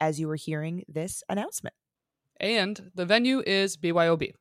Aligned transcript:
as 0.00 0.20
you 0.20 0.28
were 0.28 0.36
hearing 0.36 0.84
this 0.88 1.22
announcement. 1.28 1.74
And 2.38 2.90
the 2.94 3.06
venue 3.06 3.42
is 3.46 3.76
BYOB. 3.76 4.32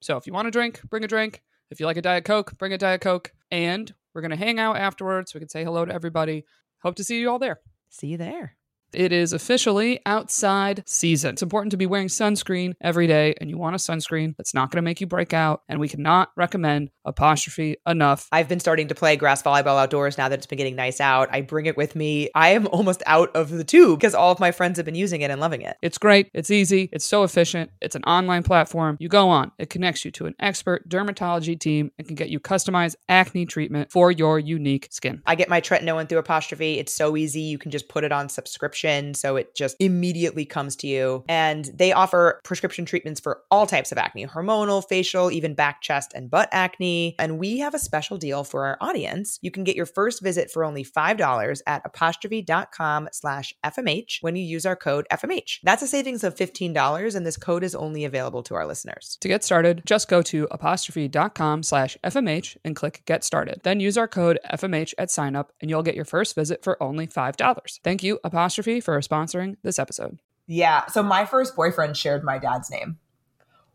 So 0.00 0.16
if 0.16 0.26
you 0.26 0.32
want 0.32 0.48
a 0.48 0.50
drink, 0.50 0.80
bring 0.88 1.04
a 1.04 1.08
drink. 1.08 1.42
If 1.70 1.80
you 1.80 1.86
like 1.86 1.96
a 1.96 2.02
Diet 2.02 2.24
Coke, 2.24 2.56
bring 2.58 2.72
a 2.72 2.78
Diet 2.78 3.00
Coke. 3.00 3.32
And 3.50 3.92
we're 4.12 4.22
going 4.22 4.30
to 4.30 4.36
hang 4.36 4.58
out 4.58 4.76
afterwards. 4.76 5.34
We 5.34 5.40
can 5.40 5.48
say 5.48 5.64
hello 5.64 5.84
to 5.84 5.92
everybody. 5.92 6.44
Hope 6.82 6.96
to 6.96 7.04
see 7.04 7.20
you 7.20 7.30
all 7.30 7.38
there. 7.38 7.60
See 7.88 8.08
you 8.08 8.16
there. 8.16 8.56
It 8.94 9.12
is 9.12 9.32
officially 9.32 10.00
outside 10.06 10.84
season. 10.86 11.32
It's 11.32 11.42
important 11.42 11.72
to 11.72 11.76
be 11.76 11.86
wearing 11.86 12.08
sunscreen 12.08 12.74
every 12.80 13.06
day, 13.06 13.34
and 13.40 13.50
you 13.50 13.58
want 13.58 13.74
a 13.74 13.78
sunscreen 13.78 14.36
that's 14.36 14.54
not 14.54 14.70
going 14.70 14.76
to 14.76 14.82
make 14.82 15.00
you 15.00 15.06
break 15.06 15.32
out. 15.32 15.62
And 15.68 15.80
we 15.80 15.88
cannot 15.88 16.30
recommend 16.36 16.90
apostrophe 17.04 17.76
enough. 17.86 18.28
I've 18.32 18.48
been 18.48 18.60
starting 18.60 18.88
to 18.88 18.94
play 18.94 19.16
grass 19.16 19.42
volleyball 19.42 19.80
outdoors 19.80 20.16
now 20.16 20.28
that 20.28 20.38
it's 20.38 20.46
been 20.46 20.58
getting 20.58 20.76
nice 20.76 21.00
out. 21.00 21.28
I 21.32 21.40
bring 21.40 21.66
it 21.66 21.76
with 21.76 21.96
me. 21.96 22.30
I 22.34 22.50
am 22.50 22.66
almost 22.72 23.02
out 23.06 23.34
of 23.34 23.50
the 23.50 23.64
tube 23.64 23.98
because 23.98 24.14
all 24.14 24.32
of 24.32 24.40
my 24.40 24.52
friends 24.52 24.76
have 24.78 24.86
been 24.86 24.94
using 24.94 25.20
it 25.20 25.30
and 25.30 25.40
loving 25.40 25.62
it. 25.62 25.76
It's 25.82 25.98
great. 25.98 26.30
It's 26.32 26.50
easy. 26.50 26.88
It's 26.92 27.04
so 27.04 27.24
efficient. 27.24 27.70
It's 27.80 27.96
an 27.96 28.04
online 28.04 28.42
platform. 28.42 28.96
You 29.00 29.08
go 29.08 29.28
on, 29.28 29.52
it 29.58 29.70
connects 29.70 30.04
you 30.04 30.10
to 30.12 30.26
an 30.26 30.34
expert 30.38 30.88
dermatology 30.88 31.58
team 31.58 31.90
and 31.98 32.06
can 32.06 32.14
get 32.14 32.30
you 32.30 32.40
customized 32.40 32.96
acne 33.08 33.46
treatment 33.46 33.90
for 33.90 34.10
your 34.10 34.38
unique 34.38 34.88
skin. 34.90 35.22
I 35.26 35.34
get 35.34 35.48
my 35.48 35.60
tretinoin 35.60 36.08
through 36.08 36.18
apostrophe. 36.18 36.78
It's 36.78 36.94
so 36.94 37.16
easy. 37.16 37.40
You 37.40 37.58
can 37.58 37.70
just 37.70 37.88
put 37.88 38.04
it 38.04 38.12
on 38.12 38.28
subscription. 38.28 38.83
So 39.14 39.36
it 39.36 39.54
just 39.54 39.76
immediately 39.80 40.44
comes 40.44 40.76
to 40.76 40.86
you. 40.86 41.24
And 41.28 41.64
they 41.74 41.92
offer 41.92 42.40
prescription 42.44 42.84
treatments 42.84 43.20
for 43.20 43.42
all 43.50 43.66
types 43.66 43.92
of 43.92 43.98
acne 43.98 44.26
hormonal, 44.26 44.86
facial, 44.86 45.30
even 45.30 45.54
back, 45.54 45.80
chest, 45.80 46.12
and 46.14 46.30
butt 46.30 46.48
acne. 46.52 47.14
And 47.18 47.38
we 47.38 47.58
have 47.58 47.74
a 47.74 47.78
special 47.78 48.18
deal 48.18 48.44
for 48.44 48.66
our 48.66 48.76
audience. 48.80 49.38
You 49.42 49.50
can 49.50 49.64
get 49.64 49.76
your 49.76 49.86
first 49.86 50.22
visit 50.22 50.50
for 50.50 50.64
only 50.64 50.84
$5 50.84 51.60
at 51.66 51.82
apostrophe.com 51.84 53.08
slash 53.12 53.54
FMH 53.64 54.18
when 54.20 54.36
you 54.36 54.42
use 54.42 54.66
our 54.66 54.76
code 54.76 55.06
FMH. 55.12 55.60
That's 55.62 55.82
a 55.82 55.86
savings 55.86 56.24
of 56.24 56.34
$15, 56.34 57.14
and 57.14 57.26
this 57.26 57.36
code 57.36 57.64
is 57.64 57.74
only 57.74 58.04
available 58.04 58.42
to 58.44 58.54
our 58.54 58.66
listeners. 58.66 59.18
To 59.20 59.28
get 59.28 59.44
started, 59.44 59.82
just 59.86 60.08
go 60.08 60.22
to 60.22 60.48
apostrophe.com 60.50 61.62
slash 61.62 61.96
FMH 62.04 62.56
and 62.64 62.76
click 62.76 63.02
Get 63.06 63.24
Started. 63.24 63.60
Then 63.62 63.80
use 63.80 63.96
our 63.96 64.08
code 64.08 64.38
FMH 64.52 64.94
at 64.98 65.10
sign 65.10 65.36
up, 65.36 65.52
and 65.60 65.70
you'll 65.70 65.82
get 65.82 65.94
your 65.94 66.04
first 66.04 66.34
visit 66.34 66.62
for 66.62 66.82
only 66.82 67.06
$5. 67.06 67.80
Thank 67.82 68.02
you, 68.02 68.18
Apostrophe, 68.24 68.63
for 68.64 68.98
sponsoring 69.00 69.56
this 69.62 69.78
episode. 69.78 70.18
Yeah. 70.46 70.86
So 70.86 71.02
my 71.02 71.24
first 71.24 71.56
boyfriend 71.56 71.96
shared 71.96 72.22
my 72.24 72.38
dad's 72.38 72.70
name. 72.70 72.98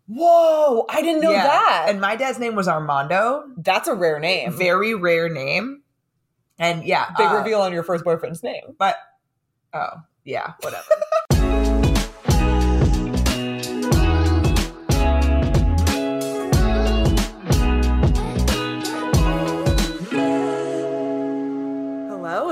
Whoa, 0.08 0.86
I 0.90 1.02
didn't 1.02 1.22
know 1.22 1.32
Yeah. 1.32 1.44
that. 1.44 1.86
And 1.90 2.02
my 2.02 2.16
dad's 2.16 2.40
name 2.40 2.56
was 2.56 2.68
Armando. 2.68 3.44
That's 3.58 3.88
a 3.88 3.94
rare 3.94 4.20
name. 4.20 4.52
Very 4.52 4.96
rare 4.96 5.30
name. 5.30 5.84
And 6.58 6.84
yeah. 6.84 7.12
Big 7.18 7.28
uh, 7.28 7.36
reveal 7.36 7.62
on 7.62 7.74
your 7.74 7.84
first 7.84 8.04
boyfriend's 8.04 8.42
name. 8.44 8.76
But 8.78 8.98
oh, 9.74 10.02
yeah, 10.24 10.54
whatever. 10.62 10.84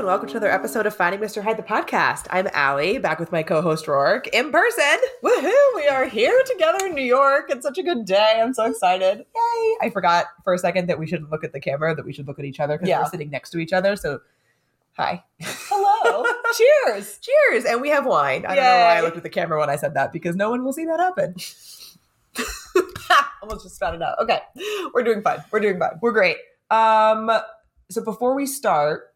welcome 0.07 0.29
to 0.29 0.37
another 0.37 0.49
episode 0.49 0.85
of 0.85 0.95
Finding 0.95 1.19
Mr. 1.19 1.43
Height, 1.43 1.57
the 1.57 1.63
podcast. 1.63 2.27
I'm 2.29 2.47
Allie, 2.53 2.97
back 2.97 3.19
with 3.19 3.29
my 3.33 3.43
co 3.43 3.61
host 3.61 3.89
Rourke 3.89 4.27
in 4.27 4.53
person. 4.53 4.97
Woohoo! 5.21 5.75
We 5.75 5.85
are 5.89 6.05
here 6.05 6.41
together 6.45 6.85
in 6.85 6.95
New 6.95 7.03
York. 7.03 7.47
It's 7.49 7.63
such 7.63 7.77
a 7.77 7.83
good 7.83 8.05
day. 8.05 8.39
I'm 8.41 8.53
so 8.53 8.63
excited. 8.65 9.17
Yay. 9.17 9.75
I 9.81 9.89
forgot 9.91 10.27
for 10.45 10.53
a 10.53 10.57
second 10.57 10.87
that 10.87 10.97
we 10.97 11.07
shouldn't 11.07 11.29
look 11.29 11.43
at 11.43 11.51
the 11.51 11.59
camera, 11.59 11.93
that 11.93 12.05
we 12.05 12.13
should 12.13 12.25
look 12.25 12.39
at 12.39 12.45
each 12.45 12.61
other 12.61 12.77
because 12.77 12.87
Yeah. 12.87 13.01
we're 13.01 13.09
sitting 13.09 13.29
next 13.29 13.49
to 13.49 13.57
each 13.57 13.73
other. 13.73 13.97
So, 13.97 14.21
hi. 14.93 15.25
Hello. 15.41 16.25
Cheers. 16.85 17.19
Cheers. 17.19 17.65
And 17.65 17.81
we 17.81 17.89
have 17.89 18.05
wine. 18.05 18.45
I 18.45 18.55
don't 18.55 18.63
know 18.63 18.71
why 18.71 18.97
I 18.97 19.01
looked 19.01 19.17
at 19.17 19.23
the 19.23 19.29
camera 19.29 19.59
when 19.59 19.69
I 19.69 19.75
said 19.75 19.93
that 19.95 20.13
because 20.13 20.37
no 20.37 20.49
one 20.49 20.63
will 20.63 20.73
see 20.73 20.85
that 20.85 21.01
happen. 21.01 21.35
Almost 23.43 23.63
just 23.65 23.75
spat 23.75 23.93
it 23.93 24.01
out. 24.01 24.19
Okay. 24.21 24.39
We're 24.93 25.03
doing 25.03 25.21
fine. 25.21 25.43
We're 25.51 25.59
doing 25.59 25.77
fine. 25.79 25.99
We're 26.01 26.13
great. 26.13 26.37
Um, 26.71 27.29
so 27.89 28.01
before 28.01 28.33
we 28.35 28.45
start, 28.45 29.13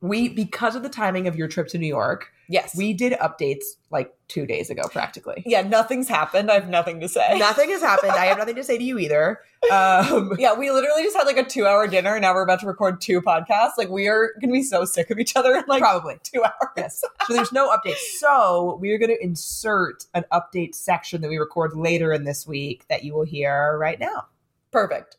we 0.00 0.28
because 0.28 0.74
of 0.74 0.82
the 0.82 0.88
timing 0.88 1.26
of 1.28 1.36
your 1.36 1.46
trip 1.48 1.68
to 1.68 1.78
New 1.78 1.86
York, 1.86 2.32
Yes. 2.48 2.74
we 2.76 2.92
did 2.94 3.12
updates 3.14 3.62
like 3.90 4.12
two 4.26 4.44
days 4.46 4.70
ago, 4.70 4.82
practically. 4.90 5.42
yeah, 5.46 5.60
nothing's 5.62 6.08
happened. 6.08 6.50
I 6.50 6.54
have 6.54 6.68
nothing 6.68 6.98
to 7.00 7.08
say. 7.08 7.38
Nothing 7.38 7.70
has 7.70 7.80
happened. 7.80 8.12
I 8.12 8.24
have 8.26 8.38
nothing 8.38 8.56
to 8.56 8.64
say 8.64 8.76
to 8.78 8.82
you 8.82 8.98
either. 8.98 9.40
Um, 9.70 10.32
yeah, 10.38 10.54
we 10.54 10.70
literally 10.70 11.02
just 11.04 11.16
had 11.16 11.24
like 11.26 11.36
a 11.36 11.44
two 11.44 11.66
hour 11.66 11.86
dinner 11.86 12.14
and 12.14 12.22
now 12.22 12.34
we're 12.34 12.42
about 12.42 12.60
to 12.60 12.66
record 12.66 13.00
two 13.00 13.20
podcasts. 13.20 13.72
Like 13.78 13.88
we 13.90 14.08
are 14.08 14.30
gonna 14.40 14.52
be 14.54 14.62
so 14.62 14.84
sick 14.84 15.10
of 15.10 15.18
each 15.18 15.36
other 15.36 15.54
in 15.54 15.64
like 15.68 15.80
probably. 15.82 16.18
two 16.24 16.42
hours. 16.42 16.72
Yes. 16.76 17.04
So 17.26 17.34
there's 17.34 17.52
no 17.52 17.68
update. 17.70 17.96
So 18.18 18.78
we 18.80 18.90
are 18.92 18.98
going 18.98 19.10
to 19.14 19.22
insert 19.22 20.06
an 20.14 20.24
update 20.32 20.74
section 20.74 21.20
that 21.20 21.28
we 21.28 21.36
record 21.36 21.74
later 21.76 22.12
in 22.12 22.24
this 22.24 22.46
week 22.46 22.84
that 22.88 23.04
you 23.04 23.12
will 23.14 23.24
hear 23.24 23.76
right 23.78 24.00
now. 24.00 24.26
Perfect. 24.72 25.18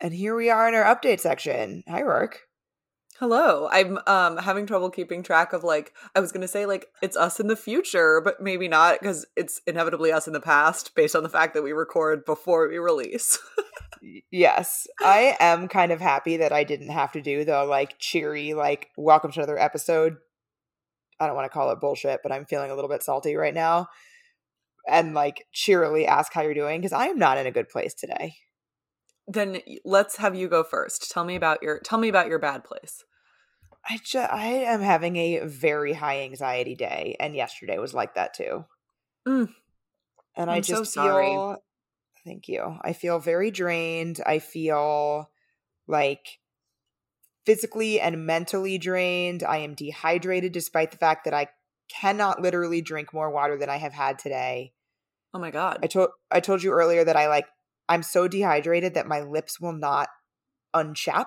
And 0.00 0.12
here 0.12 0.36
we 0.36 0.50
are 0.50 0.68
in 0.68 0.74
our 0.74 0.84
update 0.84 1.20
section. 1.20 1.82
Hi, 1.88 2.02
Rourke. 2.02 2.46
Hello. 3.18 3.66
I'm 3.70 3.98
um 4.06 4.36
having 4.36 4.66
trouble 4.66 4.90
keeping 4.90 5.22
track 5.22 5.54
of 5.54 5.64
like 5.64 5.94
I 6.14 6.20
was 6.20 6.32
going 6.32 6.42
to 6.42 6.48
say 6.48 6.66
like 6.66 6.88
it's 7.00 7.16
us 7.16 7.40
in 7.40 7.46
the 7.46 7.56
future, 7.56 8.20
but 8.20 8.42
maybe 8.42 8.68
not 8.68 9.00
because 9.00 9.24
it's 9.36 9.62
inevitably 9.66 10.12
us 10.12 10.26
in 10.26 10.34
the 10.34 10.40
past 10.40 10.94
based 10.94 11.16
on 11.16 11.22
the 11.22 11.30
fact 11.30 11.54
that 11.54 11.62
we 11.62 11.72
record 11.72 12.26
before 12.26 12.68
we 12.68 12.78
release. 12.78 13.38
Yes, 14.30 14.86
I 15.00 15.36
am 15.40 15.66
kind 15.66 15.90
of 15.90 16.00
happy 16.00 16.36
that 16.36 16.52
I 16.52 16.62
didn't 16.62 16.90
have 16.90 17.10
to 17.12 17.22
do 17.22 17.44
the 17.44 17.64
like 17.64 17.98
cheery, 17.98 18.54
like, 18.54 18.90
welcome 18.96 19.32
to 19.32 19.40
another 19.40 19.58
episode. 19.58 20.16
I 21.18 21.26
don't 21.26 21.34
want 21.34 21.46
to 21.46 21.52
call 21.52 21.72
it 21.72 21.80
bullshit, 21.80 22.20
but 22.22 22.30
I'm 22.30 22.44
feeling 22.44 22.70
a 22.70 22.74
little 22.74 22.90
bit 22.90 23.02
salty 23.02 23.34
right 23.34 23.54
now. 23.54 23.88
And 24.86 25.14
like 25.14 25.46
cheerily 25.52 26.06
ask 26.06 26.32
how 26.32 26.42
you're 26.42 26.54
doing 26.54 26.80
because 26.80 26.92
I 26.92 27.06
am 27.06 27.18
not 27.18 27.38
in 27.38 27.46
a 27.46 27.50
good 27.50 27.68
place 27.68 27.94
today. 27.94 28.34
Then 29.28 29.60
let's 29.84 30.16
have 30.16 30.34
you 30.34 30.48
go 30.48 30.62
first. 30.62 31.10
Tell 31.10 31.24
me 31.24 31.36
about 31.36 31.62
your 31.62 31.80
tell 31.80 31.98
me 31.98 32.08
about 32.08 32.28
your 32.28 32.38
bad 32.38 32.64
place. 32.64 33.04
I 33.88 33.98
just, 34.02 34.32
I 34.32 34.46
am 34.46 34.80
having 34.80 35.16
a 35.16 35.40
very 35.44 35.92
high 35.92 36.22
anxiety 36.22 36.74
day, 36.74 37.16
and 37.20 37.36
yesterday 37.36 37.78
was 37.78 37.94
like 37.94 38.14
that 38.14 38.34
too. 38.34 38.64
Mm. 39.26 39.48
And 40.36 40.50
I 40.50 40.56
I'm 40.56 40.62
so 40.62 40.78
just 40.78 40.92
sorry. 40.92 41.26
feel, 41.26 41.56
thank 42.24 42.48
you. 42.48 42.78
I 42.82 42.92
feel 42.92 43.20
very 43.20 43.50
drained. 43.50 44.20
I 44.26 44.40
feel 44.40 45.30
like 45.86 46.40
physically 47.44 48.00
and 48.00 48.26
mentally 48.26 48.76
drained. 48.76 49.44
I 49.44 49.58
am 49.58 49.74
dehydrated, 49.74 50.52
despite 50.52 50.90
the 50.90 50.98
fact 50.98 51.24
that 51.24 51.34
I 51.34 51.48
cannot 51.88 52.42
literally 52.42 52.82
drink 52.82 53.14
more 53.14 53.30
water 53.30 53.56
than 53.56 53.70
I 53.70 53.76
have 53.76 53.92
had 53.92 54.18
today. 54.18 54.72
Oh 55.32 55.38
my 55.38 55.50
god. 55.50 55.78
I 55.82 55.86
told 55.86 56.08
I 56.30 56.40
told 56.40 56.62
you 56.62 56.72
earlier 56.72 57.04
that 57.04 57.16
I 57.16 57.28
like 57.28 57.46
I'm 57.88 58.02
so 58.02 58.28
dehydrated 58.28 58.94
that 58.94 59.06
my 59.06 59.20
lips 59.20 59.60
will 59.60 59.72
not 59.72 60.08
unchap. 60.74 61.26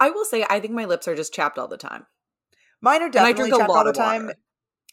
I 0.00 0.10
will 0.10 0.24
say 0.24 0.44
I 0.48 0.60
think 0.60 0.72
my 0.74 0.84
lips 0.84 1.08
are 1.08 1.16
just 1.16 1.34
chapped 1.34 1.58
all 1.58 1.68
the 1.68 1.76
time. 1.76 2.06
Mine 2.80 3.02
are 3.02 3.08
definitely 3.10 3.50
chapped 3.50 3.70
all 3.70 3.84
the 3.84 3.92
time. 3.92 4.26
water. 4.26 4.38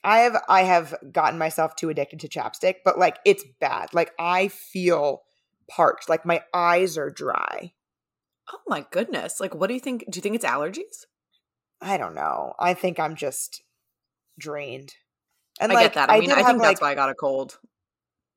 I 0.03 0.19
have 0.19 0.43
I 0.47 0.63
have 0.63 0.95
gotten 1.11 1.39
myself 1.39 1.75
too 1.75 1.89
addicted 1.89 2.19
to 2.21 2.27
chapstick, 2.27 2.75
but 2.83 2.97
like 2.99 3.17
it's 3.25 3.43
bad. 3.59 3.93
Like 3.93 4.11
I 4.19 4.49
feel 4.49 5.23
parched. 5.69 6.09
Like 6.09 6.25
my 6.25 6.41
eyes 6.53 6.97
are 6.97 7.09
dry. 7.09 7.73
Oh 8.51 8.59
my 8.67 8.85
goodness. 8.91 9.39
Like 9.39 9.55
what 9.55 9.67
do 9.67 9.73
you 9.73 9.79
think 9.79 10.05
do 10.09 10.17
you 10.17 10.21
think 10.21 10.35
it's 10.35 10.45
allergies? 10.45 11.05
I 11.81 11.97
don't 11.97 12.15
know. 12.15 12.53
I 12.59 12.73
think 12.73 12.99
I'm 12.99 13.15
just 13.15 13.63
drained. 14.39 14.93
And 15.59 15.71
I 15.71 15.75
like 15.75 15.85
get 15.85 15.93
that. 15.95 16.09
I 16.11 16.19
mean, 16.19 16.29
did 16.29 16.37
I 16.37 16.43
think 16.43 16.61
that's 16.61 16.81
like- 16.81 16.81
why 16.81 16.91
I 16.91 16.95
got 16.95 17.09
a 17.09 17.15
cold. 17.15 17.57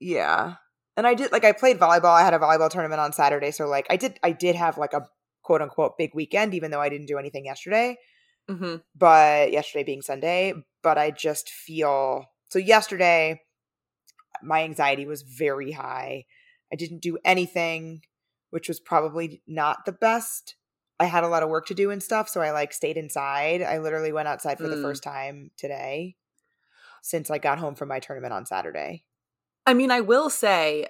Yeah. 0.00 0.54
And 0.98 1.06
I 1.06 1.14
did 1.14 1.30
like 1.30 1.44
I 1.44 1.52
played 1.52 1.78
volleyball. 1.78 2.16
I 2.18 2.22
had 2.24 2.34
a 2.34 2.40
volleyball 2.40 2.68
tournament 2.68 3.00
on 3.00 3.12
Saturday, 3.12 3.52
so 3.52 3.68
like 3.68 3.86
I 3.88 3.96
did 3.96 4.18
I 4.24 4.32
did 4.32 4.56
have 4.56 4.76
like 4.76 4.92
a 4.92 5.06
quote 5.44 5.62
unquote 5.62 5.96
big 5.96 6.10
weekend 6.12 6.54
even 6.54 6.72
though 6.72 6.80
I 6.80 6.88
didn't 6.88 7.06
do 7.06 7.18
anything 7.18 7.44
yesterday. 7.44 7.96
hmm 8.48 8.76
But 8.96 9.52
yesterday 9.52 9.84
being 9.84 10.02
Sunday, 10.02 10.54
but 10.82 10.98
I 10.98 11.12
just 11.12 11.50
feel 11.50 12.26
so 12.50 12.58
yesterday 12.58 13.40
my 14.42 14.64
anxiety 14.64 15.06
was 15.06 15.22
very 15.22 15.70
high. 15.70 16.24
I 16.72 16.76
didn't 16.76 17.00
do 17.00 17.16
anything, 17.24 18.02
which 18.50 18.66
was 18.66 18.80
probably 18.80 19.40
not 19.46 19.84
the 19.86 19.92
best. 19.92 20.56
I 20.98 21.04
had 21.04 21.22
a 21.22 21.28
lot 21.28 21.44
of 21.44 21.48
work 21.48 21.66
to 21.66 21.74
do 21.74 21.92
and 21.92 22.02
stuff, 22.02 22.28
so 22.28 22.40
I 22.40 22.50
like 22.50 22.72
stayed 22.72 22.96
inside. 22.96 23.62
I 23.62 23.78
literally 23.78 24.12
went 24.12 24.26
outside 24.26 24.58
for 24.58 24.66
the 24.66 24.74
Mm. 24.76 24.82
first 24.82 25.04
time 25.04 25.52
today. 25.56 26.16
since 27.00 27.30
I 27.30 27.38
got 27.38 27.60
home 27.60 27.76
from 27.76 27.88
my 27.88 28.00
tournament 28.00 28.32
on 28.32 28.44
Saturday. 28.44 29.04
I 29.68 29.74
mean, 29.74 29.90
I 29.90 30.00
will 30.00 30.30
say, 30.30 30.86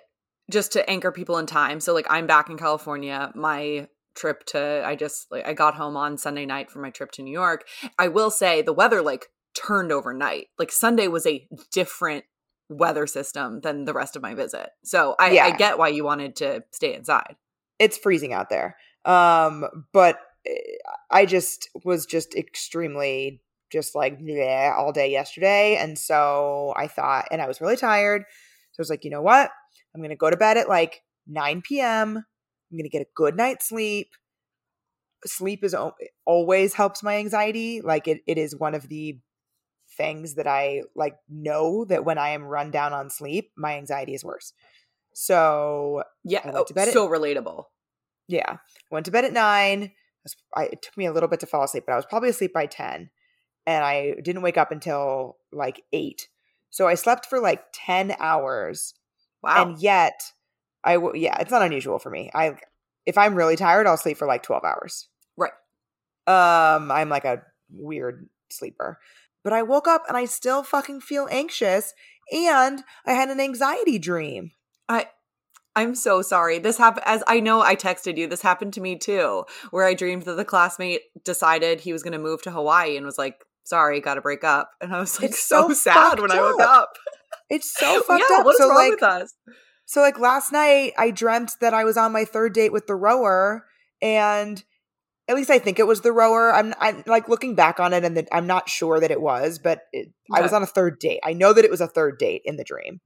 just 0.53 0.71
to 0.73 0.89
anchor 0.89 1.11
people 1.11 1.37
in 1.39 1.47
time. 1.47 1.81
So, 1.81 1.93
like, 1.93 2.07
I'm 2.09 2.29
back 2.29 2.49
in 2.49 2.57
California. 2.57 3.33
My 3.35 3.89
trip 4.15 4.45
to, 4.47 4.85
I 4.87 4.95
just, 4.95 5.27
like, 5.33 5.45
I 5.49 5.53
got 5.53 5.75
home 5.75 5.97
on 5.97 6.17
Sunday 6.17 6.47
night 6.47 6.71
for 6.71 6.79
my 6.79 6.91
trip 6.91 7.11
to 7.13 7.23
New 7.23 7.33
York. 7.33 7.67
I 7.99 8.07
will 8.07 8.31
say 8.31 8.63
the 8.63 8.73
weather, 8.73 9.03
like, 9.03 9.27
turned 9.53 9.91
overnight. 9.91 10.47
Like, 10.61 10.71
Sunday 10.71 11.09
was 11.09 11.27
a 11.27 11.49
different 11.73 12.25
weather 12.69 13.09
system 13.09 13.63
than 13.63 13.85
the 13.85 13.93
rest 13.93 14.15
of 14.15 14.23
my 14.23 14.35
visit. 14.35 14.71
So, 14.85 15.17
I, 15.19 15.33
Yeah. 15.33 15.47
I 15.47 15.57
get 15.57 15.77
why 15.77 15.89
you 15.89 16.05
wanted 16.05 16.37
to 16.37 16.63
stay 16.71 16.95
inside. 16.95 17.35
It's 17.81 17.99
freezing 17.99 18.33
out 18.33 18.49
there. 18.49 18.77
Um, 19.05 19.87
but 19.93 20.21
eh, 20.47 20.55
I 21.11 21.27
just 21.27 21.69
was 21.85 22.07
just 22.07 22.37
extremely 22.37 23.43
just 23.71 23.97
like 23.97 24.21
all 24.77 24.93
day 24.93 25.11
yesterday. 25.11 25.77
And 25.77 25.99
so 25.99 26.73
I 26.77 26.87
thought, 26.87 27.27
and 27.33 27.43
I 27.43 27.49
was 27.49 27.61
really 27.61 27.77
tired. 27.77 28.25
So 28.79 28.83
I 28.83 28.83
was 28.83 28.91
like, 28.91 29.05
you 29.05 29.11
know 29.11 29.23
what? 29.23 29.51
I'm 29.93 30.01
going 30.01 30.11
to 30.11 30.17
go 30.17 30.31
to 30.31 30.37
bed 30.37 30.57
at 30.57 30.69
like 30.69 31.03
9 31.27 31.63
p.m. 31.63 32.17
I'm 32.19 32.77
going 32.79 32.85
to 32.85 32.89
get 32.89 33.03
a 33.03 33.07
good 33.17 33.37
night's 33.37 33.69
sleep. 33.69 34.11
Sleep 35.27 35.65
is 35.65 35.75
always 36.25 36.75
helps 36.75 37.03
my 37.03 37.17
anxiety. 37.17 37.81
Like 37.81 38.07
it, 38.07 38.21
it 38.29 38.39
is 38.39 38.55
one 38.55 38.77
of 38.77 38.89
the 38.89 39.19
things 39.97 40.35
that 40.37 40.47
I 40.47 40.83
like 40.95 41.17
know 41.29 41.85
that 41.87 42.05
when 42.05 42.19
I 42.19 42.29
am 42.31 42.45
run 42.45 42.71
down 42.71 42.93
on 42.93 43.11
sleep, 43.11 43.51
my 43.57 43.77
anxiety 43.77 44.15
is 44.15 44.23
worse. 44.25 44.53
So 45.13 46.05
Yeah. 46.23 46.43
I 46.45 46.47
went 46.47 46.59
oh, 46.59 46.65
to 46.65 46.75
bed 46.75 46.87
at- 46.89 46.95
so 46.95 47.09
relatable. 47.09 47.65
yeah, 48.29 48.59
went 48.93 49.07
to 49.07 49.11
bed 49.13 49.25
at 49.25 49.33
nine. 49.33 49.91
I, 50.55 50.65
it 50.67 50.83
took 50.83 50.97
me 50.97 51.07
a 51.07 51.13
little 51.13 51.29
bit 51.29 51.41
to 51.41 51.47
fall 51.47 51.65
asleep, 51.65 51.85
but 51.87 51.95
I 51.95 51.97
was 51.97 52.07
probably 52.07 52.29
asleep 52.29 52.53
by 52.53 52.67
ten, 52.67 53.11
and 53.67 53.83
I 53.85 54.15
didn't 54.23 54.43
wake 54.43 54.59
up 54.59 54.71
until 54.71 55.39
like 55.51 55.83
eight. 55.93 56.29
So 56.71 56.87
I 56.87 56.95
slept 56.95 57.27
for 57.27 57.41
like 57.41 57.65
ten 57.73 58.15
hours, 58.19 58.95
Wow. 59.43 59.63
and 59.71 59.79
yet 59.81 60.21
I 60.85 60.95
w- 60.95 61.21
yeah, 61.21 61.37
it's 61.41 61.51
not 61.51 61.63
unusual 61.63 61.99
for 61.99 62.11
me. 62.11 62.31
I 62.35 62.57
if 63.07 63.17
I'm 63.17 63.35
really 63.35 63.57
tired, 63.57 63.87
I'll 63.87 63.97
sleep 63.97 64.17
for 64.19 64.27
like 64.27 64.43
twelve 64.43 64.65
hours. 64.65 65.09
Right. 65.37 65.53
Um, 66.27 66.91
I'm 66.91 67.09
like 67.09 67.25
a 67.25 67.43
weird 67.71 68.29
sleeper, 68.51 68.99
but 69.45 69.53
I 69.53 69.63
woke 69.63 69.89
up 69.89 70.05
and 70.09 70.17
I 70.17 70.25
still 70.27 70.63
fucking 70.63 71.01
feel 71.01 71.27
anxious, 71.31 71.95
and 72.33 72.83
I 73.07 73.13
had 73.13 73.31
an 73.31 73.41
anxiety 73.41 73.99
dream. 73.99 74.53
I 74.89 75.07
I'm 75.77 75.95
so 75.95 76.23
sorry. 76.23 76.59
This 76.59 76.77
happened 76.77 77.05
as 77.07 77.23
I 77.29 77.39
know 77.41 77.61
I 77.61 77.77
texted 77.77 78.17
you. 78.17 78.27
This 78.27 78.43
happened 78.43 78.73
to 78.75 78.81
me 78.81 78.97
too, 78.99 79.45
where 79.71 79.85
I 79.85 79.95
dreamed 79.95 80.25
that 80.25 80.35
the 80.35 80.45
classmate 80.45 81.03
decided 81.25 81.81
he 81.81 81.93
was 81.93 82.03
going 82.03 82.15
to 82.15 82.19
move 82.19 82.43
to 82.43 82.51
Hawaii 82.51 82.97
and 82.97 83.07
was 83.07 83.17
like, 83.19 83.45
"Sorry, 83.69 84.01
got 84.01 84.15
to 84.15 84.21
break 84.21 84.45
up." 84.45 84.71
And 84.81 84.95
I 84.95 85.01
was 85.01 85.21
like 85.21 85.31
It's 85.31 85.43
so, 85.43 85.69
so 85.69 85.75
sad 85.75 86.21
when 86.21 86.31
I 86.31 86.41
woke 86.41 86.61
up. 86.61 86.91
It's 87.51 87.73
so 87.79 88.03
fucked 88.03 88.25
yeah, 88.31 88.39
up. 88.39 88.45
what 88.47 88.55
is 88.55 88.59
so 88.59 88.69
wrong 88.69 88.77
like, 88.77 88.91
with 88.93 89.03
us? 89.03 89.35
So 89.87 90.01
like 90.01 90.19
last 90.19 90.53
night 90.53 90.93
I 90.99 91.11
dreamt 91.11 91.53
that 91.61 91.75
I 91.75 91.85
was 91.85 91.97
on 91.97 92.13
my 92.13 92.25
third 92.25 92.53
date 92.53 92.73
with 92.73 92.87
the 92.87 92.95
rower 92.95 93.65
and 94.03 94.63
at 95.29 95.37
least 95.37 95.51
I 95.51 95.59
think 95.59 95.79
it 95.79 95.87
was 95.87 96.03
the 96.03 96.13
rower. 96.13 96.53
I'm 96.53 96.75
I'm 96.79 97.03
like 97.07 97.29
looking 97.29 97.55
back 97.55 97.81
on 97.81 97.93
it 97.93 98.05
and 98.05 98.17
the, 98.17 98.27
I'm 98.35 98.47
not 98.47 98.69
sure 98.69 99.01
that 99.01 99.11
it 99.11 99.21
was, 99.21 99.59
but 99.59 99.83
it, 99.93 100.09
I 100.33 100.41
was 100.41 100.53
on 100.53 100.63
a 100.63 100.67
third 100.67 100.99
date. 100.99 101.21
I 101.25 101.33
know 101.33 101.53
that 101.53 101.65
it 101.65 101.71
was 101.71 101.81
a 101.81 101.87
third 101.87 102.19
date 102.19 102.43
in 102.45 102.57
the 102.57 102.65
dream. 102.65 103.01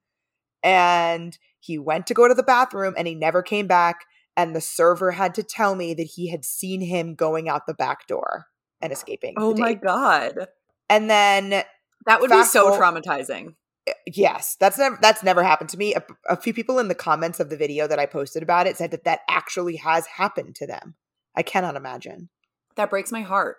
And 0.62 1.36
he 1.60 1.78
went 1.78 2.06
to 2.08 2.14
go 2.14 2.28
to 2.28 2.34
the 2.34 2.42
bathroom 2.42 2.94
and 2.96 3.06
he 3.06 3.14
never 3.14 3.42
came 3.42 3.66
back 3.66 4.04
and 4.36 4.54
the 4.54 4.60
server 4.60 5.12
had 5.12 5.34
to 5.34 5.42
tell 5.42 5.74
me 5.74 5.94
that 5.94 6.12
he 6.14 6.30
had 6.30 6.44
seen 6.44 6.80
him 6.80 7.14
going 7.14 7.48
out 7.48 7.66
the 7.66 7.74
back 7.74 8.06
door 8.06 8.46
and 8.82 8.92
escaping. 8.92 9.34
Oh 9.36 9.54
my 9.56 9.74
god. 9.74 10.48
And 10.90 11.08
then 11.08 11.62
That 12.06 12.20
would 12.20 12.30
be 12.30 12.42
so 12.44 12.70
forward- 12.76 12.80
traumatizing. 12.80 13.54
Eh, 13.86 13.92
yes, 14.06 14.56
that's 14.60 14.78
never 14.78 14.98
that's 15.00 15.22
never 15.22 15.42
happened 15.42 15.70
to 15.70 15.78
me. 15.78 15.94
A, 15.94 16.02
a 16.28 16.36
few 16.36 16.52
people 16.52 16.78
in 16.78 16.88
the 16.88 16.94
comments 16.94 17.40
of 17.40 17.48
the 17.50 17.56
video 17.56 17.86
that 17.86 17.98
I 17.98 18.06
posted 18.06 18.42
about 18.42 18.66
it 18.66 18.76
said 18.76 18.90
that 18.90 19.04
that 19.04 19.20
actually 19.28 19.76
has 19.76 20.06
happened 20.06 20.54
to 20.56 20.66
them. 20.66 20.94
I 21.34 21.42
cannot 21.42 21.76
imagine. 21.76 22.28
That 22.76 22.90
breaks 22.90 23.10
my 23.10 23.22
heart. 23.22 23.56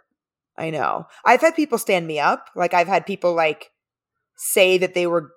I 0.57 0.69
know. 0.69 1.07
I've 1.25 1.41
had 1.41 1.55
people 1.55 1.77
stand 1.77 2.05
me 2.05 2.19
up. 2.19 2.49
Like 2.55 2.73
I've 2.73 2.87
had 2.87 3.05
people 3.05 3.33
like 3.33 3.71
say 4.37 4.77
that 4.77 4.93
they 4.93 5.07
were 5.07 5.31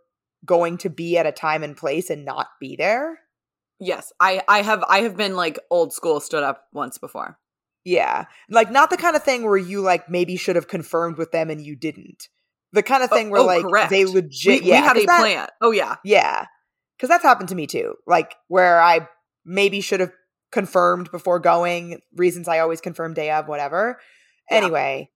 going 0.45 0.79
to 0.79 0.91
be 0.91 1.17
at 1.19 1.27
a 1.27 1.33
time 1.33 1.63
and 1.63 1.77
place 1.77 2.11
and 2.11 2.25
not 2.25 2.49
be 2.61 2.77
there. 2.77 3.21
Yes, 3.81 4.13
I 4.21 4.43
I 4.49 4.63
have 4.63 4.85
I 4.89 5.01
have 5.01 5.17
been 5.17 5.35
like 5.37 5.59
old 5.71 5.93
school 5.93 6.21
stood 6.21 6.43
up 6.43 6.67
once 6.73 6.99
before. 6.99 7.39
Yeah. 7.87 8.25
Like 8.51 8.71
not 8.73 8.91
the 8.91 8.97
kind 8.97 9.15
of 9.15 9.23
thing 9.23 9.45
where 9.45 9.57
you 9.57 9.81
like 9.81 10.11
maybe 10.11 10.37
should 10.37 10.57
have 10.57 10.67
confirmed 10.67 11.17
with 11.19 11.31
them 11.31 11.49
and 11.51 11.61
you 11.61 11.77
didn't. 11.77 12.29
The 12.73 12.83
kind 12.83 13.03
of 13.05 13.11
Oh, 13.13 13.17
thing 13.17 13.31
where 13.31 13.41
oh, 13.43 13.47
like 13.47 13.63
correct. 13.63 13.91
they 13.91 14.05
legit 14.05 14.65
we 14.65 14.71
yeah, 14.71 14.83
had 14.83 14.95
'cause 14.95 15.05
a 15.05 15.07
that- 15.07 15.21
plan. 15.21 15.49
Oh 15.63 15.71
yeah. 15.71 15.95
Yeah. 16.05 16.47
Cause 17.01 17.09
that's 17.09 17.23
happened 17.23 17.49
to 17.51 17.55
me 17.55 17.67
too. 17.69 17.95
Like 18.07 18.35
where 18.49 18.81
I 18.83 19.07
maybe 19.45 19.81
should 19.81 20.01
have 20.01 20.11
confirmed 20.51 21.11
before 21.13 21.39
going, 21.39 22.01
reasons 22.17 22.49
I 22.49 22.59
always 22.59 22.81
confirm 22.81 23.15
day 23.15 23.31
of, 23.31 23.47
whatever. 23.47 24.01
Yeah. 24.51 24.57
Anyway, 24.59 25.11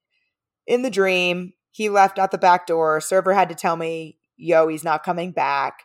in 0.67 0.83
the 0.83 0.91
dream, 0.91 1.53
he 1.73 1.89
left 1.89 2.19
out 2.21 2.31
the 2.31 2.39
back 2.39 2.67
door. 2.69 3.01
Server 3.01 3.35
had 3.35 3.49
to 3.49 3.55
tell 3.57 3.77
me, 3.77 4.19
yo, 4.37 4.69
he's 4.69 4.85
not 4.85 5.03
coming 5.03 5.33
back. 5.33 5.83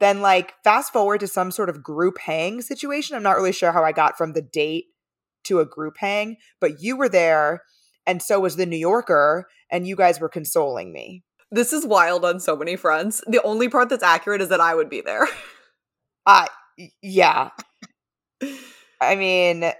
Then, 0.00 0.20
like, 0.20 0.54
fast 0.62 0.92
forward 0.92 1.18
to 1.20 1.26
some 1.26 1.50
sort 1.50 1.68
of 1.68 1.82
group 1.82 2.18
hang 2.18 2.60
situation. 2.62 3.16
I'm 3.16 3.22
not 3.24 3.36
really 3.36 3.52
sure 3.52 3.72
how 3.72 3.82
I 3.82 3.90
got 3.92 4.16
from 4.16 4.32
the 4.32 4.42
date 4.42 4.84
to 5.48 5.60
a 5.60 5.66
group 5.66 5.96
hang, 5.98 6.36
but 6.60 6.80
you 6.82 6.96
were 6.96 7.08
there, 7.08 7.62
and 8.06 8.22
so 8.22 8.40
was 8.40 8.56
the 8.56 8.66
New 8.66 8.76
Yorker, 8.78 9.48
and 9.70 9.86
you 9.86 9.96
guys 9.96 10.20
were 10.20 10.28
consoling 10.28 10.92
me. 10.92 11.24
This 11.50 11.72
is 11.72 11.86
wild 11.86 12.24
on 12.24 12.40
so 12.40 12.56
many 12.56 12.76
fronts. 12.76 13.22
The 13.26 13.42
only 13.42 13.68
part 13.68 13.88
that's 13.88 14.02
accurate 14.02 14.40
is 14.42 14.48
that 14.50 14.60
I 14.60 14.74
would 14.74 14.90
be 14.90 15.00
there. 15.00 15.26
I 16.26 16.46
y- 16.78 16.90
yeah. 17.02 17.50
I 19.00 19.14
mean, 19.16 19.64
uh, 19.64 19.72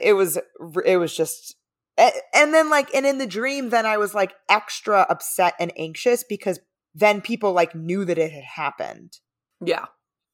it 0.00 0.14
was 0.14 0.38
it 0.84 0.96
was 0.98 1.14
just 1.16 1.56
and 1.98 2.52
then 2.54 2.70
like 2.70 2.94
and 2.94 3.06
in 3.06 3.18
the 3.18 3.26
dream 3.26 3.70
then 3.70 3.86
I 3.86 3.96
was 3.96 4.14
like 4.14 4.34
extra 4.48 5.06
upset 5.08 5.54
and 5.58 5.72
anxious 5.78 6.24
because 6.28 6.60
then 6.94 7.20
people 7.20 7.52
like 7.52 7.74
knew 7.74 8.04
that 8.04 8.18
it 8.18 8.30
had 8.32 8.44
happened. 8.44 9.18
yeah. 9.60 9.86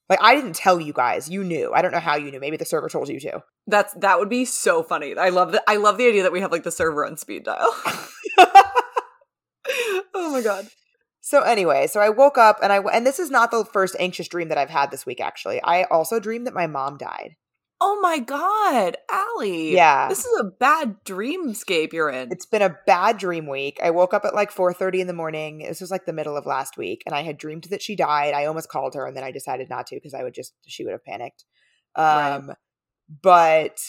Like 0.08 0.18
I 0.22 0.34
didn't 0.34 0.54
tell 0.54 0.80
you 0.80 0.92
guys. 0.92 1.30
You 1.30 1.44
knew. 1.44 1.72
I 1.72 1.82
don't 1.82 1.92
know 1.92 2.00
how 2.00 2.16
you 2.16 2.30
knew. 2.30 2.40
Maybe 2.40 2.56
the 2.56 2.64
server 2.64 2.88
told 2.88 3.08
you 3.08 3.20
too. 3.20 3.42
That's 3.66 3.94
that 3.94 4.18
would 4.18 4.28
be 4.28 4.44
so 4.44 4.82
funny. 4.82 5.16
I 5.16 5.30
love 5.30 5.52
that 5.52 5.62
I 5.66 5.76
love 5.76 5.98
the 5.98 6.06
idea 6.06 6.22
that 6.22 6.32
we 6.32 6.40
have 6.40 6.52
like 6.52 6.64
the 6.64 6.70
server 6.70 7.06
on 7.06 7.16
speed 7.16 7.44
dial. 7.44 7.74
oh 10.14 10.30
my 10.32 10.42
god. 10.42 10.68
so 11.20 11.42
anyway, 11.42 11.86
so 11.86 12.00
I 12.00 12.08
woke 12.08 12.36
up 12.36 12.58
and 12.62 12.72
I 12.72 12.78
and 12.78 13.06
this 13.06 13.18
is 13.18 13.30
not 13.30 13.50
the 13.50 13.64
first 13.64 13.96
anxious 13.98 14.28
dream 14.28 14.48
that 14.48 14.58
I've 14.58 14.70
had 14.70 14.90
this 14.90 15.06
week 15.06 15.20
actually. 15.20 15.62
I 15.62 15.84
also 15.84 16.20
dreamed 16.20 16.46
that 16.46 16.54
my 16.54 16.66
mom 16.66 16.96
died. 16.96 17.36
Oh 17.84 17.98
my 18.00 18.20
god, 18.20 18.96
Allie. 19.10 19.72
Yeah. 19.72 20.08
This 20.08 20.24
is 20.24 20.40
a 20.40 20.44
bad 20.44 21.04
dreamscape 21.04 21.92
you're 21.92 22.10
in. 22.10 22.30
It's 22.30 22.46
been 22.46 22.62
a 22.62 22.76
bad 22.86 23.18
dream 23.18 23.48
week. 23.48 23.80
I 23.82 23.90
woke 23.90 24.14
up 24.14 24.24
at 24.24 24.36
like 24.36 24.52
4:30 24.52 25.00
in 25.00 25.06
the 25.08 25.12
morning. 25.12 25.58
This 25.58 25.80
was 25.80 25.90
like 25.90 26.06
the 26.06 26.12
middle 26.12 26.36
of 26.36 26.46
last 26.46 26.76
week 26.76 27.02
and 27.06 27.12
I 27.12 27.22
had 27.22 27.38
dreamed 27.38 27.64
that 27.70 27.82
she 27.82 27.96
died. 27.96 28.34
I 28.34 28.44
almost 28.44 28.68
called 28.68 28.94
her 28.94 29.04
and 29.04 29.16
then 29.16 29.24
I 29.24 29.32
decided 29.32 29.68
not 29.68 29.88
to 29.88 29.96
because 29.96 30.14
I 30.14 30.22
would 30.22 30.32
just 30.32 30.54
she 30.64 30.84
would 30.84 30.92
have 30.92 31.04
panicked. 31.04 31.44
Right. 31.98 32.36
Um 32.36 32.52
but 33.20 33.80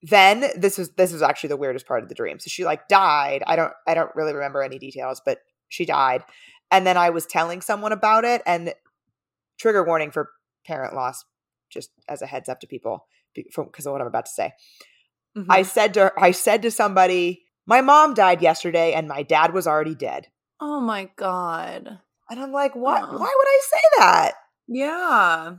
then 0.00 0.46
this 0.56 0.78
was 0.78 0.92
this 0.92 1.12
was 1.12 1.20
actually 1.20 1.48
the 1.48 1.58
weirdest 1.58 1.86
part 1.86 2.02
of 2.02 2.08
the 2.08 2.14
dream. 2.14 2.38
So 2.38 2.48
she 2.48 2.64
like 2.64 2.88
died. 2.88 3.42
I 3.46 3.56
don't 3.56 3.74
I 3.86 3.92
don't 3.92 4.16
really 4.16 4.32
remember 4.32 4.62
any 4.62 4.78
details, 4.78 5.20
but 5.22 5.40
she 5.68 5.84
died. 5.84 6.24
And 6.70 6.86
then 6.86 6.96
I 6.96 7.10
was 7.10 7.26
telling 7.26 7.60
someone 7.60 7.92
about 7.92 8.24
it 8.24 8.40
and 8.46 8.72
trigger 9.58 9.84
warning 9.84 10.10
for 10.12 10.30
parent 10.64 10.94
loss 10.94 11.26
just 11.70 11.90
as 12.08 12.22
a 12.22 12.26
heads 12.26 12.48
up 12.48 12.60
to 12.60 12.66
people 12.66 13.06
because 13.34 13.86
of 13.86 13.92
what 13.92 14.00
I'm 14.00 14.06
about 14.06 14.26
to 14.26 14.32
say. 14.32 14.52
Mhm. 15.36 15.46
I 15.48 15.62
said 15.62 15.94
to 15.94 16.12
I 16.18 16.30
said 16.30 16.62
to 16.62 16.70
somebody, 16.70 17.44
my 17.66 17.80
mom 17.80 18.14
died 18.14 18.40
yesterday 18.42 18.92
and 18.92 19.06
my 19.08 19.22
dad 19.22 19.52
was 19.52 19.66
already 19.66 19.94
dead. 19.94 20.28
Oh 20.60 20.80
my 20.80 21.10
god. 21.16 22.00
And 22.30 22.40
I'm 22.40 22.52
like, 22.52 22.74
what? 22.74 23.02
Aw. 23.02 23.06
Why 23.18 23.34
would 23.36 23.48
I 23.48 23.60
say 23.62 23.80
that? 23.98 24.32
Yeah. 24.68 25.56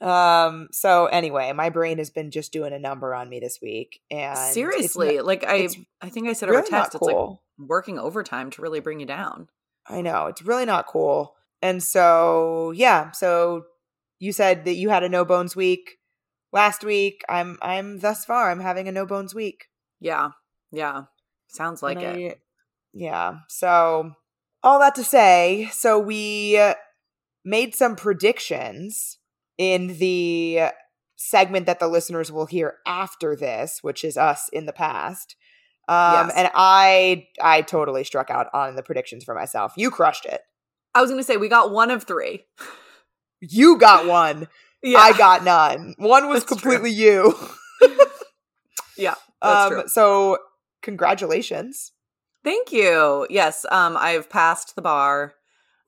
Um. 0.00 0.68
So 0.72 1.06
anyway, 1.06 1.52
my 1.52 1.70
brain 1.70 1.98
has 1.98 2.10
been 2.10 2.30
just 2.30 2.52
doing 2.52 2.72
a 2.72 2.78
number 2.78 3.14
on 3.14 3.28
me 3.28 3.38
this 3.40 3.60
week, 3.62 4.00
and 4.10 4.36
Seriously, 4.36 5.16
not- 5.16 5.26
like 5.26 5.44
I 5.46 5.68
I 6.00 6.08
think 6.08 6.28
I 6.28 6.32
said 6.32 6.48
over 6.48 6.58
really 6.58 6.70
not 6.70 6.90
text, 6.90 6.96
it's 6.96 7.02
like 7.02 7.38
working 7.58 7.98
overtime 7.98 8.50
to 8.50 8.62
really 8.62 8.80
bring 8.80 8.98
you 9.00 9.06
down. 9.06 9.48
I 9.86 10.00
know 10.02 10.26
it's 10.26 10.42
really 10.42 10.66
not 10.66 10.86
cool. 10.86 11.34
And 11.60 11.80
so 11.82 12.72
yeah, 12.72 13.12
so 13.12 13.64
you 14.22 14.32
said 14.32 14.64
that 14.66 14.74
you 14.74 14.88
had 14.88 15.02
a 15.02 15.08
no 15.08 15.24
bones 15.24 15.56
week 15.56 15.98
last 16.52 16.84
week. 16.84 17.22
I'm 17.28 17.58
I'm 17.60 17.98
thus 17.98 18.24
far 18.24 18.52
I'm 18.52 18.60
having 18.60 18.86
a 18.86 18.92
no 18.92 19.04
bones 19.04 19.34
week. 19.34 19.64
Yeah. 19.98 20.28
Yeah. 20.70 21.06
Sounds 21.48 21.82
like 21.82 21.96
And 22.00 22.20
it. 22.20 22.40
Yeah. 22.94 23.38
So 23.48 24.12
all 24.62 24.78
that 24.78 24.94
to 24.94 25.02
say, 25.02 25.68
so 25.72 25.98
we 25.98 26.56
made 27.44 27.74
some 27.74 27.96
predictions 27.96 29.18
in 29.58 29.98
the 29.98 30.68
segment 31.16 31.66
that 31.66 31.80
the 31.80 31.88
listeners 31.88 32.30
will 32.30 32.46
hear 32.46 32.76
after 32.86 33.34
this, 33.34 33.80
which 33.82 34.04
is 34.04 34.16
us 34.16 34.48
in 34.52 34.66
the 34.66 34.72
past. 34.72 35.34
Um, 35.88 36.28
Yes. 36.28 36.32
and 36.36 36.50
I 36.54 37.26
I 37.42 37.62
totally 37.62 38.04
struck 38.04 38.30
out 38.30 38.46
on 38.54 38.76
the 38.76 38.84
predictions 38.84 39.24
for 39.24 39.34
myself. 39.34 39.72
You 39.76 39.90
crushed 39.90 40.26
it. 40.26 40.42
I 40.94 41.00
was 41.00 41.10
gonna 41.10 41.24
say 41.24 41.36
we 41.36 41.48
got 41.48 41.72
one 41.72 41.90
of 41.90 42.04
three. 42.04 42.44
You 43.42 43.76
got 43.76 44.06
one. 44.06 44.48
Yeah, 44.82 44.98
I 44.98 45.16
got 45.16 45.44
none. 45.44 45.94
One 45.98 46.28
was 46.28 46.44
That's 46.44 46.60
true. 46.60 46.70
completely 46.72 46.90
you. 46.90 47.34
Yeah, 48.96 49.14
that's 49.40 49.66
um, 49.66 49.70
true. 49.70 49.88
So 49.88 50.38
congratulations. 50.82 51.92
Thank 52.44 52.72
you. 52.72 53.26
Yes, 53.30 53.64
um, 53.70 53.96
I've 53.96 54.28
passed 54.28 54.74
the 54.74 54.82
bar. 54.82 55.34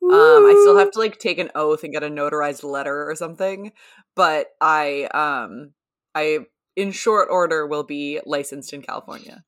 Um, 0.03 0.11
I 0.13 0.59
still 0.61 0.77
have 0.77 0.91
to 0.93 0.99
like 0.99 1.19
take 1.19 1.39
an 1.39 1.51
oath 1.55 1.83
and 1.83 1.93
get 1.93 2.03
a 2.03 2.09
notarized 2.09 2.63
letter 2.63 3.09
or 3.09 3.15
something, 3.15 3.73
but 4.15 4.49
I, 4.61 5.05
um, 5.15 5.73
I 6.15 6.41
in 6.77 6.93
short 6.93 7.29
order 7.31 7.67
will 7.67 7.85
be 7.85 8.21
licensed 8.27 8.75
in 8.75 8.83
California. 8.83 9.45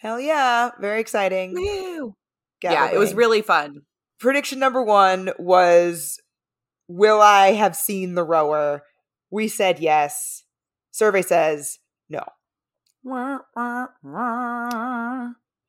Hell 0.00 0.18
yeah. 0.18 0.70
Very 0.80 1.00
exciting. 1.00 1.52
Woo! 1.52 2.14
Yeah, 2.62 2.90
it 2.90 2.98
was 2.98 3.14
really 3.14 3.42
fun. 3.42 3.82
prediction 4.18 4.58
number 4.58 4.82
one 4.82 5.30
was 5.38 6.18
will 6.88 7.20
i 7.20 7.52
have 7.52 7.76
seen 7.76 8.14
the 8.14 8.24
rower 8.24 8.82
we 9.30 9.46
said 9.46 9.78
yes 9.78 10.42
survey 10.90 11.22
says 11.22 11.78
no 12.08 12.24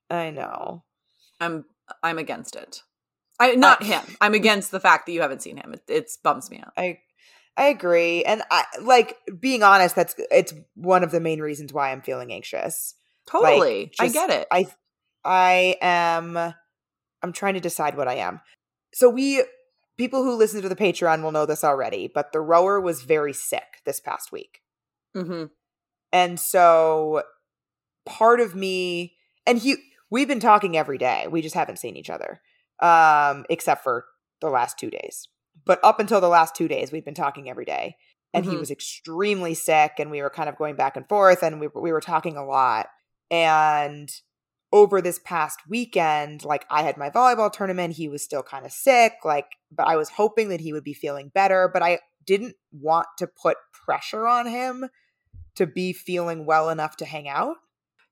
i 0.09 0.29
know 0.31 0.83
I'm 1.41 1.65
I'm 2.03 2.17
against 2.17 2.55
it. 2.55 2.83
I 3.39 3.55
not 3.55 3.83
him. 3.83 4.01
I'm 4.19 4.33
against 4.33 4.71
the 4.71 4.79
fact 4.79 5.05
that 5.05 5.13
you 5.13 5.21
haven't 5.21 5.41
seen 5.41 5.55
him. 5.57 5.73
It, 5.73 5.83
it's 5.87 6.17
bums 6.17 6.49
me 6.51 6.59
out. 6.59 6.73
i 6.77 6.99
i 7.57 7.67
agree 7.67 8.23
and 8.25 8.41
i 8.51 8.63
like 8.81 9.15
being 9.39 9.63
honest 9.63 9.95
that's 9.95 10.15
it's 10.31 10.53
one 10.75 11.03
of 11.03 11.11
the 11.11 11.19
main 11.19 11.39
reasons 11.41 11.71
why 11.73 11.91
i'm 11.91 12.01
feeling 12.01 12.31
anxious 12.33 12.95
Totally, 13.27 13.91
I 13.99 14.05
just- 14.05 14.13
get 14.13 14.29
it. 14.29 14.47
i 14.51 14.67
i 15.25 15.75
am 15.81 16.37
i'm 17.23 17.33
trying 17.33 17.55
to 17.55 17.59
decide 17.59 17.95
what 17.97 18.07
i 18.07 18.15
am 18.15 18.39
so 18.93 19.09
we 19.09 19.43
people 19.99 20.23
who 20.23 20.35
listen 20.35 20.63
to 20.63 20.69
the 20.69 20.75
patreon 20.75 21.23
will 21.23 21.33
know 21.33 21.45
this 21.45 21.63
already 21.63 22.07
but 22.07 22.33
the 22.33 22.41
rower 22.41 22.81
was 22.81 23.03
very 23.03 23.33
sick 23.33 23.81
this 23.85 23.99
past 23.99 24.31
week 24.31 24.61
hmm 25.15 25.45
And 26.11 26.39
so 26.39 27.23
part 28.05 28.39
of 28.39 28.55
me 28.55 29.15
and 29.45 29.59
he 29.59 29.77
we've 30.11 30.27
been 30.27 30.39
talking 30.39 30.77
every 30.77 30.97
day. 30.97 31.27
We 31.29 31.41
just 31.41 31.55
haven't 31.55 31.79
seen 31.79 31.97
each 31.97 32.09
other. 32.09 32.41
Um 32.81 33.45
except 33.49 33.83
for 33.83 34.05
the 34.41 34.49
last 34.49 34.79
2 34.79 34.89
days. 34.89 35.27
But 35.65 35.79
up 35.83 35.99
until 35.99 36.21
the 36.21 36.29
last 36.29 36.55
2 36.55 36.67
days 36.67 36.91
we've 36.91 37.05
been 37.05 37.13
talking 37.15 37.49
every 37.49 37.65
day. 37.65 37.97
And 38.33 38.45
he 38.45 38.57
Mhm. 38.57 38.59
was 38.59 38.71
extremely 38.71 39.55
sick 39.55 39.93
and 39.99 40.11
we 40.11 40.21
were 40.21 40.29
kind 40.29 40.49
of 40.49 40.57
going 40.57 40.75
back 40.75 40.95
and 40.97 41.07
forth 41.09 41.43
and 41.43 41.59
we 41.59 41.67
we 41.75 41.91
were 41.91 42.01
talking 42.01 42.37
a 42.37 42.45
lot. 42.45 42.87
And 43.31 44.09
over 44.71 45.01
this 45.01 45.19
past 45.23 45.59
weekend, 45.67 46.43
like 46.43 46.65
I 46.69 46.83
had 46.83 46.97
my 46.97 47.09
volleyball 47.09 47.51
tournament, 47.51 47.95
he 47.95 48.07
was 48.07 48.23
still 48.23 48.43
kind 48.43 48.65
of 48.65 48.71
sick, 48.71 49.13
like 49.23 49.47
but 49.71 49.87
I 49.87 49.95
was 49.95 50.09
hoping 50.09 50.49
that 50.49 50.61
he 50.61 50.73
would 50.73 50.83
be 50.83 50.93
feeling 50.93 51.31
better, 51.33 51.69
but 51.71 51.81
I 51.81 51.99
didn't 52.25 52.55
want 52.71 53.07
to 53.17 53.27
put 53.27 53.57
pressure 53.85 54.27
on 54.27 54.47
him 54.47 54.89
to 55.55 55.65
be 55.65 55.93
feeling 55.93 56.45
well 56.45 56.69
enough 56.69 56.95
to 56.97 57.05
hang 57.05 57.27
out. 57.27 57.55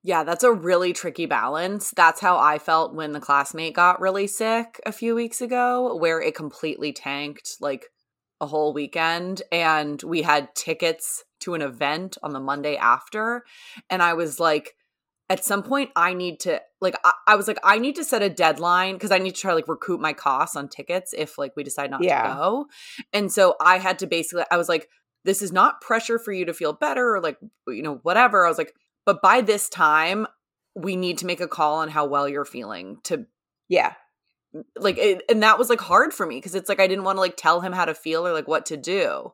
Yeah, 0.02 0.24
that's 0.24 0.44
a 0.44 0.52
really 0.52 0.92
tricky 0.92 1.26
balance. 1.26 1.92
That's 1.96 2.20
how 2.20 2.38
I 2.38 2.58
felt 2.58 2.94
when 2.94 3.12
the 3.12 3.20
classmate 3.20 3.74
got 3.74 4.00
really 4.00 4.26
sick 4.26 4.80
a 4.86 4.92
few 4.92 5.14
weeks 5.14 5.40
ago, 5.40 5.96
where 5.96 6.20
it 6.20 6.34
completely 6.34 6.92
tanked 6.92 7.56
like 7.60 7.86
a 8.40 8.46
whole 8.46 8.72
weekend. 8.72 9.42
And 9.50 10.02
we 10.02 10.22
had 10.22 10.54
tickets 10.54 11.24
to 11.40 11.54
an 11.54 11.62
event 11.62 12.16
on 12.22 12.32
the 12.32 12.40
Monday 12.40 12.76
after. 12.76 13.44
And 13.90 14.02
I 14.02 14.14
was 14.14 14.38
like, 14.38 14.74
at 15.30 15.44
some 15.44 15.62
point, 15.62 15.90
I 15.94 16.14
need 16.14 16.40
to, 16.40 16.60
like, 16.80 16.94
I, 17.04 17.12
I 17.26 17.36
was 17.36 17.46
like, 17.48 17.58
I 17.62 17.78
need 17.78 17.96
to 17.96 18.04
set 18.04 18.22
a 18.22 18.30
deadline 18.30 18.94
because 18.94 19.10
I 19.10 19.18
need 19.18 19.34
to 19.34 19.40
try 19.40 19.50
to 19.50 19.54
like 19.56 19.68
recoup 19.68 20.00
my 20.00 20.12
costs 20.14 20.56
on 20.56 20.68
tickets 20.68 21.14
if 21.16 21.36
like 21.36 21.54
we 21.54 21.62
decide 21.62 21.90
not 21.90 22.02
Yeah. 22.02 22.22
to 22.22 22.28
go. 22.34 22.66
And 23.12 23.30
so 23.30 23.54
I 23.60 23.78
had 23.78 23.98
to 23.98 24.06
basically, 24.06 24.44
I 24.50 24.56
was 24.56 24.68
like, 24.68 24.88
this 25.24 25.42
is 25.42 25.52
not 25.52 25.80
pressure 25.82 26.18
for 26.18 26.32
you 26.32 26.46
to 26.46 26.54
feel 26.54 26.72
better 26.72 27.14
or 27.14 27.20
like, 27.20 27.36
you 27.66 27.82
know, 27.82 27.96
whatever. 28.02 28.46
I 28.46 28.48
was 28.48 28.56
like, 28.58 28.74
but 29.04 29.20
by 29.20 29.42
this 29.42 29.68
time, 29.68 30.26
we 30.74 30.96
need 30.96 31.18
to 31.18 31.26
make 31.26 31.40
a 31.40 31.48
call 31.48 31.76
on 31.78 31.88
how 31.90 32.06
well 32.06 32.28
you're 32.28 32.44
feeling 32.46 32.98
to 33.04 33.26
Yeah. 33.68 33.94
like, 34.78 34.96
it, 34.96 35.22
and 35.28 35.42
that 35.42 35.58
was 35.58 35.68
like 35.68 35.80
hard 35.80 36.14
for 36.14 36.24
me 36.24 36.36
because 36.36 36.54
it's 36.54 36.68
like 36.70 36.80
I 36.80 36.86
didn't 36.86 37.04
want 37.04 37.16
to 37.16 37.20
like 37.20 37.36
tell 37.36 37.60
him 37.60 37.72
how 37.72 37.84
to 37.84 37.94
feel 37.94 38.26
or 38.26 38.32
like 38.32 38.48
what 38.48 38.64
to 38.66 38.76
do. 38.78 39.32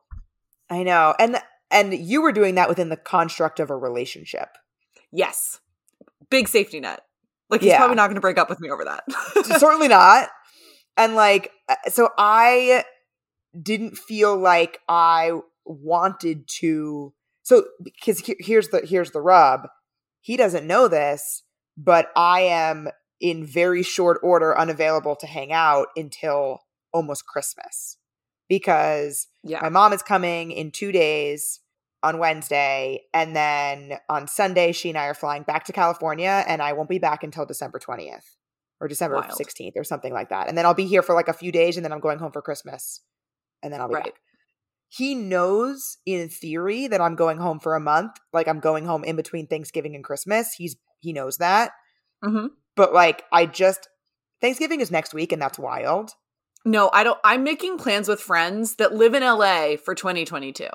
I 0.69 0.83
know. 0.83 1.13
And 1.19 1.37
and 1.71 1.93
you 1.93 2.21
were 2.21 2.31
doing 2.31 2.55
that 2.55 2.67
within 2.69 2.89
the 2.89 2.97
construct 2.97 3.59
of 3.59 3.69
a 3.69 3.77
relationship. 3.77 4.57
Yes, 5.11 5.59
big 6.29 6.47
safety 6.47 6.79
net. 6.79 7.01
Like 7.49 7.61
he's 7.61 7.69
Yeah. 7.69 7.77
probably 7.77 7.95
not 7.95 8.07
going 8.07 8.15
to 8.15 8.21
break 8.21 8.37
up 8.37 8.49
with 8.49 8.59
me 8.59 8.69
over 8.69 8.85
that. 8.85 9.03
Certainly 9.59 9.87
not. 9.89 10.29
And 10.97 11.15
like 11.15 11.51
uh, 11.69 11.75
so 11.89 12.09
I 12.17 12.83
didn't 13.61 13.97
feel 13.97 14.35
like 14.35 14.79
I 14.89 15.31
wanted 15.65 16.47
to 16.59 17.13
so 17.43 17.65
because 17.83 18.21
here's 18.39 18.69
the 18.69 18.81
here's 18.85 19.11
the 19.11 19.21
rub. 19.21 19.67
He 20.21 20.37
doesn't 20.37 20.65
know 20.65 20.87
this, 20.87 21.43
but 21.77 22.11
I 22.15 22.41
am 22.41 22.89
in 23.21 23.45
very 23.45 23.83
short 23.83 24.19
order 24.23 24.57
unavailable 24.57 25.15
to 25.17 25.27
hang 25.27 25.51
out 25.53 25.87
until 25.95 26.61
almost 26.91 27.25
Christmas. 27.27 27.97
Because 28.49 29.27
yeah, 29.43 29.59
My 29.61 29.69
mom 29.69 29.93
is 29.93 30.01
coming 30.01 30.51
in 30.51 30.71
two 30.71 30.91
days 30.91 31.59
on 32.05 32.19
Wednesday. 32.19 33.01
And 33.13 33.35
then 33.35 33.97
on 34.09 34.27
Sunday, 34.27 34.71
she 34.71 34.89
and 34.89 34.97
I 34.97 35.05
are 35.07 35.13
flying 35.13 35.43
back 35.43 35.65
to 35.65 35.73
California, 35.73 36.43
and 36.47 36.61
I 36.61 36.73
won't 36.73 36.89
be 36.89 36.99
back 36.99 37.23
until 37.23 37.45
December 37.45 37.79
20th 37.79 38.23
or 38.79 38.87
December 38.87 39.17
Wild. 39.17 39.31
16th 39.31 39.73
or 39.75 39.83
something 39.83 40.13
like 40.13 40.29
that. 40.29 40.47
And 40.47 40.57
then 40.57 40.65
I'll 40.65 40.73
be 40.73 40.85
here 40.85 41.01
for 41.01 41.15
like 41.15 41.27
a 41.27 41.33
few 41.33 41.51
days, 41.51 41.75
and 41.77 41.83
then 41.85 41.91
I'm 41.91 41.99
going 41.99 42.19
home 42.19 42.31
for 42.31 42.41
Christmas. 42.41 43.01
And 43.63 43.73
then 43.73 43.81
I'll 43.81 43.87
be 43.89 43.95
Right. 43.95 44.03
back. 44.05 44.13
He 44.89 45.15
knows 45.15 45.97
in 46.05 46.29
theory 46.29 46.87
that 46.87 47.01
I'm 47.01 47.15
going 47.15 47.37
home 47.39 47.59
for 47.59 47.75
a 47.75 47.79
month. 47.79 48.11
Like 48.31 48.47
I'm 48.47 48.59
going 48.59 48.85
home 48.85 49.03
in 49.03 49.15
between 49.15 49.47
Thanksgiving 49.47 49.95
and 49.95 50.03
Christmas. 50.03 50.53
He's 50.53 50.77
he 51.01 51.11
knows 51.11 51.37
that. 51.37 51.71
Mhm. 52.23 52.49
But 52.75 52.93
like 52.93 53.23
I 53.31 53.45
just 53.45 53.89
Thanksgiving 54.41 54.81
is 54.81 54.91
next 54.91 55.13
week, 55.13 55.31
and 55.31 55.41
that's 55.41 55.57
wild. 55.59 56.11
no, 56.67 56.89
I 56.93 57.03
don't. 57.03 57.19
I'm 57.23 57.43
making 57.43 57.77
plans 57.77 58.07
with 58.07 58.19
friends 58.21 58.75
that 58.75 58.93
live 58.93 59.13
in 59.13 59.21
LA 59.23 59.75
for 59.77 59.93
2022. 59.95 60.67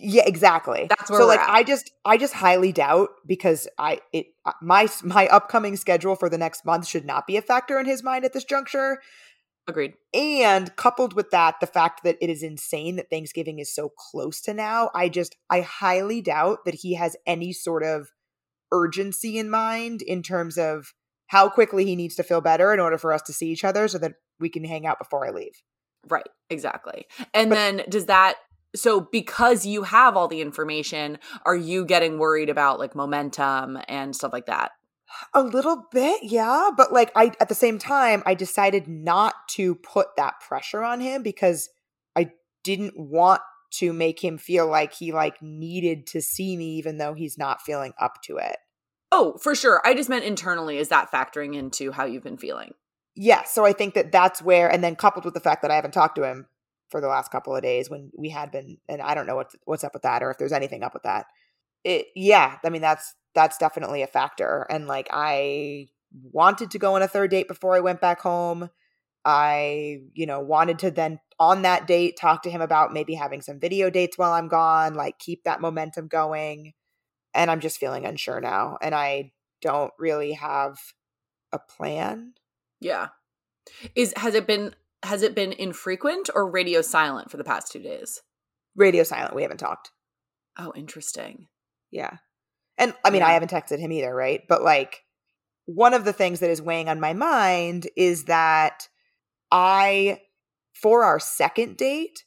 Yeah, 0.00 0.24
exactly. 0.26 0.86
That's 0.88 1.10
where 1.10 1.20
so 1.20 1.26
like 1.26 1.40
at. 1.40 1.50
I 1.50 1.62
just 1.62 1.90
I 2.04 2.16
just 2.16 2.34
highly 2.34 2.72
doubt 2.72 3.10
because 3.26 3.68
I 3.78 4.00
it 4.12 4.26
uh, 4.44 4.52
my 4.62 4.88
my 5.02 5.26
upcoming 5.28 5.76
schedule 5.76 6.16
for 6.16 6.28
the 6.28 6.38
next 6.38 6.64
month 6.64 6.86
should 6.86 7.04
not 7.04 7.26
be 7.26 7.36
a 7.36 7.42
factor 7.42 7.78
in 7.78 7.86
his 7.86 8.02
mind 8.02 8.24
at 8.24 8.32
this 8.32 8.44
juncture. 8.44 9.00
Agreed. 9.68 9.94
And 10.12 10.74
coupled 10.74 11.14
with 11.14 11.30
that, 11.30 11.60
the 11.60 11.68
fact 11.68 12.02
that 12.02 12.16
it 12.20 12.28
is 12.28 12.42
insane 12.42 12.96
that 12.96 13.10
Thanksgiving 13.10 13.60
is 13.60 13.72
so 13.72 13.90
close 13.90 14.40
to 14.42 14.54
now, 14.54 14.90
I 14.94 15.08
just 15.08 15.36
I 15.48 15.60
highly 15.60 16.20
doubt 16.20 16.64
that 16.64 16.76
he 16.76 16.94
has 16.94 17.16
any 17.26 17.52
sort 17.52 17.84
of 17.84 18.08
urgency 18.72 19.38
in 19.38 19.50
mind 19.50 20.02
in 20.02 20.22
terms 20.22 20.58
of 20.58 20.94
how 21.28 21.48
quickly 21.48 21.84
he 21.84 21.94
needs 21.96 22.16
to 22.16 22.22
feel 22.22 22.40
better 22.40 22.74
in 22.74 22.80
order 22.80 22.98
for 22.98 23.12
us 23.12 23.22
to 23.22 23.32
see 23.32 23.50
each 23.50 23.64
other 23.64 23.86
so 23.86 23.98
that 23.98 24.14
we 24.40 24.48
can 24.48 24.64
hang 24.64 24.86
out 24.86 24.98
before 24.98 25.26
I 25.26 25.30
leave. 25.30 25.62
Right, 26.08 26.28
exactly. 26.50 27.06
And 27.32 27.48
But- 27.50 27.56
then 27.56 27.82
does 27.88 28.06
that 28.06 28.36
so 28.74 29.00
because 29.00 29.66
you 29.66 29.82
have 29.82 30.16
all 30.16 30.28
the 30.28 30.40
information, 30.40 31.18
are 31.44 31.56
you 31.56 31.84
getting 31.84 32.18
worried 32.18 32.48
about 32.48 32.78
like 32.78 32.94
momentum 32.94 33.78
and 33.88 34.14
stuff 34.14 34.32
like 34.32 34.46
that? 34.46 34.72
A 35.34 35.42
little 35.42 35.88
bit, 35.92 36.20
yeah, 36.22 36.70
but 36.74 36.92
like 36.92 37.12
I 37.14 37.32
at 37.38 37.48
the 37.48 37.54
same 37.54 37.78
time 37.78 38.22
I 38.24 38.34
decided 38.34 38.88
not 38.88 39.34
to 39.50 39.74
put 39.74 40.08
that 40.16 40.40
pressure 40.40 40.82
on 40.82 41.00
him 41.00 41.22
because 41.22 41.68
I 42.16 42.30
didn't 42.64 42.94
want 42.98 43.42
to 43.72 43.92
make 43.92 44.22
him 44.22 44.38
feel 44.38 44.66
like 44.66 44.94
he 44.94 45.12
like 45.12 45.42
needed 45.42 46.06
to 46.08 46.22
see 46.22 46.56
me 46.56 46.76
even 46.76 46.98
though 46.98 47.14
he's 47.14 47.36
not 47.36 47.62
feeling 47.62 47.92
up 48.00 48.22
to 48.22 48.38
it. 48.38 48.56
Oh, 49.10 49.36
for 49.38 49.54
sure. 49.54 49.82
I 49.84 49.94
just 49.94 50.08
meant 50.08 50.24
internally 50.24 50.78
is 50.78 50.88
that 50.88 51.10
factoring 51.10 51.54
into 51.54 51.92
how 51.92 52.06
you've 52.06 52.24
been 52.24 52.38
feeling? 52.38 52.72
Yeah, 53.14 53.44
so 53.44 53.66
I 53.66 53.74
think 53.74 53.92
that 53.92 54.12
that's 54.12 54.40
where 54.40 54.72
and 54.72 54.82
then 54.82 54.96
coupled 54.96 55.26
with 55.26 55.34
the 55.34 55.40
fact 55.40 55.60
that 55.60 55.70
I 55.70 55.74
haven't 55.74 55.92
talked 55.92 56.16
to 56.16 56.24
him 56.24 56.46
for 56.92 57.00
the 57.00 57.08
last 57.08 57.32
couple 57.32 57.56
of 57.56 57.62
days 57.62 57.90
when 57.90 58.12
we 58.16 58.28
had 58.28 58.52
been 58.52 58.78
and 58.88 59.02
I 59.02 59.14
don't 59.14 59.26
know 59.26 59.34
what 59.34 59.50
what's 59.64 59.82
up 59.82 59.94
with 59.94 60.02
that 60.02 60.22
or 60.22 60.30
if 60.30 60.38
there's 60.38 60.52
anything 60.52 60.84
up 60.84 60.94
with 60.94 61.02
that. 61.02 61.26
It 61.82 62.06
yeah, 62.14 62.58
I 62.64 62.68
mean 62.68 62.82
that's 62.82 63.14
that's 63.34 63.58
definitely 63.58 64.02
a 64.02 64.06
factor 64.06 64.66
and 64.70 64.86
like 64.86 65.08
I 65.10 65.88
wanted 66.30 66.70
to 66.70 66.78
go 66.78 66.94
on 66.94 67.02
a 67.02 67.08
third 67.08 67.30
date 67.30 67.48
before 67.48 67.74
I 67.74 67.80
went 67.80 68.00
back 68.00 68.20
home. 68.20 68.70
I, 69.24 70.00
you 70.14 70.26
know, 70.26 70.40
wanted 70.40 70.80
to 70.80 70.90
then 70.90 71.20
on 71.38 71.62
that 71.62 71.86
date 71.86 72.16
talk 72.16 72.42
to 72.42 72.50
him 72.50 72.60
about 72.60 72.92
maybe 72.92 73.14
having 73.14 73.40
some 73.40 73.60
video 73.60 73.88
dates 73.88 74.18
while 74.18 74.32
I'm 74.32 74.48
gone, 74.48 74.94
like 74.94 75.18
keep 75.18 75.44
that 75.44 75.60
momentum 75.60 76.08
going. 76.08 76.72
And 77.34 77.50
I'm 77.50 77.60
just 77.60 77.78
feeling 77.78 78.04
unsure 78.04 78.40
now 78.40 78.78
and 78.82 78.94
I 78.94 79.32
don't 79.62 79.92
really 79.98 80.32
have 80.32 80.78
a 81.52 81.58
plan. 81.58 82.34
Yeah. 82.80 83.08
Is 83.94 84.12
has 84.16 84.34
it 84.34 84.46
been 84.46 84.74
has 85.02 85.22
it 85.22 85.34
been 85.34 85.52
infrequent 85.52 86.30
or 86.34 86.50
radio 86.50 86.80
silent 86.82 87.30
for 87.30 87.36
the 87.36 87.44
past 87.44 87.72
2 87.72 87.80
days? 87.80 88.20
Radio 88.76 89.02
silent, 89.02 89.34
we 89.34 89.42
haven't 89.42 89.58
talked. 89.58 89.90
Oh, 90.58 90.72
interesting. 90.76 91.48
Yeah. 91.90 92.16
And 92.78 92.94
I 93.04 93.10
mean, 93.10 93.22
I 93.22 93.32
haven't 93.32 93.50
texted 93.50 93.78
him 93.78 93.92
either, 93.92 94.14
right? 94.14 94.40
But 94.48 94.62
like, 94.62 95.00
one 95.66 95.94
of 95.94 96.04
the 96.04 96.12
things 96.12 96.40
that 96.40 96.50
is 96.50 96.60
weighing 96.60 96.88
on 96.88 97.00
my 97.00 97.12
mind 97.12 97.88
is 97.96 98.24
that 98.24 98.88
I 99.50 100.20
for 100.74 101.04
our 101.04 101.20
second 101.20 101.76
date, 101.76 102.24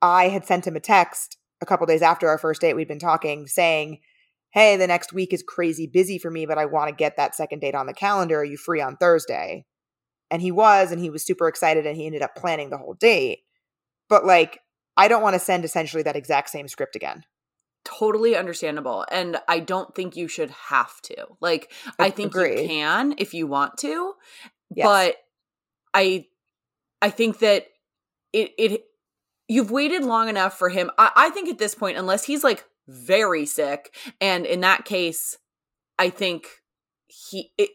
I 0.00 0.28
had 0.28 0.46
sent 0.46 0.66
him 0.66 0.76
a 0.76 0.80
text 0.80 1.36
a 1.60 1.66
couple 1.66 1.86
days 1.86 2.02
after 2.02 2.28
our 2.28 2.38
first 2.38 2.60
date. 2.60 2.74
We'd 2.74 2.88
been 2.88 2.98
talking, 2.98 3.46
saying, 3.46 4.00
Hey, 4.52 4.76
the 4.76 4.86
next 4.86 5.12
week 5.12 5.32
is 5.32 5.42
crazy 5.42 5.86
busy 5.86 6.18
for 6.18 6.30
me, 6.30 6.44
but 6.44 6.58
I 6.58 6.66
want 6.66 6.88
to 6.88 6.94
get 6.94 7.16
that 7.16 7.34
second 7.34 7.60
date 7.60 7.74
on 7.74 7.86
the 7.86 7.94
calendar. 7.94 8.40
Are 8.40 8.44
you 8.44 8.56
free 8.56 8.82
on 8.82 8.96
Thursday? 8.96 9.64
And 10.32 10.42
he 10.42 10.50
was, 10.50 10.90
and 10.90 11.00
he 11.00 11.10
was 11.10 11.22
super 11.24 11.46
excited, 11.46 11.86
and 11.86 11.96
he 11.96 12.06
ended 12.06 12.22
up 12.22 12.34
planning 12.34 12.70
the 12.70 12.78
whole 12.78 12.94
date. 12.94 13.40
But 14.08 14.24
like, 14.26 14.58
I 14.96 15.06
don't 15.06 15.22
want 15.22 15.34
to 15.34 15.38
send 15.40 15.64
essentially 15.64 16.02
that 16.02 16.16
exact 16.16 16.50
same 16.50 16.66
script 16.68 16.96
again. 16.96 17.24
totally 17.84 18.36
understandable 18.36 19.04
and 19.10 19.38
i 19.48 19.58
don't 19.58 19.92
think 19.94 20.16
you 20.16 20.28
should 20.28 20.50
have 20.70 21.00
to 21.02 21.16
like 21.40 21.72
i 21.98 22.10
think 22.10 22.30
Agree. 22.34 22.62
you 22.62 22.68
can 22.68 23.14
if 23.18 23.34
you 23.34 23.46
want 23.48 23.76
to 23.78 24.12
Yes. 24.74 24.86
but 24.86 25.16
i 25.92 26.24
i 27.02 27.10
think 27.10 27.40
that 27.40 27.66
it 28.32 28.52
it 28.56 28.84
you've 29.48 29.72
waited 29.72 30.04
long 30.04 30.28
enough 30.28 30.56
for 30.56 30.68
him 30.68 30.90
I, 30.96 31.10
I 31.16 31.30
think 31.30 31.48
at 31.48 31.58
this 31.58 31.74
point 31.74 31.98
unless 31.98 32.22
he's 32.24 32.44
like 32.44 32.64
very 32.86 33.44
sick 33.46 33.92
and 34.20 34.46
in 34.46 34.60
that 34.60 34.84
case 34.84 35.36
i 35.98 36.08
think 36.08 36.46
he 37.08 37.50
it 37.58 37.70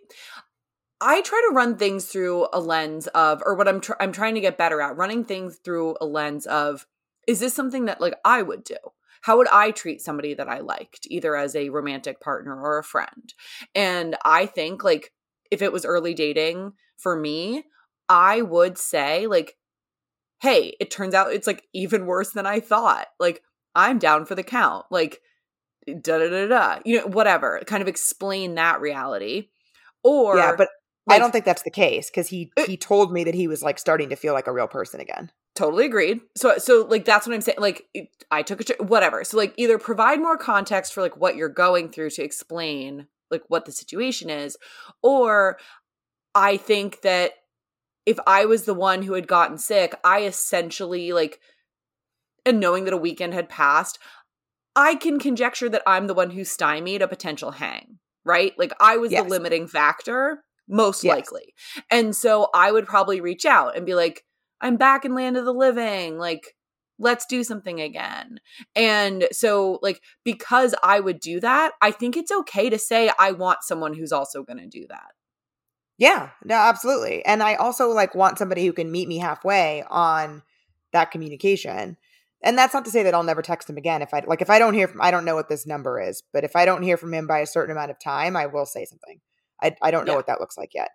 I 1.00 1.22
try 1.22 1.42
to 1.48 1.56
run 1.56 1.78
things 1.78 2.06
through 2.06 2.48
a 2.52 2.60
lens 2.60 3.08
of, 3.08 3.44
or 3.46 3.56
what 3.56 3.68
I'm 3.68 3.82
tr- 3.82 3.94
I'm 4.00 4.12
trying 4.12 4.36
to 4.36 4.42
get 4.42 4.58
better 4.58 4.82
at, 4.82 4.98
running 4.98 5.24
things 5.24 5.58
through 5.58 5.96
a 6.02 6.06
lens 6.06 6.46
of, 6.46 6.86
is 7.28 7.40
this 7.40 7.54
something 7.54 7.86
that 7.86 8.02
like 8.02 8.16
I 8.26 8.42
would 8.42 8.64
do? 8.64 8.78
How 9.22 9.38
would 9.38 9.48
I 9.50 9.72
treat 9.72 10.02
somebody 10.02 10.34
that 10.34 10.48
I 10.48 10.60
liked, 10.60 11.08
either 11.10 11.36
as 11.36 11.56
a 11.56 11.70
romantic 11.70 12.20
partner 12.20 12.60
or 12.60 12.78
a 12.78 12.84
friend? 12.84 13.34
And 13.76 14.16
I 14.24 14.46
think 14.46 14.84
like 14.84 15.12
if 15.52 15.62
it 15.62 15.72
was 15.72 15.86
early 15.86 16.14
dating 16.14 16.74
for 16.98 17.16
me, 17.16 17.64
I 18.10 18.42
would 18.42 18.78
say 18.78 19.28
like, 19.28 19.58
hey, 20.40 20.76
it 20.80 20.92
turns 20.92 21.14
out 21.14 21.34
it's 21.34 21.48
like 21.48 21.64
even 21.74 22.06
worse 22.06 22.32
than 22.32 22.46
I 22.46 22.60
thought. 22.60 23.08
Like 23.20 23.44
I'm 23.76 24.00
down 24.00 24.26
for 24.26 24.36
the 24.36 24.44
count. 24.44 24.86
Like 24.90 25.20
da 25.86 26.20
da 26.20 26.30
da 26.30 26.48
da. 26.48 26.80
You 26.86 27.00
know, 27.00 27.08
whatever. 27.08 27.62
Kind 27.66 27.82
of 27.82 27.88
explain 27.88 28.56
that 28.56 28.82
reality. 28.82 29.50
Or 30.04 30.38
yeah, 30.38 30.56
but 30.56 30.70
I 31.10 31.20
don't 31.20 31.32
think 31.32 31.46
that's 31.46 31.64
the 31.64 31.72
case 31.72 32.10
because 32.10 32.28
he 32.28 32.52
Uh, 32.58 32.66
he 32.66 32.78
told 32.78 33.12
me 33.12 33.24
that 33.24 33.36
he 33.36 33.48
was 33.48 33.62
like 33.64 33.80
starting 33.80 34.10
to 34.10 34.16
feel 34.16 34.34
like 34.34 34.48
a 34.48 34.54
real 34.54 34.68
person 34.68 35.00
again. 35.00 35.32
Totally 35.56 35.86
agreed. 35.86 36.22
So 36.36 36.58
so 36.58 36.86
like 36.90 37.06
that's 37.06 37.26
what 37.26 37.34
I'm 37.34 37.42
saying. 37.42 37.60
Like 37.60 37.88
it- 37.94 38.10
I 38.30 38.42
took 38.44 38.62
it 38.62 38.68
to 38.68 38.76
whatever. 38.84 39.24
So 39.24 39.38
like 39.38 39.54
either 39.58 39.78
provide 39.78 40.20
more 40.20 40.38
context 40.38 40.94
for 40.94 41.02
like 41.02 41.18
what 41.18 41.36
you're 41.36 41.50
going 41.50 41.90
through 41.90 42.12
to 42.12 42.24
explain 42.24 43.08
like 43.32 43.44
what 43.48 43.66
the 43.66 43.72
situation 43.72 44.30
is, 44.30 44.58
or 45.02 45.58
I 46.36 46.58
think 46.58 47.02
that 47.02 47.32
if 48.06 48.18
I 48.26 48.46
was 48.46 48.64
the 48.64 48.74
one 48.74 49.02
who 49.02 49.14
had 49.14 49.28
gotten 49.28 49.58
sick, 49.58 49.96
I 50.04 50.22
essentially 50.24 51.12
like 51.12 51.40
and 52.46 52.60
knowing 52.60 52.86
that 52.86 52.94
a 52.94 52.98
weekend 52.98 53.34
had 53.34 53.50
passed, 53.50 54.00
I 54.76 54.96
can 54.96 55.20
conjecture 55.20 55.70
that 55.70 55.82
I'm 55.86 56.08
the 56.08 56.14
one 56.14 56.30
who 56.32 56.44
stymied 56.46 57.02
a 57.02 57.08
potential 57.08 57.52
hang, 57.52 58.00
right? 58.24 58.54
Like 58.58 58.72
I 58.80 58.98
was 58.98 59.12
Yes. 59.12 59.24
the 59.24 59.30
limiting 59.30 59.68
factor, 59.68 60.44
most 60.68 61.04
Yes. 61.04 61.16
likely. 61.16 61.54
And 61.90 62.16
so 62.16 62.50
I 62.54 62.72
would 62.72 62.86
probably 62.86 63.22
reach 63.22 63.46
out 63.46 63.76
and 63.76 63.86
be 63.86 63.96
like, 63.96 64.24
I'm 64.62 64.78
back 64.78 65.06
in 65.06 65.14
land 65.14 65.38
of 65.38 65.46
the 65.46 65.54
living. 65.54 66.18
Like, 66.18 66.56
let's 67.00 67.26
do 67.26 67.44
something 67.44 67.80
again. 67.80 68.40
And 68.76 69.28
so, 69.32 69.80
like, 69.82 70.02
because 70.24 70.74
I 70.84 71.00
would 71.00 71.20
do 71.20 71.40
that, 71.40 71.74
I 71.82 71.92
think 71.92 72.18
it's 72.18 72.32
okay 72.32 72.70
to 72.70 72.80
say, 72.80 73.12
I 73.20 73.32
want 73.32 73.60
someone 73.64 73.94
who's 73.94 74.12
also 74.12 74.44
going 74.44 74.58
to 74.58 74.68
do 74.68 74.86
that. 74.90 75.12
Yeah, 75.98 76.30
no, 76.44 76.56
absolutely. 76.56 77.26
And 77.26 77.42
I 77.42 77.56
also 77.56 77.90
like 77.90 78.14
want 78.14 78.38
somebody 78.38 78.66
who 78.66 78.74
can 78.74 78.92
meet 78.92 79.08
me 79.08 79.18
halfway 79.18 79.84
on 79.90 80.44
that 80.94 81.12
communication. 81.12 81.98
And 82.44 82.56
that's 82.56 82.74
not 82.74 82.86
to 82.86 82.92
say 82.92 83.02
that 83.02 83.16
I'll 83.16 83.24
never 83.24 83.42
text 83.42 83.68
him 83.68 83.78
again. 83.78 84.04
If 84.04 84.14
I 84.14 84.24
like, 84.28 84.44
if 84.44 84.50
I 84.50 84.60
don't 84.60 84.76
hear 84.76 84.88
from, 84.88 85.02
I 85.02 85.10
don't 85.10 85.26
know 85.26 85.36
what 85.36 85.50
this 85.50 85.66
number 85.66 86.00
is, 86.00 86.22
but 86.34 86.44
if 86.44 86.56
I 86.56 86.66
don't 86.66 86.84
hear 86.84 86.98
from 86.98 87.14
him 87.14 87.26
by 87.26 87.40
a 87.40 87.48
certain 87.48 87.72
amount 87.72 87.90
of 87.90 88.00
time, 88.00 88.36
I 88.36 88.46
will 88.46 88.68
say 88.68 88.86
something. 88.86 89.20
I 89.62 89.76
I 89.82 89.92
don't 89.92 90.06
know 90.06 90.14
Yeah. 90.14 90.18
what 90.18 90.28
that 90.28 90.40
looks 90.40 90.58
like 90.58 90.74
yet. 90.74 90.90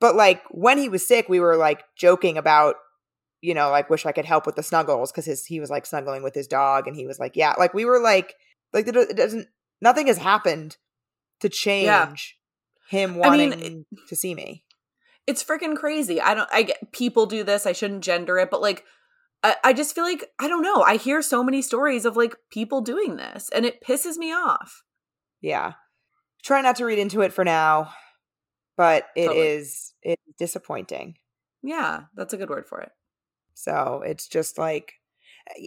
But 0.00 0.14
like 0.14 0.42
when 0.50 0.78
he 0.78 0.88
was 0.88 1.06
sick, 1.06 1.28
we 1.28 1.40
were 1.40 1.56
like 1.56 1.82
joking 1.96 2.36
about, 2.36 2.76
you 3.40 3.54
know, 3.54 3.70
like 3.70 3.88
wish 3.90 4.04
I 4.06 4.12
could 4.12 4.24
help 4.24 4.46
with 4.46 4.56
the 4.56 4.62
snuggles 4.62 5.10
because 5.10 5.24
his 5.24 5.46
he 5.46 5.60
was 5.60 5.70
like 5.70 5.86
snuggling 5.86 6.22
with 6.22 6.34
his 6.34 6.46
dog, 6.46 6.86
and 6.86 6.96
he 6.96 7.06
was 7.06 7.18
like, 7.18 7.36
yeah, 7.36 7.54
like 7.58 7.74
we 7.74 7.84
were 7.84 8.00
like, 8.00 8.34
like 8.72 8.86
it 8.88 9.16
doesn't, 9.16 9.48
nothing 9.80 10.06
has 10.08 10.18
happened 10.18 10.76
to 11.40 11.48
change 11.48 12.38
him 12.88 13.20
I 13.22 13.36
mean, 13.36 13.50
wanting 13.50 13.86
to 14.08 14.16
see 14.16 14.34
me. 14.34 14.64
It's 15.26 15.42
freaking 15.42 15.76
crazy. 15.76 16.20
I 16.20 16.34
don't, 16.34 16.48
I 16.52 16.62
get 16.62 16.92
people 16.92 17.26
do 17.26 17.42
this. 17.42 17.66
I 17.66 17.72
shouldn't 17.72 18.04
gender 18.04 18.38
it, 18.38 18.48
but 18.50 18.60
like, 18.62 18.84
I, 19.42 19.56
I 19.64 19.72
just 19.72 19.94
feel 19.94 20.04
like, 20.04 20.24
I 20.38 20.46
don't 20.46 20.62
know. 20.62 20.82
I 20.82 20.96
hear 20.96 21.20
so 21.20 21.42
many 21.42 21.62
stories 21.62 22.04
of 22.04 22.16
like 22.16 22.36
people 22.50 22.80
doing 22.80 23.16
this 23.16 23.50
and 23.54 23.66
it 23.66 23.82
pisses 23.84 24.16
me 24.16 24.32
off. 24.32 24.82
Yeah. 25.40 25.72
Try 26.44 26.60
not 26.60 26.76
to 26.76 26.84
read 26.84 26.98
into 27.00 27.22
it 27.22 27.32
for 27.32 27.44
now, 27.44 27.92
but 28.76 29.06
it 29.16 29.30
is 29.32 29.94
Totally. 30.04 30.14
it's 30.14 30.38
disappointing. 30.38 31.16
Yeah, 31.62 32.04
that's 32.14 32.32
a 32.32 32.36
good 32.36 32.50
word 32.50 32.66
for 32.66 32.80
it. 32.80 32.92
So 33.54 34.02
it's 34.04 34.28
just 34.28 34.58
like 34.58 34.94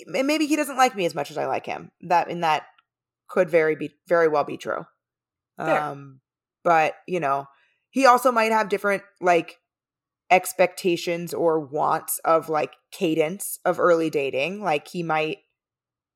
maybe 0.06 0.46
he 0.46 0.56
doesn't 0.56 0.78
like 0.78 0.96
me 0.96 1.06
as 1.06 1.16
much 1.16 1.32
as 1.32 1.38
I 1.38 1.46
like 1.46 1.66
him. 1.66 1.92
That 2.02 2.30
and 2.30 2.44
that 2.44 2.64
could 3.28 3.50
very 3.50 3.76
be 3.76 3.92
very 4.08 4.28
well 4.28 4.44
be 4.44 4.58
true. 4.58 4.86
Fair. 5.58 5.82
Um 5.82 6.22
but, 6.64 6.96
you 7.08 7.20
know, 7.20 7.48
he 7.90 8.06
also 8.06 8.32
might 8.32 8.52
have 8.52 8.70
different 8.70 9.04
like 9.22 9.58
expectations 10.30 11.34
or 11.34 11.60
wants 11.60 12.20
of 12.24 12.50
like 12.50 12.74
cadence 12.92 13.60
of 13.66 13.80
early 13.80 14.10
dating. 14.10 14.62
Like 14.62 14.88
he 14.88 15.02
might 15.02 15.40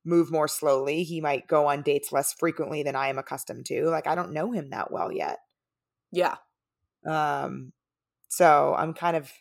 move 0.05 0.31
more 0.31 0.47
slowly. 0.47 1.03
He 1.03 1.21
might 1.21 1.47
go 1.47 1.67
on 1.67 1.81
dates 1.81 2.11
less 2.11 2.33
frequently 2.33 2.83
than 2.83 2.95
I 2.95 3.07
am 3.07 3.17
accustomed 3.17 3.65
to. 3.67 3.85
Like 3.85 4.05
I 4.05 4.15
don't 4.15 4.33
know 4.33 4.51
him 4.51 4.69
that 4.69 4.91
well 4.91 5.11
yet. 5.11 5.39
Yeah. 6.11 6.35
Um, 7.05 7.73
so 8.29 8.75
I'm 8.77 8.93
kind 8.93 9.15
of 9.17 9.31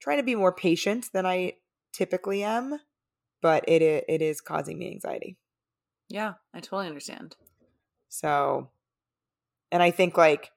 trying 0.00 0.18
to 0.18 0.22
be 0.22 0.34
more 0.34 0.52
patient 0.52 1.06
than 1.12 1.26
I 1.26 1.54
typically 1.92 2.42
am, 2.42 2.78
but 3.42 3.68
it 3.68 3.82
it 3.82 4.22
is 4.22 4.40
causing 4.40 4.78
me 4.78 4.90
anxiety. 4.90 5.36
Yeah. 6.08 6.34
I 6.54 6.60
totally 6.60 6.86
understand. 6.86 7.36
So, 8.08 8.70
and 9.70 9.82
I 9.82 9.90
think 9.90 10.16
like, 10.16 10.50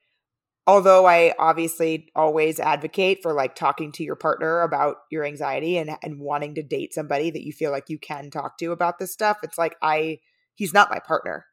although 0.65 1.05
I 1.05 1.33
obviously 1.37 2.09
always 2.15 2.59
advocate 2.59 3.19
for 3.21 3.33
like 3.33 3.55
talking 3.55 3.91
to 3.93 4.03
your 4.03 4.15
partner 4.15 4.61
about 4.61 4.97
your 5.11 5.25
anxiety 5.25 5.77
and 5.77 5.91
and 6.01 6.19
wanting 6.19 6.55
to 6.55 6.63
date 6.63 6.93
somebody 6.93 7.29
that 7.31 7.43
you 7.43 7.51
feel 7.51 7.71
like 7.71 7.89
you 7.89 7.99
can 7.99 8.29
talk 8.29 8.57
to 8.59 8.71
about 8.71 8.99
this 8.99 9.11
stuff, 9.11 9.39
it's 9.43 9.57
like 9.57 9.75
I 9.81 10.19
he's 10.55 10.73
not 10.73 10.89
my 10.89 10.99
partner. 10.99 11.45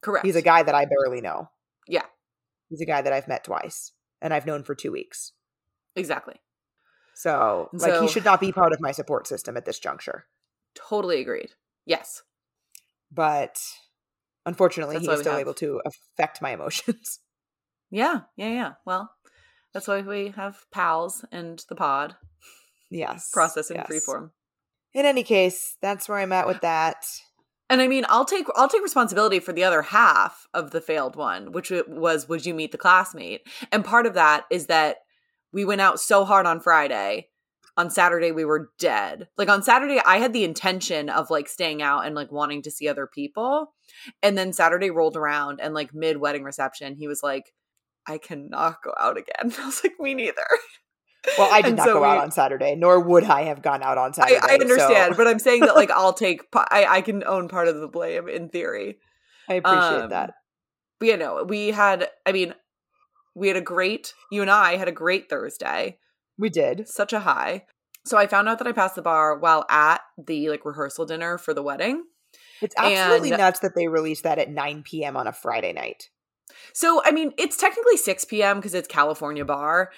Correct. 0.00 0.26
He's 0.26 0.36
a 0.36 0.42
guy 0.42 0.64
that 0.64 0.74
I 0.74 0.86
barely 0.86 1.20
know. 1.20 1.48
Yeah. 1.86 2.02
He's 2.72 2.80
a 2.80 2.86
guy 2.86 3.02
that 3.02 3.12
I've 3.12 3.28
met 3.28 3.44
twice 3.44 3.92
and 4.22 4.32
I've 4.32 4.46
known 4.46 4.64
for 4.64 4.74
2 4.74 4.90
weeks. 4.90 5.32
Exactly. 5.94 6.36
So, 7.14 7.68
And 7.70 7.82
like, 7.82 8.00
he 8.00 8.08
should 8.08 8.24
not 8.24 8.40
be 8.40 8.50
part 8.50 8.72
of 8.72 8.80
my 8.80 8.92
support 8.92 9.26
system 9.26 9.58
at 9.58 9.66
this 9.66 9.78
juncture. 9.78 10.24
Totally 10.74 11.20
agreed. 11.20 11.50
Yes. 11.84 12.22
But 13.12 13.60
unfortunately, 14.46 14.94
That's 14.94 15.04
he 15.04 15.08
why 15.08 15.14
is 15.14 15.18
we 15.18 15.22
still 15.24 15.32
have- 15.32 15.40
able 15.42 15.54
to 15.54 15.82
affect 15.84 16.40
my 16.40 16.50
emotions. 16.50 17.20
Yeah. 17.94 18.20
Yeah. 18.38 18.48
Yeah. 18.48 18.72
Well, 18.86 19.10
that's 19.74 19.86
why 19.86 20.00
we 20.00 20.28
have 20.28 20.64
pals 20.72 21.26
and 21.30 21.62
the 21.68 21.74
pod 21.74 22.16
yes. 22.90 23.28
process 23.30 23.70
in 23.70 23.76
yes. 23.76 23.86
freeform. 23.86 24.30
In 24.94 25.04
any 25.04 25.22
case, 25.22 25.76
that's 25.82 26.08
where 26.08 26.16
I'm 26.16 26.32
at 26.32 26.46
with 26.46 26.62
that. 26.62 27.04
And 27.70 27.80
I 27.80 27.88
mean, 27.88 28.04
I'll 28.08 28.24
take 28.24 28.46
I'll 28.54 28.68
take 28.68 28.82
responsibility 28.82 29.40
for 29.40 29.52
the 29.52 29.64
other 29.64 29.82
half 29.82 30.46
of 30.52 30.70
the 30.72 30.80
failed 30.80 31.16
one, 31.16 31.52
which 31.52 31.72
was 31.88 32.28
would 32.28 32.44
you 32.44 32.54
meet 32.54 32.72
the 32.72 32.78
classmate? 32.78 33.42
And 33.70 33.84
part 33.84 34.06
of 34.06 34.14
that 34.14 34.44
is 34.50 34.66
that 34.66 34.98
we 35.52 35.64
went 35.64 35.80
out 35.80 36.00
so 36.00 36.24
hard 36.24 36.46
on 36.46 36.60
Friday. 36.60 37.28
On 37.78 37.88
Saturday 37.88 38.32
we 38.32 38.44
were 38.44 38.70
dead. 38.78 39.28
Like 39.38 39.48
on 39.48 39.62
Saturday 39.62 40.00
I 40.04 40.18
had 40.18 40.34
the 40.34 40.44
intention 40.44 41.08
of 41.08 41.30
like 41.30 41.48
staying 41.48 41.80
out 41.80 42.04
and 42.04 42.14
like 42.14 42.30
wanting 42.30 42.60
to 42.62 42.70
see 42.70 42.88
other 42.88 43.06
people. 43.06 43.72
And 44.22 44.36
then 44.36 44.52
Saturday 44.52 44.90
rolled 44.90 45.16
around 45.16 45.60
and 45.60 45.72
like 45.72 45.94
mid 45.94 46.18
wedding 46.18 46.44
reception 46.44 46.96
he 46.96 47.08
was 47.08 47.22
like 47.22 47.54
I 48.06 48.18
cannot 48.18 48.82
go 48.82 48.92
out 48.98 49.16
again. 49.16 49.54
I 49.58 49.66
was 49.66 49.82
like 49.82 49.98
me 49.98 50.14
neither. 50.14 50.46
Well, 51.38 51.48
I 51.52 51.62
did 51.62 51.68
And 51.70 51.76
not 51.76 51.86
so 51.86 51.94
go 51.94 52.04
out 52.04 52.18
on 52.18 52.30
Saturday, 52.30 52.74
nor 52.74 53.00
would 53.00 53.24
I 53.24 53.42
have 53.42 53.62
gone 53.62 53.82
out 53.82 53.98
on 53.98 54.12
Saturday. 54.14 54.38
I 54.42 54.54
understand, 54.54 55.14
so 55.14 55.16
but 55.16 55.26
I'm 55.28 55.38
saying 55.38 55.60
that 55.60 55.74
like 55.74 55.90
I'll 55.94 56.12
take 56.12 56.42
I 56.54 56.86
I 56.88 57.00
can 57.00 57.24
own 57.24 57.48
part 57.48 57.68
of 57.68 57.76
the 57.80 57.88
blame 57.88 58.28
in 58.28 58.48
theory. 58.48 58.98
I 59.48 59.54
appreciate 59.54 60.02
Um, 60.04 60.10
that. 60.10 60.34
But 60.98 61.06
you 61.08 61.16
know, 61.16 61.44
we 61.44 61.68
had 61.68 62.08
I 62.26 62.32
mean, 62.32 62.54
we 63.34 63.48
had 63.48 63.56
a 63.56 63.60
great 63.62 64.14
you 64.30 64.42
and 64.42 64.50
I 64.50 64.76
had 64.76 64.88
a 64.88 64.92
great 64.92 65.28
Thursday. 65.28 65.98
We 66.38 66.48
did. 66.48 66.88
Such 66.88 67.12
a 67.12 67.20
high. 67.20 67.64
So 68.04 68.18
I 68.18 68.26
found 68.26 68.48
out 68.48 68.58
that 68.58 68.66
I 68.66 68.72
passed 68.72 68.96
the 68.96 69.02
bar 69.02 69.38
while 69.38 69.64
at 69.68 70.00
the 70.18 70.48
like 70.48 70.64
rehearsal 70.64 71.06
dinner 71.06 71.38
for 71.38 71.54
the 71.54 71.62
wedding. 71.62 72.04
It's 72.60 72.74
absolutely 72.76 73.30
and- 73.30 73.38
nuts 73.38 73.60
that 73.60 73.74
they 73.74 73.88
released 73.88 74.24
that 74.24 74.38
at 74.38 74.50
9 74.50 74.82
p.m. 74.84 75.16
on 75.16 75.26
a 75.26 75.32
Friday 75.32 75.72
night. 75.72 76.08
So 76.72 77.02
I 77.04 77.12
mean, 77.12 77.32
it's 77.38 77.56
technically 77.56 77.96
6 77.96 78.24
p.m. 78.24 78.56
because 78.58 78.74
it's 78.74 78.88
California 78.88 79.44
bar. 79.44 79.90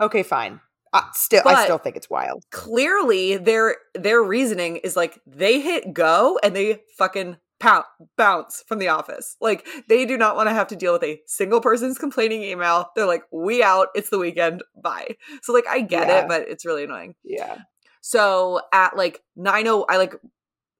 Okay, 0.00 0.22
fine. 0.22 0.60
Uh, 0.92 1.02
still, 1.12 1.42
I 1.44 1.64
still 1.64 1.76
think 1.78 1.96
it's 1.96 2.08
wild. 2.08 2.44
clearly 2.50 3.36
their 3.36 3.76
their 3.94 4.22
reasoning 4.22 4.76
is 4.78 4.96
like 4.96 5.20
they 5.26 5.60
hit 5.60 5.92
go 5.92 6.38
and 6.42 6.56
they 6.56 6.80
fucking 6.96 7.36
pound, 7.60 7.84
bounce 8.16 8.64
from 8.66 8.78
the 8.78 8.88
office. 8.88 9.36
Like 9.38 9.66
they 9.88 10.06
do 10.06 10.16
not 10.16 10.34
want 10.34 10.48
to 10.48 10.54
have 10.54 10.68
to 10.68 10.76
deal 10.76 10.94
with 10.94 11.02
a 11.04 11.20
single 11.26 11.60
person's 11.60 11.98
complaining 11.98 12.42
email. 12.42 12.88
They're 12.96 13.04
like, 13.06 13.24
"We 13.30 13.62
out. 13.62 13.88
It's 13.94 14.08
the 14.08 14.18
weekend. 14.18 14.62
Bye." 14.82 15.16
So 15.42 15.52
like 15.52 15.66
I 15.68 15.82
get 15.82 16.08
Yeah. 16.08 16.20
it, 16.22 16.28
but 16.28 16.48
it's 16.48 16.64
really 16.64 16.84
annoying. 16.84 17.14
Yeah. 17.22 17.58
So 18.00 18.60
at 18.72 18.96
like 18.96 19.20
90 19.36 19.84
I 19.90 19.96
like 19.98 20.14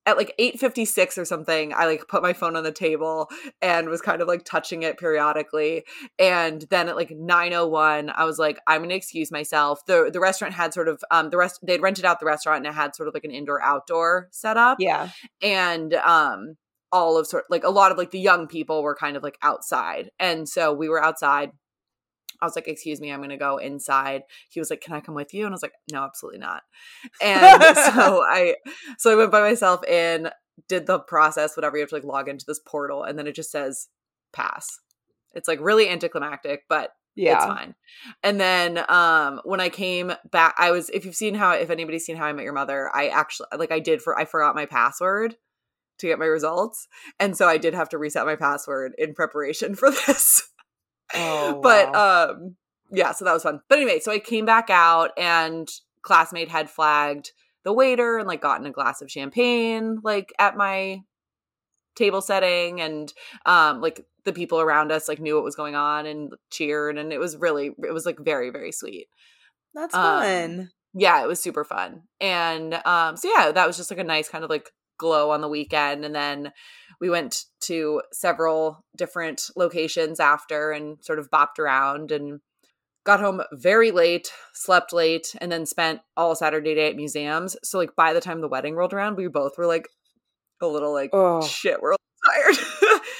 at 0.08 0.16
like 0.16 0.34
8:56 0.38 1.18
or 1.18 1.24
something, 1.24 1.72
I 1.74 1.86
like 1.86 2.08
put 2.08 2.22
my 2.22 2.32
phone 2.32 2.56
on 2.56 2.64
the 2.64 2.72
table 2.72 3.28
and 3.60 3.88
was 3.88 4.00
kind 4.00 4.22
of 4.22 4.28
like 4.28 4.44
touching 4.44 4.82
it 4.82 4.98
periodically. 4.98 5.84
And 6.18 6.62
then 6.70 6.88
at 6.88 6.96
like 6.96 7.10
9:01, 7.10 8.12
I 8.14 8.24
was 8.24 8.38
like 8.38 8.58
I'm 8.66 8.80
going 8.80 8.88
to 8.90 8.94
excuse 8.96 9.30
myself. 9.30 9.84
The 9.86 10.10
the 10.12 10.20
restaurant 10.20 10.54
had 10.54 10.72
sort 10.72 10.88
of 10.88 11.02
um 11.10 11.30
the 11.30 11.36
rest 11.36 11.60
they'd 11.62 11.82
rented 11.82 12.04
out 12.04 12.20
the 12.20 12.26
restaurant 12.26 12.58
and 12.58 12.66
it 12.66 12.74
had 12.74 12.94
sort 12.96 13.08
of 13.08 13.14
like 13.14 13.24
an 13.24 13.30
indoor 13.30 13.62
outdoor 13.62 14.28
setup 14.30 14.78
Yeah. 14.80 15.10
and 15.42 15.94
um 15.94 16.56
all 16.90 17.18
of 17.18 17.26
sort 17.26 17.44
like 17.50 17.64
a 17.64 17.68
lot 17.70 17.92
of 17.92 17.98
like 17.98 18.10
the 18.12 18.18
young 18.18 18.46
people 18.46 18.82
were 18.82 18.94
kind 18.94 19.16
of 19.16 19.22
like 19.22 19.36
outside. 19.42 20.10
And 20.18 20.48
so 20.48 20.72
we 20.72 20.88
were 20.88 21.02
outside. 21.02 21.50
I 22.40 22.46
was 22.46 22.56
like, 22.56 22.68
"Excuse 22.68 23.00
me, 23.00 23.10
I'm 23.12 23.20
going 23.20 23.30
to 23.30 23.36
go 23.36 23.58
inside." 23.58 24.22
He 24.50 24.60
was 24.60 24.70
like, 24.70 24.80
"Can 24.80 24.94
I 24.94 25.00
come 25.00 25.14
with 25.14 25.34
you?" 25.34 25.44
And 25.44 25.52
I 25.52 25.56
was 25.56 25.62
like, 25.62 25.74
"No, 25.92 26.02
absolutely 26.04 26.40
not." 26.40 26.62
And 27.20 27.62
so 27.76 28.22
I 28.28 28.56
so 28.98 29.12
I 29.12 29.16
went 29.16 29.32
by 29.32 29.40
myself 29.40 29.84
in, 29.84 30.30
did 30.68 30.86
the 30.86 30.98
process, 31.00 31.56
whatever 31.56 31.76
you 31.76 31.82
have 31.82 31.90
to 31.90 31.96
like 31.96 32.04
log 32.04 32.28
into 32.28 32.44
this 32.46 32.60
portal, 32.64 33.04
and 33.04 33.18
then 33.18 33.26
it 33.26 33.34
just 33.34 33.50
says 33.50 33.88
pass. 34.32 34.78
It's 35.34 35.48
like 35.48 35.60
really 35.60 35.88
anticlimactic, 35.88 36.64
but 36.68 36.90
it's 37.16 37.24
Yeah. 37.24 37.46
fine. 37.46 37.74
And 38.22 38.40
then 38.40 38.84
um 38.88 39.40
when 39.44 39.60
I 39.60 39.68
came 39.68 40.12
back, 40.30 40.54
I 40.58 40.70
was 40.70 40.88
if 40.90 41.04
you've 41.04 41.14
seen 41.16 41.34
how 41.34 41.52
if 41.52 41.70
anybody's 41.70 42.04
seen 42.06 42.16
how 42.16 42.26
I 42.26 42.32
met 42.32 42.44
your 42.44 42.52
mother, 42.52 42.90
I 42.94 43.08
actually 43.08 43.48
like 43.56 43.72
I 43.72 43.80
did 43.80 44.02
for 44.02 44.18
I 44.18 44.24
forgot 44.24 44.54
my 44.54 44.66
password 44.66 45.36
to 45.98 46.06
get 46.06 46.18
my 46.18 46.26
results. 46.26 46.86
And 47.18 47.36
so 47.36 47.48
I 47.48 47.58
did 47.58 47.74
have 47.74 47.88
to 47.90 47.98
reset 47.98 48.24
my 48.26 48.36
password 48.36 48.92
in 48.98 49.14
preparation 49.14 49.74
for 49.74 49.90
this. 50.06 50.48
Oh, 51.14 51.60
but 51.62 51.92
wow. 51.92 52.30
um 52.30 52.56
yeah, 52.90 53.12
so 53.12 53.24
that 53.24 53.32
was 53.34 53.42
fun. 53.42 53.60
But 53.68 53.78
anyway, 53.78 54.00
so 54.00 54.10
I 54.12 54.18
came 54.18 54.44
back 54.44 54.70
out 54.70 55.10
and 55.18 55.68
classmate 56.02 56.48
had 56.48 56.70
flagged 56.70 57.32
the 57.64 57.72
waiter 57.72 58.18
and 58.18 58.26
like 58.26 58.40
gotten 58.40 58.66
a 58.66 58.70
glass 58.70 59.02
of 59.02 59.10
champagne 59.10 59.98
like 60.02 60.32
at 60.38 60.56
my 60.56 61.00
table 61.96 62.22
setting 62.22 62.80
and 62.80 63.12
um 63.44 63.80
like 63.80 64.06
the 64.24 64.32
people 64.32 64.60
around 64.60 64.92
us 64.92 65.08
like 65.08 65.18
knew 65.18 65.34
what 65.34 65.44
was 65.44 65.56
going 65.56 65.74
on 65.74 66.06
and 66.06 66.32
cheered 66.50 66.96
and 66.96 67.12
it 67.12 67.18
was 67.18 67.36
really 67.36 67.72
it 67.82 67.92
was 67.92 68.06
like 68.06 68.18
very 68.20 68.50
very 68.50 68.72
sweet 68.72 69.08
That's 69.74 69.94
um, 69.94 70.02
fun. 70.02 70.70
yeah, 70.94 71.22
it 71.22 71.26
was 71.26 71.40
super 71.40 71.64
fun. 71.64 72.02
And 72.20 72.74
um 72.86 73.16
so 73.16 73.28
yeah, 73.36 73.52
that 73.52 73.66
was 73.66 73.76
just 73.76 73.90
like 73.90 74.00
a 74.00 74.04
nice 74.04 74.28
kind 74.28 74.44
of 74.44 74.50
like 74.50 74.70
glow 74.98 75.30
on 75.30 75.40
the 75.40 75.48
weekend 75.48 76.04
and 76.04 76.14
then 76.14 76.52
we 77.00 77.08
went 77.08 77.44
to 77.60 78.02
several 78.12 78.84
different 78.96 79.50
locations 79.56 80.20
after 80.20 80.72
and 80.72 80.98
sort 81.00 81.18
of 81.18 81.30
bopped 81.30 81.58
around 81.58 82.10
and 82.10 82.40
got 83.04 83.20
home 83.20 83.40
very 83.52 83.90
late, 83.90 84.30
slept 84.52 84.92
late 84.92 85.34
and 85.40 85.50
then 85.50 85.64
spent 85.64 86.00
all 86.16 86.34
Saturday 86.34 86.74
day 86.74 86.90
at 86.90 86.96
museums. 86.96 87.56
So 87.62 87.78
like 87.78 87.96
by 87.96 88.12
the 88.12 88.20
time 88.20 88.40
the 88.40 88.48
wedding 88.48 88.74
rolled 88.74 88.92
around, 88.92 89.16
we 89.16 89.28
both 89.28 89.56
were 89.56 89.66
like 89.66 89.88
a 90.60 90.66
little 90.66 90.92
like 90.92 91.10
Oh, 91.12 91.40
shit, 91.40 91.80
we're 91.80 91.92
all 91.92 91.98
tired. 92.26 92.56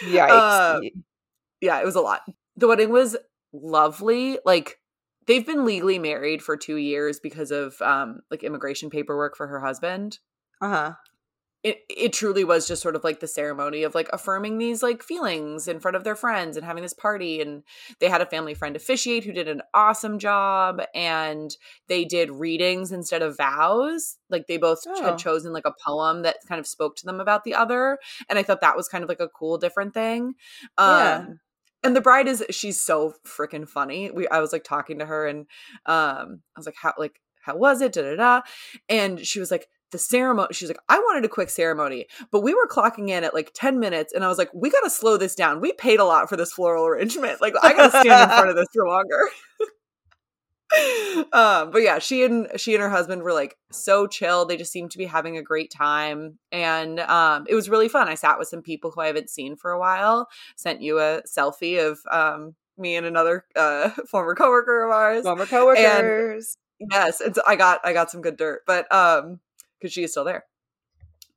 yikes. 0.05 0.31
uh, 0.31 0.81
yeah, 1.61 1.81
it 1.81 1.87
was 1.87 1.95
a 1.97 2.01
lot. 2.01 2.21
The 2.57 2.69
wedding 2.69 2.91
was 2.91 3.17
lovely. 3.53 4.39
Like 4.45 4.79
they've 5.27 5.47
been 5.47 5.65
legally 5.65 5.99
married 5.99 6.43
for 6.43 6.57
2 6.57 6.77
years 6.77 7.21
because 7.21 7.51
of 7.51 7.81
um 7.81 8.21
like 8.31 8.43
immigration 8.43 8.91
paperwork 8.91 9.37
for 9.37 9.47
her 9.47 9.61
husband. 9.61 10.19
uh-huh. 10.61 10.95
It 11.65 11.81
it 11.91 12.13
truly 12.13 12.45
was 12.45 12.69
just 12.69 12.83
sort 12.83 12.95
of 12.95 13.03
like 13.03 13.19
the 13.19 13.27
ceremony 13.27 13.83
of 13.83 13.93
like 13.95 14.09
affirming 14.13 14.59
these 14.59 14.81
like 14.81 15.03
feelings 15.03 15.67
in 15.67 15.81
front 15.81 15.97
of 15.97 16.05
their 16.05 16.15
friends 16.15 16.57
and 16.57 16.65
having 16.65 16.85
this 16.85 16.95
party 16.95 17.41
and 17.41 17.65
they 17.99 18.09
had 18.09 18.21
a 18.21 18.27
family 18.27 18.55
friend 18.55 18.77
officiate 18.77 19.25
who 19.25 19.33
did 19.33 19.49
an 19.49 19.63
awesome 19.75 20.21
job 20.21 20.81
and 20.95 21.57
they 21.89 22.05
did 22.05 22.31
readings 22.31 22.93
instead 22.93 23.23
of 23.23 23.37
vows. 23.37 24.19
Like 24.31 24.47
they 24.47 24.57
both 24.57 24.83
Oh. 24.87 25.03
had 25.03 25.19
chosen 25.19 25.53
like 25.53 25.67
a 25.67 25.75
poem 25.85 26.23
that 26.23 26.37
kind 26.49 26.61
of 26.61 26.67
spoke 26.67 26.95
to 26.97 27.07
them 27.07 27.21
about 27.21 27.43
the 27.43 27.55
other 27.55 27.99
and 28.29 28.39
I 28.39 28.45
thought 28.45 28.61
that 28.61 28.77
was 28.77 28.89
kind 28.89 29.03
of 29.03 29.09
like 29.09 29.21
a 29.21 29.29
cool 29.29 29.59
different 29.59 29.95
thing. 29.95 30.35
Um 30.77 30.87
Yeah. 30.89 31.27
and 31.83 31.97
the 31.97 32.01
bride 32.01 32.29
is 32.29 32.45
she's 32.51 32.81
so 32.81 33.15
freaking 33.27 33.69
funny. 33.69 34.13
We 34.13 34.29
I 34.29 34.39
was 34.39 34.53
like 34.53 34.63
talking 34.65 35.01
to 35.01 35.07
her 35.07 35.27
and 35.27 35.41
um 35.87 36.43
I 36.57 36.59
was 36.61 36.67
like 36.67 36.77
how 36.81 36.95
like 36.99 37.21
how 37.43 37.57
was 37.57 37.81
it 37.81 37.93
da 37.95 38.03
da 38.03 38.17
da 38.17 38.41
and 38.89 39.19
she 39.27 39.41
was 39.41 39.51
like 39.51 39.67
the 39.91 39.99
ceremony 39.99 40.49
she's 40.53 40.69
like 40.69 40.79
I 40.89 40.99
wanted 40.99 41.25
a 41.25 41.29
quick 41.29 41.51
ceremony 41.51 42.07
but 42.31 42.43
we 42.43 42.55
were 42.55 42.67
clocking 42.69 43.09
in 43.11 43.25
at 43.25 43.35
like 43.35 43.53
10 43.55 43.79
minutes 43.79 44.13
and 44.13 44.25
I 44.25 44.29
was 44.29 44.39
like 44.39 44.51
we 44.55 44.71
got 44.71 44.81
to 44.81 44.91
slow 44.91 45.17
this 45.17 45.35
down. 45.35 45.61
We 45.61 45.73
paid 45.73 46.01
a 46.01 46.05
lot 46.05 46.29
for 46.29 46.37
this 46.37 46.53
floral 46.53 46.87
arrangement. 46.87 47.41
Like 47.41 47.55
I 47.63 47.73
got 47.73 47.93
to 47.93 48.01
stand 48.01 48.31
in 48.31 48.37
front 48.37 48.51
of 48.51 48.57
this 48.57 48.69
for 48.73 48.87
longer. 48.87 49.21
um 51.33 51.71
but 51.71 51.81
yeah 51.81 51.99
she 51.99 52.25
and 52.25 52.47
she 52.57 52.75
and 52.75 52.83
her 52.83 52.91
husband 52.91 53.23
were 53.23 53.33
like 53.33 53.57
so 53.73 54.07
chill 54.07 54.45
they 54.45 54.57
just 54.57 54.71
seemed 54.71 54.91
to 54.91 54.99
be 54.99 55.07
having 55.07 55.39
a 55.39 55.43
great 55.43 55.71
time 55.71 56.39
and 56.53 57.01
um 57.01 57.47
it 57.49 57.55
was 57.55 57.71
really 57.71 57.89
fun 57.89 58.07
i 58.07 58.15
sat 58.15 58.39
with 58.39 58.49
some 58.49 58.61
people 58.61 58.91
who 58.91 59.01
i 59.01 59.07
haven't 59.07 59.31
seen 59.31 59.57
for 59.57 59.71
a 59.71 59.79
while 59.81 60.29
sent 60.57 60.83
you 60.83 60.99
a 60.99 61.23
selfie 61.23 61.83
of 61.83 61.99
um 62.13 62.55
me 62.77 62.97
and 62.97 63.07
another 63.07 63.47
uh 63.57 63.89
former 64.11 64.35
coworker 64.35 64.85
of 64.85 64.91
ours 64.91 65.23
Former 65.23 65.47
coworkers. 65.47 66.59
yes 66.93 67.23
and 67.23 67.35
so 67.35 67.41
i 67.47 67.57
got 67.57 67.81
i 67.85 67.95
got 67.95 68.11
some 68.11 68.21
good 68.21 68.37
dirt 68.37 68.61
but 68.67 68.93
um 68.93 69.41
because 69.81 69.93
she 69.93 70.03
is 70.05 70.11
still 70.11 70.25
there 70.25 70.45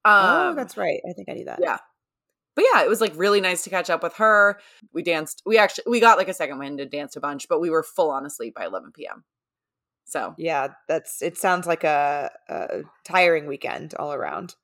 oh, 0.06 0.50
um 0.50 0.56
that's 0.56 0.78
right. 0.78 1.02
I 1.10 1.14
think 1.14 1.30
I 1.30 1.34
knew 1.34 1.46
that. 1.46 1.60
yeah 1.62 1.78
but 2.56 2.66
yeah 2.74 2.84
it 2.84 2.90
was 2.90 3.02
like 3.02 3.14
really 3.16 3.42
nice 3.42 3.64
to 3.64 3.70
catch 3.70 3.90
up 3.90 4.04
with 4.04 4.16
her 4.16 4.60
we 4.94 5.04
danced 5.04 5.42
we 5.46 5.58
actually 5.58 5.86
we 5.88 6.00
got 6.00 6.18
like 6.18 6.28
a 6.30 6.34
second 6.34 6.60
wind 6.60 6.80
and 6.80 6.92
danced 6.92 7.16
a 7.16 7.20
bunch 7.22 7.48
but 7.48 7.62
we 7.62 7.70
were 7.70 7.84
full 7.84 8.10
on 8.12 8.26
asleep 8.26 8.54
by 8.56 8.66
11 8.66 8.92
p.m 8.94 9.24
so 10.04 10.36
Yeah, 10.38 10.70
that's 10.90 11.22
it 11.22 11.38
sounds 11.38 11.66
like 11.68 11.86
a, 11.86 12.32
a 12.50 12.82
tiring 13.06 13.48
weekend 13.48 13.94
all 13.94 14.12
around. 14.12 14.56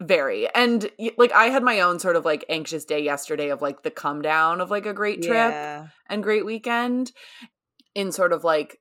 very 0.00 0.48
and 0.54 0.90
like 1.18 1.32
i 1.32 1.46
had 1.46 1.62
my 1.62 1.80
own 1.80 1.98
sort 1.98 2.16
of 2.16 2.24
like 2.24 2.42
anxious 2.48 2.86
day 2.86 3.00
yesterday 3.02 3.50
of 3.50 3.60
like 3.60 3.82
the 3.82 3.90
come 3.90 4.22
down 4.22 4.62
of 4.62 4.70
like 4.70 4.86
a 4.86 4.94
great 4.94 5.20
trip 5.22 5.52
Yeah. 5.52 5.88
and 6.08 6.22
great 6.22 6.46
weekend 6.46 7.12
in 7.94 8.10
sort 8.12 8.32
of 8.32 8.42
like 8.44 8.78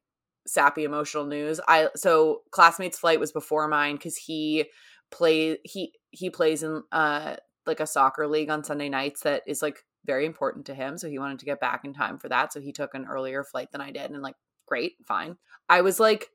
sappy 0.51 0.83
emotional 0.83 1.25
news. 1.25 1.59
I 1.67 1.89
so 1.95 2.41
classmates 2.51 2.99
flight 2.99 3.19
was 3.19 3.31
before 3.31 3.67
mine 3.67 3.95
because 3.95 4.17
he 4.17 4.65
play 5.12 5.57
he 5.63 5.93
he 6.12 6.29
plays 6.29 6.63
in 6.63 6.83
uh 6.91 7.35
like 7.65 7.79
a 7.79 7.88
soccer 7.88 8.27
league 8.27 8.49
on 8.49 8.63
sunday 8.63 8.89
nights 8.89 9.21
that 9.21 9.43
is 9.47 9.62
like 9.62 9.83
very 10.05 10.25
important 10.25 10.65
to 10.65 10.73
him 10.73 10.97
so 10.97 11.09
he 11.09 11.19
wanted 11.19 11.39
to 11.39 11.45
get 11.45 11.59
back 11.59 11.83
in 11.83 11.93
time 11.93 12.17
for 12.17 12.29
that 12.29 12.53
so 12.53 12.59
he 12.59 12.71
took 12.71 12.93
an 12.93 13.05
earlier 13.09 13.43
flight 13.43 13.71
than 13.71 13.81
i 13.81 13.91
did 13.91 14.12
and 14.12 14.21
like 14.21 14.35
great 14.69 14.93
fine. 15.05 15.35
I 15.67 15.81
was 15.81 15.99
like 15.99 16.29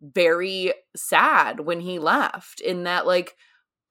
very 0.00 0.72
sad 0.96 1.60
when 1.60 1.80
he 1.80 1.98
left 1.98 2.60
in 2.60 2.84
that 2.84 3.06
like 3.06 3.36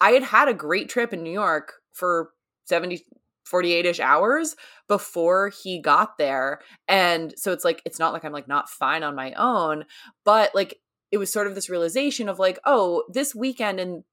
i 0.01 0.12
had 0.12 0.23
had 0.23 0.47
a 0.47 0.53
great 0.53 0.89
trip 0.89 1.13
in 1.13 1.23
new 1.23 1.31
york 1.31 1.73
for 1.93 2.31
70 2.65 3.05
48ish 3.51 3.99
hours 3.99 4.56
before 4.88 5.49
he 5.63 5.82
got 5.82 6.17
there 6.17 6.60
and 6.88 7.34
so 7.38 7.51
it's 7.51 7.65
like 7.65 7.82
it's 7.86 7.99
not 7.99 8.13
like 8.13 8.23
i'm 8.23 8.34
like 8.34 8.47
not 8.47 8.69
fine 8.69 9.03
on 9.03 9.15
my 9.15 9.34
own 9.34 9.86
but 10.23 10.51
like 10.53 10.79
it 11.12 11.17
was 11.17 11.32
sort 11.32 11.47
of 11.47 11.56
this 11.56 11.69
realization 11.69 12.29
of 12.29 12.39
like 12.39 12.60
oh 12.65 13.03
this 13.12 13.34
weekend 13.36 13.79
and 13.79 14.03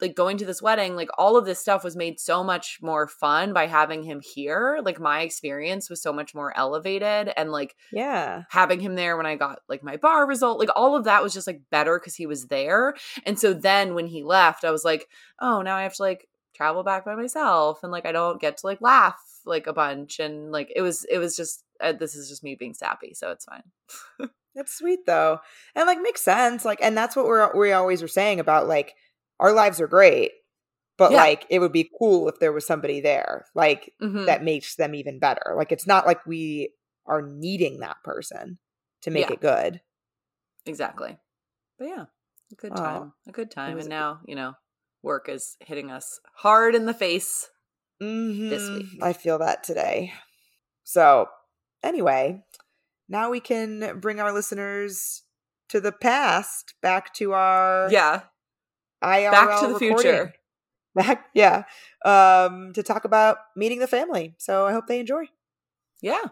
like 0.00 0.16
going 0.16 0.36
to 0.36 0.44
this 0.44 0.60
wedding 0.60 0.96
like 0.96 1.08
all 1.16 1.36
of 1.36 1.44
this 1.44 1.60
stuff 1.60 1.84
was 1.84 1.94
made 1.94 2.18
so 2.18 2.42
much 2.42 2.78
more 2.82 3.06
fun 3.06 3.52
by 3.52 3.68
having 3.68 4.02
him 4.02 4.20
here 4.34 4.80
like 4.84 4.98
my 4.98 5.20
experience 5.20 5.88
was 5.88 6.02
so 6.02 6.12
much 6.12 6.34
more 6.34 6.52
elevated 6.58 7.32
and 7.36 7.52
like 7.52 7.76
Yeah. 7.92 8.42
having 8.50 8.80
him 8.80 8.96
there 8.96 9.16
when 9.16 9.26
I 9.26 9.36
got 9.36 9.60
like 9.68 9.84
my 9.84 9.96
bar 9.96 10.26
result, 10.26 10.58
like 10.58 10.70
all 10.74 10.96
of 10.96 11.04
that 11.04 11.22
was 11.22 11.32
just 11.32 11.46
like 11.46 11.60
better 11.70 12.00
because 12.00 12.16
he 12.16 12.26
was 12.26 12.48
there. 12.48 12.94
And 13.24 13.38
so 13.38 13.54
then 13.54 13.94
when 13.94 14.06
he 14.06 14.24
left, 14.24 14.64
I 14.64 14.72
was 14.72 14.84
like, 14.84 15.06
oh, 15.40 15.62
now 15.62 15.76
I 15.76 15.84
have 15.84 15.94
to 15.94 16.02
like 16.02 16.26
travel 16.54 16.82
back 16.82 17.04
by 17.04 17.14
myself 17.14 17.82
and 17.82 17.90
like 17.92 18.06
I 18.06 18.12
don't 18.12 18.40
get 18.40 18.58
to 18.58 18.66
like 18.66 18.80
laugh 18.80 19.20
like 19.44 19.66
a 19.66 19.72
bunch. 19.72 20.18
And 20.20 20.52
like 20.52 20.72
it 20.74 20.82
was, 20.82 21.04
it 21.04 21.18
was 21.18 21.36
just, 21.36 21.64
uh, 21.80 21.92
this 21.92 22.14
is 22.14 22.28
just 22.28 22.44
me 22.44 22.54
being 22.54 22.74
sappy. 22.74 23.14
So 23.14 23.30
it's 23.30 23.44
fine. 23.44 23.62
That's 24.54 24.76
sweet 24.76 25.06
though. 25.06 25.40
And 25.74 25.86
like 25.86 26.00
makes 26.00 26.20
sense. 26.22 26.64
Like 26.64 26.78
and 26.82 26.96
that's 26.96 27.16
what 27.16 27.24
we're 27.26 27.58
we 27.58 27.72
always 27.72 28.02
were 28.02 28.08
saying 28.08 28.38
about 28.38 28.68
like 28.68 28.94
our 29.40 29.52
lives 29.52 29.80
are 29.80 29.86
great, 29.88 30.32
but 30.98 31.10
Yeah. 31.10 31.16
like 31.22 31.46
it 31.48 31.58
would 31.58 31.72
be 31.72 31.90
cool 31.98 32.28
if 32.28 32.38
there 32.38 32.52
was 32.52 32.66
somebody 32.66 33.00
there. 33.00 33.46
Like 33.54 33.94
Mhm. 34.02 34.26
that 34.26 34.44
makes 34.44 34.76
them 34.76 34.94
even 34.94 35.18
better. 35.18 35.54
Like 35.56 35.72
it's 35.72 35.86
not 35.86 36.06
like 36.06 36.26
we 36.26 36.74
are 37.06 37.22
needing 37.22 37.80
that 37.80 37.96
person 38.04 38.58
to 39.00 39.10
make 39.10 39.28
Yeah. 39.28 39.32
it 39.32 39.40
good. 39.40 39.80
exactly. 40.66 41.16
But 41.78 41.88
yeah, 41.88 42.04
a 42.52 42.54
good 42.54 42.72
Oh, 42.72 42.82
time. 42.82 43.12
a 43.26 43.32
good 43.32 43.50
time. 43.50 43.78
And 43.78 43.88
now, 43.88 44.20
you 44.26 44.34
know, 44.36 44.52
work 45.02 45.28
is 45.28 45.56
hitting 45.60 45.90
us 45.90 46.20
hard 46.36 46.74
in 46.74 46.86
the 46.86 46.94
face. 46.94 47.48
Mhm. 48.02 48.78
week. 48.78 48.86
I 49.02 49.12
feel 49.12 49.38
that 49.38 49.62
today. 49.62 50.12
So, 50.82 51.28
anyway, 51.82 52.42
now 53.08 53.30
we 53.30 53.38
can 53.40 54.00
bring 54.00 54.18
our 54.20 54.32
listeners 54.32 55.22
to 55.68 55.80
the 55.80 55.92
past, 55.92 56.74
back 56.82 57.14
to 57.14 57.32
our 57.32 57.88
Yeah. 57.90 58.22
IRL 59.02 59.30
Back 59.32 59.60
to 59.60 59.66
the 59.68 59.72
recording. 59.74 59.96
future. 59.98 60.34
Back, 60.94 61.30
yeah, 61.32 61.64
um, 62.04 62.72
to 62.74 62.82
talk 62.82 63.04
about 63.06 63.38
meeting 63.56 63.78
the 63.78 63.86
family. 63.86 64.34
So 64.38 64.66
I 64.66 64.72
hope 64.72 64.86
they 64.88 65.00
enjoy. 65.00 65.24
Yeah. 66.02 66.22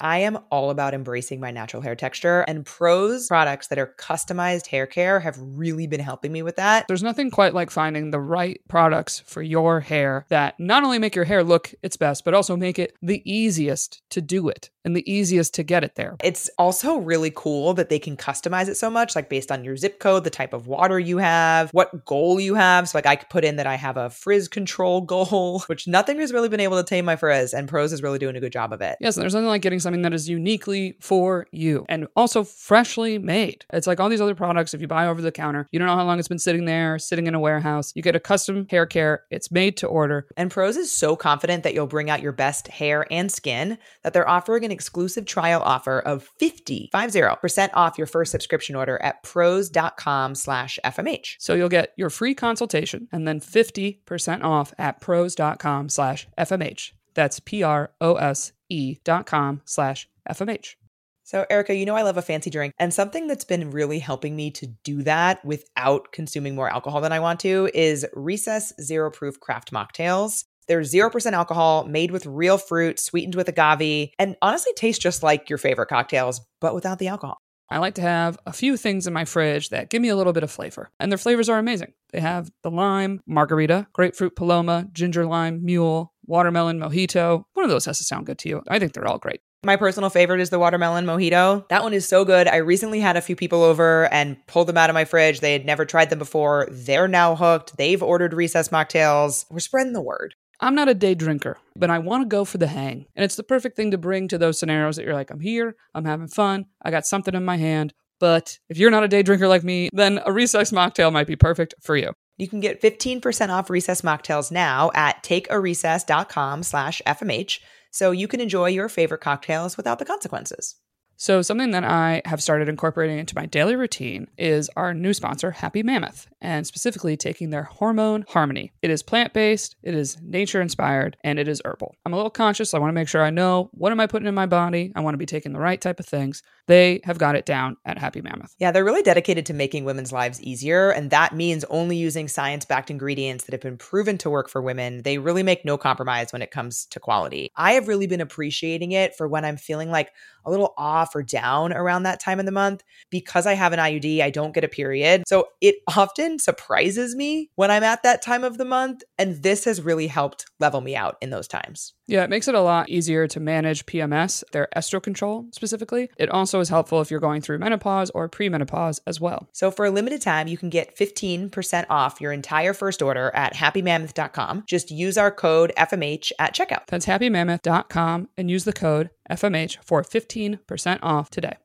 I 0.00 0.18
am 0.18 0.38
all 0.50 0.70
about 0.70 0.94
embracing 0.94 1.40
my 1.40 1.50
natural 1.50 1.82
hair 1.82 1.94
texture, 1.94 2.42
and 2.42 2.64
Prose 2.64 3.26
products 3.28 3.68
that 3.68 3.78
are 3.78 3.94
customized 3.98 4.66
hair 4.66 4.86
care 4.86 5.20
have 5.20 5.36
really 5.38 5.86
been 5.86 6.00
helping 6.00 6.32
me 6.32 6.42
with 6.42 6.56
that. 6.56 6.86
There's 6.88 7.02
nothing 7.02 7.30
quite 7.30 7.54
like 7.54 7.70
finding 7.70 8.10
the 8.10 8.20
right 8.20 8.60
products 8.68 9.20
for 9.20 9.42
your 9.42 9.80
hair 9.80 10.26
that 10.28 10.58
not 10.58 10.84
only 10.84 10.98
make 10.98 11.14
your 11.14 11.24
hair 11.24 11.42
look 11.42 11.74
its 11.82 11.96
best, 11.96 12.24
but 12.24 12.34
also 12.34 12.56
make 12.56 12.78
it 12.78 12.96
the 13.02 13.22
easiest 13.30 14.02
to 14.10 14.20
do 14.20 14.48
it 14.48 14.70
and 14.88 14.96
the 14.96 15.10
easiest 15.10 15.54
to 15.54 15.62
get 15.62 15.84
it 15.84 15.94
there. 15.94 16.16
It's 16.24 16.48
also 16.58 16.96
really 16.96 17.30
cool 17.34 17.74
that 17.74 17.90
they 17.90 17.98
can 17.98 18.16
customize 18.16 18.68
it 18.68 18.76
so 18.76 18.88
much, 18.88 19.14
like 19.14 19.28
based 19.28 19.52
on 19.52 19.62
your 19.62 19.76
zip 19.76 20.00
code, 20.00 20.24
the 20.24 20.30
type 20.30 20.54
of 20.54 20.66
water 20.66 20.98
you 20.98 21.18
have, 21.18 21.70
what 21.72 22.06
goal 22.06 22.40
you 22.40 22.54
have. 22.54 22.88
So, 22.88 22.96
like, 22.96 23.06
I 23.06 23.16
could 23.16 23.28
put 23.28 23.44
in 23.44 23.56
that 23.56 23.66
I 23.66 23.74
have 23.74 23.98
a 23.98 24.08
frizz 24.08 24.48
control 24.48 25.00
goal, 25.08 25.60
which 25.66 25.86
nothing 25.86 26.18
has 26.20 26.32
really 26.32 26.48
been 26.48 26.60
able 26.60 26.78
to 26.78 26.84
tame 26.84 27.04
my 27.04 27.16
frizz, 27.16 27.52
and 27.52 27.68
Prose 27.68 27.92
is 27.92 28.02
really 28.02 28.18
doing 28.18 28.34
a 28.34 28.40
good 28.40 28.52
job 28.52 28.72
of 28.72 28.80
it. 28.80 28.96
Yes, 29.00 29.16
and 29.16 29.22
there's 29.22 29.34
nothing 29.34 29.48
like 29.48 29.62
getting 29.62 29.78
something 29.78 30.02
that 30.02 30.14
is 30.14 30.28
uniquely 30.28 30.96
for 31.00 31.46
you 31.52 31.84
and 31.88 32.08
also 32.16 32.42
freshly 32.42 33.18
made. 33.18 33.66
It's 33.72 33.86
like 33.86 34.00
all 34.00 34.08
these 34.08 34.22
other 34.22 34.34
products, 34.34 34.72
if 34.72 34.80
you 34.80 34.88
buy 34.88 35.06
over 35.06 35.20
the 35.20 35.30
counter, 35.30 35.68
you 35.70 35.78
don't 35.78 35.86
know 35.86 35.96
how 35.96 36.04
long 36.04 36.18
it's 36.18 36.28
been 36.28 36.38
sitting 36.38 36.64
there, 36.64 36.98
sitting 36.98 37.26
in 37.26 37.34
a 37.34 37.40
warehouse. 37.40 37.92
You 37.94 38.02
get 38.02 38.16
a 38.16 38.20
custom 38.20 38.66
hair 38.70 38.86
care, 38.86 39.24
it's 39.30 39.50
made 39.50 39.76
to 39.78 39.86
order. 39.86 40.26
And 40.36 40.50
Prose 40.50 40.78
is 40.78 40.90
so 40.90 41.14
confident 41.14 41.62
that 41.64 41.74
you'll 41.74 41.86
bring 41.86 42.08
out 42.08 42.22
your 42.22 42.32
best 42.32 42.68
hair 42.68 43.06
and 43.10 43.30
skin 43.30 43.76
that 44.02 44.14
they're 44.14 44.28
offering 44.28 44.64
an 44.64 44.70
exclusive 44.78 45.26
trial 45.26 45.60
offer 45.60 45.98
of 45.98 46.30
50, 46.38 46.90
50% 46.94 47.70
off 47.74 47.98
your 47.98 48.06
first 48.06 48.30
subscription 48.30 48.76
order 48.76 49.02
at 49.02 49.24
prose.com 49.24 50.36
slash 50.36 50.78
FMH. 50.84 51.34
So 51.40 51.54
you'll 51.54 51.68
get 51.68 51.94
your 51.96 52.10
free 52.10 52.34
consultation 52.34 53.08
and 53.10 53.26
then 53.26 53.40
50% 53.40 54.44
off 54.44 54.72
at 54.78 55.00
prose.com 55.00 55.88
slash 55.88 56.28
FMH. 56.38 56.92
That's 57.14 57.40
P 57.40 57.64
R 57.64 57.90
O 58.00 58.14
S 58.14 58.52
E 58.68 58.98
dot 59.02 59.26
com 59.26 59.62
slash 59.64 60.08
FMH. 60.30 60.76
So, 61.24 61.44
Erica, 61.50 61.74
you 61.74 61.84
know 61.84 61.96
I 61.96 62.02
love 62.02 62.16
a 62.16 62.22
fancy 62.22 62.48
drink, 62.48 62.72
and 62.78 62.94
something 62.94 63.26
that's 63.26 63.44
been 63.44 63.70
really 63.70 63.98
helping 63.98 64.34
me 64.34 64.50
to 64.52 64.66
do 64.82 65.02
that 65.02 65.44
without 65.44 66.10
consuming 66.10 66.54
more 66.54 66.72
alcohol 66.72 67.02
than 67.02 67.12
I 67.12 67.20
want 67.20 67.40
to 67.40 67.68
is 67.74 68.06
Recess 68.14 68.72
Zero 68.80 69.10
Proof 69.10 69.38
Craft 69.38 69.70
Mocktails. 69.70 70.44
They're 70.68 70.82
0% 70.82 71.32
alcohol, 71.32 71.84
made 71.86 72.10
with 72.10 72.26
real 72.26 72.58
fruit, 72.58 73.00
sweetened 73.00 73.34
with 73.34 73.48
agave, 73.48 74.10
and 74.18 74.36
honestly 74.42 74.72
taste 74.76 75.00
just 75.00 75.22
like 75.22 75.48
your 75.48 75.58
favorite 75.58 75.88
cocktails, 75.88 76.40
but 76.60 76.74
without 76.74 76.98
the 76.98 77.08
alcohol. 77.08 77.38
I 77.70 77.78
like 77.78 77.94
to 77.94 78.02
have 78.02 78.38
a 78.46 78.52
few 78.52 78.78
things 78.78 79.06
in 79.06 79.12
my 79.12 79.26
fridge 79.26 79.68
that 79.70 79.90
give 79.90 80.00
me 80.00 80.08
a 80.08 80.16
little 80.16 80.32
bit 80.32 80.42
of 80.42 80.50
flavor, 80.50 80.90
and 80.98 81.12
their 81.12 81.18
flavors 81.18 81.50
are 81.50 81.58
amazing. 81.58 81.92
They 82.12 82.20
have 82.20 82.50
the 82.62 82.70
lime, 82.70 83.20
margarita, 83.26 83.88
grapefruit 83.92 84.36
paloma, 84.36 84.88
ginger 84.92 85.26
lime, 85.26 85.64
mule, 85.64 86.14
watermelon 86.26 86.78
mojito. 86.78 87.44
One 87.52 87.64
of 87.64 87.70
those 87.70 87.84
has 87.84 87.98
to 87.98 88.04
sound 88.04 88.26
good 88.26 88.38
to 88.38 88.48
you. 88.48 88.62
I 88.68 88.78
think 88.78 88.92
they're 88.92 89.06
all 89.06 89.18
great. 89.18 89.40
My 89.64 89.76
personal 89.76 90.08
favorite 90.08 90.40
is 90.40 90.50
the 90.50 90.58
watermelon 90.58 91.04
mojito. 91.04 91.68
That 91.68 91.82
one 91.82 91.92
is 91.92 92.06
so 92.06 92.24
good. 92.24 92.46
I 92.46 92.56
recently 92.56 93.00
had 93.00 93.16
a 93.16 93.20
few 93.20 93.34
people 93.34 93.62
over 93.62 94.10
and 94.12 94.36
pulled 94.46 94.68
them 94.68 94.78
out 94.78 94.88
of 94.88 94.94
my 94.94 95.04
fridge. 95.04 95.40
They 95.40 95.52
had 95.52 95.66
never 95.66 95.84
tried 95.84 96.10
them 96.10 96.20
before. 96.20 96.68
They're 96.70 97.08
now 97.08 97.34
hooked. 97.34 97.76
They've 97.76 98.02
ordered 98.02 98.32
recess 98.32 98.68
mocktails. 98.68 99.44
We're 99.50 99.58
spreading 99.58 99.94
the 99.94 100.00
word. 100.00 100.36
I'm 100.60 100.74
not 100.74 100.88
a 100.88 100.94
day 100.94 101.14
drinker, 101.14 101.56
but 101.76 101.88
I 101.90 101.98
want 101.98 102.22
to 102.22 102.28
go 102.28 102.44
for 102.44 102.58
the 102.58 102.66
hang. 102.66 103.06
And 103.14 103.24
it's 103.24 103.36
the 103.36 103.44
perfect 103.44 103.76
thing 103.76 103.92
to 103.92 103.98
bring 103.98 104.26
to 104.28 104.38
those 104.38 104.58
scenarios 104.58 104.96
that 104.96 105.04
you're 105.04 105.14
like, 105.14 105.30
I'm 105.30 105.40
here, 105.40 105.76
I'm 105.94 106.04
having 106.04 106.28
fun, 106.28 106.66
I 106.82 106.90
got 106.90 107.06
something 107.06 107.34
in 107.34 107.44
my 107.44 107.56
hand. 107.56 107.94
But 108.20 108.58
if 108.68 108.78
you're 108.78 108.90
not 108.90 109.04
a 109.04 109.08
day 109.08 109.22
drinker 109.22 109.46
like 109.46 109.62
me, 109.62 109.88
then 109.92 110.20
a 110.26 110.32
recess 110.32 110.72
mocktail 110.72 111.12
might 111.12 111.28
be 111.28 111.36
perfect 111.36 111.74
for 111.80 111.96
you. 111.96 112.12
You 112.36 112.48
can 112.48 112.58
get 112.60 112.82
15% 112.82 113.50
off 113.50 113.70
recess 113.70 114.02
mocktails 114.02 114.50
now 114.50 114.90
at 114.94 115.22
takearecess.com 115.22 116.64
slash 116.64 117.02
FMH 117.06 117.60
so 117.90 118.10
you 118.10 118.26
can 118.28 118.40
enjoy 118.40 118.66
your 118.66 118.88
favorite 118.88 119.20
cocktails 119.20 119.76
without 119.76 119.98
the 119.98 120.04
consequences. 120.04 120.76
So, 121.20 121.42
something 121.42 121.72
that 121.72 121.82
I 121.82 122.22
have 122.26 122.40
started 122.40 122.68
incorporating 122.68 123.18
into 123.18 123.34
my 123.34 123.44
daily 123.44 123.74
routine 123.74 124.28
is 124.38 124.70
our 124.76 124.94
new 124.94 125.12
sponsor, 125.12 125.50
Happy 125.50 125.82
Mammoth, 125.82 126.28
and 126.40 126.64
specifically 126.64 127.16
taking 127.16 127.50
their 127.50 127.64
Hormone 127.64 128.24
Harmony. 128.28 128.72
It 128.82 128.90
is 128.90 129.02
plant 129.02 129.32
based, 129.32 129.74
it 129.82 129.96
is 129.96 130.16
nature 130.22 130.60
inspired, 130.60 131.16
and 131.24 131.40
it 131.40 131.48
is 131.48 131.60
herbal. 131.64 131.96
I'm 132.06 132.12
a 132.12 132.16
little 132.16 132.30
conscious. 132.30 132.72
I 132.72 132.78
want 132.78 132.90
to 132.90 132.94
make 132.94 133.08
sure 133.08 133.24
I 133.24 133.30
know 133.30 133.68
what 133.72 133.90
am 133.90 133.98
I 133.98 134.06
putting 134.06 134.28
in 134.28 134.34
my 134.36 134.46
body. 134.46 134.92
I 134.94 135.00
want 135.00 135.14
to 135.14 135.18
be 135.18 135.26
taking 135.26 135.52
the 135.52 135.58
right 135.58 135.80
type 135.80 135.98
of 135.98 136.06
things. 136.06 136.40
They 136.68 137.00
have 137.04 137.18
got 137.18 137.34
it 137.34 137.46
down 137.46 137.78
at 137.86 137.98
Happy 137.98 138.20
Mammoth. 138.20 138.54
Yeah, 138.58 138.70
they're 138.70 138.84
really 138.84 139.02
dedicated 139.02 139.46
to 139.46 139.54
making 139.54 139.84
women's 139.84 140.12
lives 140.12 140.40
easier, 140.42 140.90
and 140.90 141.10
that 141.10 141.34
means 141.34 141.64
only 141.64 141.96
using 141.96 142.28
science 142.28 142.66
backed 142.66 142.90
ingredients 142.90 143.44
that 143.44 143.52
have 143.52 143.62
been 143.62 143.78
proven 143.78 144.18
to 144.18 144.30
work 144.30 144.50
for 144.50 144.60
women. 144.60 145.02
They 145.02 145.16
really 145.16 145.42
make 145.42 145.64
no 145.64 145.78
compromise 145.78 146.30
when 146.30 146.42
it 146.42 146.50
comes 146.50 146.84
to 146.90 147.00
quality. 147.00 147.50
I 147.56 147.72
have 147.72 147.88
really 147.88 148.06
been 148.06 148.20
appreciating 148.20 148.92
it 148.92 149.16
for 149.16 149.26
when 149.26 149.46
I'm 149.46 149.56
feeling 149.56 149.90
like 149.90 150.12
a 150.44 150.50
little 150.50 150.74
off 150.76 151.14
or 151.14 151.22
down 151.22 151.72
around 151.72 152.02
that 152.02 152.20
time 152.20 152.38
of 152.38 152.46
the 152.46 152.52
month. 152.52 152.82
Because 153.10 153.46
I 153.46 153.54
have 153.54 153.72
an 153.72 153.78
IUD, 153.78 154.20
I 154.22 154.30
don't 154.30 154.54
get 154.54 154.64
a 154.64 154.68
period. 154.68 155.24
So 155.26 155.48
it 155.60 155.76
often 155.96 156.38
surprises 156.38 157.16
me 157.16 157.50
when 157.54 157.70
I'm 157.70 157.82
at 157.82 158.02
that 158.02 158.22
time 158.22 158.44
of 158.44 158.58
the 158.58 158.64
month. 158.64 159.02
And 159.18 159.42
this 159.42 159.64
has 159.64 159.80
really 159.80 160.06
helped 160.06 160.46
level 160.60 160.80
me 160.80 160.96
out 160.96 161.16
in 161.20 161.30
those 161.30 161.48
times. 161.48 161.94
Yeah, 162.08 162.24
it 162.24 162.30
makes 162.30 162.48
it 162.48 162.54
a 162.54 162.62
lot 162.62 162.88
easier 162.88 163.28
to 163.28 163.38
manage 163.38 163.84
PMS, 163.84 164.42
their 164.52 164.66
estro 164.74 165.00
control 165.00 165.44
specifically. 165.52 166.08
It 166.16 166.30
also 166.30 166.58
is 166.60 166.70
helpful 166.70 167.02
if 167.02 167.10
you're 167.10 167.20
going 167.20 167.42
through 167.42 167.58
menopause 167.58 168.08
or 168.10 168.30
premenopause 168.30 168.98
as 169.06 169.20
well. 169.20 169.46
So 169.52 169.70
for 169.70 169.84
a 169.84 169.90
limited 169.90 170.22
time, 170.22 170.48
you 170.48 170.56
can 170.56 170.70
get 170.70 170.96
15% 170.96 171.84
off 171.90 172.18
your 172.18 172.32
entire 172.32 172.72
first 172.72 173.02
order 173.02 173.30
at 173.34 173.52
happymammoth.com. 173.54 174.64
Just 174.66 174.90
use 174.90 175.18
our 175.18 175.30
code 175.30 175.70
FMH 175.76 176.32
at 176.38 176.54
checkout. 176.54 176.86
That's 176.86 177.04
happymammoth.com 177.04 178.30
and 178.38 178.50
use 178.50 178.64
the 178.64 178.72
code 178.72 179.10
FMH 179.30 179.76
for 179.84 180.02
15% 180.02 180.98
off 181.02 181.28
today. 181.28 181.56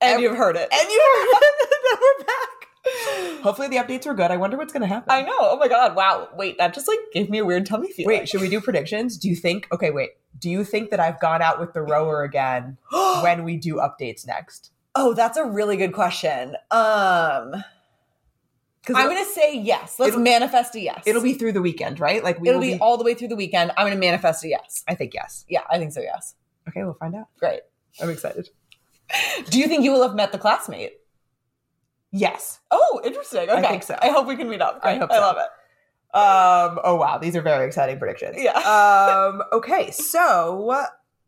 And 0.00 0.20
you've 0.20 0.36
heard 0.36 0.56
it. 0.56 0.68
And 0.72 0.90
you 0.90 1.30
now 1.92 1.98
we're 2.00 2.24
back. 2.24 2.59
Hopefully 3.42 3.68
the 3.68 3.76
updates 3.76 4.06
were 4.06 4.14
good. 4.14 4.30
I 4.30 4.36
wonder 4.36 4.56
what's 4.56 4.72
going 4.72 4.82
to 4.82 4.86
happen. 4.86 5.10
I 5.10 5.22
know. 5.22 5.36
Oh 5.38 5.56
my 5.58 5.68
god. 5.68 5.94
Wow. 5.94 6.28
Wait, 6.34 6.58
that 6.58 6.74
just 6.74 6.88
like 6.88 6.98
gave 7.12 7.30
me 7.30 7.38
a 7.38 7.44
weird 7.44 7.66
tummy 7.66 7.92
feeling. 7.92 8.18
Wait, 8.18 8.28
should 8.28 8.40
we 8.40 8.48
do 8.48 8.60
predictions? 8.60 9.16
Do 9.16 9.28
you 9.28 9.36
think? 9.36 9.68
Okay, 9.72 9.90
wait. 9.90 10.10
Do 10.38 10.48
you 10.50 10.64
think 10.64 10.90
that 10.90 11.00
I've 11.00 11.20
gone 11.20 11.42
out 11.42 11.60
with 11.60 11.72
the 11.72 11.82
rower 11.82 12.22
again 12.22 12.78
when 13.22 13.44
we 13.44 13.56
do 13.56 13.76
updates 13.76 14.26
next? 14.26 14.72
oh, 14.96 15.14
that's 15.14 15.38
a 15.38 15.44
really 15.44 15.76
good 15.76 15.92
question. 15.92 16.56
Um 16.70 17.52
Because 18.80 18.96
I'm 18.96 19.08
gonna 19.08 19.24
say 19.24 19.56
yes. 19.56 19.96
Let's 19.98 20.16
manifest 20.16 20.74
a 20.74 20.80
yes. 20.80 21.02
it'll 21.06 21.22
be 21.22 21.34
through 21.34 21.52
the 21.52 21.62
weekend, 21.62 22.00
right? 22.00 22.22
Like 22.24 22.40
we 22.40 22.48
it'll 22.48 22.60
will 22.60 22.66
be 22.66 22.78
all 22.78 22.96
the 22.96 23.04
way 23.04 23.14
through 23.14 23.28
the 23.28 23.36
weekend. 23.36 23.72
I'm 23.76 23.86
gonna 23.86 24.00
manifest 24.00 24.44
a 24.44 24.48
yes. 24.48 24.84
I 24.88 24.94
think 24.94 25.14
yes. 25.14 25.44
Yeah, 25.48 25.62
I 25.70 25.78
think 25.78 25.92
so. 25.92 26.00
Yes. 26.00 26.34
Okay, 26.68 26.82
we'll 26.82 26.94
find 26.94 27.14
out. 27.14 27.28
Great. 27.38 27.60
I'm 28.02 28.10
excited. 28.10 28.48
Do 29.50 29.58
you 29.58 29.66
think 29.66 29.84
you 29.84 29.92
will 29.92 30.02
have 30.02 30.14
met 30.14 30.32
the 30.32 30.38
classmate? 30.38 30.99
Yes. 32.12 32.60
Oh, 32.70 33.00
interesting. 33.04 33.48
Okay. 33.50 33.52
I 33.52 33.62
think 33.62 33.82
so. 33.82 33.96
I 34.00 34.08
hope 34.08 34.26
we 34.26 34.36
can 34.36 34.48
meet 34.48 34.60
up. 34.60 34.80
I 34.82 34.92
Great. 34.96 35.00
hope 35.02 35.10
I 35.12 35.18
love 35.18 35.36
it. 35.36 35.46
Um. 36.12 36.80
Oh 36.82 36.96
wow, 36.96 37.18
these 37.18 37.36
are 37.36 37.40
very 37.42 37.66
exciting 37.66 37.98
predictions. 37.98 38.36
Yeah. 38.38 38.58
Um. 39.30 39.42
Okay, 39.52 39.92
so 39.92 40.74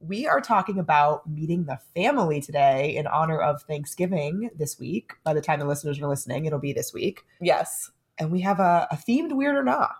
we 0.00 0.26
are 0.26 0.40
talking 0.40 0.80
about 0.80 1.28
meeting 1.30 1.64
the 1.66 1.78
family 1.94 2.40
today 2.40 2.96
in 2.96 3.06
honor 3.06 3.38
of 3.40 3.62
Thanksgiving 3.62 4.50
this 4.58 4.80
week. 4.80 5.12
By 5.22 5.34
the 5.34 5.40
time 5.40 5.60
the 5.60 5.66
listeners 5.66 6.00
are 6.00 6.08
listening, 6.08 6.46
it'll 6.46 6.58
be 6.58 6.72
this 6.72 6.92
week, 6.92 7.20
Yes. 7.40 7.92
and 8.18 8.32
we 8.32 8.40
have 8.40 8.58
a, 8.58 8.88
a 8.90 8.96
themed 8.96 9.30
weird 9.36 9.54
or 9.54 9.62
not. 9.62 9.94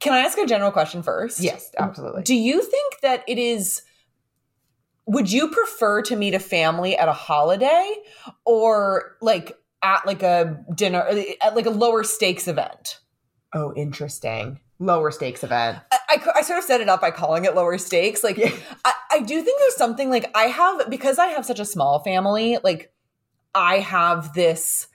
Can 0.00 0.12
I 0.12 0.18
ask 0.18 0.36
a 0.38 0.46
general 0.46 0.72
question 0.72 1.04
first? 1.04 1.38
Yes, 1.38 1.70
absolutely. 1.78 2.24
Do 2.24 2.34
you 2.34 2.60
think 2.60 2.98
that 3.02 3.22
it 3.28 3.38
is 3.38 3.82
would 5.06 5.30
you 5.32 5.48
prefer 5.48 6.02
to 6.02 6.16
meet 6.16 6.34
a 6.34 6.38
family 6.38 6.96
at 6.96 7.08
a 7.08 7.12
holiday 7.12 7.94
or 8.44 9.16
like 9.20 9.56
at 9.82 10.06
like 10.06 10.22
a 10.22 10.64
dinner 10.74 11.00
at 11.42 11.56
like 11.56 11.66
a 11.66 11.70
lower 11.70 12.04
stakes 12.04 12.46
event? 12.48 13.00
Oh, 13.54 13.72
interesting. 13.74 14.60
Lower 14.78 15.10
stakes 15.10 15.44
event. 15.44 15.78
I, 15.92 15.98
I, 16.08 16.26
I 16.36 16.42
sort 16.42 16.58
of 16.58 16.64
set 16.64 16.80
it 16.80 16.88
up 16.88 17.00
by 17.00 17.10
calling 17.10 17.44
it 17.44 17.54
lower 17.54 17.78
stakes. 17.78 18.24
Like, 18.24 18.36
Yeah. 18.36 18.50
I, 18.84 18.92
I 19.12 19.20
do 19.20 19.42
think 19.42 19.58
there's 19.60 19.76
something 19.76 20.10
like 20.10 20.30
I 20.34 20.44
have, 20.44 20.88
because 20.90 21.18
I 21.18 21.26
have 21.26 21.44
such 21.46 21.60
a 21.60 21.64
small 21.64 22.00
family, 22.02 22.58
like, 22.64 22.92
I 23.54 23.78
have 23.80 24.32
this, 24.32 24.88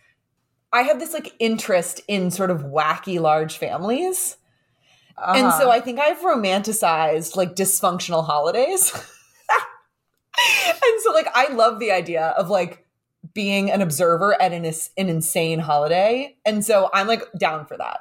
I 0.73 0.81
have 0.81 0.99
this 0.99 1.13
like 1.13 1.33
interest 1.39 2.01
in 2.07 2.31
sort 2.31 2.49
of 2.51 2.63
wacky 2.63 3.19
large 3.19 3.57
families. 3.57 4.35
And 5.17 5.47
Uh-huh. 5.47 5.59
so 5.59 5.69
I 5.69 5.79
think 5.79 5.99
I've 5.99 6.19
romanticized 6.19 7.35
like 7.35 7.55
dysfunctional 7.55 8.25
holidays. 8.25 8.91
and 10.67 11.01
so, 11.01 11.11
like, 11.11 11.27
I 11.33 11.51
love 11.53 11.79
the 11.79 11.91
idea 11.91 12.27
of 12.37 12.49
like, 12.49 12.87
being 13.33 13.69
an 13.69 13.81
observer 13.81 14.39
at 14.41 14.51
an, 14.53 14.65
an 14.65 15.09
insane 15.09 15.59
holiday. 15.59 16.35
And 16.45 16.65
so 16.65 16.89
I'm 16.93 17.07
like 17.07 17.23
down 17.37 17.65
for 17.65 17.77
that. 17.77 17.99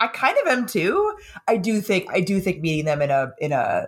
I 0.00 0.08
kind 0.08 0.36
of 0.42 0.46
am 0.46 0.66
too. 0.66 1.16
I 1.46 1.56
do 1.56 1.80
think 1.80 2.06
I 2.12 2.20
do 2.20 2.40
think 2.40 2.60
meeting 2.60 2.84
them 2.84 3.02
in 3.02 3.10
a 3.10 3.32
in 3.40 3.52
a 3.52 3.86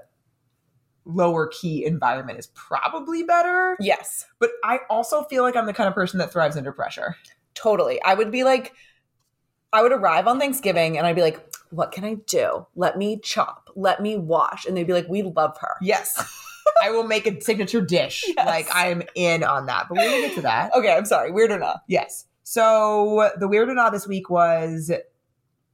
lower 1.04 1.48
key 1.48 1.84
environment 1.84 2.38
is 2.38 2.48
probably 2.48 3.22
better. 3.22 3.76
Yes. 3.80 4.26
But 4.38 4.50
I 4.64 4.80
also 4.88 5.22
feel 5.24 5.42
like 5.42 5.56
I'm 5.56 5.66
the 5.66 5.72
kind 5.72 5.88
of 5.88 5.94
person 5.94 6.18
that 6.18 6.32
thrives 6.32 6.56
under 6.56 6.72
pressure. 6.72 7.16
Totally. 7.54 8.02
I 8.02 8.14
would 8.14 8.30
be 8.30 8.44
like, 8.44 8.72
I 9.72 9.82
would 9.82 9.92
arrive 9.92 10.26
on 10.26 10.38
Thanksgiving 10.38 10.98
and 10.98 11.06
I'd 11.06 11.16
be 11.16 11.22
like, 11.22 11.40
what 11.70 11.92
can 11.92 12.04
I 12.04 12.14
do? 12.26 12.66
Let 12.74 12.98
me 12.98 13.18
chop. 13.22 13.70
Let 13.76 14.00
me 14.00 14.16
wash. 14.16 14.66
And 14.66 14.76
they'd 14.76 14.86
be 14.86 14.92
like, 14.92 15.08
we 15.08 15.22
love 15.22 15.56
her. 15.60 15.76
Yes. 15.80 16.36
I 16.82 16.90
will 16.90 17.04
make 17.04 17.26
a 17.26 17.40
signature 17.40 17.80
dish. 17.80 18.24
Yes. 18.36 18.46
Like 18.46 18.74
I 18.74 18.88
am 18.88 19.02
in 19.14 19.42
on 19.44 19.66
that. 19.66 19.86
But 19.88 19.98
we're 19.98 20.10
gonna 20.10 20.26
get 20.28 20.34
to 20.36 20.42
that. 20.42 20.70
Okay, 20.76 20.92
I'm 20.92 21.04
sorry. 21.04 21.30
Weird 21.30 21.50
or 21.50 21.58
not? 21.58 21.82
Yes. 21.88 22.26
So 22.42 23.30
the 23.38 23.48
weird 23.48 23.68
or 23.68 23.74
not 23.74 23.92
this 23.92 24.06
week 24.06 24.30
was 24.30 24.90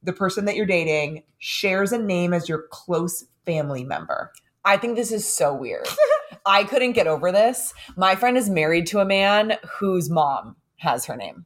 the 0.03 0.13
person 0.13 0.45
that 0.45 0.55
you're 0.55 0.65
dating 0.65 1.23
shares 1.39 1.91
a 1.91 1.97
name 1.97 2.33
as 2.33 2.47
your 2.49 2.65
close 2.71 3.25
family 3.45 3.83
member. 3.83 4.31
I 4.65 4.77
think 4.77 4.95
this 4.95 5.11
is 5.11 5.27
so 5.27 5.53
weird. 5.53 5.87
I 6.45 6.63
couldn't 6.65 6.91
get 6.93 7.07
over 7.07 7.31
this. 7.31 7.73
My 7.95 8.15
friend 8.15 8.37
is 8.37 8.49
married 8.49 8.87
to 8.87 8.99
a 8.99 9.05
man 9.05 9.57
whose 9.79 10.09
mom 10.09 10.55
has 10.77 11.05
her 11.05 11.15
name. 11.15 11.45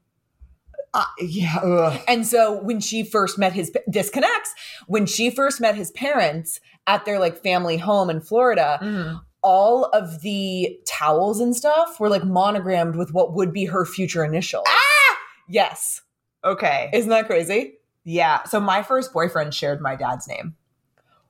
Uh, 0.94 1.06
yeah. 1.20 1.58
Ugh. 1.64 2.02
And 2.08 2.26
so 2.28 2.62
when 2.62 2.80
she 2.82 3.04
first 3.04 3.38
met 3.40 3.54
his 3.54 3.72
this 3.88 4.10
connects, 4.10 4.54
when 4.88 5.06
she 5.06 5.30
first 5.30 5.62
met 5.62 5.76
his 5.76 5.92
parents 5.92 6.60
at 6.88 7.06
their 7.06 7.20
like 7.20 7.42
family 7.42 7.78
home 7.78 8.10
in 8.10 8.20
Florida, 8.22 8.80
Mm. 8.82 9.22
All 9.44 9.86
of 9.86 10.22
the 10.22 10.78
towels 10.86 11.40
and 11.40 11.56
stuff 11.56 12.00
were 12.00 12.10
like 12.10 12.24
monogrammed 12.24 12.96
with 12.96 13.14
what 13.14 13.34
would 13.34 13.52
be 13.52 13.66
her 13.66 13.86
future 13.86 14.24
initials. 14.24 14.66
Ah! 14.68 15.18
Yes. 15.48 16.02
Okay. 16.44 16.90
Isn't 16.94 17.10
that 17.10 17.26
crazy? 17.28 17.74
Yeah. 18.04 18.44
So 18.44 18.60
my 18.60 18.84
first 18.84 19.14
boyfriend 19.14 19.54
shared 19.54 19.82
my 19.82 19.96
dad's 19.96 20.28
name. 20.28 20.56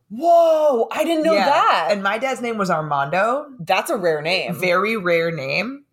Whoa, 0.09 0.87
I 0.91 1.03
didn't 1.05 1.23
know 1.23 1.33
Yeah. 1.33 1.45
that. 1.45 1.87
And 1.91 2.03
my 2.03 2.17
dad's 2.17 2.41
name 2.41 2.57
was 2.57 2.69
Armando. 2.69 3.45
That's 3.59 3.89
a 3.89 3.95
rare 3.97 4.21
name. 4.21 4.53
Very 4.55 4.97
rare 4.97 5.31
name. 5.31 5.85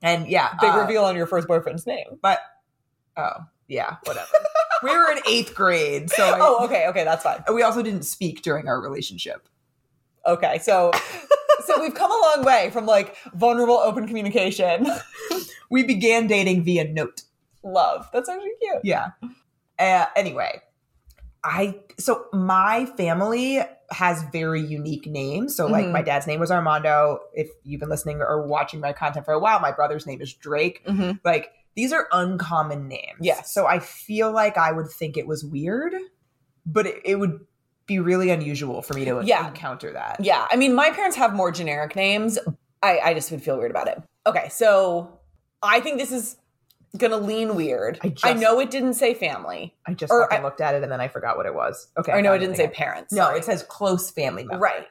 And 0.00 0.26
yeah. 0.26 0.54
Big 0.60 0.70
uh, 0.70 0.78
reveal 0.80 1.04
on 1.04 1.16
your 1.16 1.26
first 1.26 1.46
boyfriend's 1.48 1.86
name. 1.86 2.18
But 2.22 2.40
oh, 3.16 3.32
yeah, 3.68 3.96
whatever. 4.04 4.26
we 4.82 4.90
were 4.90 5.12
in 5.12 5.18
eighth 5.28 5.54
grade. 5.54 6.10
So 6.10 6.24
I- 6.24 6.38
Oh, 6.40 6.64
okay, 6.64 6.86
okay, 6.88 7.04
that's 7.04 7.22
fine. 7.22 7.42
we 7.52 7.62
also 7.62 7.82
didn't 7.82 8.04
speak 8.04 8.40
during 8.42 8.68
our 8.68 8.80
relationship. 8.80 9.46
Okay, 10.26 10.58
so 10.58 10.90
so 11.66 11.80
we've 11.80 11.94
come 11.94 12.10
a 12.10 12.20
long 12.36 12.44
way 12.44 12.70
from 12.70 12.86
like 12.86 13.16
vulnerable 13.34 13.76
open 13.78 14.06
communication. 14.06 14.86
We 15.70 15.84
began 15.84 16.26
dating 16.26 16.64
via 16.64 16.84
note. 16.84 17.22
Love. 17.64 18.08
That's 18.12 18.28
actually 18.28 18.50
cute. 18.60 18.80
Yeah. 18.84 19.10
Uh, 19.78 20.06
anyway, 20.16 20.60
I 21.44 21.80
so 21.98 22.26
my 22.32 22.86
family 22.96 23.60
has 23.90 24.22
very 24.32 24.60
unique 24.60 25.06
names. 25.06 25.56
So 25.56 25.66
like 25.66 25.86
Mhm. 25.86 25.92
my 25.92 26.02
dad's 26.02 26.26
name 26.26 26.40
was 26.40 26.50
Armando. 26.50 27.20
If 27.34 27.48
you've 27.64 27.80
been 27.80 27.88
listening 27.88 28.20
or 28.20 28.46
watching 28.46 28.80
my 28.80 28.92
content 28.92 29.24
for 29.24 29.32
a 29.34 29.38
while, 29.38 29.60
my 29.60 29.72
brother's 29.72 30.06
name 30.06 30.20
is 30.20 30.32
Drake. 30.32 30.84
Mm-hmm. 30.86 31.12
Like 31.24 31.50
these 31.74 31.92
are 31.92 32.06
uncommon 32.12 32.86
names. 32.88 33.18
Yeah. 33.20 33.42
So 33.42 33.66
I 33.66 33.78
feel 33.78 34.30
like 34.30 34.56
I 34.58 34.72
would 34.72 34.88
think 34.88 35.16
it 35.16 35.26
was 35.26 35.44
weird, 35.44 35.94
but 36.66 36.86
it, 36.86 37.00
it 37.04 37.16
would 37.16 37.40
be 37.86 37.98
really 37.98 38.30
unusual 38.30 38.82
for 38.82 38.94
me 38.94 39.04
to 39.04 39.20
Yeah. 39.24 39.46
encounter 39.48 39.92
that. 39.92 40.18
Yeah, 40.20 40.46
I 40.50 40.56
mean, 40.56 40.74
my 40.74 40.90
parents 40.90 41.16
have 41.16 41.34
more 41.34 41.50
generic 41.50 41.96
names. 41.96 42.38
I, 42.82 42.98
I 43.00 43.14
just 43.14 43.30
would 43.30 43.42
feel 43.42 43.58
weird 43.58 43.70
about 43.70 43.88
it. 43.88 44.02
Okay, 44.26 44.48
so 44.50 45.18
I 45.62 45.80
think 45.80 45.98
this 45.98 46.12
is 46.12 46.36
gonna 46.96 47.16
lean 47.16 47.54
weird. 47.54 47.98
I 48.02 48.14
I, 48.22 48.32
know 48.34 48.60
it 48.60 48.70
didn't 48.70 48.94
say 48.94 49.14
family. 49.14 49.74
I 49.86 49.94
just 49.94 50.12
Or 50.12 50.32
I- 50.32 50.42
looked 50.42 50.60
at 50.60 50.74
it 50.74 50.82
and 50.82 50.92
then 50.92 51.00
I 51.00 51.08
forgot 51.08 51.36
what 51.36 51.46
it 51.46 51.54
was. 51.54 51.88
Okay. 51.98 52.12
Or 52.12 52.16
I 52.16 52.20
know 52.20 52.32
it 52.34 52.38
didn't 52.38 52.56
say 52.56 52.64
again. 52.64 52.74
parents. 52.74 53.12
No, 53.12 53.22
sorry. 53.24 53.38
it 53.38 53.44
says 53.44 53.62
close 53.62 54.10
family 54.10 54.44
member. 54.44 54.62
right. 54.62 54.86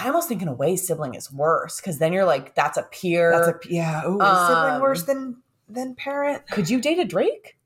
I 0.00 0.06
almost 0.06 0.28
think 0.28 0.42
in 0.42 0.48
a 0.48 0.52
way 0.52 0.76
sibling 0.76 1.14
is 1.14 1.32
worse 1.32 1.80
because 1.80 1.98
then 1.98 2.12
you're 2.12 2.24
like, 2.26 2.54
that's 2.54 2.76
a 2.78 2.82
peer. 2.84 3.32
That's 3.32 3.48
a 3.48 3.58
yeah. 3.72 4.04
Ooh, 4.06 4.20
is 4.20 4.46
sibling 4.48 4.74
Um, 4.74 4.80
worse 4.80 5.02
than 5.04 5.42
than 5.68 5.94
parent? 5.96 6.46
Could 6.50 6.70
you 6.70 6.80
date 6.80 6.98
a 7.00 7.04
Drake? 7.04 7.56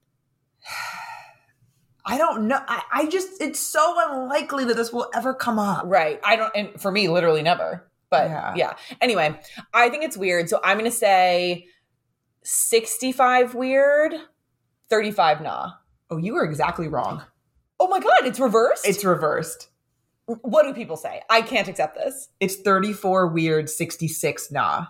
I 2.04 2.18
don't 2.18 2.48
know. 2.48 2.60
I, 2.66 2.82
I 2.92 3.06
just 3.06 3.40
it's 3.40 3.60
so 3.60 3.94
unlikely 4.10 4.64
that 4.64 4.76
this 4.76 4.92
will 4.92 5.08
ever 5.14 5.34
come 5.34 5.58
up. 5.58 5.84
Right. 5.86 6.20
I 6.24 6.36
don't, 6.36 6.52
and 6.56 6.80
for 6.80 6.90
me, 6.90 7.08
literally 7.08 7.42
never. 7.42 7.88
But 8.10 8.28
Yeah. 8.28 8.54
yeah. 8.56 8.72
Anyway, 9.00 9.38
I 9.72 9.88
think 9.88 10.04
it's 10.04 10.16
weird. 10.16 10.48
So 10.48 10.60
I'm 10.64 10.78
going 10.78 10.90
to 10.90 10.96
say 10.96 11.66
65 12.44 13.54
weird, 13.54 14.14
35 14.90 15.40
nah. 15.42 15.72
Oh, 16.10 16.16
you 16.18 16.34
were 16.34 16.44
exactly 16.44 16.88
wrong. 16.88 17.22
Oh 17.80 17.88
my 17.88 18.00
God, 18.00 18.26
it's 18.26 18.38
reversed? 18.40 18.86
It's 18.86 19.04
reversed. 19.04 19.68
what 20.26 20.64
do 20.64 20.74
people 20.74 20.96
say? 20.96 21.22
I 21.30 21.42
can't 21.42 21.68
accept 21.68 21.96
this. 21.96 22.28
It's 22.40 22.56
34 22.56 23.28
weird, 23.28 23.70
66 23.70 24.50
nah. 24.50 24.86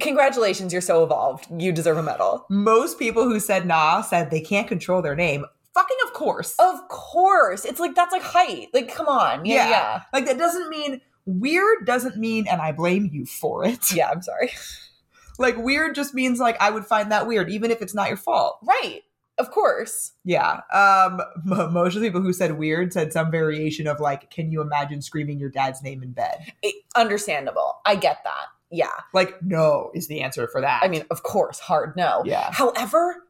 Congratulations, 0.00 0.72
you're 0.72 0.80
so 0.80 1.02
evolved. 1.04 1.46
You 1.58 1.72
deserve 1.72 1.98
a 1.98 2.02
medal. 2.02 2.46
Most 2.48 2.98
people 2.98 3.24
who 3.24 3.40
said 3.40 3.66
nah 3.66 4.00
said 4.02 4.30
they 4.30 4.40
can't 4.40 4.68
control 4.68 5.02
their 5.02 5.14
name. 5.16 5.44
Fucking 5.74 5.96
of 6.06 6.12
course. 6.12 6.54
Of 6.58 6.88
course. 6.88 7.64
It's 7.64 7.80
like, 7.80 7.94
that's 7.94 8.12
like 8.12 8.22
height. 8.22 8.68
Like, 8.74 8.94
come 8.94 9.08
on. 9.08 9.44
Yeah. 9.44 9.54
Yeah. 9.54 9.70
Yeah. 9.70 10.02
Like 10.12 10.26
that 10.26 10.38
doesn't 10.38 10.68
mean 10.68 11.00
weird 11.24 11.86
doesn't 11.86 12.16
mean 12.16 12.46
and 12.48 12.60
I 12.60 12.72
blame 12.72 13.08
you 13.12 13.24
for 13.26 13.64
it. 13.64 13.92
Yeah, 13.94 14.10
I'm 14.10 14.22
sorry. 14.22 14.50
Like 15.38 15.56
weird 15.56 15.94
just 15.94 16.12
means 16.12 16.38
like 16.38 16.60
I 16.60 16.70
would 16.70 16.84
find 16.84 17.10
that 17.10 17.26
weird 17.26 17.50
even 17.50 17.70
if 17.70 17.80
it's 17.80 17.94
not 17.94 18.08
your 18.08 18.18
fault. 18.18 18.58
Right. 18.62 19.00
Of 19.38 19.50
course. 19.50 20.12
Yeah. 20.24 20.60
Um 20.72 21.22
most 21.72 21.96
of 21.96 22.02
the 22.02 22.08
people 22.08 22.20
who 22.20 22.34
said 22.34 22.58
weird 22.58 22.92
said 22.92 23.14
some 23.14 23.30
variation 23.30 23.86
of 23.86 23.98
like 23.98 24.30
can 24.30 24.52
you 24.52 24.60
imagine 24.60 25.00
screaming 25.00 25.38
your 25.40 25.48
dad's 25.48 25.82
name 25.82 26.02
in 26.02 26.12
bed? 26.12 26.52
It- 26.62 26.84
understandable. 26.94 27.76
I 27.86 27.96
get 27.96 28.18
that. 28.24 28.46
Yeah. 28.70 28.92
Like 29.14 29.42
no 29.42 29.90
is 29.94 30.06
the 30.06 30.20
answer 30.20 30.46
for 30.48 30.60
that. 30.60 30.82
I 30.82 30.88
mean, 30.88 31.04
of 31.10 31.22
course, 31.22 31.58
hard 31.58 31.96
no. 31.96 32.22
Yeah. 32.26 32.50
However, 32.52 33.24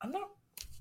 I'm 0.00 0.10
not, 0.10 0.30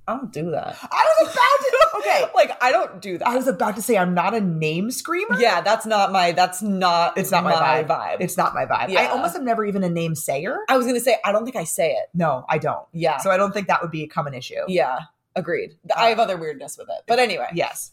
I 0.07 0.15
don't 0.15 0.31
do 0.31 0.51
that. 0.51 0.77
I 0.83 1.05
was 1.19 1.33
about 1.33 1.59
to 1.91 1.97
okay. 1.99 2.25
like, 2.33 2.63
I 2.63 2.71
don't 2.71 3.01
do 3.01 3.17
that. 3.17 3.27
I 3.27 3.35
was 3.35 3.47
about 3.47 3.75
to 3.75 3.81
say 3.81 3.97
I'm 3.97 4.13
not 4.13 4.33
a 4.33 4.39
name 4.39 4.89
screamer. 4.89 5.37
yeah, 5.39 5.59
that's 5.61 5.85
not 5.85 6.11
my, 6.13 6.31
that's 6.31 6.61
not, 6.61 7.17
It's 7.17 7.29
not 7.31 7.43
my, 7.43 7.51
vibe. 7.53 7.87
vibe. 7.87 8.17
It's 8.21 8.37
not 8.37 8.53
my 8.53 8.65
vibe. 8.65 8.95
I 8.95 9.07
almost 9.07 9.35
am 9.35 9.43
never 9.43 9.65
even 9.65 9.83
a 9.83 9.89
name 9.89 10.15
sayer. 10.15 10.59
I 10.69 10.77
was 10.77 10.85
going 10.85 10.95
to 10.95 11.01
say, 11.03 11.17
I 11.25 11.31
don't 11.33 11.43
think 11.43 11.57
I 11.57 11.65
say 11.65 11.91
it. 11.91 12.07
No, 12.13 12.45
I 12.47 12.57
don't. 12.57 12.85
Yeah. 12.93 13.17
So 13.17 13.31
I 13.31 13.37
don't 13.37 13.51
think 13.53 13.67
that 13.67 13.81
would 13.81 13.91
be 13.91 14.03
a 14.03 14.07
common 14.07 14.33
issue. 14.33 14.55
yeah. 14.67 14.99
Agreed. 15.35 15.75
I 15.95 16.07
have 16.07 16.17
other 16.19 16.35
weirdness 16.35 16.79
with 16.79 16.87
it. 16.89 17.03
But 17.05 17.19
anyway. 17.19 17.47
Yes. 17.53 17.91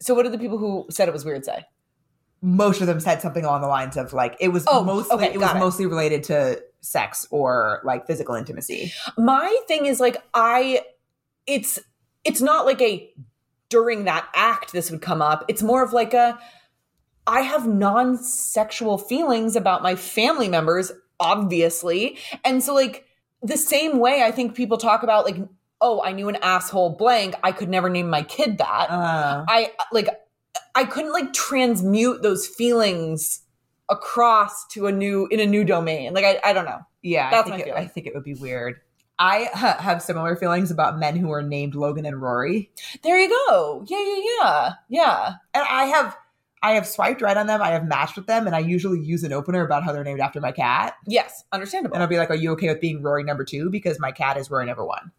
So 0.00 0.12
what 0.14 0.24
did 0.24 0.32
the 0.32 0.38
people 0.38 0.58
who 0.58 0.86
said 0.90 1.06
it 1.08 1.12
was 1.12 1.24
weird 1.24 1.44
say? 1.44 1.64
Most 2.42 2.80
of 2.80 2.86
them 2.88 2.98
said 2.98 3.20
something 3.22 3.44
along 3.44 3.60
the 3.60 3.68
lines 3.68 3.96
of 3.96 4.12
like 4.12 4.34
it 4.40 4.48
was 4.48 4.64
Oh, 4.66 4.82
mostly 4.82 5.14
okay, 5.16 5.32
it 5.34 5.38
was 5.38 5.50
it. 5.54 5.58
mostly 5.58 5.86
related 5.86 6.24
to 6.24 6.60
sex 6.80 7.26
or 7.30 7.80
like 7.84 8.06
physical 8.08 8.34
intimacy. 8.34 8.92
My 9.18 9.56
thing 9.68 9.86
is 9.86 10.00
like, 10.00 10.16
I, 10.34 10.80
it's, 11.50 11.78
it's 12.24 12.40
not 12.40 12.66
like 12.66 12.80
a 12.80 13.12
during 13.68 14.04
that 14.04 14.28
act 14.34 14.72
this 14.72 14.90
would 14.90 15.00
come 15.00 15.22
up. 15.22 15.44
It's 15.48 15.62
more 15.62 15.82
of 15.82 15.92
like 15.92 16.12
a, 16.12 16.38
I 17.26 17.42
have 17.42 17.66
non 17.66 18.18
sexual 18.18 18.98
feelings 18.98 19.56
about 19.56 19.82
my 19.82 19.94
family 19.94 20.48
members, 20.48 20.90
obviously. 21.20 22.18
And 22.44 22.62
so, 22.62 22.74
like, 22.74 23.06
the 23.42 23.56
same 23.56 23.98
way 23.98 24.22
I 24.22 24.32
think 24.32 24.54
people 24.54 24.78
talk 24.78 25.02
about, 25.02 25.24
like, 25.24 25.36
oh, 25.80 26.02
I 26.02 26.12
knew 26.12 26.28
an 26.28 26.36
asshole 26.42 26.96
blank. 26.96 27.34
I 27.42 27.52
could 27.52 27.68
never 27.68 27.88
name 27.88 28.10
my 28.10 28.22
kid 28.22 28.58
that. 28.58 28.90
Uh, 28.90 29.44
I, 29.48 29.72
like, 29.92 30.08
I 30.74 30.84
couldn't, 30.84 31.12
like, 31.12 31.32
transmute 31.32 32.22
those 32.22 32.46
feelings 32.46 33.42
across 33.88 34.66
to 34.68 34.86
a 34.86 34.92
new, 34.92 35.26
in 35.30 35.40
a 35.40 35.46
new 35.46 35.64
domain. 35.64 36.12
Like, 36.14 36.24
I, 36.24 36.40
I 36.44 36.52
don't 36.52 36.64
know. 36.64 36.80
yeah, 37.02 37.30
That's 37.30 37.46
I 37.46 37.50
my 37.50 37.56
think, 37.58 37.68
it. 37.68 37.74
I 37.74 37.86
think 37.86 38.06
it 38.06 38.14
would 38.14 38.24
be 38.24 38.34
weird. 38.34 38.80
I 39.20 39.50
ha- 39.52 39.76
have 39.78 40.02
similar 40.02 40.34
feelings 40.34 40.70
about 40.70 40.98
men 40.98 41.14
who 41.14 41.30
are 41.30 41.42
named 41.42 41.74
Logan 41.74 42.06
and 42.06 42.20
Rory, 42.20 42.70
There 43.02 43.20
you 43.20 43.28
go. 43.28 43.84
Yeah, 43.86 44.02
yeah, 44.02 44.22
yeah. 44.40 44.72
Yeah. 44.88 45.32
and 45.54 45.64
I 45.68 45.84
have 45.84 46.16
I 46.62 46.72
have 46.72 46.86
swiped 46.86 47.22
right 47.22 47.36
on 47.36 47.46
them. 47.46 47.62
I 47.62 47.70
have 47.70 47.86
matched 47.86 48.16
with 48.16 48.26
them, 48.26 48.46
and 48.46 48.54
I 48.54 48.58
usually 48.58 49.00
use 49.00 49.22
an 49.24 49.32
opener 49.32 49.64
about 49.64 49.82
how 49.82 49.92
they're 49.92 50.04
named 50.04 50.20
after 50.20 50.40
my 50.40 50.52
cat. 50.52 50.94
Yes. 51.06 51.44
Understandable. 51.52 51.94
And 51.94 52.02
I'll 52.02 52.08
be 52.08 52.18
like, 52.18 52.30
"Are 52.30 52.34
you 52.34 52.50
okay 52.52 52.68
with 52.68 52.80
being 52.80 53.02
Rory 53.02 53.24
number 53.24 53.44
two? 53.44 53.70
Because 53.70 53.98
my 53.98 54.12
cat 54.12 54.36
is 54.36 54.50
Rory 54.50 54.66
number 54.66 54.84
one." 54.84 55.10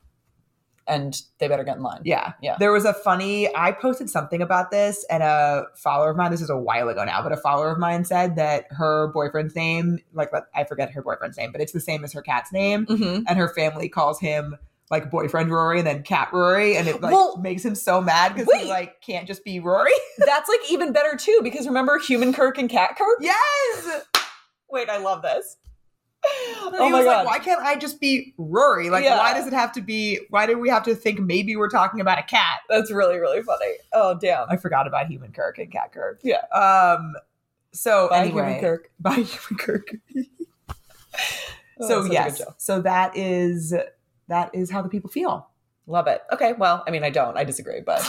And 0.87 1.21
they 1.39 1.47
better 1.47 1.63
get 1.63 1.77
in 1.77 1.83
line. 1.83 2.01
Yeah. 2.03 2.33
Yeah. 2.41 2.55
There 2.59 2.71
was 2.71 2.85
a 2.85 2.93
funny, 2.93 3.53
I 3.55 3.71
posted 3.71 4.09
something 4.09 4.41
about 4.41 4.71
this, 4.71 5.05
and 5.09 5.23
a 5.23 5.65
follower 5.75 6.11
of 6.11 6.17
mine, 6.17 6.31
this 6.31 6.41
is 6.41 6.49
a 6.49 6.57
while 6.57 6.89
ago 6.89 7.03
now, 7.03 7.21
but 7.21 7.31
a 7.31 7.37
follower 7.37 7.71
of 7.71 7.79
mine 7.79 8.03
said 8.05 8.35
that 8.35 8.65
her 8.71 9.11
boyfriend's 9.13 9.55
name, 9.55 9.99
like, 10.13 10.31
I 10.55 10.63
forget 10.63 10.91
her 10.91 11.01
boyfriend's 11.01 11.37
name, 11.37 11.51
but 11.51 11.61
it's 11.61 11.71
the 11.71 11.79
same 11.79 12.03
as 12.03 12.13
her 12.13 12.21
cat's 12.21 12.51
name. 12.51 12.85
Mm-hmm. 12.85 13.23
And 13.27 13.37
her 13.37 13.49
family 13.49 13.89
calls 13.89 14.19
him 14.19 14.57
like 14.89 15.09
boyfriend 15.09 15.49
Rory 15.49 15.77
and 15.79 15.87
then 15.87 16.03
cat 16.03 16.29
Rory. 16.33 16.75
And 16.75 16.87
it 16.87 17.01
like 17.01 17.13
Well, 17.13 17.37
makes 17.37 17.63
him 17.63 17.75
so 17.75 18.01
mad 18.01 18.35
because 18.35 18.53
he 18.61 18.67
like 18.67 19.01
can't 19.01 19.25
just 19.25 19.43
be 19.45 19.59
Rory. 19.59 19.93
That's 20.17 20.49
like 20.49 20.59
even 20.69 20.91
better 20.91 21.15
too, 21.15 21.39
because 21.43 21.65
remember 21.65 21.97
Human 21.99 22.33
Kirk 22.33 22.57
and 22.57 22.69
Cat 22.69 22.97
Kirk? 22.97 23.17
yes. 23.21 24.03
Wait, 24.69 24.89
I 24.89 24.97
love 24.97 25.21
this. 25.21 25.57
And 26.23 26.75
Oh 26.75 26.85
he 26.85 26.91
my 26.91 26.99
was 26.99 27.05
god. 27.05 27.25
like, 27.25 27.27
why 27.27 27.39
can't 27.43 27.61
I 27.61 27.75
just 27.75 27.99
be 27.99 28.33
Rory? 28.37 28.89
Like, 28.89 29.03
Yeah. 29.03 29.17
why 29.17 29.33
does 29.33 29.47
it 29.47 29.53
have 29.53 29.71
to 29.73 29.81
be, 29.81 30.19
why 30.29 30.45
do 30.45 30.57
we 30.57 30.69
have 30.69 30.83
to 30.83 30.95
think 30.95 31.19
maybe 31.19 31.55
we're 31.55 31.69
talking 31.69 31.99
about 31.99 32.19
a 32.19 32.23
cat? 32.23 32.59
That's 32.69 32.91
really, 32.91 33.17
really 33.17 33.41
funny. 33.41 33.73
Oh 33.91 34.17
damn. 34.19 34.45
I 34.49 34.57
forgot 34.57 34.87
about 34.87 35.07
Human 35.07 35.31
Kirk 35.31 35.57
and 35.57 35.71
Cat 35.71 35.91
Kirk. 35.91 36.19
Yeah. 36.23 36.41
Um, 36.53 37.15
So 37.73 38.07
Bye, 38.09 38.25
anyway, 38.25 38.43
Human 38.43 38.59
Kirk. 38.61 38.91
Bye, 38.99 39.13
Human 39.15 39.57
Kirk. 39.57 39.89
Oh, 41.79 41.87
so 41.87 42.01
such 42.03 42.05
a 42.05 42.07
good 42.09 42.13
yes, 42.13 42.41
so 42.57 42.81
that 42.81 43.17
is 43.17 43.73
that 44.27 44.53
is 44.53 44.69
how 44.69 44.83
the 44.83 44.89
people 44.89 45.09
feel. 45.09 45.47
Love 45.87 46.05
it. 46.05 46.21
Okay, 46.31 46.53
well, 46.53 46.83
I 46.87 46.91
mean, 46.91 47.03
I 47.03 47.09
don't. 47.09 47.35
I 47.35 47.43
disagree, 47.43 47.81
but 47.81 48.01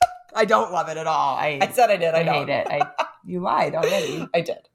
I 0.34 0.44
don't 0.44 0.72
love 0.72 0.88
it 0.88 0.96
at 0.96 1.06
all. 1.06 1.36
I 1.36 1.58
I 1.62 1.68
said 1.70 1.90
I 1.90 1.96
did. 1.96 2.12
I, 2.14 2.20
I 2.20 2.22
don't. 2.24 2.48
hate 2.48 2.52
it. 2.52 2.66
I 2.68 3.06
you 3.24 3.38
lied 3.40 3.74
already. 3.76 4.26
I 4.34 4.40
did. 4.40 4.68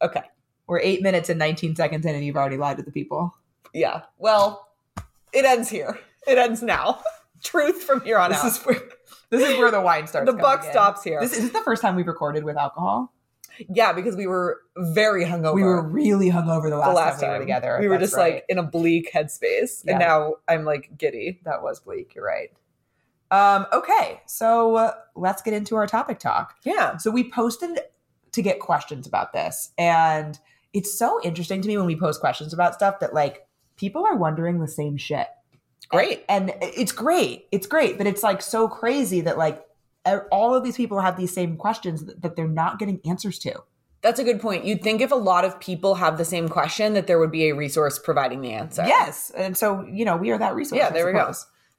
Okay. 0.00 0.22
We're 0.68 0.80
eight 0.80 1.02
minutes 1.02 1.28
and 1.28 1.38
nineteen 1.38 1.74
seconds 1.74 2.06
in, 2.06 2.14
and 2.14 2.24
you've 2.24 2.36
already 2.36 2.56
lied 2.58 2.76
to 2.76 2.82
the 2.84 2.92
people. 2.92 3.34
Yeah. 3.74 4.02
Well, 4.18 4.68
it 5.32 5.44
ends 5.44 5.68
here. 5.68 5.98
It 6.26 6.38
ends 6.38 6.62
now. 6.62 7.02
Truth 7.42 7.82
from 7.84 8.00
here 8.02 8.18
on 8.18 8.30
This 8.30 8.40
out. 8.40 8.46
is 8.46 8.58
where 8.64 8.80
this 9.30 9.48
is 9.48 9.58
where 9.58 9.70
the 9.70 9.80
wine 9.80 10.06
starts. 10.06 10.30
the 10.30 10.36
buck 10.36 10.64
in. 10.64 10.70
stops 10.70 11.02
here. 11.04 11.20
This 11.20 11.32
is 11.36 11.44
this 11.44 11.52
the 11.52 11.60
first 11.60 11.82
time 11.82 11.96
we've 11.96 12.06
recorded 12.06 12.44
with 12.44 12.56
alcohol. 12.56 13.12
yeah, 13.68 13.92
because 13.92 14.16
we 14.16 14.26
were 14.26 14.60
very 14.76 15.24
hungover. 15.24 15.54
We 15.54 15.62
were 15.62 15.82
really 15.82 16.30
hungover 16.30 16.68
the 16.68 16.76
last, 16.76 16.88
the 16.88 16.94
last 16.94 17.20
time, 17.20 17.30
we 17.30 17.34
were 17.34 17.40
together. 17.40 17.78
We 17.80 17.88
were 17.88 17.98
just 17.98 18.14
right. 18.16 18.34
like 18.34 18.44
in 18.48 18.58
a 18.58 18.62
bleak 18.62 19.10
headspace, 19.12 19.84
Yeah. 19.84 19.92
and 19.92 19.98
now 20.00 20.34
I'm 20.48 20.64
like 20.64 20.98
giddy. 20.98 21.40
that 21.44 21.62
was 21.62 21.80
bleak. 21.80 22.14
You're 22.14 22.24
right. 22.24 22.50
Um, 23.30 23.66
okay, 23.72 24.20
so 24.26 24.76
uh, 24.76 24.92
let's 25.14 25.42
get 25.42 25.54
into 25.54 25.76
our 25.76 25.86
topic 25.86 26.18
talk. 26.18 26.56
Yeah. 26.64 26.96
So 26.96 27.10
we 27.10 27.30
posted 27.30 27.78
to 28.32 28.42
get 28.42 28.58
questions 28.60 29.06
about 29.06 29.32
this, 29.32 29.70
and 29.78 30.38
it's 30.72 30.98
so 30.98 31.20
interesting 31.24 31.62
to 31.62 31.68
me 31.68 31.76
when 31.76 31.86
we 31.86 31.96
post 31.96 32.20
questions 32.20 32.52
about 32.52 32.74
stuff 32.74 33.00
that 33.00 33.14
like 33.14 33.46
people 33.76 34.04
are 34.04 34.16
wondering 34.16 34.60
the 34.60 34.68
same 34.68 34.96
shit. 34.96 35.26
Great. 35.88 36.24
and 36.28 36.52
it's 36.60 36.92
great 36.92 37.46
it's 37.50 37.66
great 37.66 37.96
but 37.96 38.06
it's 38.06 38.22
like 38.22 38.42
so 38.42 38.68
crazy 38.68 39.22
that 39.22 39.38
like 39.38 39.64
all 40.30 40.54
of 40.54 40.62
these 40.62 40.76
people 40.76 41.00
have 41.00 41.16
these 41.16 41.32
same 41.32 41.56
questions 41.56 42.04
that, 42.04 42.20
that 42.20 42.36
they're 42.36 42.46
not 42.46 42.78
getting 42.78 43.00
answers 43.06 43.38
to 43.38 43.62
That's 44.02 44.20
a 44.20 44.24
good 44.24 44.40
point. 44.40 44.64
You'd 44.64 44.82
think 44.82 45.00
if 45.00 45.10
a 45.12 45.16
lot 45.16 45.44
of 45.44 45.58
people 45.60 45.94
have 45.96 46.18
the 46.18 46.24
same 46.24 46.48
question, 46.48 46.92
that 46.94 47.06
there 47.06 47.18
would 47.18 47.32
be 47.32 47.48
a 47.48 47.54
resource 47.54 47.98
providing 47.98 48.42
the 48.42 48.52
answer. 48.52 48.84
yes 48.86 49.30
and 49.34 49.56
so 49.56 49.82
you 49.90 50.04
know 50.04 50.16
we 50.16 50.30
are 50.30 50.38
that 50.38 50.54
resource 50.54 50.78
Yeah, 50.78 50.88
I 50.88 50.90
there 50.90 51.06
we 51.06 51.12
go. 51.12 51.32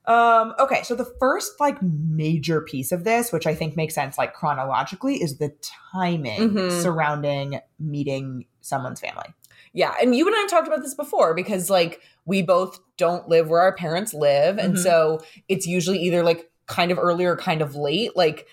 Um 0.09 0.53
okay 0.59 0.81
so 0.83 0.95
the 0.95 1.05
first 1.19 1.59
like 1.59 1.77
major 1.81 2.59
piece 2.61 2.91
of 2.91 3.03
this 3.03 3.31
which 3.31 3.45
i 3.47 3.53
think 3.55 3.75
makes 3.77 3.93
sense 3.95 4.17
like 4.17 4.33
chronologically 4.33 5.21
is 5.21 5.37
the 5.37 5.53
timing 5.93 6.49
Mhm. 6.51 6.81
surrounding 6.81 7.59
meeting 7.79 8.45
someone's 8.61 8.99
family 8.99 9.27
Yeah. 9.71 9.93
And 10.01 10.15
you 10.15 10.25
and 10.25 10.35
I 10.35 10.47
talked 10.49 10.65
about 10.67 10.81
this 10.81 10.95
before 10.95 11.35
because, 11.35 11.69
like, 11.69 12.01
we 12.25 12.41
both 12.41 12.79
don't 12.97 13.29
live 13.29 13.49
where 13.49 13.61
our 13.61 13.75
parents 13.75 14.15
live. 14.15 14.57
And 14.57 14.73
Mhm. 14.73 14.79
so 14.81 15.19
it's 15.47 15.67
usually 15.67 15.99
either 15.99 16.23
like 16.23 16.49
kind 16.65 16.89
of 16.91 16.97
early 16.97 17.23
or 17.23 17.35
kind 17.37 17.61
of 17.61 17.75
late. 17.75 18.15
Like, 18.17 18.47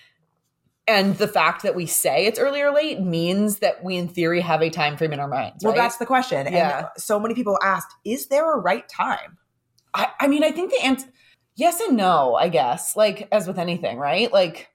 and 0.87 1.17
the 1.17 1.27
fact 1.27 1.63
that 1.63 1.73
we 1.73 1.87
say 1.87 2.27
it's 2.27 2.37
early 2.37 2.61
or 2.61 2.71
late 2.71 3.01
means 3.01 3.59
that 3.59 3.83
we, 3.83 3.97
in 3.97 4.07
theory, 4.07 4.41
have 4.41 4.61
a 4.61 4.69
time 4.69 4.95
frame 4.95 5.11
in 5.11 5.19
our 5.19 5.27
minds. 5.27 5.63
well 5.63 5.73
right? 5.73 5.81
that's 5.81 5.97
the 5.97 6.05
question 6.05 6.45
Yeah. 6.53 6.77
and 6.77 6.87
so 6.97 7.19
many 7.19 7.33
people 7.33 7.57
asked 7.63 7.93
is 8.05 8.27
there 8.27 8.53
a 8.53 8.59
right 8.59 8.87
time 8.87 9.37
I, 9.95 10.09
I 10.19 10.27
mean, 10.27 10.43
I 10.43 10.51
think 10.51 10.69
the 10.69 10.85
answer, 10.85 11.07
yes 11.57 11.81
and 11.81 11.97
no, 11.97 12.35
I 12.35 12.47
guess, 12.47 12.95
like 12.95 13.27
as 13.31 13.45
with 13.47 13.59
anything, 13.59 13.97
right? 13.97 14.31
Like, 14.31 14.69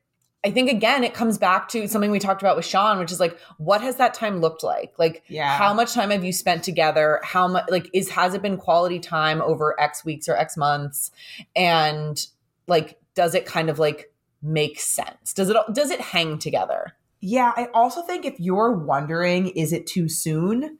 I 0.45 0.51
think 0.51 0.71
again, 0.71 1.05
it 1.05 1.15
comes 1.15 1.39
back 1.39 1.69
to 1.71 1.87
something 1.89 2.11
we 2.11 2.19
talked 2.19 2.43
about 2.43 2.57
with 2.57 2.67
Sean, 2.67 2.99
which 2.99 3.11
is 3.11 3.19
like, 3.21 3.39
what 3.57 3.81
has 3.81 3.97
that 3.97 4.13
time 4.13 4.41
looked 4.41 4.63
like? 4.63 4.93
Like, 4.99 5.23
yeah 5.29 5.57
how 5.57 5.73
much 5.73 5.95
time 5.95 6.11
have 6.11 6.25
you 6.25 6.33
spent 6.33 6.63
together? 6.65 7.21
How 7.25 7.49
much, 7.49 7.65
like, 7.71 7.89
is, 7.95 8.11
has 8.11 8.35
it 8.35 8.43
been 8.43 8.59
quality 8.59 8.99
time 9.01 9.41
over 9.41 9.75
X 9.81 10.05
weeks 10.05 10.29
or 10.29 10.37
X 10.37 10.57
months? 10.59 11.11
And 11.57 12.21
like, 12.67 12.99
does 13.15 13.35
it 13.35 13.47
kind 13.47 13.71
of 13.71 13.79
like 13.79 14.13
make 14.43 14.79
sense? 14.81 15.33
Does 15.33 15.49
it, 15.49 15.57
does 15.73 15.91
it 15.91 16.01
hang 16.01 16.39
together? 16.39 16.93
yeah 17.25 17.53
i 17.57 17.69
also 17.73 18.03
think 18.03 18.25
if 18.25 18.35
you're 18.41 18.73
wondering 18.73 19.47
is 19.51 19.73
it 19.73 19.87
too 19.87 20.09
soon 20.09 20.77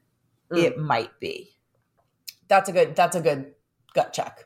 Mm. 0.51 0.59
it 0.65 0.77
might 0.77 1.19
be 1.21 1.57
That's 2.49 2.69
a 2.69 2.73
good, 2.73 2.97
that's 2.97 3.15
a 3.17 3.21
good 3.21 3.55
gut 3.95 4.13
check. 4.13 4.45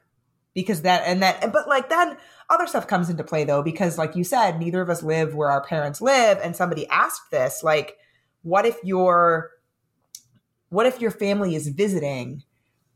Because 0.57 0.83
that 0.83 1.03
and 1.07 1.23
that 1.23 1.53
but 1.53 1.69
like 1.69 1.89
then 1.91 2.17
other 2.51 2.67
stuff 2.67 2.89
comes 2.89 3.09
into 3.11 3.23
play 3.23 3.45
though 3.45 3.63
because 3.63 3.99
like 3.99 4.17
you 4.17 4.25
said 4.25 4.59
neither 4.59 4.81
of 4.81 4.89
us 4.91 5.03
live 5.05 5.35
where 5.35 5.51
our 5.51 5.63
parents 5.63 6.01
live 6.01 6.39
and 6.43 6.57
somebody 6.57 6.89
asked 6.89 7.31
this 7.31 7.63
like 7.63 7.99
what 8.43 8.65
if 8.67 8.77
your 8.83 9.51
what 10.71 10.87
if 10.87 11.01
your 11.01 11.11
family 11.11 11.55
is 11.55 11.69
visiting 11.69 12.43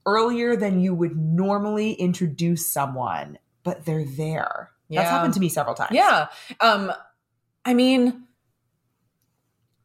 earlier 0.06 0.56
than 0.56 0.80
you 0.80 0.94
would 0.94 1.16
normally 1.16 1.92
introduce 1.92 2.66
someone 2.72 3.38
but 3.62 3.84
they're 3.84 4.06
there 4.06 4.70
that's 4.88 5.10
happened 5.10 5.34
to 5.34 5.40
me 5.40 5.48
several 5.48 5.74
times 5.74 5.90
Yeah. 5.92 6.28
Um 6.60 6.90
I 7.64 7.74
mean 7.74 8.24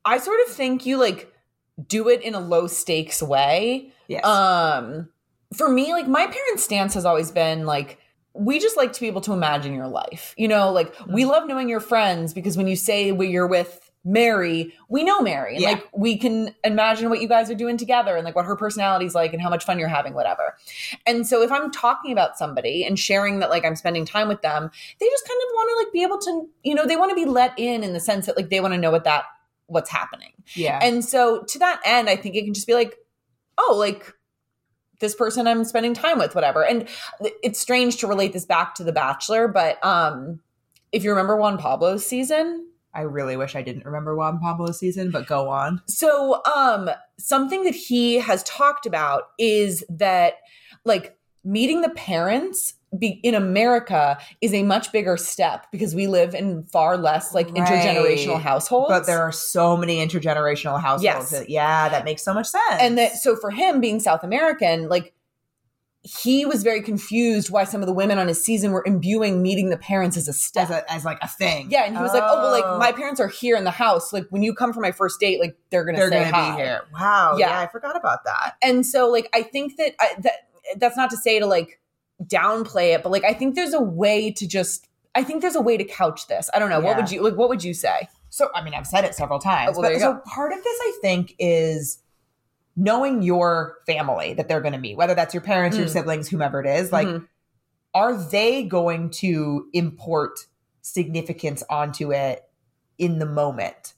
I 0.06 0.18
sort 0.20 0.40
of 0.48 0.54
think 0.54 0.86
you 0.86 0.98
like 0.98 1.32
do 1.88 2.08
it 2.08 2.22
in 2.22 2.36
a 2.36 2.40
low 2.40 2.68
stakes 2.68 3.22
way. 3.22 3.92
yes 4.08 4.24
Um 4.26 5.10
for 5.54 5.70
me 5.70 5.92
like 5.92 6.08
my 6.08 6.26
parents' 6.26 6.64
stance 6.64 6.94
has 6.94 7.06
always 7.06 7.32
been 7.32 7.66
like 7.66 8.00
we 8.34 8.60
just 8.60 8.76
like 8.76 8.92
to 8.94 9.00
be 9.00 9.08
able 9.08 9.22
to 9.22 9.34
imagine 9.34 9.74
your 9.74 9.88
life. 9.88 10.34
You 10.38 10.48
know, 10.48 10.72
like 10.72 10.94
we 11.08 11.22
mm-hmm. 11.22 11.32
love 11.32 11.48
knowing 11.48 11.70
your 11.70 11.80
friends 11.80 12.34
because 12.34 12.58
when 12.58 12.68
you 12.68 12.76
say 12.76 13.14
you're 13.14 13.48
with 13.48 13.92
Mary, 14.04 14.74
we 14.88 15.04
know 15.04 15.20
Mary. 15.22 15.56
And 15.56 15.64
Yeah. 15.64 15.70
like 15.70 15.90
we 15.94 16.18
can 16.18 16.54
imagine 16.64 17.10
what 17.10 17.22
you 17.22 17.28
guys 17.28 17.50
are 17.50 17.56
doing 17.56 17.76
together 17.76 18.16
and 18.16 18.24
like 18.24 18.36
what 18.36 18.46
her 18.46 18.56
personality's 18.56 19.16
like 19.16 19.34
and 19.34 19.42
how 19.42 19.50
much 19.50 19.66
fun 19.66 19.80
you're 19.80 19.88
having, 19.88 20.14
whatever. 20.14 20.56
And 21.08 21.26
so 21.26 21.42
if 21.42 21.52
I'm 21.52 21.72
talking 21.72 22.12
about 22.12 22.38
somebody 22.38 22.86
and 22.86 23.00
sharing 23.00 23.40
that 23.40 23.50
like 23.50 23.66
I'm 23.66 23.76
spending 23.76 24.06
time 24.06 24.28
with 24.28 24.44
them, 24.44 24.70
they 25.00 25.10
just 25.10 25.28
kind 25.28 25.40
of 25.42 25.50
want 25.54 25.70
to 25.72 25.76
like 25.78 25.94
be 25.94 26.04
able 26.04 26.20
to, 26.20 26.50
you 26.64 26.76
know, 26.76 26.86
they 26.86 26.98
want 26.98 27.10
to 27.10 27.16
be 27.16 27.26
let 27.26 27.58
in 27.58 27.84
in 27.84 27.94
the 27.94 28.00
sense 28.00 28.28
that 28.28 28.38
like 28.38 28.50
they 28.50 28.60
want 28.60 28.74
to 28.74 28.78
know 28.80 28.92
what 28.92 29.06
that 29.06 29.24
what's 29.68 29.90
happening. 29.90 30.34
yeah 30.54 30.78
And 30.84 31.04
so 31.04 31.44
to 31.44 31.60
that 31.60 31.82
end, 31.84 32.08
I 32.08 32.16
think 32.16 32.36
it 32.36 32.44
can 32.44 32.54
just 32.54 32.68
be 32.68 32.76
like, 32.76 32.96
oh, 33.58 33.76
like 33.76 34.14
this 35.00 35.16
person 35.16 35.48
I'm 35.48 35.64
spending 35.64 35.94
time 35.94 36.18
with, 36.18 36.36
whatever. 36.36 36.64
And 36.66 36.88
it's 37.44 37.60
strange 37.60 37.98
to 37.98 38.08
relate 38.08 38.34
this 38.34 38.46
back 38.46 38.76
to 38.76 38.84
The 38.84 38.94
Bachelor, 38.94 39.48
but 39.48 39.84
um 39.84 40.40
if 40.92 41.04
you 41.04 41.10
remember 41.10 41.36
Juan 41.36 41.58
Pablo's 41.58 42.06
season, 42.06 42.68
i 42.96 43.02
really 43.02 43.38
wish 43.38 43.56
i 43.56 43.62
didn't 43.62 43.86
remember 43.86 44.16
juan 44.16 44.40
pablo's 44.40 44.80
season 44.80 45.12
but 45.12 45.28
go 45.28 45.50
on 45.50 45.82
so 45.88 46.42
um 46.56 46.90
something 47.20 47.64
that 47.64 47.76
he 47.76 48.16
has 48.16 48.42
talked 48.44 48.86
about 48.86 49.24
is 49.38 49.84
that 49.90 50.36
like 50.86 51.18
meeting 51.44 51.82
the 51.82 51.90
parents 51.90 52.74
be, 52.98 53.20
in 53.24 53.36
America 53.36 54.18
is 54.42 54.54
a 54.54 54.64
much 54.64 54.92
bigger 54.92 55.18
step 55.18 55.68
because 55.72 55.96
we 55.96 56.08
live 56.08 56.34
in 56.36 56.64
far 56.64 56.98
less 56.98 57.34
like 57.34 57.48
Right. 57.48 57.56
intergenerational 57.68 58.42
households. 58.42 58.90
but 58.90 59.06
there 59.06 59.22
are 59.22 59.32
so 59.32 59.78
many 59.78 60.06
intergenerational 60.06 60.80
households 60.82 61.04
Yes. 61.04 61.30
that, 61.32 61.50
yeah 61.50 61.90
that 61.90 62.06
makes 62.06 62.24
so 62.24 62.34
much 62.34 62.48
sense 62.48 62.80
and 62.80 62.98
that 62.98 63.18
so 63.18 63.36
for 63.36 63.52
him 63.52 63.80
being 63.82 64.00
south 64.00 64.24
american 64.24 64.90
like 64.90 65.14
he 66.02 66.46
was 66.46 66.62
very 66.62 66.82
confused 66.84 67.50
why 67.50 67.64
some 67.64 67.82
of 67.82 67.88
the 67.88 67.94
women 67.94 68.20
on 68.20 68.28
his 68.28 68.44
season 68.44 68.72
were 68.72 68.84
imbuing 68.86 69.42
meeting 69.42 69.70
the 69.70 69.78
parents 69.78 70.16
as 70.18 70.28
a 70.28 70.34
step 70.34 70.70
as, 70.70 70.72
a, 70.72 70.92
as 70.94 71.06
like 71.06 71.18
a 71.22 71.28
thing 71.28 71.68
yeah 71.72 71.84
and 71.86 71.96
he 71.98 72.02
was 72.02 72.14
like 72.14 72.24
oh 72.24 72.42
well 72.42 72.52
like 72.52 72.80
my 72.80 72.92
oh. 72.92 72.96
parents 72.96 73.20
are 73.20 73.28
here 73.28 73.56
in 73.56 73.64
the 73.64 73.72
house 73.72 74.14
like 74.14 74.26
when 74.30 74.44
you 74.44 74.54
come 74.54 74.72
for 74.72 74.82
my 74.82 74.92
first 74.92 75.20
date 75.20 75.40
like 75.40 75.56
they're 75.72 75.84
gonna 75.84 75.98
they're 75.98 76.10
to 76.10 76.26
hi 76.26 76.52
be 76.52 76.58
here. 76.62 76.82
Wow. 76.94 77.38
Yeah. 77.38 77.50
Yeah. 77.50 77.60
I 77.62 77.68
forgot 77.68 77.98
about 77.98 78.24
that. 78.26 78.56
and 78.62 78.86
so 78.86 79.10
like 79.10 79.30
i 79.34 79.42
think 79.42 79.78
that 79.78 79.94
I, 80.00 80.14
that 80.20 80.34
that's 80.78 80.98
not 80.98 81.10
to 81.10 81.18
say 81.18 81.40
to 81.40 81.46
like 81.48 81.80
downplay 82.24 82.94
it 82.96 83.04
but 83.04 83.12
like 83.12 83.24
i 83.26 83.34
think 83.34 83.56
there's 83.56 83.74
a 83.74 83.82
way 83.82 84.32
to 84.32 84.48
just 84.48 84.88
i 85.16 85.24
think 85.24 85.42
there's 85.42 85.56
a 85.56 85.62
way 85.62 85.76
to 85.78 85.84
couch 85.84 86.28
this 86.28 86.50
i 86.54 86.60
don't 86.60 86.70
know 86.70 86.80
what 86.80 86.96
would 86.96 87.12
you 87.12 87.22
like 87.22 87.36
what 87.36 87.50
would 87.50 87.64
you 87.64 87.74
say 87.74 88.08
So, 88.30 88.50
I 88.54 88.62
mean, 88.62 88.74
I've 88.74 88.88
said 88.88 89.06
it 89.06 89.16
several 89.16 89.40
times. 89.40 89.78
Oh, 89.78 89.82
well, 89.82 89.92
but 89.94 90.00
so 90.02 90.20
part 90.26 90.52
of 90.52 90.62
this, 90.62 90.78
I 90.82 90.98
think, 91.02 91.36
is 91.40 92.00
knowing 92.76 93.22
your 93.22 93.78
family 93.86 94.34
that 94.34 94.50
they're 94.50 94.60
going 94.60 94.74
to 94.74 94.80
meet, 94.80 94.98
whether 94.98 95.16
that's 95.16 95.34
your 95.34 95.40
parents, 95.42 95.78
your 95.78 95.88
Mm. 95.88 95.92
siblings, 95.92 96.28
whomever 96.28 96.60
it 96.60 96.68
is. 96.68 96.92
Like, 96.92 97.08
Mhm. 97.08 97.28
are 97.94 98.14
they 98.14 98.64
going 98.64 99.10
to 99.22 99.68
import 99.72 100.48
significance 100.82 101.64
onto 101.70 102.12
it 102.12 102.44
in 102.98 103.20
the 103.20 103.26
moment? 103.26 103.94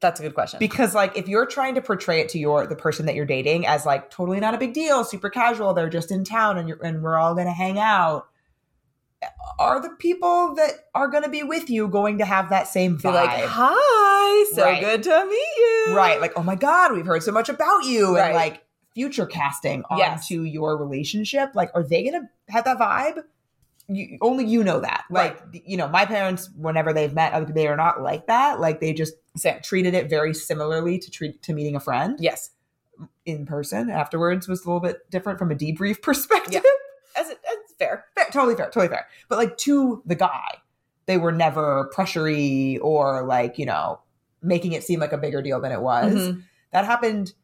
That's 0.00 0.18
a 0.20 0.22
good 0.22 0.34
question 0.34 0.58
Because, 0.58 0.94
like, 0.94 1.16
if 1.16 1.28
you're 1.28 1.46
trying 1.46 1.74
to 1.74 1.80
portray 1.82 2.20
it 2.20 2.28
to 2.30 2.38
your 2.38 2.66
the 2.66 2.76
person 2.76 3.06
that 3.06 3.14
you're 3.14 3.26
dating 3.26 3.66
as 3.66 3.84
like 3.86 4.10
totally 4.10 4.40
not 4.40 4.54
a 4.54 4.58
big 4.58 4.72
deal, 4.74 5.04
super 5.04 5.28
casual, 5.30 5.74
they're 5.74 5.90
just 5.90 6.10
in 6.10 6.24
town 6.24 6.58
and 6.58 6.68
you're 6.68 6.82
and 6.82 7.02
we're 7.02 7.16
all 7.16 7.34
going 7.34 7.46
to 7.46 7.52
hang 7.52 7.78
out. 7.78 8.26
Are 9.58 9.82
the 9.82 9.90
people 9.90 10.54
that 10.54 10.70
are 10.94 11.08
going 11.08 11.24
to 11.24 11.28
be 11.28 11.42
with 11.42 11.68
you 11.68 11.88
going 11.88 12.18
to 12.18 12.24
have 12.24 12.48
that 12.48 12.66
same 12.68 12.96
be 12.96 13.02
vibe? 13.02 13.12
like 13.14 13.44
hi 13.44 14.44
so 14.54 14.64
Right. 14.64 14.80
good 14.80 15.02
to 15.02 15.26
meet 15.26 15.48
you 15.58 15.94
right 15.94 16.18
like 16.22 16.32
oh 16.38 16.42
my 16.42 16.54
god 16.54 16.92
we've 16.94 17.04
heard 17.04 17.22
so 17.22 17.30
much 17.30 17.50
about 17.50 17.84
you 17.84 18.16
Right. 18.16 18.26
and 18.28 18.34
like 18.34 18.62
future 18.94 19.26
casting 19.26 19.84
Yes. 19.94 20.22
onto 20.30 20.42
your 20.44 20.78
relationship 20.78 21.50
like 21.54 21.70
are 21.74 21.82
they 21.82 22.04
gonna 22.04 22.30
have 22.48 22.64
that 22.64 22.78
vibe 22.78 23.22
you, 23.94 24.18
only 24.20 24.44
you 24.44 24.62
know 24.64 24.80
that 24.80 25.04
like 25.10 25.38
you 25.52 25.76
know 25.76 25.88
my 25.88 26.04
parents 26.06 26.48
whenever 26.56 26.92
they've 26.92 27.12
met 27.14 27.32
other 27.32 27.52
they 27.52 27.66
are 27.66 27.76
not 27.76 28.02
like 28.02 28.26
that 28.26 28.60
like 28.60 28.80
they 28.80 28.92
just 28.92 29.14
treated 29.62 29.94
it 29.94 30.08
very 30.08 30.32
similarly 30.34 30.98
to 30.98 31.10
treat 31.10 31.42
to 31.42 31.52
meeting 31.52 31.74
a 31.76 31.80
friend 31.80 32.18
yes 32.20 32.50
in 33.24 33.46
person 33.46 33.90
afterwards 33.90 34.46
was 34.48 34.64
a 34.64 34.68
little 34.68 34.80
bit 34.80 35.08
different 35.10 35.38
from 35.38 35.50
a 35.50 35.54
debrief 35.54 36.00
perspective 36.02 36.62
Yeah. 36.64 37.20
as 37.22 37.30
it, 37.30 37.38
fair 37.78 38.04
fair, 38.14 38.26
totally 38.30 38.54
fair 38.54 38.66
totally 38.66 38.88
fair 38.88 39.06
but 39.28 39.38
like 39.38 39.56
to 39.58 40.02
the 40.06 40.14
guy 40.14 40.58
they 41.06 41.16
were 41.16 41.32
never 41.32 41.90
pressury 41.96 42.78
or 42.82 43.22
like 43.24 43.58
you 43.58 43.66
know 43.66 44.00
making 44.42 44.72
it 44.72 44.82
seem 44.84 45.00
like 45.00 45.12
a 45.12 45.18
bigger 45.18 45.42
deal 45.42 45.60
than 45.60 45.70
it 45.70 45.82
was. 45.82 46.14
Mhm. 46.14 46.42
That 46.72 46.86
happened 46.86 47.34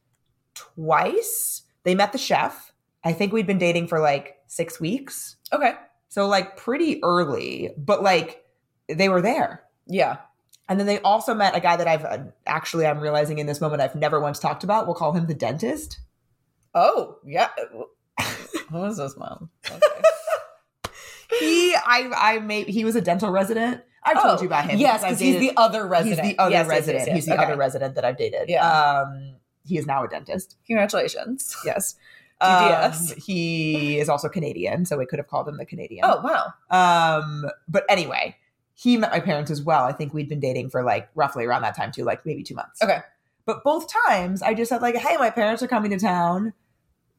twice. 0.54 1.62
They 1.84 1.94
met 1.94 2.12
the 2.12 2.18
chef. 2.18 2.72
I 3.04 3.12
think 3.12 3.32
we'd 3.32 3.46
been 3.46 3.58
dating 3.58 3.88
for 3.88 4.00
like 4.00 4.36
six 4.46 4.80
weeks. 4.80 5.36
Okay. 5.52 5.74
So, 6.16 6.26
like, 6.26 6.56
pretty 6.56 6.98
early, 7.04 7.72
but 7.76 8.02
like, 8.02 8.42
they 8.88 9.10
were 9.10 9.20
there. 9.20 9.64
Yeah. 9.86 10.16
And 10.66 10.80
then 10.80 10.86
they 10.86 10.98
also 11.00 11.34
met 11.34 11.54
a 11.54 11.60
guy 11.60 11.76
that 11.76 11.86
I've 11.86 12.06
uh, 12.06 12.24
actually, 12.46 12.86
I'm 12.86 13.00
realizing 13.00 13.38
in 13.38 13.44
this 13.46 13.60
moment, 13.60 13.82
I've 13.82 13.94
never 13.94 14.18
once 14.18 14.38
talked 14.38 14.64
about. 14.64 14.86
We'll 14.86 14.94
call 14.94 15.12
him 15.12 15.26
the 15.26 15.34
dentist. 15.34 16.00
Oh, 16.74 17.18
yeah. 17.22 17.50
Who 18.70 18.84
is 18.86 18.96
this 18.96 19.14
mom? 19.18 19.50
Okay. 19.70 19.78
He, 21.38 21.74
I, 21.74 22.10
I 22.16 22.38
made, 22.38 22.68
he 22.68 22.86
was 22.86 22.96
a 22.96 23.02
dental 23.02 23.30
resident. 23.30 23.82
I've 24.02 24.22
told 24.22 24.38
Oh, 24.38 24.40
you 24.40 24.46
about 24.46 24.70
him. 24.70 24.78
Yes, 24.78 25.02
because 25.02 25.18
he's 25.18 25.38
the 25.38 25.52
other 25.58 25.86
resident. 25.86 26.24
He's 26.24 26.34
the 26.36 26.38
other 26.42 26.50
yes, 26.52 26.66
resident. 26.66 26.98
yes, 26.98 27.06
yes. 27.08 27.14
He's 27.16 27.26
the 27.26 27.34
Okay. 27.34 27.44
other 27.44 27.56
resident 27.56 27.94
that 27.96 28.06
I've 28.06 28.16
dated. 28.16 28.48
Yeah. 28.48 28.66
Um, 28.66 29.34
he 29.66 29.76
is 29.76 29.86
now 29.86 30.02
a 30.04 30.08
dentist. 30.08 30.56
Congratulations. 30.66 31.54
Yes. 31.62 31.96
Um, 32.40 32.92
he 33.24 33.98
is 33.98 34.08
also 34.08 34.28
Canadian, 34.28 34.84
so 34.84 34.98
we 34.98 35.06
could 35.06 35.18
have 35.18 35.28
called 35.28 35.48
him 35.48 35.56
the 35.56 35.66
Canadian. 35.66 36.04
Oh, 36.04 36.20
wow. 36.22 36.52
Um, 36.70 37.46
but 37.68 37.84
anyway, 37.88 38.36
he 38.74 38.96
met 38.98 39.10
my 39.10 39.20
parents 39.20 39.50
as 39.50 39.62
well. 39.62 39.84
I 39.84 39.92
think 39.92 40.12
we'd 40.12 40.28
been 40.28 40.40
dating 40.40 40.70
for 40.70 40.82
like 40.82 41.08
roughly 41.14 41.44
around 41.44 41.62
that 41.62 41.74
time 41.74 41.92
too, 41.92 42.04
like 42.04 42.26
maybe 42.26 42.42
two 42.42 42.54
months. 42.54 42.82
Okay. 42.82 42.98
But 43.46 43.64
both 43.64 43.86
times 44.06 44.42
I 44.42 44.52
just 44.54 44.68
said 44.68 44.82
like, 44.82 44.96
hey, 44.96 45.16
my 45.16 45.30
parents 45.30 45.62
are 45.62 45.68
coming 45.68 45.90
to 45.92 45.98
town. 45.98 46.52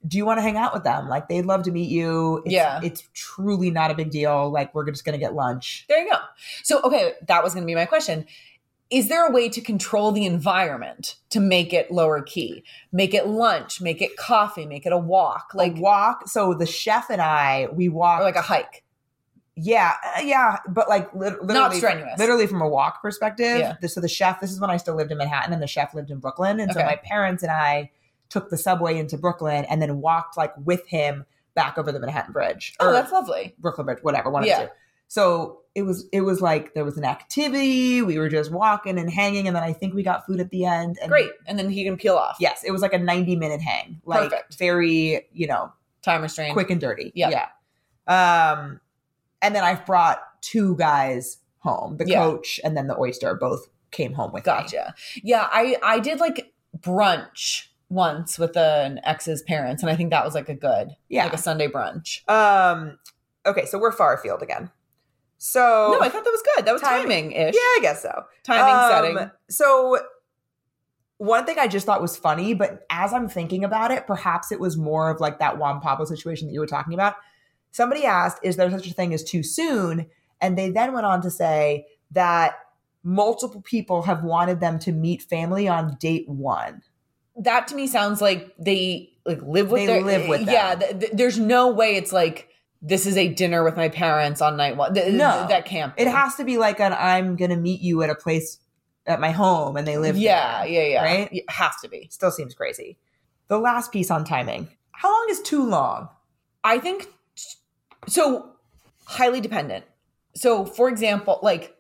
Do 0.07 0.18
you 0.18 0.26
want 0.26 0.38
to 0.38 0.41
hang 0.43 0.55
out 0.55 0.74
with 0.74 0.84
them? 0.84 1.09
Like 1.09 1.28
they'd 1.28 1.45
love 1.45 1.63
to 1.63 1.72
meet 1.72 1.89
you. 1.89 2.43
It's, 2.45 2.53
Yeah. 2.53 2.80
It's 2.84 3.09
truly 3.13 3.72
not 3.72 3.89
a 3.89 3.95
big 3.95 4.11
deal. 4.11 4.51
Like 4.51 4.76
we're 4.76 4.86
just 4.86 5.03
gonna 5.03 5.18
get 5.18 5.34
lunch. 5.34 5.86
There 5.89 5.99
you 6.03 6.11
go. 6.11 6.20
So, 6.63 6.80
okay, 6.84 7.13
that 7.28 7.43
was 7.43 7.53
going 7.53 7.63
to 7.63 7.65
be 7.65 7.76
my 7.76 7.86
question. 7.86 8.28
Is 8.90 9.10
there 9.10 9.28
a 9.28 9.32
way 9.32 9.50
to 9.50 9.60
control 9.60 10.12
the 10.14 10.26
environment 10.26 11.18
to 11.32 11.40
make 11.42 11.74
it 11.74 11.92
lower 11.92 12.22
key? 12.22 12.64
Make 12.92 13.14
it 13.14 13.28
lunch, 13.28 13.82
make 13.82 14.02
it 14.02 14.16
coffee, 14.16 14.66
make 14.66 14.86
it 14.86 14.94
a 14.94 14.98
walk, 14.98 15.52
Like 15.54 15.74
like 15.74 15.82
walk. 15.82 16.28
So 16.30 16.54
the 16.54 16.66
chef 16.66 17.10
and 17.10 17.22
I, 17.22 17.68
we 17.72 17.90
walk 17.90 18.22
like 18.22 18.38
a 18.38 18.42
hike. 18.42 18.84
Yeah, 19.60 19.94
uh, 20.16 20.22
yeah, 20.22 20.60
but 20.70 20.88
like 20.88 21.14
literally, 21.14 21.54
Not 21.54 21.74
strenuous. 21.74 22.18
Literally 22.20 22.46
from 22.48 22.62
a 22.62 22.68
walk 22.68 23.02
perspective. 23.02 23.58
Yeah. 23.58 23.76
So 23.88 24.00
the 24.00 24.08
chef, 24.08 24.40
this 24.40 24.52
is 24.52 24.60
when 24.62 24.70
I 24.70 24.78
still 24.78 24.96
lived 24.96 25.12
in 25.12 25.18
Manhattan, 25.18 25.52
and 25.52 25.62
the 25.62 25.68
chef 25.68 25.94
lived 25.94 26.12
in 26.12 26.20
Brooklyn, 26.20 26.60
and 26.60 26.72
so 26.72 26.84
my 26.84 26.96
parents 26.96 27.42
and 27.44 27.52
I 27.52 27.90
took 28.30 28.50
the 28.50 28.58
subway 28.58 28.98
into 29.00 29.18
Brooklyn, 29.18 29.66
and 29.66 29.82
then 29.82 30.00
walked 30.00 30.38
like 30.38 30.54
with 30.64 30.86
him 30.88 31.26
back 31.56 31.78
over 31.80 31.92
the 31.92 32.00
Manhattan 32.00 32.34
Bridge. 32.34 32.76
Oh, 32.80 32.92
that's 32.92 33.12
lovely. 33.12 33.56
Brooklyn 33.58 33.86
Bridge, 33.86 34.00
whatever, 34.04 34.30
one 34.30 34.44
of 34.44 34.48
Yeah. 34.48 34.60
the 34.62 34.66
two. 34.68 34.72
So 35.08 35.60
it 35.76 35.84
was 35.84 36.08
it 36.12 36.22
was 36.22 36.41
like 36.41 36.74
there 36.74 36.84
was 36.84 36.97
an 36.97 37.03
activity. 37.05 38.01
We 38.01 38.18
were 38.18 38.30
just 38.30 38.51
walking 38.51 38.97
and 38.99 39.10
hanging, 39.10 39.47
and 39.47 39.55
then 39.55 39.64
I 39.64 39.74
think 39.74 39.93
we 39.93 40.03
got 40.03 40.26
food 40.26 40.39
at 40.39 40.49
the 40.49 40.66
end. 40.66 40.97
And 41.01 41.10
Great. 41.12 41.30
And 41.45 41.58
then 41.60 41.70
he 41.70 41.84
can 41.84 41.97
peel 41.97 42.16
off. 42.16 42.38
Yes, 42.39 42.64
it 42.66 42.72
was 42.72 42.82
like 42.82 42.93
a 42.93 42.97
ninety 42.99 43.36
minute 43.36 43.62
hang, 43.62 44.01
like 44.05 44.30
Perfect. 44.32 44.58
very 44.58 45.28
you 45.32 45.47
know 45.47 45.72
Time 46.01 46.22
restraint. 46.24 46.53
quick 46.53 46.70
and 46.72 46.82
dirty. 46.82 47.12
Yeah. 47.16 47.30
Yeah. 47.30 47.47
Um, 48.08 48.80
and 49.41 49.53
then 49.55 49.64
I've 49.64 49.86
brought 49.86 50.20
two 50.41 50.76
guys 50.78 51.38
home. 51.60 51.97
The 51.97 52.08
Yeah. 52.08 52.24
coach 52.24 52.60
and 52.64 52.76
then 52.76 52.88
the 52.88 52.97
oyster 52.97 53.36
both 53.36 53.68
came 53.91 54.14
home 54.14 54.32
with 54.34 54.43
me. 54.45 54.51
Gotcha. 54.51 54.95
Yeah, 55.24 55.47
I 55.51 55.78
I 55.84 55.99
did 55.99 56.20
like 56.20 56.51
brunch 56.80 57.68
once 57.89 58.38
with 58.39 58.58
an 58.58 58.99
ex's 59.03 59.41
parents, 59.43 59.84
and 59.84 59.89
I 59.91 59.95
think 59.95 60.10
that 60.10 60.26
was 60.26 60.36
like 60.36 60.49
a 60.49 60.53
good, 60.55 60.89
Yeah. 61.10 61.24
like 61.26 61.34
a 61.34 61.38
Sunday 61.38 61.68
brunch. 61.68 62.28
Um. 62.30 62.97
Okay, 63.45 63.66
so 63.66 63.78
we're 63.80 63.93
far 63.93 64.14
afield 64.14 64.41
again. 64.41 64.72
So 65.38 65.60
no, 65.94 66.02
I 66.02 66.10
thought 66.10 66.24
that 66.24 66.32
was 66.32 66.44
good. 66.56 66.66
That 66.66 66.74
was 66.74 66.82
Timing. 66.82 67.32
ish. 67.32 67.54
yeah, 67.54 67.60
I 67.60 67.80
guess 67.82 68.02
so. 68.02 68.24
Timing 68.44 68.74
Um, 68.74 68.92
setting. 68.92 69.32
So 69.50 70.00
one 71.18 71.46
thing 71.46 71.58
I 71.60 71.68
just 71.68 71.86
thought 71.86 72.02
was 72.02 72.18
funny, 72.18 72.54
but 72.54 72.86
as 72.90 73.14
I'm 73.14 73.28
thinking 73.30 73.64
about 73.64 73.92
it, 73.92 74.08
perhaps 74.08 74.52
it 74.52 74.60
was 74.60 74.78
more 74.78 75.10
of 75.10 75.20
like 75.20 75.40
that 75.40 75.58
Juan 75.58 75.80
Pablo 75.80 76.06
situation 76.06 76.48
that 76.48 76.54
you 76.54 76.60
were 76.60 76.68
talking 76.68 76.94
about. 76.94 77.16
Somebody 77.72 78.06
asked, 78.06 78.40
"Is 78.44 78.56
there 78.56 78.70
such 78.72 78.88
a 78.88 78.94
thing 78.94 79.14
as 79.14 79.24
too 79.24 79.44
soon?" 79.44 80.08
And 80.42 80.58
they 80.58 80.70
then 80.70 80.94
went 80.94 81.06
on 81.06 81.22
to 81.22 81.32
say 81.32 81.86
that 82.12 82.56
multiple 83.04 83.62
people 83.62 84.04
have 84.04 84.24
wanted 84.24 84.60
them 84.60 84.80
to 84.80 84.92
meet 84.92 85.22
family 85.22 85.68
on 85.68 85.98
date 86.00 86.28
one. 86.28 86.82
That 87.36 87.68
to 87.68 87.76
me 87.76 87.88
sounds 87.88 88.22
like 88.22 88.54
they 88.58 89.12
like 89.26 89.42
live 89.42 89.70
with 89.72 89.82
They 89.82 89.86
their 89.88 90.02
live 90.02 90.28
with 90.28 90.46
them. 90.46 90.54
Yeah, 90.54 90.76
th- 90.76 91.00
th- 91.00 91.12
there's 91.14 91.40
no 91.40 91.72
way 91.72 91.96
it's 91.96 92.12
like 92.12 92.47
this 92.82 93.05
is 93.05 93.17
a 93.17 93.28
dinner 93.28 93.63
with 93.63 93.75
my 93.75 93.89
parents 93.89 94.41
on 94.41 94.55
night 94.57 94.78
one. 94.78 94.93
Th- 94.93 95.11
No. 95.13 95.45
that 95.49 95.65
can't. 95.65 95.95
Be. 95.95 96.03
It 96.03 96.07
has 96.07 96.36
to 96.36 96.43
be 96.43 96.57
like 96.57 96.80
an 96.80 96.93
"I'm 96.93 97.36
going 97.36 97.49
to 97.51 97.57
meet 97.57 97.82
you 97.82 98.03
at 98.03 98.09
a 98.09 98.15
place 98.15 98.59
at 99.05 99.19
my 99.19 99.32
home," 99.32 99.78
and 99.78 99.88
they 99.88 99.97
live. 99.97 100.17
Yeah, 100.17 100.63
there. 100.63 100.69
yeah, 100.71 100.84
yeah. 100.88 101.03
Right? 101.03 101.30
It 101.32 101.49
has 101.49 101.73
to 101.82 101.89
be. 101.89 102.07
Still 102.11 102.32
seems 102.32 102.53
crazy. 102.53 102.97
The 103.47 103.57
last 103.57 103.91
piece 103.91 104.11
on 104.11 104.23
timing. 104.25 104.67
How 104.91 105.09
long 105.11 105.28
is 105.30 105.41
too 105.41 105.65
long? 105.65 106.09
I 106.63 106.80
think 106.80 107.07
so. 108.07 108.51
Highly 109.05 109.39
dependent. 109.41 109.86
So, 110.36 110.65
for 110.65 110.89
example, 110.89 111.39
like, 111.41 111.75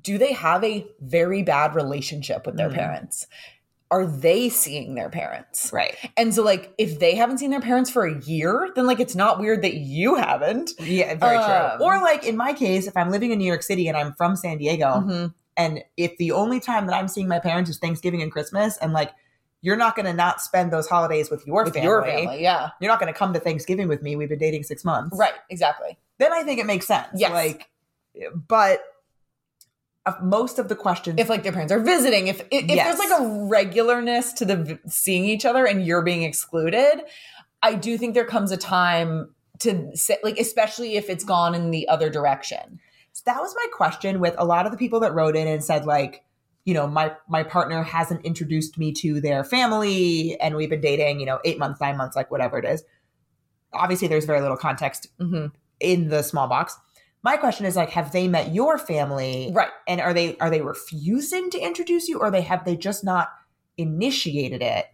do 0.00 0.18
they 0.18 0.32
have 0.32 0.64
a 0.64 0.86
very 1.00 1.42
bad 1.42 1.74
relationship 1.74 2.46
with 2.46 2.56
their 2.56 2.70
Mhm. 2.70 2.74
parents? 2.74 3.26
Are 3.92 4.06
they 4.06 4.48
seeing 4.48 4.94
their 4.94 5.10
parents? 5.10 5.70
Right. 5.72 5.96
And 6.16 6.34
so, 6.34 6.42
like, 6.42 6.72
if 6.78 6.98
they 6.98 7.14
haven't 7.14 7.38
seen 7.38 7.50
their 7.50 7.60
parents 7.60 7.90
for 7.90 8.06
a 8.06 8.18
year, 8.22 8.70
then 8.74 8.86
like 8.86 8.98
it's 9.00 9.14
not 9.14 9.38
weird 9.38 9.62
that 9.62 9.74
you 9.74 10.14
haven't. 10.16 10.72
Yeah, 10.80 11.14
very 11.14 11.36
Um, 11.36 11.76
true. 11.78 11.86
Or 11.86 12.00
like 12.00 12.24
in 12.24 12.36
my 12.36 12.54
case, 12.54 12.86
if 12.86 12.96
I'm 12.96 13.10
living 13.10 13.30
in 13.30 13.38
New 13.38 13.44
York 13.44 13.62
City 13.62 13.86
and 13.88 13.96
I'm 13.96 14.14
from 14.14 14.34
San 14.34 14.56
Diego, 14.58 14.86
Mhm. 15.06 15.34
and 15.58 15.84
if 15.98 16.16
the 16.16 16.32
only 16.32 16.58
time 16.58 16.86
that 16.86 16.94
I'm 16.94 17.06
seeing 17.06 17.28
my 17.28 17.38
parents 17.38 17.68
is 17.70 17.78
Thanksgiving 17.78 18.22
and 18.22 18.32
Christmas, 18.32 18.78
and 18.78 18.92
like 18.94 19.10
you're 19.60 19.76
not 19.76 19.94
going 19.94 20.06
to 20.06 20.12
not 20.14 20.40
spend 20.40 20.72
those 20.72 20.88
holidays 20.88 21.30
with 21.30 21.46
your 21.46 21.62
With 21.62 21.74
family. 21.74 21.86
your 21.86 22.02
family, 22.04 22.42
yeah, 22.42 22.70
You're 22.80 22.90
not 22.90 22.98
going 22.98 23.12
to 23.12 23.16
come 23.16 23.32
to 23.34 23.38
Thanksgiving 23.40 23.86
with 23.86 24.02
me. 24.02 24.16
We've 24.16 24.28
been 24.28 24.38
dating 24.40 24.64
six 24.64 24.84
months. 24.84 25.16
right, 25.16 25.34
exactly. 25.50 25.98
Then 26.18 26.32
I 26.32 26.42
think 26.42 26.58
it 26.58 26.66
makes 26.66 26.86
sense. 26.86 27.06
Yes. 27.14 27.30
Like, 27.30 27.68
but 28.48 28.80
most 30.22 30.58
of 30.58 30.68
the 30.68 30.74
questions, 30.74 31.20
If 31.20 31.28
like 31.28 31.42
their 31.44 31.52
parents 31.52 31.72
are 31.72 31.80
visiting, 31.80 32.26
if 32.26 32.40
if, 32.50 32.64
if 32.64 32.70
Yes. 32.70 32.98
there's 32.98 33.10
like 33.10 33.20
a 33.20 33.22
regularness 33.24 34.34
to 34.36 34.44
the 34.44 34.78
seeing 34.88 35.24
each 35.24 35.44
other 35.44 35.64
and 35.66 35.84
you're 35.86 36.02
being 36.02 36.22
excluded, 36.24 37.02
I 37.62 37.74
do 37.74 37.96
think 37.96 38.14
there 38.14 38.24
comes 38.24 38.50
a 38.50 38.56
time 38.56 39.34
to 39.60 39.90
say, 39.96 40.16
like, 40.24 40.38
especially 40.38 40.96
if 40.96 41.08
it's 41.08 41.22
gone 41.22 41.54
in 41.54 41.70
the 41.70 41.86
other 41.88 42.10
direction. 42.10 42.80
that 43.26 43.40
was 43.40 43.54
my 43.54 43.66
question 43.72 44.18
with 44.18 44.34
a 44.38 44.44
lot 44.44 44.66
of 44.66 44.72
the 44.72 44.78
people 44.78 44.98
that 45.00 45.14
wrote 45.14 45.36
in 45.36 45.46
and 45.46 45.62
said 45.62 45.84
like 45.84 46.24
you 46.64 46.74
know 46.74 46.86
my 46.88 47.12
my 47.28 47.42
partner 47.44 47.82
hasn't 47.84 48.24
introduced 48.24 48.78
me 48.78 48.90
to 48.92 49.20
their 49.20 49.44
family 49.44 50.36
and 50.40 50.56
we've 50.56 50.70
been 50.70 50.80
dating 50.80 51.20
you 51.20 51.26
know 51.26 51.38
eight 51.44 51.58
months 51.58 51.80
nine 51.80 51.96
months 51.96 52.16
like 52.16 52.30
whatever 52.32 52.58
it 52.58 52.64
is 52.64 52.82
obviously 53.72 54.08
there's 54.08 54.24
very 54.24 54.40
little 54.40 54.56
context 54.56 55.06
Mm-hmm. 55.20 55.46
in 55.78 56.08
the 56.08 56.22
small 56.22 56.48
box 56.48 56.76
my 57.24 57.36
question 57.36 57.66
is 57.66 57.76
like 57.76 57.90
have 57.90 58.12
they 58.12 58.28
met 58.28 58.52
your 58.54 58.78
family? 58.78 59.50
Right. 59.52 59.70
and 59.86 60.00
are 60.00 60.12
they 60.14 60.36
are 60.38 60.50
they 60.50 60.60
refusing 60.60 61.50
to 61.50 61.58
introduce 61.58 62.08
you 62.08 62.18
or 62.18 62.30
they 62.30 62.42
have 62.42 62.64
they 62.64 62.76
just 62.76 63.04
not 63.04 63.28
initiated 63.76 64.62
it? 64.62 64.86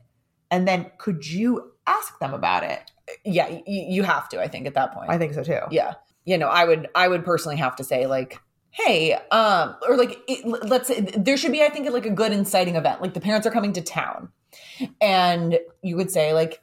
And 0.51 0.67
then 0.67 0.91
could 0.99 1.27
you 1.27 1.73
ask 1.87 2.19
them 2.19 2.35
about 2.35 2.65
it? 2.65 2.91
Yeah, 3.25 3.49
y- 3.49 3.63
you 3.67 4.03
have 4.03 4.29
to. 4.31 4.41
I 4.41 4.49
think 4.49 4.67
at 4.67 4.75
that 4.75 4.93
point. 4.93 5.11
i 5.11 5.19
think 5.19 5.35
so 5.35 5.43
too. 5.43 5.61
Yeah. 5.71 5.95
You 6.25 6.37
know 6.39 6.49
i 6.49 6.65
would 6.65 6.89
i 6.95 7.09
would 7.09 7.25
personally 7.25 7.57
have 7.57 7.77
to 7.77 7.85
say 7.85 8.07
like 8.07 8.39
hey 8.71 9.15
um 9.31 9.75
or 9.89 9.97
like 9.97 10.19
it, 10.29 10.45
let's 10.47 10.89
say 10.89 11.01
there 11.01 11.39
should 11.39 11.53
be 11.53 11.63
i 11.63 11.71
think 11.71 11.89
like 11.91 12.05
a 12.07 12.11
good 12.11 12.33
inciting 12.33 12.77
event. 12.77 13.01
Like 13.01 13.15
the 13.15 13.21
parents 13.21 13.47
are 13.47 13.51
coming 13.51 13.73
to 13.73 13.81
town. 13.83 14.29
And 15.01 15.59
you 15.83 15.97
would 15.97 16.11
say 16.11 16.35
like 16.35 16.61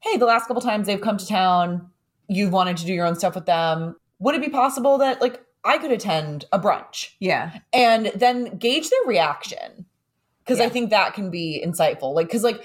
hey 0.00 0.16
the 0.16 0.26
last 0.26 0.46
couple 0.46 0.62
times 0.62 0.86
they've 0.86 1.00
come 1.00 1.16
to 1.16 1.26
town 1.26 1.90
you've 2.28 2.52
wanted 2.52 2.76
to 2.76 2.86
do 2.86 2.92
your 2.94 3.06
own 3.06 3.16
stuff 3.16 3.34
with 3.34 3.46
them 3.46 3.96
would 4.18 4.34
it 4.34 4.40
be 4.40 4.48
possible 4.48 4.98
that 4.98 5.20
like 5.20 5.42
i 5.64 5.78
could 5.78 5.90
attend 5.90 6.44
a 6.52 6.58
brunch 6.58 7.10
yeah. 7.20 7.58
and 7.72 8.12
then 8.14 8.56
gauge 8.56 8.90
their 8.90 9.00
reaction? 9.06 9.86
Because 10.40 10.60
i 10.60 10.68
think 10.68 10.90
that 10.90 11.14
can 11.14 11.30
be 11.30 11.62
insightful. 11.64 12.14
Like 12.14 12.26
because 12.26 12.42
like 12.42 12.62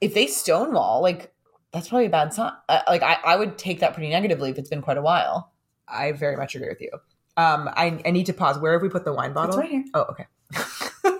if 0.00 0.14
they 0.14 0.26
stonewall 0.26 1.00
like 1.02 1.32
that's 1.72 1.88
probably 1.88 2.06
a 2.06 2.10
bad 2.10 2.34
sign. 2.34 2.52
Uh, 2.68 2.82
like 2.86 3.02
I, 3.02 3.16
I 3.24 3.36
would 3.36 3.56
take 3.56 3.80
that 3.80 3.94
pretty 3.94 4.10
negatively 4.10 4.50
if 4.50 4.58
it's 4.58 4.68
been 4.68 4.82
quite 4.82 4.98
a 4.98 5.02
while. 5.02 5.52
I 5.88 6.12
very 6.12 6.36
much 6.36 6.54
agree 6.54 6.68
with 6.68 6.80
you. 6.80 6.90
Um 7.36 7.68
i, 7.74 8.00
I 8.04 8.10
need 8.10 8.26
to 8.26 8.34
pause. 8.34 8.58
Where 8.58 8.72
have 8.72 8.82
we 8.82 8.88
put 8.88 9.04
the 9.04 9.12
wine 9.12 9.32
bottle? 9.32 9.50
it's 9.50 9.58
right 9.58 9.70
here. 9.70 9.84
Oh 9.94 10.06
okay 10.10 10.26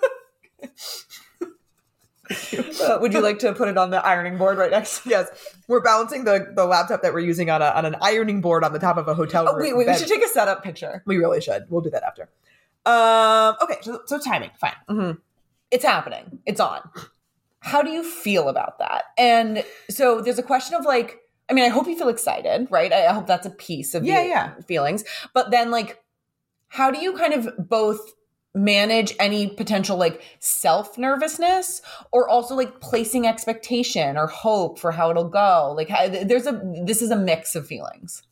Uh, 2.83 2.99
would 3.01 3.12
you 3.12 3.20
like 3.20 3.39
to 3.41 3.53
put 3.53 3.68
it 3.68 3.76
on 3.78 3.91
the 3.91 4.05
ironing 4.05 4.37
board 4.39 4.59
right 4.59 4.70
next 4.70 5.07
yes, 5.14 5.28
we're 5.68 5.80
balancing 5.80 6.24
the 6.24 6.53
the 6.55 6.64
laptop 6.66 7.03
that 7.03 7.12
we're 7.14 7.20
using 7.20 7.51
on 7.51 7.62
a 7.62 7.66
on 7.66 7.85
an 7.85 7.97
ironing 8.01 8.41
board 8.41 8.64
on 8.64 8.72
the 8.72 8.78
top 8.78 8.97
of 8.97 9.07
a 9.09 9.14
hotel 9.14 9.47
oh 9.49 9.57
wait 9.59 9.76
wait 9.76 9.87
we 9.87 9.97
should 9.97 10.09
take 10.09 10.24
a 10.24 10.28
setup 10.28 10.62
picture 10.64 11.03
We 11.07 11.16
really 11.18 11.41
should. 11.41 11.66
We'll 11.70 11.80
do 11.83 11.91
that 11.91 12.03
after. 12.03 12.28
Um. 12.85 13.55
Okay. 13.62 13.76
So, 13.83 14.01
so 14.07 14.18
timing. 14.18 14.51
Fine. 14.59 15.18
it's 15.70 15.85
happening 15.85 16.41
it's 16.47 16.61
on 16.61 16.80
how 17.61 17.80
do 17.83 17.91
you 17.91 18.03
feel 18.03 18.49
about 18.49 18.78
that 18.80 19.05
and 19.16 19.64
so 19.89 20.20
there's 20.20 20.39
a 20.39 20.43
question 20.43 20.74
of 20.74 20.85
like 20.85 21.20
i 21.49 21.53
mean 21.53 21.64
i 21.64 21.68
hope 21.68 21.87
you 21.87 21.97
feel 21.97 22.09
excited 22.09 22.66
right 22.70 22.93
i 22.93 23.07
I 23.07 23.12
hope 23.12 23.26
that's 23.28 23.47
a 23.47 23.51
piece 23.51 23.95
of 23.95 24.05
Yeah, 24.05 24.22
the 24.22 24.28
yeah. 24.28 24.55
feelings 24.66 25.05
but 25.33 25.51
then 25.53 25.70
like 25.70 26.03
how 26.68 26.91
do 26.91 26.99
you 26.99 27.12
kind 27.14 27.35
of 27.35 27.49
both 27.68 28.01
manage 28.55 29.14
any 29.18 29.48
potential 29.48 29.96
like 29.96 30.22
self 30.38 30.98
nervousness 30.98 31.80
or 32.12 32.28
also 32.28 32.55
like 32.55 32.80
placing 32.80 33.26
expectation 33.26 34.16
or 34.16 34.26
hope 34.26 34.78
for 34.78 34.92
how 34.92 35.11
it'll 35.11 35.28
go 35.28 35.72
like 35.74 35.88
there's 36.26 36.46
a 36.46 36.61
this 36.84 37.00
is 37.00 37.11
a 37.11 37.16
mix 37.16 37.55
of 37.55 37.66
feelings 37.66 38.22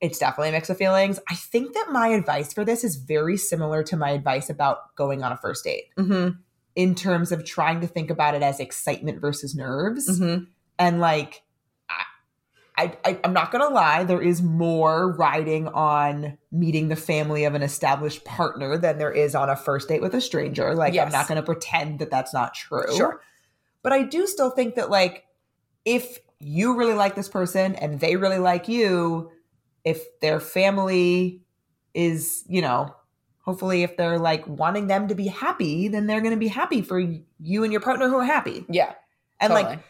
it's 0.00 0.18
definitely 0.18 0.50
a 0.50 0.52
mix 0.52 0.68
of 0.68 0.76
feelings. 0.76 1.18
I 1.30 1.34
think 1.34 1.74
that 1.74 1.88
my 1.90 2.08
advice 2.08 2.52
for 2.52 2.64
this 2.64 2.84
is 2.84 2.96
very 2.96 3.36
similar 3.36 3.82
to 3.84 3.96
my 3.96 4.10
advice 4.10 4.50
about 4.50 4.94
going 4.94 5.22
on 5.22 5.32
a 5.32 5.36
first 5.36 5.64
date 5.64 5.84
mm-hmm. 5.98 6.38
in 6.74 6.94
terms 6.94 7.32
of 7.32 7.44
trying 7.44 7.80
to 7.80 7.86
think 7.86 8.10
about 8.10 8.34
it 8.34 8.42
as 8.42 8.60
excitement 8.60 9.20
versus 9.20 9.54
nerves. 9.54 10.08
Mm-hmm. 10.08 10.44
And 10.78 11.00
like, 11.00 11.42
I, 12.78 12.92
I, 13.04 13.18
I'm 13.24 13.32
not 13.32 13.52
gonna 13.52 13.68
lie, 13.68 14.04
there 14.04 14.20
is 14.20 14.42
more 14.42 15.12
riding 15.12 15.68
on 15.68 16.36
meeting 16.52 16.88
the 16.88 16.96
family 16.96 17.44
of 17.44 17.54
an 17.54 17.62
established 17.62 18.24
partner 18.24 18.76
than 18.76 18.98
there 18.98 19.12
is 19.12 19.34
on 19.34 19.48
a 19.48 19.56
first 19.56 19.88
date 19.88 20.02
with 20.02 20.14
a 20.14 20.20
stranger. 20.20 20.74
Like, 20.74 20.92
Yes. 20.92 21.06
I'm 21.06 21.12
not 21.12 21.26
gonna 21.28 21.42
pretend 21.42 22.00
that 22.00 22.10
that's 22.10 22.34
not 22.34 22.52
true. 22.54 22.94
Sure. 22.94 23.20
But 23.82 23.92
I 23.92 24.02
do 24.02 24.26
still 24.26 24.50
think 24.50 24.74
that 24.74 24.90
like, 24.90 25.24
if 25.84 26.18
you 26.38 26.76
really 26.76 26.94
like 26.94 27.14
this 27.14 27.28
person 27.28 27.74
and 27.76 27.98
they 28.00 28.16
really 28.16 28.38
like 28.38 28.68
you, 28.68 29.30
if 29.84 30.02
their 30.20 30.40
family 30.40 31.40
is, 31.94 32.44
you 32.46 32.60
know, 32.60 32.94
hopefully 33.38 33.84
if 33.84 33.96
they're 33.96 34.18
like 34.18 34.46
wanting 34.46 34.88
them 34.88 35.08
to 35.08 35.14
be 35.14 35.28
happy, 35.28 35.88
then 35.88 36.06
they're 36.06 36.20
gonna 36.20 36.36
be 36.36 36.48
happy 36.48 36.82
for 36.82 36.98
you 36.98 37.62
and 37.64 37.72
your 37.72 37.80
partner 37.80 38.08
who 38.08 38.16
are 38.16 38.24
happy. 38.24 38.66
yeah 38.68 38.92
And 39.40 39.52
like 39.54 39.66
totally. 39.66 39.82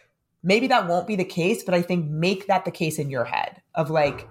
Maybe 0.43 0.67
that 0.67 0.87
won't 0.87 1.07
be 1.07 1.15
the 1.15 1.25
case, 1.25 1.63
but 1.63 1.73
I 1.73 1.81
think 1.81 2.09
make 2.09 2.47
that 2.47 2.65
the 2.65 2.71
case 2.71 2.99
in 2.99 3.09
your 3.09 3.25
head 3.25 3.61
of 3.75 3.89
like, 3.89 4.27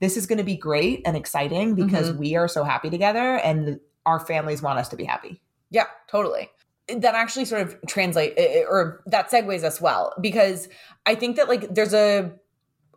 this 0.00 0.16
is 0.16 0.26
going 0.26 0.38
to 0.38 0.44
be 0.44 0.56
great 0.56 1.02
and 1.06 1.16
exciting 1.16 1.74
because 1.74 2.12
we 2.12 2.36
are 2.36 2.48
so 2.48 2.64
happy 2.64 2.90
together 2.90 3.36
and 3.36 3.80
our 4.04 4.20
families 4.20 4.62
want 4.62 4.78
us 4.78 4.88
to 4.88 4.96
be 4.96 5.04
happy. 5.04 5.40
Yeah, 5.70 5.86
totally. 6.08 6.50
That 6.88 7.14
actually 7.14 7.46
sort 7.46 7.62
of 7.62 7.76
translate 7.88 8.34
eh, 8.36 8.62
or 8.68 9.02
that 9.06 9.30
segues 9.30 9.64
us 9.64 9.80
well 9.80 10.14
because 10.20 10.68
I 11.06 11.14
think 11.14 11.36
that 11.36 11.48
like 11.48 11.74
there's 11.74 11.94
a 11.94 12.32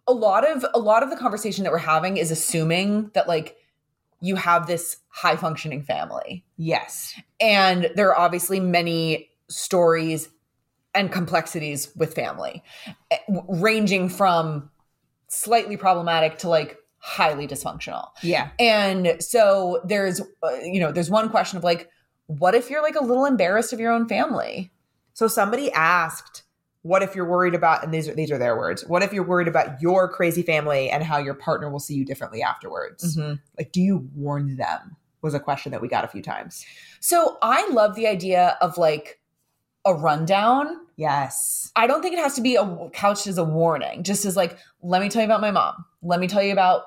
a 0.07 0.13
lot 0.13 0.47
of 0.47 0.65
a 0.73 0.79
lot 0.79 1.01
of 1.01 1.09
the 1.09 1.15
conversation 1.15 1.63
that 1.63 1.71
we're 1.71 1.79
having 1.79 2.17
is 2.17 2.31
assuming 2.31 3.09
that 3.13 3.27
like 3.27 3.55
you 4.21 4.35
have 4.35 4.67
this 4.67 4.97
high 5.09 5.35
functioning 5.35 5.81
family. 5.81 6.43
Yes. 6.57 7.15
And 7.39 7.89
there 7.95 8.09
are 8.09 8.17
obviously 8.17 8.59
many 8.59 9.29
stories 9.49 10.29
and 10.99 11.11
complexities 11.11 11.91
with 11.95 12.13
family, 12.13 12.61
eh, 13.09 13.17
ranging 13.47 14.09
from 14.09 14.69
slightly 15.29 15.77
problematic 15.77 16.37
to 16.39 16.49
like 16.49 16.77
highly 16.97 17.47
dysfunctional. 17.47 18.09
Yeah. 18.21 18.49
And 18.59 19.15
so 19.23 19.81
there's, 19.85 20.19
uh, 20.43 20.51
you 20.61 20.79
know, 20.79 20.91
there's 20.91 21.09
one 21.09 21.29
question 21.29 21.57
of 21.57 21.63
like, 21.63 21.89
what 22.27 22.53
if 22.53 22.69
you're 22.69 22.81
like 22.81 22.95
a 22.95 23.03
little 23.03 23.25
embarrassed 23.25 23.71
of 23.71 23.79
your 23.79 23.91
own 23.91 24.07
family? 24.07 24.71
So 25.13 25.27
somebody 25.27 25.71
asked, 25.71 26.43
what 26.81 27.01
if 27.01 27.15
you're 27.15 27.29
worried 27.29 27.55
about, 27.55 27.83
and 27.83 27.93
these 27.93 28.07
are, 28.07 28.13
these 28.13 28.31
are 28.31 28.37
their 28.37 28.57
words, 28.57 28.85
what 28.85 29.01
if 29.01 29.13
you're 29.13 29.23
worried 29.23 29.47
about 29.47 29.81
your 29.81 30.09
crazy 30.09 30.43
family 30.43 30.89
and 30.89 31.03
how 31.03 31.17
your 31.17 31.33
partner 31.33 31.69
will 31.69 31.79
see 31.79 31.93
you 31.93 32.05
differently 32.05 32.41
afterwards? 32.41 33.17
Like, 33.57 33.71
do 33.71 33.81
you 33.81 34.09
warn 34.15 34.57
them? 34.57 34.97
Was 35.21 35.33
a 35.33 35.39
question 35.39 35.73
that 35.73 35.81
we 35.81 35.89
got 35.89 36.05
a 36.05 36.07
few 36.07 36.21
times. 36.21 36.65
So 37.01 37.37
I 37.41 37.67
love 37.71 37.95
the 37.95 38.07
idea 38.07 38.57
of 38.61 38.77
like 38.77 39.18
a 39.89 39.93
rundown. 39.93 40.77
Yes. 40.95 41.71
I 41.75 41.87
don't 41.87 42.01
think 42.01 42.13
it 42.13 42.19
has 42.19 42.35
to 42.35 42.41
be 42.41 42.55
a 42.55 42.89
couched 42.93 43.27
as 43.27 43.37
a 43.37 43.43
warning, 43.43 44.03
just 44.03 44.25
as 44.25 44.35
like, 44.35 44.57
let 44.81 45.01
me 45.01 45.09
tell 45.09 45.21
you 45.21 45.25
about 45.27 45.41
my 45.41 45.51
mom. 45.51 45.85
Let 46.01 46.19
me 46.19 46.27
tell 46.27 46.43
you 46.43 46.51
about 46.51 46.83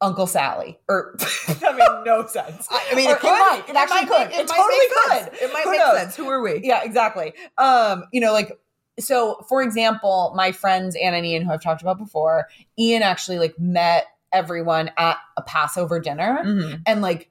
Uncle 0.00 0.26
Sally. 0.26 0.78
Or 0.88 1.14
that 1.48 1.74
made 1.76 2.02
no 2.06 2.26
sense. 2.26 2.68
I 2.70 2.94
mean, 2.94 3.08
Or 3.10 3.14
it 3.14 3.20
could. 3.20 3.30
might. 3.30 3.64
It, 3.68 3.74
actually 3.76 3.96
might 4.02 4.08
could. 4.08 4.28
make- 4.28 4.38
It, 4.38 4.48
might 4.48 4.56
totally 4.56 4.86
could. 4.88 5.10
sense. 5.32 5.42
It 5.42 5.52
might 5.52 5.64
Who 5.64 5.70
make 5.72 5.80
knows? 5.80 5.96
sense. 5.98 6.16
Who 6.16 6.28
are 6.28 6.40
we? 6.40 6.60
Yeah, 6.62 6.82
exactly. 6.84 7.32
Um, 7.58 8.04
you 8.12 8.20
know, 8.20 8.32
like 8.32 8.58
so 9.00 9.44
for 9.48 9.62
example, 9.62 10.32
my 10.36 10.50
friends 10.52 10.96
Anna 11.00 11.18
and 11.18 11.26
Ian, 11.26 11.42
who 11.44 11.52
I've 11.52 11.62
talked 11.62 11.82
about 11.82 11.98
before, 11.98 12.48
Ian 12.78 13.02
actually 13.02 13.38
like 13.38 13.58
met 13.58 14.06
everyone 14.32 14.90
at 14.96 15.16
a 15.36 15.42
Passover 15.42 15.98
dinner 16.00 16.42
Mhm. 16.44 16.82
and 16.86 17.00
like 17.02 17.30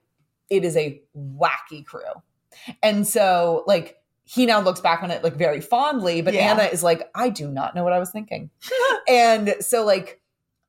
it 0.50 0.64
is 0.66 0.76
a 0.78 1.02
wacky 1.16 1.86
crew. 1.86 2.02
And 2.82 3.06
so 3.08 3.64
like 3.68 3.97
he 4.30 4.46
now 4.46 4.60
looks 4.60 4.82
back 4.82 5.02
on 5.04 5.10
it 5.10 5.24
like 5.24 5.36
very 5.36 5.62
fondly, 5.62 6.22
but 6.22 6.34
Yeah. 6.34 6.52
Anna 6.52 6.64
is 6.64 6.84
like, 6.84 7.10
I 7.16 7.30
do 7.30 7.50
not 7.50 7.74
know 7.76 7.84
what 7.86 7.94
I 7.94 8.00
was 8.00 8.12
thinking. 8.12 8.50
and 9.08 9.56
so 9.62 9.86
like 9.86 10.20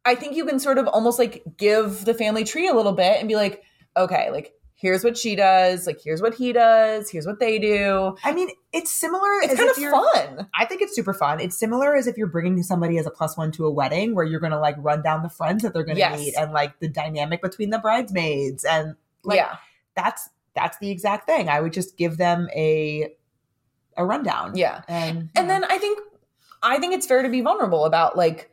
I 0.05 0.15
think 0.15 0.37
you 0.37 0.47
can 0.47 0.59
sort 0.61 0.79
of 0.79 0.87
almost 0.87 1.19
like 1.19 1.43
give 1.57 2.05
the 2.05 2.15
family 2.15 2.45
tree 2.45 2.69
a 2.69 2.73
little 2.73 2.93
bit 2.93 3.19
and 3.19 3.29
be 3.29 3.35
like, 3.37 3.63
okay, 3.97 4.31
like 4.31 4.53
here's 4.75 5.03
what 5.03 5.19
she 5.19 5.35
does, 5.35 5.89
like 5.89 6.01
here's 6.03 6.23
what 6.23 6.35
he 6.35 6.53
does, 6.53 7.11
here's 7.11 7.27
what 7.27 7.41
they 7.41 7.59
do. 7.59 8.17
I 8.23 8.33
mean, 8.33 8.49
it's 8.73 8.93
similar. 8.93 9.29
It's 9.43 9.55
kind 9.55 9.69
of 9.69 9.77
fun. 9.77 10.49
I 10.57 10.65
think 10.67 10.81
it's 10.83 10.95
super 10.95 11.13
fun. 11.13 11.41
It's 11.41 11.59
similar 11.59 11.97
as 11.97 12.07
if 12.07 12.17
you're 12.17 12.29
bringing 12.29 12.63
somebody 12.63 12.97
as 12.97 13.07
a 13.07 13.11
plus 13.11 13.37
one 13.37 13.51
to 13.53 13.67
a 13.67 13.71
wedding 13.73 14.15
where 14.15 14.25
you're 14.25 14.39
going 14.41 14.53
to 14.53 14.61
like 14.61 14.77
run 14.79 15.03
down 15.03 15.25
the 15.25 15.29
friends 15.29 15.63
that 15.65 15.75
they're 15.75 15.83
going 15.85 15.97
to 15.97 16.01
Yes. 16.01 16.21
meet 16.21 16.35
and 16.39 16.53
like 16.53 16.79
the 16.79 16.89
dynamic 16.89 17.43
between 17.43 17.71
the 17.71 17.79
bridesmaids 17.81 18.65
and 18.65 18.95
like 19.25 19.37
yeah. 19.39 19.57
that's 19.97 20.31
that's 20.55 20.79
the 20.79 20.91
exact 20.91 21.27
thing. 21.27 21.49
I 21.49 21.61
would 21.61 21.73
just 21.73 21.97
give 21.99 22.17
them 22.17 22.49
a 22.55 23.11
a 23.99 24.05
rundown. 24.05 24.53
Yeah. 24.55 24.83
And 24.89 25.29
And 25.35 25.51
then 25.51 25.65
I 25.65 25.77
think 25.79 25.99
I 26.63 26.79
think 26.79 26.95
it's 26.95 27.07
fair 27.07 27.23
to 27.23 27.29
be 27.29 27.41
vulnerable 27.43 27.85
about 27.85 28.17
like 28.17 28.51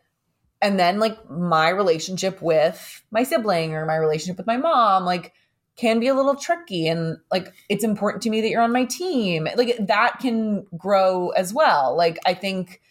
and 0.61 0.79
then 0.79 0.99
like 0.99 1.29
my 1.29 1.69
relationship 1.69 2.41
with 2.41 3.03
my 3.11 3.23
sibling 3.23 3.73
or 3.73 3.85
my 3.85 3.95
relationship 3.95 4.37
with 4.37 4.47
my 4.47 4.57
mom 4.57 5.05
like 5.05 5.33
can 5.75 5.99
be 5.99 6.07
a 6.07 6.13
little 6.13 6.35
tricky 6.35 6.87
and 6.87 7.17
like 7.31 7.53
it's 7.69 7.83
important 7.83 8.23
to 8.23 8.29
me 8.29 8.41
that 8.41 8.49
you're 8.49 8.61
on 8.61 8.71
my 8.71 8.85
team. 8.85 9.47
Like 9.55 9.77
that 9.87 10.19
can 10.19 10.65
grow 10.77 11.29
as 11.29 11.53
well. 11.53 11.95
Like 11.95 12.17
I 12.25 12.33
think 12.33 12.81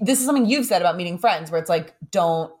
this 0.00 0.18
is 0.18 0.24
something 0.24 0.46
you've 0.46 0.66
said 0.66 0.82
about 0.82 0.96
meeting 0.96 1.18
friends 1.18 1.50
where 1.50 1.60
it's 1.60 1.70
like 1.70 1.94
don't 2.10 2.52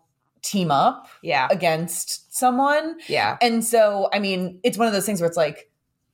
team 0.42 0.70
up 0.70 1.08
yeah. 1.22 1.48
against 1.50 2.34
someone 2.34 2.96
Yeah. 3.08 3.36
and 3.40 3.64
so, 3.64 4.08
I 4.12 4.18
mean, 4.20 4.60
it's 4.62 4.78
one 4.78 4.86
of 4.86 4.92
those 4.94 5.04
things 5.04 5.20
where 5.20 5.26
it's 5.28 5.36
like, 5.36 5.67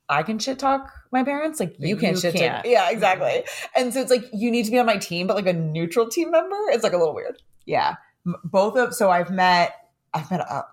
I 0.07 0.21
can 0.23 0.37
shit 0.39 0.59
talk 0.59 0.91
my 1.11 1.23
parents, 1.23 1.59
like 1.59 1.75
you 1.79 1.89
You 1.89 1.97
can't 1.97 2.17
shit 2.19 2.35
can't. 2.35 2.57
talk. 2.57 2.65
Yeah, 2.67 2.89
exactly. 2.91 3.43
And 3.75 3.93
so 3.93 4.01
it's 4.01 4.11
like 4.11 4.23
you 4.33 4.51
need 4.51 4.65
to 4.65 4.71
be 4.71 4.77
on 4.79 4.85
my 4.85 4.97
team, 4.97 5.25
but 5.27 5.35
like 5.35 5.47
a 5.47 5.53
neutral 5.53 6.07
team 6.07 6.31
member, 6.31 6.55
it's 6.69 6.83
like 6.83 6.93
a 6.93 6.97
little 6.97 7.15
weird. 7.15 7.41
Yeah. 7.65 7.95
Both 8.43 8.75
of 8.77 8.93
so 8.93 9.09
I've 9.09 9.31
met 9.31 9.73
I've 10.13 10.29
met 10.29 10.41
a, 10.41 10.63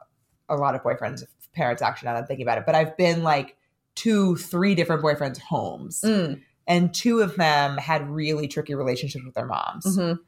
a 0.48 0.56
lot 0.56 0.74
of 0.74 0.82
boyfriends 0.82 1.24
parents 1.54 1.82
actually 1.82 2.06
now 2.06 2.14
that 2.14 2.20
I'm 2.20 2.26
thinking 2.26 2.44
about 2.46 2.58
it, 2.58 2.64
but 2.66 2.74
I've 2.74 2.96
been 2.96 3.22
like 3.22 3.56
two, 3.94 4.36
three 4.36 4.74
different 4.74 5.02
boyfriends' 5.02 5.38
homes. 5.38 6.00
Mm, 6.02 6.40
And 6.66 6.94
two 6.94 7.20
of 7.20 7.36
them 7.36 7.76
had 7.78 8.08
really 8.08 8.48
tricky 8.48 8.74
relationships 8.74 9.24
with 9.24 9.34
their 9.34 9.46
moms. 9.46 9.84
mhm. 9.98 10.18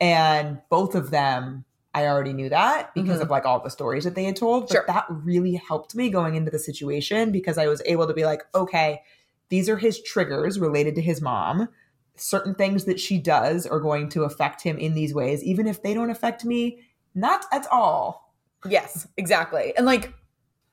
and 0.00 0.60
both 0.70 0.94
of 0.94 1.10
them 1.10 1.64
i 1.94 2.06
already 2.06 2.32
knew 2.32 2.48
that 2.48 2.92
because 2.94 3.18
Mhm. 3.18 3.22
of 3.22 3.30
like 3.30 3.46
all 3.46 3.60
the 3.60 3.70
stories 3.70 4.04
that 4.04 4.14
they 4.14 4.24
had 4.24 4.36
told 4.36 4.64
but 4.68 4.72
Sure. 4.72 4.84
that 4.86 5.06
really 5.08 5.54
helped 5.54 5.94
me 5.94 6.10
going 6.10 6.34
into 6.34 6.50
the 6.50 6.58
situation 6.58 7.30
because 7.32 7.56
i 7.58 7.66
was 7.66 7.80
able 7.86 8.06
to 8.06 8.14
be 8.14 8.24
like 8.24 8.42
okay 8.54 9.02
these 9.48 9.68
are 9.68 9.76
his 9.76 10.02
triggers 10.02 10.58
related 10.58 10.94
to 10.96 11.00
his 11.02 11.20
mom 11.22 11.68
certain 12.16 12.54
things 12.54 12.84
that 12.84 13.00
she 13.00 13.18
does 13.18 13.66
are 13.66 13.80
going 13.80 14.08
to 14.08 14.24
affect 14.24 14.62
him 14.62 14.76
in 14.78 14.94
these 14.94 15.14
ways 15.14 15.42
even 15.42 15.66
if 15.66 15.82
they 15.82 15.94
don't 15.94 16.10
affect 16.10 16.44
me 16.44 16.80
not 17.14 17.46
at 17.52 17.66
all 17.70 18.22
Yes, 18.66 19.06
exactly. 19.18 19.74
And 19.76 19.84
like, 19.84 20.14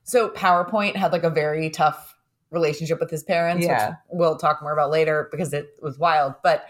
so 0.02 0.30
PowerPoint 0.30 0.96
had 0.96 1.12
like 1.12 1.24
a 1.24 1.28
very 1.30 1.68
tough 1.68 2.16
relationship 2.50 2.98
with 3.00 3.10
his 3.10 3.22
parents, 3.22 3.66
Yeah. 3.66 3.88
which 3.88 3.96
we'll 4.12 4.36
talk 4.38 4.62
more 4.62 4.72
about 4.72 4.90
later 4.90 5.28
because 5.30 5.52
it 5.52 5.76
was 5.82 5.98
wild. 5.98 6.32
But 6.42 6.64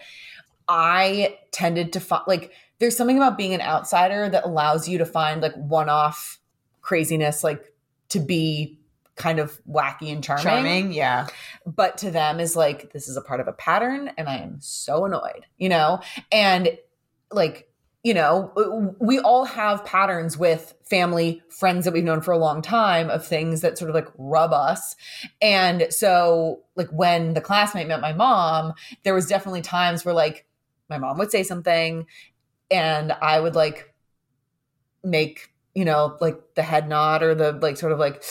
I 0.67 1.37
tended 1.51 1.93
to 1.93 2.01
find 2.01 2.23
like 2.27 2.51
there's 2.83 2.97
something 2.97 3.15
about 3.15 3.37
being 3.37 3.53
an 3.53 3.61
outsider 3.61 4.27
that 4.27 4.43
allows 4.43 4.89
you 4.89 4.97
to 4.97 5.05
find 5.05 5.41
like 5.41 5.55
one 5.55 5.87
off 5.87 6.37
craziness, 6.81 7.41
like 7.41 7.73
to 8.09 8.19
be 8.19 8.77
kind 9.15 9.39
of 9.39 9.61
wacky 9.65 10.11
and 10.11 10.21
charming. 10.21 10.43
charming 10.43 10.91
yeah 10.91 11.27
But 11.65 11.97
to 11.99 12.11
them 12.11 12.41
is 12.41 12.57
like, 12.57 12.91
this 12.91 13.07
is 13.07 13.15
a 13.15 13.21
part 13.21 13.39
of 13.39 13.47
a 13.47 13.53
pattern 13.53 14.11
and 14.17 14.27
I 14.27 14.39
am 14.39 14.57
so 14.59 15.05
annoyed, 15.05 15.45
you 15.57 15.69
know? 15.69 16.01
And 16.29 16.77
like, 17.31 17.69
you 18.03 18.13
know, 18.13 18.93
we 18.99 19.17
all 19.17 19.45
have 19.45 19.85
patterns 19.85 20.37
with 20.37 20.73
family, 20.83 21.41
friends 21.47 21.85
that 21.85 21.93
we've 21.93 22.03
known 22.03 22.19
for 22.19 22.33
a 22.33 22.37
long 22.37 22.61
time 22.61 23.09
of 23.09 23.25
things 23.25 23.61
that 23.61 23.77
sort 23.77 23.89
of 23.89 23.95
like 23.95 24.09
rub 24.17 24.51
us. 24.51 24.97
And 25.41 25.87
so, 25.89 26.63
like, 26.75 26.89
when 26.89 27.33
the 27.33 27.39
classmate 27.39 27.87
met 27.87 28.01
my 28.01 28.11
mom, 28.11 28.73
there 29.03 29.13
was 29.13 29.27
definitely 29.27 29.61
times 29.61 30.03
where 30.03 30.13
like 30.13 30.45
my 30.89 30.97
mom 30.97 31.17
would 31.17 31.31
say 31.31 31.43
something 31.43 32.05
and 32.73 33.11
I 33.13 33.39
would 33.39 33.55
like 33.55 33.93
make, 35.03 35.53
you 35.75 35.85
know, 35.85 36.17
like 36.19 36.37
the 36.55 36.63
head 36.63 36.89
nod 36.89 37.23
or 37.23 37.35
the 37.35 37.53
like 37.53 37.77
sort 37.77 37.91
of 37.91 37.99
like 37.99 38.23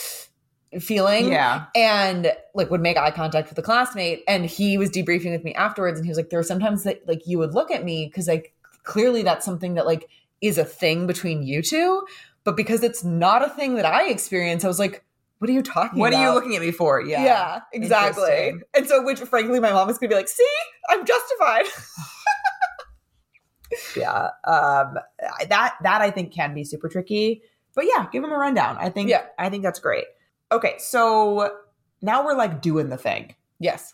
feeling 0.79 1.31
yeah 1.31 1.65
and 1.75 2.31
like 2.55 2.71
would 2.71 2.81
make 2.81 2.97
eye 2.97 3.11
contact 3.11 3.47
with 3.47 3.55
the 3.55 3.61
classmate 3.61 4.23
and 4.27 4.45
he 4.45 4.75
was 4.75 4.89
debriefing 4.89 5.31
with 5.31 5.43
me 5.43 5.53
afterwards 5.53 5.99
and 5.99 6.05
he 6.05 6.09
was 6.09 6.17
like 6.17 6.31
there 6.31 6.39
were 6.39 6.43
sometimes 6.43 6.81
that 6.81 7.07
like 7.07 7.27
you 7.27 7.37
would 7.37 7.53
look 7.53 7.69
at 7.69 7.83
me 7.83 8.07
because 8.07 8.27
like 8.27 8.53
clearly 8.81 9.21
that's 9.21 9.45
something 9.45 9.75
that 9.75 9.85
like 9.85 10.09
is 10.41 10.57
a 10.57 10.65
thing 10.65 11.05
between 11.05 11.43
you 11.43 11.61
two 11.61 12.03
but 12.43 12.57
because 12.57 12.81
it's 12.81 13.03
not 13.03 13.45
a 13.45 13.49
thing 13.49 13.75
that 13.75 13.85
i 13.85 14.09
experience 14.09 14.65
i 14.65 14.67
was 14.67 14.79
like 14.79 15.03
what 15.37 15.49
are 15.49 15.53
you 15.53 15.61
talking 15.61 15.99
What 15.99 16.13
about? 16.13 16.19
are 16.21 16.27
you 16.29 16.33
looking 16.33 16.55
at 16.55 16.61
me 16.61 16.71
for? 16.71 17.01
Yeah. 17.01 17.21
Yeah, 17.21 17.59
exactly. 17.73 18.53
And 18.73 18.87
so, 18.87 19.03
which 19.03 19.19
frankly, 19.19 19.59
my 19.59 19.73
mom 19.73 19.89
is 19.89 19.97
going 19.97 20.09
to 20.09 20.15
be 20.15 20.17
like, 20.17 20.29
see, 20.29 20.47
I'm 20.87 21.05
justified. 21.05 21.65
Yeah. 23.95 24.29
Um 24.45 24.97
that 25.49 25.75
that 25.83 26.01
I 26.01 26.11
think 26.11 26.33
can 26.33 26.53
be 26.53 26.63
super 26.63 26.89
tricky. 26.89 27.41
But 27.75 27.85
yeah, 27.85 28.07
give 28.11 28.21
them 28.21 28.31
a 28.31 28.37
rundown. 28.37 28.77
I 28.79 28.89
think 28.89 29.09
Yeah. 29.09 29.23
I 29.39 29.49
think 29.49 29.63
that's 29.63 29.79
great. 29.79 30.05
Okay, 30.51 30.75
so 30.77 31.51
now 32.01 32.23
we're 32.25 32.35
like 32.35 32.61
doing 32.61 32.89
the 32.89 32.97
thing. 32.97 33.35
yes. 33.59 33.93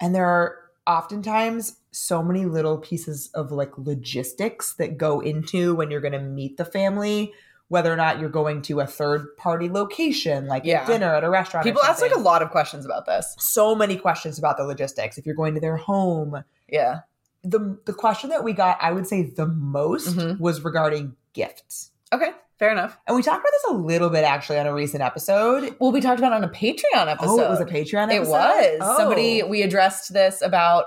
And 0.00 0.14
there 0.14 0.26
are 0.26 0.56
oftentimes 0.86 1.76
so 1.90 2.22
many 2.22 2.44
little 2.44 2.76
pieces 2.78 3.30
of 3.34 3.50
like 3.52 3.76
logistics 3.78 4.74
that 4.74 4.98
go 4.98 5.20
into 5.20 5.74
when 5.74 5.90
you're 5.90 6.00
going 6.00 6.12
to 6.12 6.20
meet 6.20 6.56
the 6.58 6.64
family, 6.64 7.32
whether 7.68 7.92
or 7.92 7.96
not 7.96 8.18
you're 8.20 8.28
going 8.28 8.60
to 8.62 8.80
a 8.80 8.86
third 8.86 9.36
party 9.38 9.68
location, 9.70 10.46
like 10.46 10.64
Yeah. 10.64 10.84
a 10.84 10.86
dinner 10.86 11.14
at 11.14 11.24
a 11.24 11.30
restaurant. 11.30 11.64
People 11.64 11.82
ask 11.82 12.02
like 12.02 12.14
a 12.14 12.18
lot 12.18 12.42
of 12.42 12.50
questions 12.50 12.84
about 12.84 13.06
this. 13.06 13.34
so 13.38 13.74
many 13.74 13.96
questions 13.96 14.38
about 14.38 14.56
the 14.58 14.64
logistics. 14.64 15.16
If 15.18 15.24
you're 15.26 15.34
going 15.34 15.54
to 15.54 15.60
their 15.60 15.76
home, 15.76 16.42
Yeah. 16.68 17.00
The 17.48 17.78
the 17.84 17.92
question 17.92 18.30
that 18.30 18.42
we 18.44 18.52
got, 18.52 18.78
I 18.80 18.92
would 18.92 19.06
say 19.06 19.22
the 19.22 19.46
most 19.46 20.16
Mhm. 20.16 20.38
was 20.40 20.62
regarding 20.64 21.14
gifts. 21.32 21.90
Okay. 22.12 22.30
Fair 22.58 22.72
enough. 22.72 22.96
And 23.06 23.14
we 23.14 23.22
talked 23.22 23.40
about 23.40 23.50
this 23.52 23.64
a 23.70 23.74
little 23.74 24.08
bit 24.08 24.24
actually 24.24 24.58
on 24.58 24.66
a 24.66 24.72
recent 24.72 25.02
episode. 25.02 25.76
Well, 25.78 25.92
we 25.92 26.00
talked 26.00 26.18
about 26.18 26.32
it 26.32 26.36
on 26.36 26.44
a 26.44 26.48
Patreon 26.48 27.06
episode. 27.06 27.38
Oh, 27.40 27.44
it 27.44 27.50
was 27.50 27.60
a 27.60 27.66
Patreon 27.66 28.10
It 28.10 28.20
was. 28.22 28.78
Oh. 28.80 28.96
Somebody, 28.96 29.42
we 29.42 29.60
addressed 29.62 30.12
this 30.14 30.40
about 30.40 30.86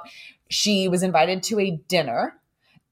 she 0.50 0.88
was 0.88 1.04
invited 1.04 1.44
to 1.44 1.60
a 1.60 1.72
dinner 1.88 2.34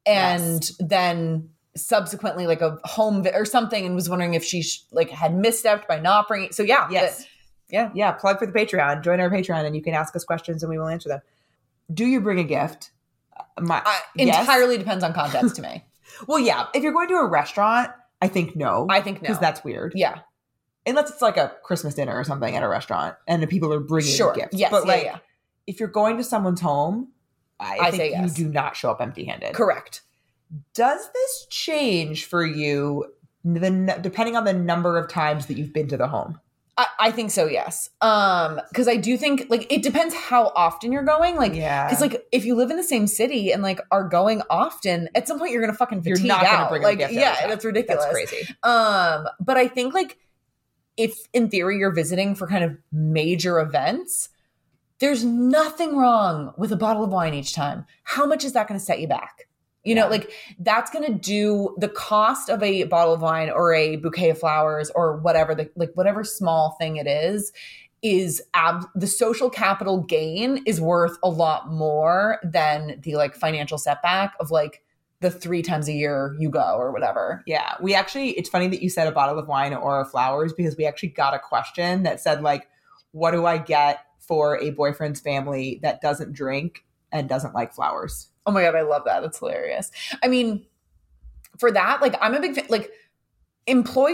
and 0.05 0.61
Yes. 0.63 0.71
then 0.79 1.49
subsequently 1.75 2.45
like 2.45 2.61
a 2.61 2.77
home 2.83 3.23
vi- 3.23 3.31
or 3.33 3.45
something 3.45 3.83
and 3.85 3.95
was 3.95 4.09
wondering 4.09 4.35
if 4.35 4.43
she 4.43 4.61
sh- 4.61 4.83
like 4.91 5.09
had 5.09 5.31
misstepped 5.33 5.87
by 5.87 5.99
not 5.99 6.27
bringing. 6.27 6.51
So 6.51 6.61
yeah. 6.63 6.87
Yes. 6.91 7.17
that- 7.19 7.27
yeah. 7.69 7.89
Yeah, 7.95 8.11
plug 8.13 8.37
for 8.39 8.45
the 8.45 8.53
Patreon. 8.53 9.03
Join 9.03 9.19
our 9.19 9.29
Patreon 9.29 9.65
and 9.65 9.75
you 9.75 9.81
can 9.81 9.93
ask 9.95 10.15
us 10.15 10.23
questions 10.23 10.61
and 10.63 10.69
we 10.69 10.77
will 10.77 10.87
answer 10.87 11.09
them. 11.09 11.21
Do 11.93 12.05
you 12.05 12.21
bring 12.21 12.39
a 12.39 12.43
gift? 12.43 12.91
My 13.59 13.81
yes. 14.15 14.39
entirely 14.39 14.77
depends 14.77 15.03
on 15.03 15.13
context 15.13 15.55
to 15.57 15.61
me. 15.61 15.83
Well, 16.25 16.39
yeah. 16.39 16.67
If 16.73 16.81
you're 16.81 16.93
going 16.93 17.09
to 17.09 17.15
a 17.15 17.27
restaurant, 17.27 17.91
I 18.21 18.27
think 18.27 18.55
no. 18.55 18.87
I 18.89 19.01
think 19.01 19.17
no. 19.17 19.27
Because 19.27 19.39
that's 19.39 19.63
weird. 19.63 19.91
yeah. 19.95 20.19
Unless 20.87 21.11
it's 21.11 21.21
like 21.21 21.37
a 21.37 21.51
Christmas 21.63 21.93
dinner 21.93 22.17
or 22.17 22.23
something 22.23 22.55
at 22.55 22.63
a 22.63 22.67
restaurant 22.67 23.15
and 23.27 23.43
the 23.43 23.45
people 23.45 23.71
are 23.71 23.79
bringing 23.79 24.13
Sure. 24.13 24.33
gifts. 24.33 24.57
Yes. 24.57 24.71
But 24.71 24.85
yeah, 24.85 24.91
like, 24.91 25.03
yeah. 25.03 25.17
if 25.67 25.79
you're 25.79 25.89
going 25.89 26.17
to 26.17 26.23
someone's 26.23 26.61
home, 26.61 27.09
I, 27.59 27.77
I 27.79 27.91
think 27.91 28.01
say 28.01 28.09
yes. 28.11 28.37
you 28.39 28.45
do 28.45 28.51
not 28.51 28.75
show 28.75 28.89
up 28.89 29.01
empty 29.01 29.25
handed. 29.25 29.53
Correct. 29.53 30.01
Does 30.73 31.07
this 31.13 31.45
change 31.49 32.25
for 32.25 32.43
you 32.45 33.05
the 33.43 33.99
depending 34.01 34.35
on 34.35 34.45
the 34.45 34.53
number 34.53 34.97
of 34.97 35.09
times 35.09 35.45
that 35.47 35.57
you've 35.57 35.73
been 35.73 35.87
to 35.89 35.97
the 35.97 36.07
home? 36.07 36.39
I, 36.77 36.85
I 36.99 37.11
think 37.11 37.31
so, 37.31 37.47
yes. 37.47 37.89
Um, 38.01 38.61
because 38.69 38.87
I 38.87 38.97
do 38.97 39.17
think 39.17 39.47
like 39.49 39.71
it 39.71 39.81
depends 39.81 40.13
how 40.13 40.51
often 40.55 40.91
you're 40.91 41.03
going. 41.03 41.35
Like 41.35 41.55
yeah. 41.55 41.87
Because 41.87 42.01
like 42.01 42.25
if 42.31 42.45
you 42.45 42.55
live 42.55 42.69
in 42.69 42.77
the 42.77 42.83
same 42.83 43.07
city 43.07 43.51
and 43.51 43.63
like 43.63 43.81
are 43.91 44.07
going 44.07 44.43
often, 44.49 45.09
at 45.15 45.27
some 45.27 45.39
point 45.39 45.51
you're 45.51 45.61
gonna 45.61 45.73
fucking 45.73 46.03
You're 46.05 46.17
fatigue 46.17 46.27
not 46.29 46.43
gonna 46.43 46.57
out. 46.57 46.69
bring 46.69 46.83
them 46.83 46.99
a 46.99 47.03
like 47.03 47.11
yeah, 47.11 47.33
time. 47.35 47.49
that's 47.49 47.65
ridiculous. 47.65 48.03
that's 48.03 48.13
crazy. 48.13 48.47
Um, 48.63 49.27
but 49.39 49.57
I 49.57 49.67
think 49.67 49.93
like 49.95 50.17
if 50.97 51.17
in 51.33 51.49
theory 51.49 51.77
you're 51.79 51.93
visiting 51.93 52.35
for 52.35 52.47
kind 52.47 52.63
of 52.63 52.77
major 52.91 53.59
events, 53.59 54.29
there's 54.99 55.23
nothing 55.23 55.97
wrong 55.97 56.53
with 56.57 56.71
a 56.71 56.77
bottle 56.77 57.03
of 57.03 57.11
wine 57.11 57.33
each 57.33 57.53
time. 57.53 57.85
How 58.03 58.25
much 58.27 58.43
is 58.43 58.53
that 58.53 58.67
gonna 58.67 58.79
set 58.79 58.99
you 58.99 59.07
back? 59.07 59.47
You 59.87 59.95
know, 59.95 60.07
like 60.09 60.31
that's 60.59 60.91
gonna 60.91 61.13
do 61.13 61.75
the 61.77 61.89
cost 61.89 62.49
of 62.49 62.61
a 62.61 62.83
bottle 62.83 63.13
of 63.13 63.21
wine 63.21 63.49
or 63.49 63.73
a 63.73 63.95
bouquet 63.95 64.31
of 64.31 64.39
flowers 64.39 64.91
or 64.95 65.17
whatever 65.17 65.55
the 65.55 65.69
like 65.75 65.91
whatever 65.95 66.23
small 66.23 66.75
thing 66.79 66.97
it 66.97 67.07
is 67.07 67.51
is 68.03 68.41
ab- 68.53 68.85
the 68.95 69.07
social 69.07 69.49
capital 69.49 70.03
gain 70.03 70.61
is 70.65 70.79
worth 70.79 71.17
a 71.23 71.29
lot 71.29 71.71
more 71.71 72.39
than 72.43 72.99
the 73.01 73.15
like 73.15 73.35
financial 73.35 73.77
setback 73.77 74.33
of 74.39 74.51
like 74.51 74.83
the 75.19 75.31
three 75.31 75.61
times 75.61 75.87
a 75.87 75.93
year 75.93 76.35
you 76.39 76.49
go 76.49 76.75
or 76.77 76.91
whatever. 76.91 77.43
Yeah, 77.47 77.73
we 77.81 77.95
actually, 77.95 78.31
it's 78.31 78.49
funny 78.49 78.67
that 78.67 78.83
you 78.83 78.89
said 78.89 79.07
a 79.07 79.11
bottle 79.11 79.39
of 79.39 79.47
wine 79.47 79.73
or 79.73 80.05
flowers 80.05 80.53
because 80.53 80.77
we 80.77 80.85
actually 80.85 81.09
got 81.09 81.33
a 81.33 81.39
question 81.39 82.03
that 82.03 82.19
said, 82.19 82.43
like, 82.43 82.67
what 83.11 83.31
do 83.31 83.45
I 83.45 83.57
get 83.57 83.99
for 84.19 84.59
a 84.59 84.69
boyfriend's 84.71 85.19
family 85.19 85.79
that 85.81 86.01
doesn't 86.01 86.33
drink 86.33 86.85
and 87.11 87.27
doesn't 87.27 87.55
like 87.55 87.73
flowers? 87.73 88.29
Oh 88.47 88.51
my 88.51 88.63
god, 88.63 88.75
I 88.75 88.81
love 88.81 89.03
that. 89.05 89.19
That's 89.21 89.37
hilarious. 89.39 89.91
I 90.23 90.27
mean, 90.27 90.65
for 91.59 91.71
that, 91.71 92.01
like 92.01 92.15
I'm 92.21 92.33
a 92.33 92.39
big 92.39 92.55
fan. 92.55 92.65
Like, 92.69 92.89
employ. 93.67 94.11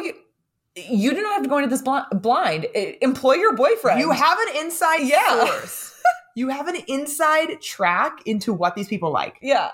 You 0.75 1.11
do 1.13 1.21
not 1.21 1.33
have 1.35 1.43
to 1.43 1.49
go 1.49 1.57
into 1.59 1.69
this 1.69 1.83
bl- 1.83 1.99
blind. 2.17 2.65
Employ 3.01 3.33
your 3.35 3.55
boyfriend. 3.55 3.99
You 3.99 4.09
have 4.11 4.39
an 4.39 4.57
inside 4.57 5.01
Yeah. 5.03 5.45
source. 5.45 6.01
you 6.35 6.49
have 6.49 6.67
an 6.67 6.77
inside 6.87 7.61
track 7.61 8.23
into 8.25 8.51
what 8.53 8.75
these 8.75 8.87
people 8.87 9.11
like. 9.11 9.37
yeah. 9.41 9.69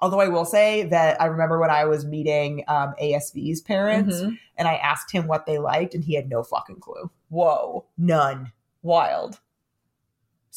Although 0.00 0.20
I 0.20 0.28
will 0.28 0.44
say 0.44 0.84
that 0.84 1.20
I 1.20 1.24
remember 1.26 1.58
when 1.58 1.70
I 1.70 1.84
was 1.86 2.04
meeting 2.04 2.62
um, 2.68 2.94
ASV's 3.02 3.60
parents 3.62 4.14
Mhm. 4.14 4.38
and 4.56 4.68
I 4.68 4.74
asked 4.76 5.10
him 5.10 5.26
what 5.26 5.44
they 5.44 5.58
liked 5.58 5.92
and 5.92 6.04
he 6.04 6.14
had 6.14 6.28
no 6.30 6.44
fucking 6.44 6.78
clue. 6.78 7.10
Whoa, 7.30 7.84
None. 7.98 8.52
wild. 8.80 9.40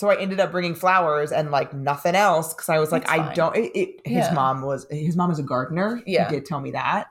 So 0.01 0.09
I 0.09 0.19
ended 0.19 0.39
up 0.39 0.51
bringing 0.51 0.73
flowers 0.73 1.31
and 1.31 1.51
like 1.51 1.73
nothing 1.75 2.15
else 2.15 2.55
because 2.55 2.69
I 2.69 2.79
was 2.79 2.91
like, 2.91 3.03
That's 3.03 3.13
I 3.19 3.25
fine. 3.27 3.35
don't. 3.35 3.55
It, 3.55 3.71
it, 3.75 3.89
his 4.03 4.25
Yeah. 4.25 4.33
mom 4.33 4.63
was 4.63 4.87
his 4.89 5.15
mom 5.15 5.29
is 5.29 5.37
a 5.37 5.43
gardener. 5.43 6.01
Yeah. 6.07 6.27
he 6.27 6.33
did 6.35 6.45
tell 6.47 6.59
me 6.59 6.71
that. 6.71 7.07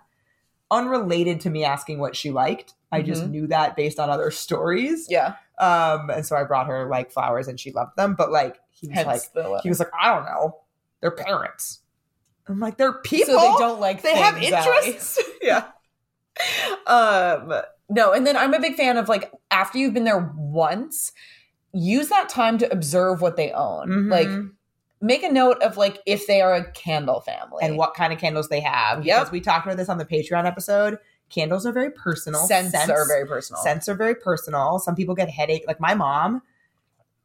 Unrelated 0.73 1.41
to 1.43 1.51
me 1.51 1.65
asking 1.65 2.01
what 2.01 2.17
she 2.17 2.33
liked, 2.33 2.75
I 2.91 3.03
just 3.03 3.23
Mhm. 3.23 3.31
knew 3.31 3.47
that 3.47 3.77
based 3.77 4.01
on 4.01 4.11
other 4.11 4.33
stories. 4.33 5.07
Yeah. 5.09 5.35
Um, 5.61 6.11
and 6.11 6.27
so 6.27 6.35
I 6.37 6.43
brought 6.43 6.67
her 6.67 6.89
like 6.89 7.13
flowers 7.13 7.47
and 7.47 7.61
she 7.61 7.71
loved 7.71 7.97
them. 7.97 8.15
But 8.17 8.33
like 8.33 8.59
he 8.71 8.89
was 8.89 8.97
Hence 8.97 9.31
like, 9.35 9.63
he 9.63 9.69
was 9.69 9.79
like, 9.79 9.91
I 10.01 10.13
don't 10.13 10.25
know, 10.25 10.59
they're 11.01 11.11
parents. 11.13 11.79
I'm 12.49 12.59
like, 12.59 12.77
they're 12.77 12.95
people. 12.95 13.35
So 13.35 13.41
they 13.41 13.55
don't 13.59 13.81
like. 13.81 14.03
They 14.03 14.17
have 14.17 14.37
interests. 14.43 15.21
yeah. 15.43 15.67
um 16.87 17.53
no 17.91 18.13
and 18.13 18.27
then 18.27 18.37
i'm 18.37 18.55
a 18.55 18.61
big 18.61 18.75
fan 18.77 18.97
of 18.97 19.09
like 19.09 19.31
after 19.51 19.77
you've 19.79 19.93
been 19.93 20.05
there 20.05 20.33
once 20.37 21.13
use 21.73 22.09
that 22.09 22.29
time 22.29 22.59
to 22.59 22.71
observe 22.73 23.21
what 23.21 23.37
they 23.37 23.53
own 23.53 24.09
like 24.09 24.27
Mhm. 24.27 24.51
make 25.01 25.23
a 25.23 25.33
note 25.33 25.63
of 25.63 25.77
like 25.77 26.01
if 26.05 26.27
they 26.27 26.41
are 26.43 26.55
a 26.55 26.71
candle 26.73 27.21
family 27.21 27.63
and 27.63 27.77
what 27.79 27.95
kind 27.95 28.13
of 28.13 28.19
candles 28.19 28.49
they 28.49 28.61
have. 28.61 29.05
Yep. 29.05 29.19
Because 29.21 29.33
we 29.33 29.41
talked 29.41 29.67
about 29.67 29.77
this 29.77 29.89
on 29.89 29.99
the 29.99 30.05
Patreon 30.05 30.47
episode. 30.47 30.99
Candles 31.31 31.65
are 31.65 31.73
very 31.73 31.91
personal. 31.91 32.41
scents, 32.47 32.75
are 32.75 33.07
very 33.07 33.25
personal 33.27 33.63
Scents 33.63 33.89
are 33.89 33.95
very 33.95 34.17
personal. 34.17 34.79
Some 34.81 34.97
people 34.97 35.15
get 35.15 35.31
headache. 35.31 35.65
Like 35.67 35.79
my 35.81 35.95
mom, 35.95 36.43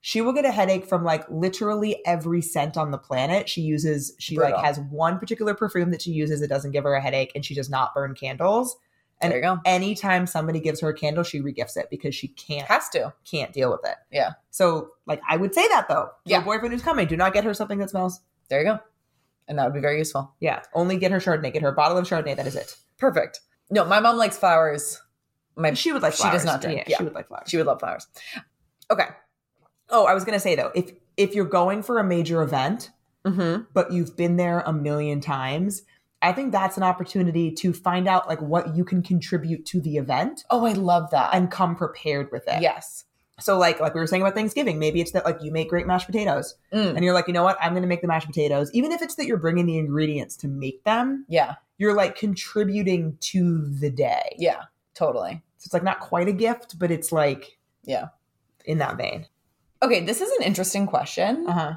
she 0.02 0.22
will 0.22 0.32
get 0.34 0.46
a 0.46 0.52
headache 0.52 0.86
from 0.86 1.04
like 1.04 1.26
literally 1.30 2.06
every 2.06 2.42
scent 2.42 2.78
on 2.78 2.92
the 2.92 3.00
planet. 3.00 3.50
She 3.50 3.62
uses, 3.62 4.14
she 4.20 4.36
Brutal. 4.36 4.54
like 4.58 4.64
has 4.64 4.80
one 4.80 5.18
particular 5.18 5.56
perfume 5.56 5.90
that 5.90 6.04
she 6.04 6.12
uses 6.12 6.40
that 6.42 6.48
doesn't 6.50 6.70
give 6.72 6.84
her 6.84 6.94
a 6.94 7.02
headache 7.02 7.32
and 7.34 7.44
she 7.44 7.56
does 7.56 7.70
not 7.70 7.96
burn 7.96 8.14
candles. 8.14 8.78
And 9.22 9.32
there 9.32 9.40
you 9.40 9.44
go 9.44 9.60
anytime 9.66 10.28
somebody 10.28 10.60
gives 10.60 10.82
her 10.82 10.90
a 10.90 10.94
candle, 10.94 11.24
she 11.24 11.42
regifts 11.42 11.78
it 11.78 11.88
because 11.90 12.14
she 12.14 12.28
can't 12.28 12.68
has 12.68 12.90
to 12.90 13.14
can't 13.30 13.54
deal 13.54 13.72
with 13.72 13.82
it. 13.84 13.96
Yeah. 14.12 14.34
So 14.52 14.90
like 15.06 15.22
I 15.28 15.38
would 15.38 15.54
say 15.56 15.68
that 15.70 15.88
though. 15.88 16.10
Yeah. 16.26 16.38
Your 16.38 16.46
boyfriend 16.46 16.74
who's 16.74 16.84
coming, 16.84 17.08
do 17.08 17.18
not 17.18 17.34
get 17.34 17.44
her 17.44 17.54
something 17.54 17.80
that 17.80 17.90
smells. 17.90 18.22
there 18.50 18.60
you 18.60 18.66
go 18.66 18.80
and 19.48 19.60
that 19.60 19.66
would 19.66 19.74
be 19.74 19.80
very 19.80 19.98
useful 20.00 20.34
Yeah. 20.40 20.62
Only 20.74 20.98
get 20.98 21.12
her 21.12 21.20
Chardonnay. 21.20 21.54
Get 21.54 21.62
her 21.62 21.70
a 21.70 21.74
bottle 21.74 21.98
of 21.98 22.06
Chardonnay. 22.06 22.36
That 22.36 22.48
is 22.48 22.56
it. 22.56 22.76
perfect 22.98 23.42
no 23.70 23.86
my 23.86 24.00
mom 24.00 24.18
likes 24.18 24.38
flowers 24.38 25.02
my 25.56 25.74
She 25.74 25.92
would 25.92 26.02
like 26.02 26.14
She 26.14 26.24
does 26.24 26.46
not 26.46 26.62
drink, 26.62 26.84
yeah. 26.88 26.98
She 26.98 27.04
would 27.04 27.14
like 27.14 27.28
flowers. 27.28 27.50
she 27.50 27.58
would 27.58 27.66
love 27.66 27.80
flowers 27.80 28.08
okay 28.92 29.08
Oh, 29.90 30.06
I 30.06 30.14
was 30.14 30.26
gonna 30.26 30.40
say 30.40 30.56
though, 30.56 30.72
if 30.76 30.92
if 31.18 31.36
you're 31.36 31.46
going 31.46 31.84
for 31.84 32.00
a 32.00 32.04
major 32.04 32.42
event, 32.42 32.92
mm-hmm. 33.26 33.64
but 33.74 33.92
you've 33.92 34.18
been 34.18 34.38
there 34.38 34.62
a 34.62 34.74
million 34.74 35.22
times, 35.22 35.84
I 36.30 36.34
think 36.34 36.52
that's 36.52 36.78
an 36.78 36.84
opportunity 36.84 37.52
to 37.62 37.74
find 37.74 38.08
out 38.08 38.28
like 38.28 38.42
what 38.42 38.76
you 38.76 38.84
can 38.84 39.02
contribute 39.04 39.66
to 39.68 39.80
the 39.82 39.98
event 39.98 40.44
oh 40.50 40.66
i 40.66 40.74
love 40.74 41.12
that 41.12 41.30
and 41.34 41.50
come 41.52 41.76
prepared 41.76 42.28
with 42.32 42.44
it. 42.48 42.62
yes 42.62 43.06
So 43.40 43.58
like 43.58 43.80
like 43.80 43.94
we 43.94 44.00
were 44.00 44.08
saying 44.08 44.22
about 44.24 44.34
Thanksgiving, 44.36 44.80
maybe 44.80 45.02
it's 45.02 45.12
that 45.12 45.26
like 45.26 45.40
you 45.44 45.52
make 45.52 45.68
great 45.70 45.86
mashed 45.88 46.08
potatoes 46.12 46.56
Mm. 46.74 46.96
and 46.96 47.04
you're 47.04 47.14
like, 47.14 47.28
you 47.28 47.34
know 47.34 47.44
what, 47.44 47.58
I'm 47.62 47.74
gonna 47.74 47.88
make 47.94 48.02
the 48.02 48.08
mashed 48.08 48.28
potatoes, 48.28 48.70
even 48.74 48.92
if 48.96 49.02
it's 49.02 49.16
that 49.16 49.26
you're 49.28 49.44
bringing 49.46 49.66
the 49.66 49.78
ingredients 49.78 50.36
to 50.38 50.48
make 50.48 50.84
them. 50.86 51.26
yeah 51.28 51.56
You're 51.78 51.96
like 51.96 52.16
contributing 52.16 53.18
to 53.32 53.68
the 53.82 53.90
day. 53.90 54.36
yeah 54.38 54.62
totally 54.94 55.44
So 55.58 55.68
it's 55.68 55.74
like 55.74 55.84
not 55.92 56.00
quite 56.00 56.28
a 56.30 56.34
gift, 56.46 56.80
but 56.80 56.90
it's 56.92 57.12
like 57.12 57.58
Yeah. 57.84 58.08
in 58.66 58.78
that 58.80 58.96
vein. 58.98 59.28
okay 59.84 60.00
this 60.06 60.22
is 60.22 60.32
an 60.38 60.44
interesting 60.50 60.86
question 60.88 61.46
Uh 61.48 61.52
huh. 61.60 61.74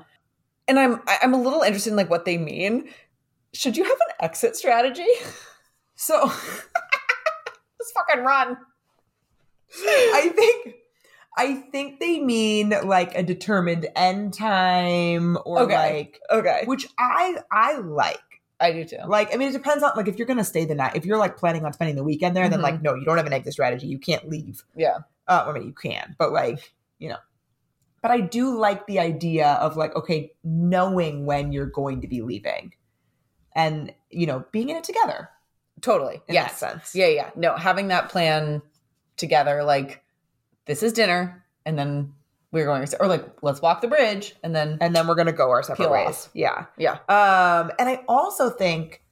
and 0.68 0.78
I'm 0.78 1.02
I'm 1.22 1.34
a 1.34 1.42
little 1.42 1.62
interested 1.62 1.90
in 1.90 1.96
like 1.96 2.10
what 2.14 2.24
they 2.24 2.38
mean. 2.38 2.88
Should 3.54 3.76
you 3.76 3.84
have 3.84 3.92
an 4.08 4.14
exit 4.20 4.56
strategy? 4.56 5.06
So 6.00 6.28
Just 6.28 7.94
fucking 7.94 8.22
run. 8.22 8.56
I 9.84 10.30
think 10.34 10.76
I 11.36 11.54
think 11.72 11.98
they 11.98 12.20
mean 12.20 12.72
like 12.84 13.16
a 13.16 13.22
determined 13.24 13.88
end 13.96 14.32
time 14.32 15.36
or 15.44 15.62
Okay. 15.62 15.74
like 15.74 16.20
Okay. 16.30 16.62
which 16.66 16.86
I 17.00 17.38
I 17.50 17.78
like. 17.78 18.20
I 18.60 18.70
do 18.72 18.84
too. 18.84 18.98
Like, 19.06 19.34
I 19.34 19.36
mean, 19.38 19.48
it 19.48 19.52
depends 19.52 19.82
on 19.82 19.90
like 19.96 20.06
if 20.06 20.18
you're 20.18 20.26
gonna 20.28 20.44
stay 20.44 20.64
the 20.64 20.76
night. 20.76 20.94
If 20.94 21.04
you're 21.04 21.18
like 21.18 21.36
planning 21.36 21.64
on 21.64 21.72
spending 21.72 21.96
the 21.96 22.04
weekend 22.04 22.36
there, 22.36 22.48
then 22.48 22.60
Mhm. 22.60 22.62
like 22.62 22.80
no, 22.82 22.94
you 22.94 23.04
don't 23.04 23.16
have 23.16 23.26
an 23.26 23.32
exit 23.32 23.52
strategy. 23.54 23.88
You 23.88 23.98
can't 23.98 24.28
leave. 24.28 24.64
Yeah. 24.76 24.98
Uh, 25.26 25.46
I 25.48 25.52
mean, 25.52 25.64
you 25.64 25.72
can, 25.72 26.14
but 26.16 26.32
like 26.32 26.72
you 27.00 27.08
know. 27.08 27.18
But 28.02 28.12
I 28.12 28.20
do 28.20 28.56
like 28.56 28.86
the 28.86 29.00
idea 29.00 29.54
of 29.54 29.76
like 29.76 29.96
okay, 29.96 30.32
knowing 30.44 31.26
when 31.26 31.50
you're 31.52 31.66
going 31.66 32.02
to 32.02 32.06
be 32.06 32.22
leaving, 32.22 32.72
and 33.58 33.92
you 34.10 34.26
know, 34.26 34.44
being 34.52 34.70
in 34.70 34.76
it 34.76 34.84
together. 34.84 35.28
Totally. 35.82 36.22
In 36.28 36.34
yes. 36.34 36.56
sense. 36.58 36.94
Yeah, 36.94 37.08
yeah. 37.08 37.30
No, 37.36 37.56
having 37.56 37.88
that 37.88 38.08
plan 38.08 38.62
together, 39.16 39.62
like 39.64 40.02
this 40.64 40.82
is 40.82 40.92
dinner, 40.92 41.44
and 41.66 41.78
then 41.78 42.14
we're 42.50 42.64
going, 42.64 42.86
or 43.00 43.06
like 43.06 43.24
let's 43.42 43.60
walk 43.60 43.80
the 43.80 43.88
bridge, 43.88 44.34
and 44.42 44.54
then 44.56 44.78
and 44.80 44.94
then 44.96 45.06
we're 45.06 45.14
gonna 45.14 45.32
go 45.32 45.50
our 45.50 45.62
separate 45.62 45.90
ways. 45.90 46.06
off. 46.08 46.30
Yeah. 46.32 46.66
yeah, 46.78 46.94
Um, 47.08 47.70
and 47.78 47.88
I 47.88 48.02
also 48.08 48.48
think 48.50 49.02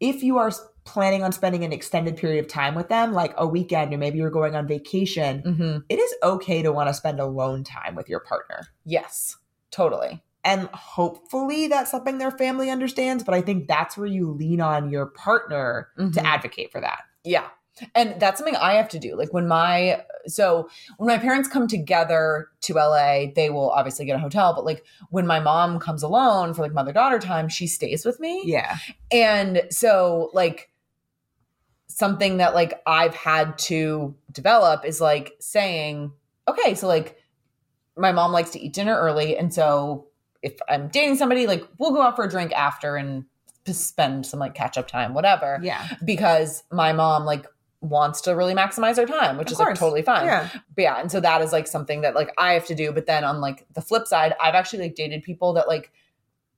if 0.00 0.22
you 0.22 0.38
are 0.38 0.52
planning 0.84 1.22
on 1.22 1.32
spending 1.32 1.64
an 1.64 1.72
extended 1.72 2.16
period 2.16 2.44
of 2.44 2.48
time 2.50 2.74
with 2.74 2.88
them, 2.88 3.12
like 3.12 3.34
a 3.36 3.46
weekend, 3.46 3.92
or 3.92 3.98
maybe 3.98 4.18
you're 4.18 4.30
going 4.30 4.54
on 4.54 4.66
vacation, 4.66 5.40
hmm 5.40 5.78
it 5.88 5.98
is 5.98 6.14
okay 6.22 6.62
to 6.62 6.70
want 6.72 6.88
to 6.88 6.94
spend 6.94 7.20
alone 7.20 7.64
time 7.64 7.94
with 7.94 8.08
your 8.08 8.20
partner. 8.20 8.66
yes, 8.84 9.36
totally. 9.70 10.22
And 10.44 10.68
hopefully 10.68 11.68
that's 11.68 11.90
something 11.90 12.18
their 12.18 12.30
family 12.30 12.70
understands. 12.70 13.24
But 13.24 13.34
I 13.34 13.40
think 13.40 13.68
that's 13.68 13.96
where 13.96 14.06
you 14.06 14.30
lean 14.30 14.60
on 14.60 14.90
your 14.90 15.06
partner 15.06 15.88
Mhm. 15.98 16.12
to 16.14 16.26
advocate 16.26 16.70
for 16.72 16.80
that. 16.80 17.00
Yeah. 17.24 17.48
And 17.94 18.18
that's 18.20 18.38
something 18.38 18.56
I 18.56 18.72
have 18.74 18.88
to 18.88 18.98
do. 18.98 19.16
Like 19.16 19.32
when 19.32 19.46
my 19.46 20.02
so 20.26 20.68
when 20.96 21.06
my 21.06 21.18
parents 21.18 21.48
come 21.48 21.68
together 21.68 22.48
to 22.62 22.74
LA, 22.76 23.26
they 23.34 23.50
will 23.50 23.70
obviously 23.70 24.04
get 24.04 24.16
a 24.16 24.18
hotel, 24.18 24.52
but 24.52 24.64
like 24.64 24.84
when 25.10 25.26
my 25.28 25.38
mom 25.38 25.78
comes 25.78 26.02
alone 26.02 26.54
for 26.54 26.62
like 26.62 26.72
mother 26.72 26.92
daughter 26.92 27.20
time, 27.20 27.48
she 27.48 27.66
stays 27.68 28.04
with 28.04 28.18
me. 28.18 28.42
Yeah. 28.44 28.78
And 29.12 29.62
so 29.70 30.30
like 30.32 30.70
something 31.86 32.38
that 32.38 32.54
like 32.54 32.80
I've 32.86 33.14
had 33.14 33.56
to 33.58 34.14
develop 34.32 34.84
is 34.84 35.00
like 35.00 35.34
saying, 35.40 36.12
okay, 36.48 36.74
so 36.74 36.86
like 36.88 37.16
my 37.96 38.12
mom 38.12 38.32
likes 38.32 38.50
to 38.50 38.60
eat 38.60 38.74
dinner 38.74 38.96
early 38.96 39.36
and 39.36 39.52
so 39.54 40.07
if 40.42 40.58
I'm 40.68 40.88
dating 40.88 41.16
somebody, 41.16 41.46
like 41.46 41.64
we'll 41.78 41.92
go 41.92 42.02
out 42.02 42.16
for 42.16 42.24
a 42.24 42.28
drink 42.28 42.52
after 42.52 42.96
and 42.96 43.24
spend 43.70 44.24
some 44.24 44.40
like 44.40 44.54
catch 44.54 44.78
up 44.78 44.88
time, 44.88 45.12
whatever 45.12 45.58
Yeah. 45.62 45.86
because 46.04 46.62
my 46.72 46.92
mom 46.94 47.24
like 47.26 47.46
wants 47.80 48.22
to 48.22 48.32
really 48.34 48.54
maximize 48.54 48.98
our 48.98 49.04
time, 49.04 49.36
which 49.36 49.48
Of 49.48 49.52
is 49.52 49.58
like 49.58 49.74
totally 49.74 50.00
fine. 50.02 50.24
Yeah. 50.26 50.48
But 50.74 50.82
yeah, 50.82 51.00
and 51.00 51.12
so 51.12 51.20
that 51.20 51.42
is 51.42 51.52
like 51.52 51.66
something 51.66 52.00
that 52.00 52.14
like 52.14 52.32
I 52.38 52.54
have 52.54 52.66
to 52.68 52.74
do. 52.74 52.92
But 52.92 53.06
then 53.06 53.24
on 53.24 53.40
like 53.42 53.66
the 53.74 53.82
flip 53.82 54.06
side, 54.06 54.34
I've 54.40 54.54
actually 54.54 54.84
like 54.84 54.94
dated 54.94 55.22
people 55.22 55.52
that 55.52 55.68
like 55.68 55.92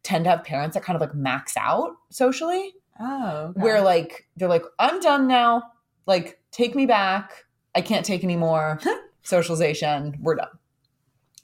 tend 0.05 0.25
to 0.25 0.31
have 0.31 0.45
parents 0.45 0.75
that 0.75 0.83
kind 0.85 0.95
of 0.95 1.01
like 1.01 1.15
max 1.15 1.57
out 1.57 1.97
socially, 2.11 2.75
Oh. 3.01 3.53
where 3.57 3.81
like 3.81 4.29
they're 4.37 4.49
like, 4.49 4.65
I'm 4.79 5.01
done 5.01 5.27
now. 5.27 5.65
Like, 6.07 6.41
take 6.53 6.75
me 6.77 6.87
back. 6.87 7.45
I 7.75 7.81
can't 7.81 8.05
take 8.07 8.23
anymore. 8.25 8.79
Socialization. 9.23 10.17
We're 10.23 10.37
done. 10.37 10.49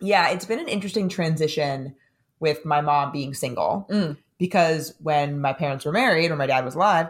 yeah, 0.01 0.29
it's 0.31 0.45
been 0.45 0.59
an 0.61 0.69
interesting 0.69 1.09
transition 1.09 1.95
with 2.41 2.65
my 2.65 2.81
mom 2.81 3.13
being 3.13 3.35
single 3.35 3.87
Mm. 3.91 4.17
because 4.39 4.95
when 5.01 5.41
my 5.41 5.53
parents 5.53 5.85
were 5.85 5.93
married 5.93 6.31
or 6.31 6.37
my 6.37 6.47
dad 6.47 6.65
was 6.65 6.75
alive, 6.75 7.09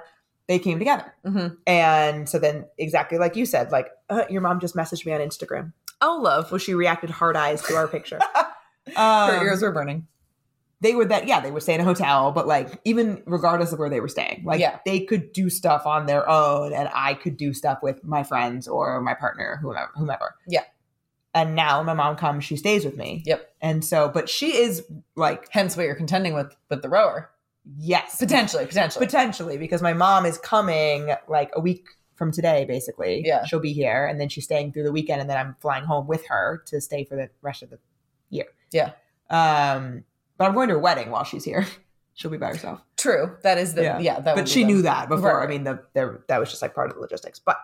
they 0.49 0.59
came 0.59 0.79
together. 0.79 1.13
Mm-hmm. 1.25 1.55
And 1.67 2.29
so 2.29 2.39
then, 2.39 2.67
exactly 2.79 3.19
like 3.19 3.35
you 3.37 3.47
said, 3.47 3.73
like 3.73 3.89
uh, 4.09 4.25
your 4.31 4.41
mom 4.41 4.61
just 4.61 4.77
messaged 4.77 5.05
me 5.07 5.13
on 5.13 5.21
Instagram. 5.21 5.73
Oh, 6.01 6.21
love. 6.23 6.51
Well, 6.53 6.59
she 6.59 6.75
reacted 6.75 7.11
hard 7.11 7.37
eyes 7.37 7.63
to 7.63 7.75
our 7.75 7.89
picture. 7.89 8.21
Her 8.95 8.95
Um, 9.39 9.43
ears 9.45 9.63
were 9.63 9.73
burning. 9.73 10.07
they 10.81 10.95
were 10.95 11.07
that 11.07 11.27
yeah 11.27 11.41
they 11.41 11.51
would 11.51 11.63
stay 11.63 11.75
in 11.75 11.81
a 11.81 11.85
hotel 11.85 12.31
but 12.31 12.47
like 12.47 12.81
even 12.85 13.21
regardless 13.27 13.73
of 13.73 13.79
where 13.81 13.89
they 13.89 13.99
were 13.99 14.07
staying 14.09 14.43
like 14.45 14.61
Yeah. 14.61 14.79
they 14.85 15.01
could 15.01 15.33
do 15.33 15.49
stuff 15.51 15.87
on 15.87 16.05
their 16.07 16.29
own 16.29 16.73
and 16.75 16.89
i 16.95 17.15
could 17.15 17.37
do 17.39 17.53
stuff 17.55 17.79
with 17.83 18.05
my 18.05 18.23
friends 18.23 18.69
or 18.69 19.01
my 19.01 19.15
partner 19.15 19.59
whomever 19.63 19.91
whomever 19.97 20.35
Yeah. 20.47 20.63
And 21.37 21.55
now 21.55 21.83
my 21.85 21.95
mom 21.95 22.17
comes 22.17 22.43
she 22.45 22.57
stays 22.57 22.85
with 22.85 22.97
me 22.97 23.23
Yep. 23.27 23.49
and 23.61 23.85
so 23.85 24.09
but 24.09 24.29
she 24.29 24.57
is 24.57 24.83
like 25.15 25.47
Hence 25.51 25.77
what 25.77 25.85
you're 25.87 25.95
contending 25.95 26.35
with 26.35 26.57
with 26.71 26.83
the 26.83 26.89
rower. 26.89 27.31
yes 27.79 28.17
Potentially, 28.19 28.67
potentially. 28.67 29.05
potentially 29.07 29.57
because 29.59 29.83
my 29.83 29.93
mom 29.93 30.25
is 30.27 30.39
coming 30.39 31.15
like 31.29 31.51
a 31.55 31.61
week 31.61 31.85
from 32.17 32.33
today 32.33 32.65
basically 32.65 33.23
Yeah. 33.25 33.45
she'll 33.45 33.61
be 33.61 33.73
here 33.73 34.07
and 34.07 34.21
then 34.21 34.29
she's 34.29 34.45
staying 34.45 34.73
through 34.73 34.85
the 34.85 34.93
weekend 34.93 35.21
and 35.21 35.29
then 35.31 35.37
i'm 35.37 35.55
flying 35.61 35.85
home 35.85 36.07
with 36.07 36.27
her 36.27 36.63
to 36.67 36.81
stay 36.81 37.05
for 37.05 37.15
the 37.17 37.29
rest 37.43 37.63
of 37.63 37.71
the 37.71 37.79
year 38.31 38.47
Yeah. 38.73 38.93
um 39.31 40.05
but 40.39 40.47
i'm 40.47 40.55
going 40.55 40.69
to 40.69 40.75
her 40.75 40.81
wedding 40.81 41.11
while 41.11 41.25
she's 41.25 41.45
here 41.45 41.67
she'll 42.15 42.31
be 42.31 42.39
by 42.39 42.49
herself 42.49 42.81
True. 42.97 43.37
That 43.43 43.59
is 43.59 43.75
the 43.75 43.83
Yeah. 43.83 43.99
yeah. 44.01 44.21
that 44.21 44.35
but 44.35 44.49
she 44.49 44.61
the- 44.63 44.67
knew 44.69 44.83
that 44.83 45.09
before. 45.09 45.37
Right. 45.39 45.45
I 45.45 45.47
mean, 45.47 45.63
the 45.65 45.85
there 45.95 46.25
that 46.29 46.41
was 46.41 46.49
just 46.51 46.61
like 46.63 46.75
part 46.75 46.89
of 46.89 46.97
the 46.97 47.01
logistics. 47.01 47.39
But 47.39 47.57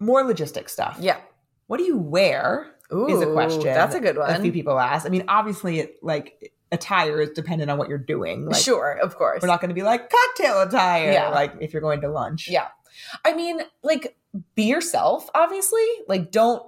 more 0.00 0.22
logistic 0.22 0.70
stuff. 0.70 0.96
Yeah. 1.00 1.18
What 1.66 1.76
do 1.78 1.82
you 1.84 1.98
wear? 1.98 2.68
Ooh, 2.92 3.08
is 3.08 3.22
a 3.22 3.32
question. 3.32 3.64
That's 3.64 3.94
a 3.94 4.00
good 4.00 4.16
one. 4.16 4.30
A 4.30 4.40
few 4.40 4.52
people 4.52 4.78
ask. 4.78 5.06
I 5.06 5.08
mean, 5.08 5.24
obviously, 5.28 5.80
it 5.80 5.96
like 6.02 6.52
attire 6.72 7.20
is 7.20 7.30
dependent 7.30 7.70
on 7.70 7.78
what 7.78 7.88
you're 7.88 7.98
doing. 7.98 8.46
Like, 8.46 8.62
sure, 8.62 8.92
of 9.02 9.16
course. 9.16 9.40
we're 9.40 9.48
not 9.48 9.60
going 9.60 9.68
to 9.70 9.74
be 9.74 9.82
like 9.82 10.10
cocktail 10.10 10.60
attire. 10.60 11.12
Yeah. 11.12 11.28
Like 11.28 11.54
if 11.60 11.72
you're 11.72 11.82
going 11.82 12.00
to 12.02 12.08
lunch. 12.08 12.48
Yeah. 12.48 12.68
I 13.24 13.34
mean, 13.34 13.60
like, 13.82 14.16
be 14.54 14.64
yourself, 14.64 15.28
obviously. 15.34 15.84
Like, 16.08 16.30
don't, 16.30 16.62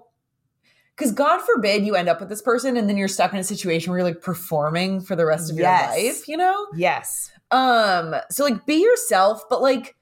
because 0.96 1.12
God 1.12 1.40
forbid 1.42 1.84
you 1.84 1.94
end 1.96 2.08
up 2.08 2.20
with 2.20 2.28
this 2.28 2.42
person 2.42 2.76
and 2.76 2.88
then 2.88 2.96
you're 2.96 3.08
stuck 3.08 3.32
in 3.32 3.38
a 3.38 3.44
situation 3.44 3.90
where 3.90 3.98
you're 3.98 4.08
like 4.08 4.22
performing 4.22 5.00
for 5.00 5.14
the 5.16 5.26
rest 5.26 5.50
of 5.50 5.58
Yes. 5.58 5.96
your 5.96 6.12
life, 6.12 6.28
you 6.28 6.36
know? 6.36 6.66
Yes. 6.74 7.30
Um, 7.50 8.14
so 8.30 8.44
like, 8.44 8.64
be 8.64 8.76
yourself, 8.82 9.42
but 9.50 9.60
like, 9.60 9.95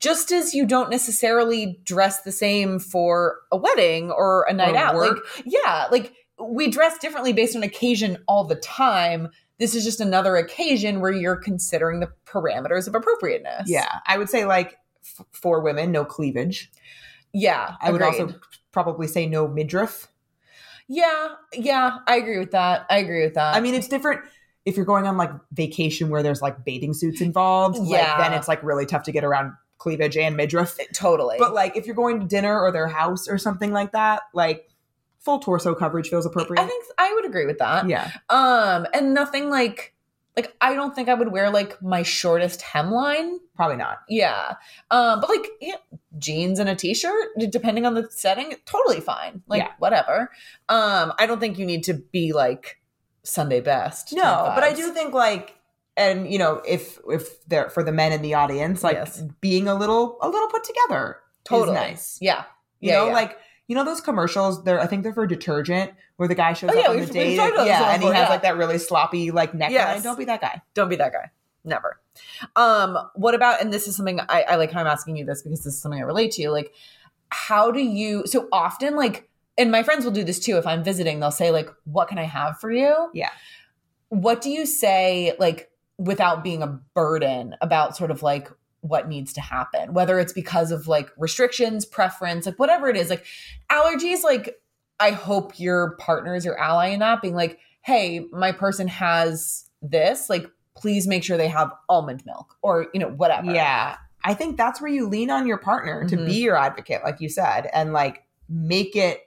just 0.00 0.30
as 0.32 0.54
you 0.54 0.66
don't 0.66 0.90
necessarily 0.90 1.80
dress 1.84 2.22
the 2.22 2.32
same 2.32 2.78
for 2.78 3.38
a 3.50 3.56
wedding 3.56 4.10
or 4.10 4.44
a 4.48 4.52
night 4.52 4.74
Or 4.74 4.78
out, 4.78 4.94
work. 4.94 5.18
like, 5.36 5.44
yeah, 5.46 5.86
like 5.90 6.12
we 6.42 6.68
dress 6.70 6.98
differently 6.98 7.32
based 7.32 7.56
on 7.56 7.62
occasion 7.62 8.18
all 8.28 8.44
the 8.44 8.54
time. 8.56 9.28
This 9.58 9.74
is 9.74 9.84
just 9.84 10.00
another 10.00 10.36
occasion 10.36 11.00
where 11.00 11.12
you're 11.12 11.36
considering 11.36 12.00
the 12.00 12.10
parameters 12.26 12.88
of 12.88 12.94
appropriateness. 12.94 13.68
Yeah. 13.68 13.98
I 14.06 14.16
would 14.16 14.30
say 14.30 14.44
like 14.46 14.76
f- 15.02 15.26
for 15.32 15.60
women, 15.60 15.92
no 15.92 16.04
cleavage. 16.04 16.70
Yeah. 17.32 17.74
I 17.80 17.90
would 17.92 18.00
also 18.02 18.34
probably 18.72 19.06
say 19.06 19.26
no 19.26 19.46
midriff. 19.48 20.08
Yeah, 20.88 21.28
yeah, 21.52 21.98
I 22.08 22.16
agree 22.16 22.38
with 22.38 22.50
that. 22.50 22.84
I 22.90 22.98
agree 22.98 23.22
with 23.22 23.34
that. 23.34 23.54
I 23.54 23.60
mean, 23.60 23.74
it's 23.74 23.86
different 23.86 24.22
if 24.64 24.76
you're 24.76 24.84
going 24.86 25.06
on 25.06 25.16
like 25.16 25.30
vacation 25.52 26.08
where 26.10 26.22
there's 26.22 26.42
like 26.42 26.64
bathing 26.64 26.94
suits 26.94 27.20
involved. 27.20 27.78
Like, 27.78 27.90
Yeah. 27.90 28.18
then 28.18 28.32
it's 28.32 28.48
like 28.48 28.62
really 28.64 28.86
tough 28.86 29.04
to 29.04 29.12
get 29.12 29.22
around 29.24 29.52
cleavage 29.80 30.16
and 30.16 30.36
midriff. 30.36 30.78
totally. 30.94 31.36
But 31.40 31.52
like 31.52 31.76
if 31.76 31.86
you're 31.86 31.96
going 31.96 32.20
to 32.20 32.26
dinner 32.26 32.60
or 32.60 32.70
their 32.70 32.86
house 32.86 33.26
or 33.26 33.36
something 33.38 33.72
like 33.72 33.90
that, 33.92 34.22
like 34.32 34.68
full 35.18 35.40
torso 35.40 35.74
coverage 35.74 36.08
feels 36.08 36.24
appropriate. 36.24 36.62
I 36.62 36.66
think 36.66 36.84
I 36.96 37.12
would 37.14 37.24
agree 37.26 37.46
with 37.46 37.58
that. 37.58 37.88
yeah. 37.88 38.12
Um, 38.28 38.86
and 38.94 39.12
nothing 39.12 39.50
like 39.50 39.94
like 40.36 40.54
I 40.60 40.74
don't 40.74 40.94
think 40.94 41.08
I 41.08 41.14
would 41.14 41.32
wear 41.32 41.50
like 41.50 41.82
my 41.82 42.02
shortest 42.04 42.60
hemline. 42.60 43.38
Probably 43.56 43.76
not. 43.76 43.98
Yeah. 44.08 44.54
Um, 44.90 45.20
but 45.20 45.28
like 45.28 45.46
yeah, 45.60 45.74
jeans 46.18 46.58
and 46.60 46.68
a 46.68 46.76
t-shirt, 46.76 47.28
depending 47.50 47.84
on 47.84 47.94
the 47.94 48.06
setting, 48.10 48.54
totally 48.64 49.00
fine. 49.00 49.42
Like 49.48 49.62
Yeah. 49.62 49.72
whatever. 49.78 50.30
Um, 50.68 51.12
I 51.18 51.26
don't 51.26 51.40
think 51.40 51.58
you 51.58 51.66
need 51.66 51.82
to 51.84 51.94
be 51.94 52.32
like 52.32 52.80
Sunday 53.24 53.60
best. 53.60 54.12
No, 54.14 54.52
but 54.54 54.62
I 54.64 54.72
do 54.72 54.92
think 54.92 55.12
like 55.12 55.56
and 56.00 56.32
you 56.32 56.38
know, 56.38 56.62
if 56.66 56.98
if 57.08 57.24
they're 57.46 57.70
for 57.70 57.82
the 57.84 57.92
men 57.92 58.12
in 58.12 58.22
the 58.22 58.34
audience, 58.34 58.82
like 58.82 58.94
Yes. 58.96 59.22
being 59.40 59.68
a 59.68 59.74
little 59.74 60.18
a 60.22 60.28
little 60.28 60.48
put 60.48 60.64
together 60.64 61.18
totally 61.44 61.74
nice. 61.74 62.18
Yeah. 62.20 62.44
You 62.80 62.90
Yeah, 62.92 62.98
know, 62.98 63.06
yeah. 63.08 63.12
like 63.20 63.38
you 63.68 63.74
know 63.76 63.84
those 63.84 64.00
commercials, 64.00 64.64
they're 64.64 64.80
I 64.80 64.86
think 64.86 65.02
they're 65.04 65.14
for 65.14 65.26
detergent 65.26 65.92
where 66.16 66.28
the 66.28 66.34
guy 66.34 66.52
shows 66.54 66.70
Oh, 66.74 66.78
up 66.78 66.84
yeah, 66.84 66.90
on 66.90 66.96
the 67.00 67.06
date. 67.06 67.38
about 67.38 67.66
yeah, 67.66 67.92
and 67.94 68.02
he 68.02 68.08
has 68.10 68.28
like 68.28 68.42
that 68.42 68.56
really 68.56 68.78
sloppy 68.78 69.30
like 69.30 69.52
neckline. 69.52 69.70
Yes. 69.70 70.02
Don't 70.02 70.18
be 70.18 70.24
that 70.26 70.40
guy. 70.40 70.60
Don't 70.74 70.88
be 70.88 70.96
that 70.96 71.12
guy. 71.12 71.30
Never. 71.62 72.00
Um, 72.56 72.96
what 73.14 73.34
about, 73.34 73.60
and 73.60 73.70
this 73.72 73.86
is 73.86 73.94
something 73.96 74.18
I, 74.20 74.42
I 74.48 74.56
like 74.56 74.72
how 74.72 74.80
I'm 74.80 74.86
asking 74.86 75.16
you 75.16 75.24
this 75.26 75.42
because 75.42 75.58
this 75.58 75.66
is 75.74 75.80
something 75.80 76.00
I 76.00 76.04
relate 76.04 76.32
to. 76.32 76.50
Like, 76.50 76.72
how 77.28 77.70
do 77.70 77.80
you, 77.80 78.26
so 78.26 78.48
often, 78.50 78.96
like, 78.96 79.28
and 79.58 79.70
my 79.70 79.82
friends 79.82 80.04
will 80.04 80.12
do 80.12 80.24
this 80.24 80.38
too. 80.38 80.56
If 80.56 80.66
I'm 80.66 80.82
visiting, 80.82 81.20
they'll 81.20 81.30
say, 81.30 81.50
like, 81.50 81.68
what 81.84 82.08
can 82.08 82.16
I 82.18 82.24
have 82.24 82.58
for 82.58 82.70
you? 82.70 83.10
Yeah. 83.12 83.28
What 84.08 84.40
do 84.40 84.48
you 84.50 84.64
say, 84.66 85.34
like, 85.38 85.69
without 86.00 86.42
being 86.42 86.62
a 86.62 86.80
burden 86.94 87.54
about 87.60 87.94
sort 87.94 88.10
of 88.10 88.22
like 88.22 88.50
what 88.80 89.06
needs 89.06 89.34
to 89.34 89.40
happen, 89.42 89.92
whether 89.92 90.18
it's 90.18 90.32
because 90.32 90.70
of 90.70 90.88
like 90.88 91.10
restrictions, 91.18 91.84
preference, 91.84 92.46
like 92.46 92.58
whatever 92.58 92.88
it 92.88 92.96
is, 92.96 93.10
like 93.10 93.26
allergies, 93.70 94.22
like, 94.24 94.56
I 94.98 95.10
hope 95.10 95.60
your 95.60 95.96
partner 95.98 96.34
is 96.34 96.44
your 96.44 96.58
ally 96.58 96.88
in 96.88 97.00
that, 97.00 97.20
being 97.20 97.34
like, 97.34 97.58
hey, 97.82 98.26
my 98.32 98.52
person 98.52 98.88
has 98.88 99.68
this, 99.82 100.30
like, 100.30 100.46
please 100.74 101.06
make 101.06 101.22
sure 101.22 101.36
they 101.36 101.48
have 101.48 101.70
almond 101.90 102.24
milk 102.24 102.56
or, 102.62 102.86
you 102.94 103.00
know, 103.00 103.08
whatever. 103.08 103.52
Yeah. 103.52 103.96
I 104.24 104.32
think 104.32 104.56
that's 104.56 104.80
where 104.80 104.90
you 104.90 105.06
lean 105.06 105.30
on 105.30 105.46
your 105.46 105.58
partner 105.58 106.08
to 106.08 106.16
Mhm. 106.16 106.26
be 106.26 106.34
your 106.36 106.56
advocate, 106.56 107.02
like 107.04 107.20
you 107.20 107.28
said, 107.28 107.68
and 107.74 107.92
like 107.92 108.24
make 108.48 108.96
it, 108.96 109.20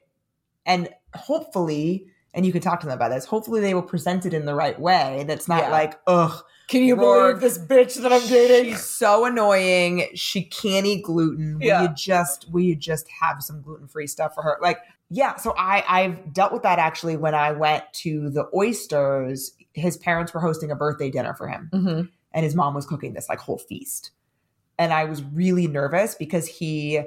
and 0.65 0.89
hopefully 1.15 2.07
and 2.33 2.45
you 2.45 2.51
can 2.51 2.61
talk 2.61 2.79
to 2.81 2.87
them 2.87 2.95
about 2.95 3.09
this. 3.09 3.25
Hopefully, 3.25 3.61
they 3.61 3.73
will 3.73 3.81
present 3.83 4.25
it 4.25 4.33
in 4.33 4.45
the 4.45 4.55
right 4.55 4.79
way. 4.79 5.23
That's 5.27 5.47
not 5.47 5.63
Yeah. 5.63 5.71
like, 5.71 5.99
ugh, 6.07 6.43
Can 6.67 6.83
you 6.83 6.95
Rourke, 6.95 7.39
believe 7.39 7.41
this 7.41 7.57
bitch 7.57 8.01
that 8.01 8.11
I'm 8.13 8.25
dating? 8.27 8.71
She's 8.71 8.83
so 8.85 9.25
annoying. 9.25 10.07
She 10.15 10.43
can't 10.43 10.85
eat 10.85 11.03
gluten. 11.03 11.59
Will 11.59 11.65
Yeah. 11.65 11.83
you 11.83 11.89
just 11.95 12.51
will 12.51 12.61
you 12.61 12.75
just 12.75 13.07
have 13.21 13.43
some 13.43 13.61
gluten 13.61 13.87
free 13.87 14.07
stuff 14.07 14.33
for 14.33 14.41
her? 14.43 14.57
Like, 14.61 14.79
yeah. 15.09 15.35
So 15.35 15.53
I 15.57 15.83
I've 15.87 16.33
dealt 16.33 16.51
with 16.53 16.63
that 16.63 16.79
actually 16.79 17.17
when 17.17 17.35
I 17.35 17.51
went 17.51 17.83
to 18.03 18.29
the 18.29 18.45
oysters. 18.55 19.51
His 19.73 19.97
parents 19.97 20.33
were 20.33 20.39
hosting 20.39 20.71
a 20.71 20.75
birthday 20.75 21.09
dinner 21.11 21.33
for 21.33 21.47
him, 21.47 21.69
hmm 21.71 22.01
and 22.35 22.43
his 22.43 22.55
mom 22.55 22.73
was 22.73 22.85
cooking 22.87 23.13
this 23.13 23.29
like 23.29 23.39
whole 23.39 23.59
feast. 23.59 24.11
And 24.79 24.91
I 24.91 25.05
was 25.05 25.21
really 25.21 25.67
nervous 25.67 26.15
because 26.15 26.47
he 26.47 27.01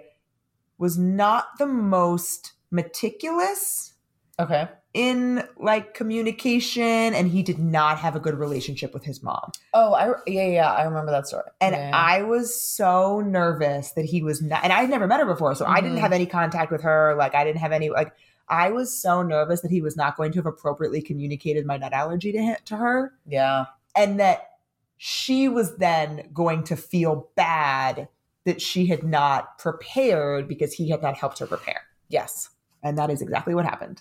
was 0.78 0.96
not 0.96 1.46
the 1.58 1.66
most 1.66 2.52
meticulous 2.70 3.94
Okay. 4.38 4.68
In 4.96 5.46
like 5.58 5.92
communication 5.92 6.82
and 7.14 7.28
he 7.28 7.42
did 7.42 7.58
not 7.58 7.98
have 7.98 8.16
a 8.16 8.20
good 8.20 8.34
relationship 8.38 8.94
with 8.94 9.04
his 9.04 9.22
mom. 9.22 9.52
Oh, 9.74 9.92
I 9.92 10.14
yeah 10.26 10.46
yeah 10.46 10.72
I 10.72 10.84
remember 10.84 11.10
that 11.12 11.26
story. 11.26 11.44
And 11.60 11.74
Yeah. 11.74 11.90
I 11.94 12.22
was 12.22 12.58
so 12.60 13.20
nervous 13.20 13.92
that 13.92 14.06
he 14.06 14.22
was 14.22 14.40
not, 14.40 14.64
and 14.64 14.72
I 14.72 14.80
had 14.80 14.90
never 14.90 15.06
met 15.06 15.20
her 15.20 15.26
before. 15.26 15.54
So 15.54 15.66
I 15.66 15.80
didn't 15.82 15.98
Mhm. 15.98 16.00
have 16.00 16.12
any 16.12 16.24
contact 16.26 16.72
with 16.72 16.80
her. 16.82 17.14
Like, 17.16 17.34
I 17.34 17.44
didn't 17.44 17.58
have 17.60 17.72
any, 17.72 17.90
like, 17.90 18.12
I 18.48 18.70
was 18.70 18.96
so 19.00 19.22
nervous 19.22 19.60
that 19.60 19.70
he 19.70 19.82
was 19.82 19.96
not 19.96 20.16
going 20.16 20.32
to 20.32 20.38
have 20.38 20.46
appropriately 20.46 21.02
communicated 21.02 21.66
my 21.66 21.76
nut 21.76 21.92
allergy 21.92 22.32
to, 22.32 22.38
him, 22.38 22.56
to 22.64 22.76
her. 22.76 23.12
yeah 23.26 23.66
And 23.94 24.18
that 24.18 24.50
she 24.96 25.46
was 25.48 25.76
then 25.76 26.30
going 26.32 26.64
to 26.64 26.76
feel 26.76 27.28
bad 27.34 28.08
that 28.44 28.62
she 28.62 28.86
had 28.86 29.02
not 29.02 29.58
prepared 29.58 30.48
because 30.48 30.72
he 30.72 30.88
had 30.88 31.02
not 31.02 31.16
helped 31.16 31.38
her 31.40 31.46
prepare. 31.46 31.82
yes 32.08 32.48
And 32.82 32.96
that 32.98 33.10
is 33.10 33.20
exactly 33.20 33.54
what 33.54 33.64
happened. 33.66 34.00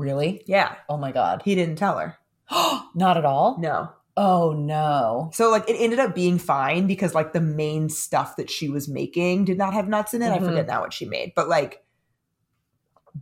Really 0.00 0.42
Yeah. 0.46 0.74
oh 0.88 0.96
my 0.96 1.12
god 1.12 1.42
He 1.44 1.54
didn't 1.54 1.76
tell 1.76 1.98
her. 1.98 2.16
not 2.94 3.16
at 3.16 3.24
all 3.24 3.58
No. 3.60 3.90
oh 4.16 4.52
no 4.52 5.30
So 5.32 5.50
like 5.50 5.68
it 5.70 5.76
ended 5.78 5.98
up 6.00 6.14
being 6.14 6.38
fine 6.38 6.86
because 6.88 7.14
like 7.14 7.32
the 7.32 7.40
main 7.40 7.88
stuff 7.88 8.36
that 8.36 8.50
she 8.50 8.68
was 8.68 8.88
making 8.88 9.44
did 9.44 9.58
not 9.58 9.74
have 9.74 9.86
nuts 9.88 10.14
in 10.14 10.22
it. 10.22 10.30
I 10.30 10.38
Mhm. 10.38 10.46
forget 10.46 10.66
now 10.66 10.80
what 10.80 10.92
she 10.92 11.04
made, 11.06 11.32
but 11.36 11.48
like, 11.48 11.84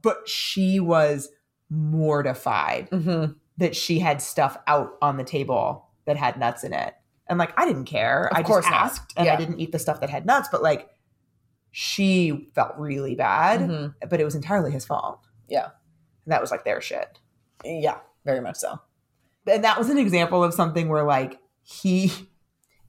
but 0.03 0.29
she 0.29 0.81
was 0.81 1.29
mortified 1.70 2.89
mm-hmm. 2.91 3.33
that 3.59 3.74
she 3.76 3.99
had 3.99 4.22
stuff 4.22 4.57
out 4.66 4.93
on 5.03 5.16
the 5.16 5.24
table 5.24 5.89
that 6.07 6.16
had 6.16 6.39
nuts 6.39 6.64
in 6.64 6.72
it. 6.72 6.95
And 7.29 7.39
like 7.39 7.53
I 7.61 7.66
didn't 7.66 7.85
care. 7.85 8.26
Of 8.33 8.39
I 8.39 8.43
course 8.43 8.64
just 8.64 8.72
not. 8.72 8.83
asked 8.85 9.12
and 9.16 9.29
I 9.29 9.37
didn't 9.37 9.61
eat 9.61 9.72
the 9.72 9.79
stuff 9.79 10.01
that 10.01 10.09
had 10.11 10.24
nuts, 10.24 10.49
but 10.51 10.62
like 10.62 10.89
she 11.70 12.51
felt 12.55 12.72
really 12.79 13.14
bad, 13.14 13.61
Mhm. 13.61 13.95
but 14.09 14.20
it 14.20 14.24
was 14.24 14.35
entirely 14.35 14.70
his 14.72 14.87
fault. 14.87 15.20
Yeah. 15.49 15.68
And 16.29 16.33
that 16.35 16.43
was 16.43 16.51
like 16.51 16.64
their 16.64 16.83
shit. 16.83 17.18
yeah 17.64 18.01
very 18.26 18.43
much 18.43 18.57
so 18.57 18.79
and 19.47 19.64
that 19.64 19.79
was 19.79 19.89
an 19.89 19.97
example 19.97 20.45
of 20.45 20.53
something 20.53 20.91
where 20.91 21.05
like 21.05 21.41
he 21.62 22.12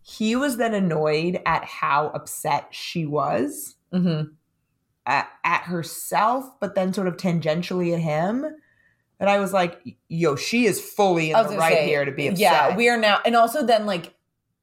he 0.01 0.35
was 0.35 0.57
then 0.57 0.73
annoyed 0.73 1.39
at 1.45 1.63
how 1.63 2.07
upset 2.07 2.67
she 2.71 3.05
was 3.05 3.77
mm-hmm. 3.93 4.27
at, 5.05 5.29
at 5.45 5.61
herself 5.61 6.43
but 6.59 6.75
then 6.75 6.91
sort 6.91 7.07
of 7.07 7.15
tangentially 7.15 7.93
at 7.93 8.01
him 8.01 8.45
and 9.21 9.29
i 9.29 9.39
was 9.39 9.53
like 9.53 9.79
yo 10.09 10.35
she 10.35 10.65
is 10.65 10.81
fully 10.81 11.31
in 11.31 11.47
the 11.47 11.55
right 11.57 11.73
say, 11.75 11.87
here 11.87 12.03
to 12.03 12.11
be 12.11 12.27
upset 12.27 12.39
Yeah, 12.39 12.75
we 12.75 12.89
are 12.89 12.97
now, 12.97 13.21
and 13.25 13.37
also 13.37 13.65
then 13.65 13.85
like, 13.85 14.13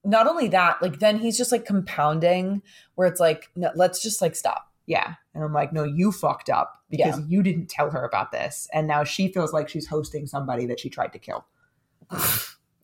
not 0.05 0.27
only 0.27 0.49
that, 0.49 0.83
like 0.83 0.99
then 0.99 1.19
he's 1.19 1.39
just 1.39 1.51
like 1.51 1.65
compounding, 1.65 2.61
where 2.95 3.09
it's 3.09 3.21
like, 3.21 3.49
no, 3.57 3.71
let's 3.75 4.03
just 4.03 4.21
like 4.21 4.37
stop. 4.37 4.71
yeah 4.87 5.15
and 5.37 5.45
i'm 5.45 5.53
like 5.53 5.73
no 5.73 5.85
you 5.85 6.11
fucked 6.11 6.51
up 6.51 6.83
because 6.91 7.21
you 7.29 7.43
didn't 7.43 7.69
tell 7.69 7.91
her 7.91 8.05
about 8.05 8.33
this 8.33 8.67
and 8.73 8.89
now 8.89 9.05
she 9.05 9.29
feels 9.33 9.53
like 9.53 9.69
she's 9.69 9.87
hosting 9.87 10.27
somebody 10.27 10.67
that 10.67 10.81
she 10.81 10.91
tried 10.91 11.13
to 11.13 11.19
kill 11.19 11.47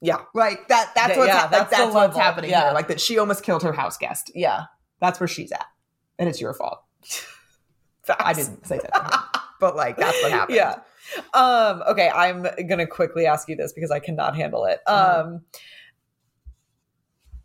Yeah, 0.04 0.22
like 0.34 0.66
that 0.66 0.90
that's 0.96 1.16
what's, 1.16 1.28
yeah, 1.28 1.42
like, 1.42 1.50
that's 1.52 1.70
that's 1.70 1.94
what's 1.94 2.16
happening 2.16 2.50
Yeah. 2.50 2.64
here 2.64 2.72
like 2.74 2.88
that 2.88 3.00
she 3.00 3.18
almost 3.18 3.44
killed 3.44 3.62
her 3.62 3.72
house 3.72 3.96
guest 3.96 4.32
yeah. 4.34 4.64
that's 5.00 5.20
where 5.20 5.28
she's 5.28 5.52
at 5.52 5.66
and 6.18 6.28
it's 6.28 6.40
your 6.40 6.52
fault 6.54 6.82
I 8.18 8.32
didn't 8.32 8.66
say 8.66 8.78
that, 8.78 9.40
but 9.60 9.76
like 9.76 9.96
that's 9.96 10.20
what 10.22 10.32
happened. 10.32 10.56
Yeah. 10.56 10.80
Um, 11.34 11.82
okay, 11.88 12.10
I'm 12.10 12.46
gonna 12.68 12.86
quickly 12.86 13.26
ask 13.26 13.48
you 13.48 13.56
this 13.56 13.72
because 13.72 13.90
I 13.90 14.00
cannot 14.00 14.34
handle 14.36 14.64
it. 14.64 14.80
Uh-huh. 14.86 15.22
Um 15.24 15.42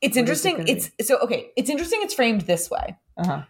it's 0.02 0.16
it 0.16 0.22
interesting. 0.22 0.58
gonna 0.58 0.72
It's 0.72 0.92
so 1.02 1.20
okay, 1.20 1.52
it's 1.56 1.70
interesting 1.70 2.00
it's 2.02 2.14
framed 2.14 2.42
this 2.42 2.70
way. 2.70 2.98
Uh-huh. 3.18 3.44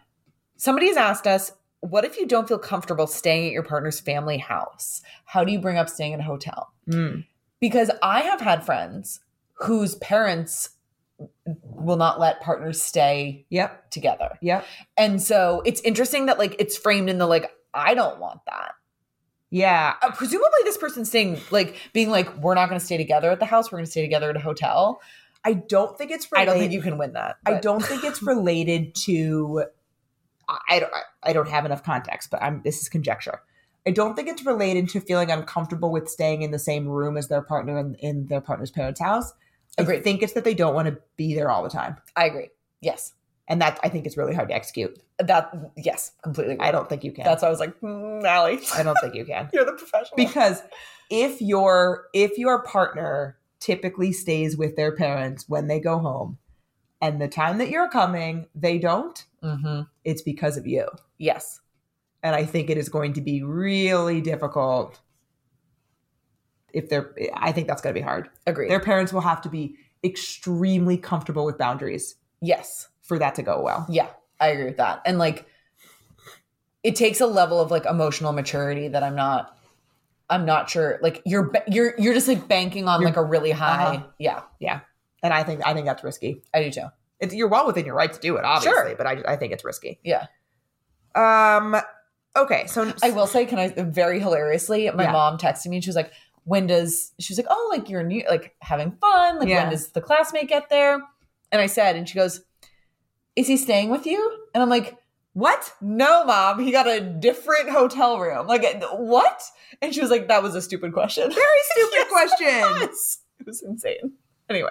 Somebody 0.58 0.88
has 0.88 0.96
asked 0.96 1.26
us, 1.26 1.52
what 1.80 2.04
if 2.04 2.18
you 2.18 2.26
don't 2.26 2.46
feel 2.48 2.58
comfortable 2.58 3.06
staying 3.06 3.46
at 3.46 3.52
your 3.52 3.62
partner's 3.62 4.00
family 4.00 4.36
house? 4.38 5.00
How 5.24 5.44
do 5.44 5.52
you 5.52 5.60
bring 5.60 5.78
up 5.78 5.88
staying 5.88 6.12
in 6.12 6.20
a 6.20 6.24
hotel? 6.24 6.72
Mm. 6.90 7.24
Because 7.60 7.90
I 8.02 8.20
have 8.22 8.40
had 8.40 8.66
friends 8.66 9.20
whose 9.54 9.94
parents 9.96 10.70
will 11.46 11.96
not 11.96 12.20
let 12.20 12.40
partners 12.40 12.82
stay 12.82 13.46
Yep. 13.50 13.90
together. 13.90 14.38
Yep. 14.42 14.64
And 14.96 15.22
so 15.22 15.62
it's 15.64 15.80
interesting 15.82 16.26
that 16.26 16.38
like 16.38 16.56
it's 16.58 16.76
framed 16.76 17.08
in 17.08 17.18
the 17.18 17.26
like 17.26 17.50
I 17.72 17.94
don't 17.94 18.18
want 18.18 18.40
that. 18.46 18.72
Yeah. 19.50 19.94
Uh, 20.02 20.10
presumably 20.12 20.58
this 20.64 20.76
person's 20.76 21.10
saying 21.10 21.40
like 21.50 21.76
being 21.92 22.10
like 22.10 22.36
we're 22.38 22.54
not 22.54 22.68
going 22.68 22.78
to 22.80 22.84
stay 22.84 22.96
together 22.96 23.30
at 23.30 23.38
the 23.40 23.46
house, 23.46 23.70
we're 23.72 23.78
going 23.78 23.86
to 23.86 23.90
stay 23.90 24.02
together 24.02 24.30
at 24.30 24.36
a 24.36 24.40
hotel. 24.40 25.00
I 25.44 25.54
don't 25.54 25.96
think 25.96 26.10
it's 26.10 26.28
I 26.34 26.44
don't 26.44 26.58
think 26.58 26.72
you 26.72 26.82
can 26.82 26.98
win 26.98 27.12
that. 27.14 27.36
I 27.46 27.54
don't 27.54 27.82
think 27.82 28.04
it's 28.04 28.22
related 28.34 28.94
to. 29.06 29.64
I, 30.48 30.58
I 30.70 30.78
don't. 30.80 30.92
I 31.22 31.32
don't 31.32 31.48
have 31.48 31.64
enough 31.64 31.82
context, 31.82 32.30
but 32.30 32.42
I'm. 32.42 32.62
This 32.64 32.80
is 32.80 32.88
conjecture. 32.88 33.40
I 33.86 33.90
don't 33.90 34.14
think 34.14 34.28
it's 34.28 34.44
related 34.44 34.88
to 34.90 35.00
feeling 35.00 35.30
uncomfortable 35.30 35.90
with 35.90 36.08
staying 36.08 36.42
in 36.42 36.50
the 36.50 36.58
same 36.58 36.86
room 36.88 37.16
as 37.16 37.28
their 37.28 37.40
partner 37.40 37.78
in, 37.78 37.94
in 37.96 38.26
their 38.26 38.40
partner's 38.40 38.70
parents' 38.70 39.00
house. 39.00 39.32
I 39.78 39.84
think 39.84 40.22
it's 40.22 40.32
that 40.32 40.44
they 40.44 40.54
don't 40.54 40.74
want 40.74 40.88
to 40.88 40.98
be 41.16 41.34
there 41.34 41.50
all 41.50 41.62
the 41.62 41.70
time, 41.70 41.96
I 42.16 42.26
agree. 42.26 42.50
Yes. 42.80 43.12
and 43.48 43.62
that 43.62 43.78
I 43.82 43.88
think 43.88 44.06
it's 44.06 44.16
really 44.16 44.34
hard 44.34 44.48
to 44.48 44.54
execute. 44.54 44.98
That 45.18 45.52
yes, 45.76 46.12
completely. 46.22 46.54
Agree. 46.54 46.66
I 46.66 46.72
don't 46.72 46.88
think 46.88 47.04
you 47.04 47.12
can. 47.12 47.24
That's 47.24 47.42
why 47.42 47.48
I 47.48 47.50
was 47.50 47.60
like, 47.60 47.80
mm, 47.80 48.24
Allie, 48.24 48.60
I 48.74 48.82
don't 48.82 48.98
think 49.00 49.14
you 49.14 49.24
can. 49.24 49.48
you're 49.54 49.64
the 49.64 49.72
professional. 49.72 50.16
because 50.16 50.62
if 51.10 51.40
your 51.40 52.08
if 52.12 52.36
your 52.38 52.62
partner 52.64 53.38
typically 53.60 54.12
stays 54.12 54.56
with 54.56 54.76
their 54.76 54.94
parents 54.94 55.48
when 55.48 55.66
they 55.68 55.80
go 55.80 55.98
home 55.98 56.38
and 57.00 57.20
the 57.20 57.28
time 57.28 57.58
that 57.58 57.70
you're 57.70 57.88
coming 57.88 58.46
they 58.54 58.78
don't 58.78 59.24
hmm 59.42 59.82
it's 60.04 60.22
because 60.22 60.56
of 60.56 60.66
you 60.66 60.86
Yes. 61.18 61.60
and 62.22 62.34
i 62.36 62.44
think 62.44 62.70
it 62.70 62.76
is 62.78 62.88
going 62.88 63.12
to 63.14 63.20
be 63.20 63.42
really 63.42 64.20
difficult 64.20 65.00
if 66.72 66.88
they're 66.88 67.14
i 67.34 67.52
think 67.52 67.66
that's 67.66 67.80
going 67.82 67.94
to 67.94 68.00
be 68.00 68.04
hard 68.04 68.28
Agreed. 68.46 68.70
their 68.70 68.80
parents 68.80 69.12
will 69.12 69.20
have 69.22 69.40
to 69.42 69.48
be 69.48 69.76
extremely 70.04 70.96
comfortable 70.96 71.44
with 71.44 71.58
boundaries 71.58 72.16
yes. 72.40 72.88
for 73.02 73.18
that 73.18 73.34
to 73.36 73.42
go 73.42 73.60
well 73.62 73.86
Yeah, 73.88 74.08
I 74.40 74.48
agree 74.48 74.66
with 74.66 74.76
that. 74.76 75.02
And 75.04 75.18
like 75.18 75.46
it 76.84 76.94
takes 76.94 77.20
a 77.20 77.26
level 77.26 77.60
of 77.60 77.72
like 77.72 77.84
emotional 77.86 78.32
maturity 78.32 78.86
that 78.88 79.02
I'm 79.02 79.16
not 79.16 79.56
I'm 80.30 80.44
not 80.44 80.70
sure 80.70 81.00
like 81.02 81.20
you're 81.26 81.50
you're 81.66 81.94
you're 81.98 82.14
just 82.14 82.28
like 82.28 82.46
banking 82.46 82.86
on 82.86 83.00
You're- 83.00 83.10
like 83.10 83.16
a 83.16 83.24
really 83.24 83.50
high. 83.50 83.96
Uh-huh. 83.96 84.42
Yeah, 84.60 84.80
and 85.22 85.32
i 85.34 85.42
think 85.42 85.60
i 85.66 85.72
think 85.74 85.86
that's 85.86 86.02
risky 86.04 86.42
I 86.54 86.62
do 86.64 86.70
too. 86.70 86.86
it's, 87.20 87.34
you're 87.34 87.48
well 87.48 87.66
within 87.66 87.84
your 87.86 87.94
right 87.94 88.12
to 88.12 88.20
do 88.20 88.36
it 88.36 88.44
obviously 88.44 88.72
Sure. 88.90 88.94
but 88.96 89.06
I, 89.06 89.22
I 89.26 89.36
think 89.36 89.52
it's 89.52 89.64
risky 89.64 89.98
Yeah. 90.04 90.26
um 91.14 91.76
okay 92.36 92.66
so 92.66 92.92
I 93.02 93.10
will 93.10 93.26
say, 93.26 93.46
can 93.46 93.58
I 93.58 93.68
very 93.68 94.20
hilariously, 94.20 94.90
my 94.90 95.04
Yeah. 95.04 95.12
mom 95.12 95.38
texted 95.38 95.66
me 95.66 95.76
and 95.76 95.84
she 95.84 95.88
was 95.90 95.96
like, 95.96 96.12
when 96.44 96.66
does 96.66 97.12
she 97.18 97.32
was 97.32 97.38
like, 97.38 97.46
oh, 97.50 97.68
like 97.72 97.88
you're 97.88 98.02
new, 98.04 98.22
like 98.28 98.54
having 98.62 98.92
fun, 98.92 99.38
like 99.38 99.48
Yeah. 99.48 99.62
when 99.64 99.72
does 99.72 99.90
the 99.90 100.00
classmate 100.00 100.48
get 100.48 100.68
there? 100.70 101.00
And 101.50 101.60
I 101.60 101.66
said, 101.66 101.96
and 101.96 102.08
she 102.08 102.14
goes, 102.14 102.42
is 103.34 103.46
he 103.48 103.56
staying 103.56 103.90
with 103.90 104.06
you? 104.06 104.20
And 104.54 104.62
I'm 104.62 104.68
like, 104.68 104.96
what 105.32 105.72
no, 105.80 106.24
mom, 106.24 106.60
he 106.60 106.70
got 106.72 106.86
a 106.86 107.00
different 107.00 107.70
hotel 107.70 108.18
room. 108.18 108.46
Like, 108.46 108.64
what? 108.92 109.42
And 109.82 109.94
she 109.94 110.00
was 110.00 110.10
like, 110.10 110.28
that 110.28 110.42
was 110.42 110.54
a 110.54 110.62
stupid 110.62 110.92
question. 110.92 111.28
very 111.30 111.60
stupid 111.72 111.92
Yes, 111.92 112.08
question 112.08 112.46
It 112.48 112.88
was, 112.88 113.18
it 113.40 113.46
was 113.46 113.62
insane. 113.62 114.12
Anyway, 114.50 114.70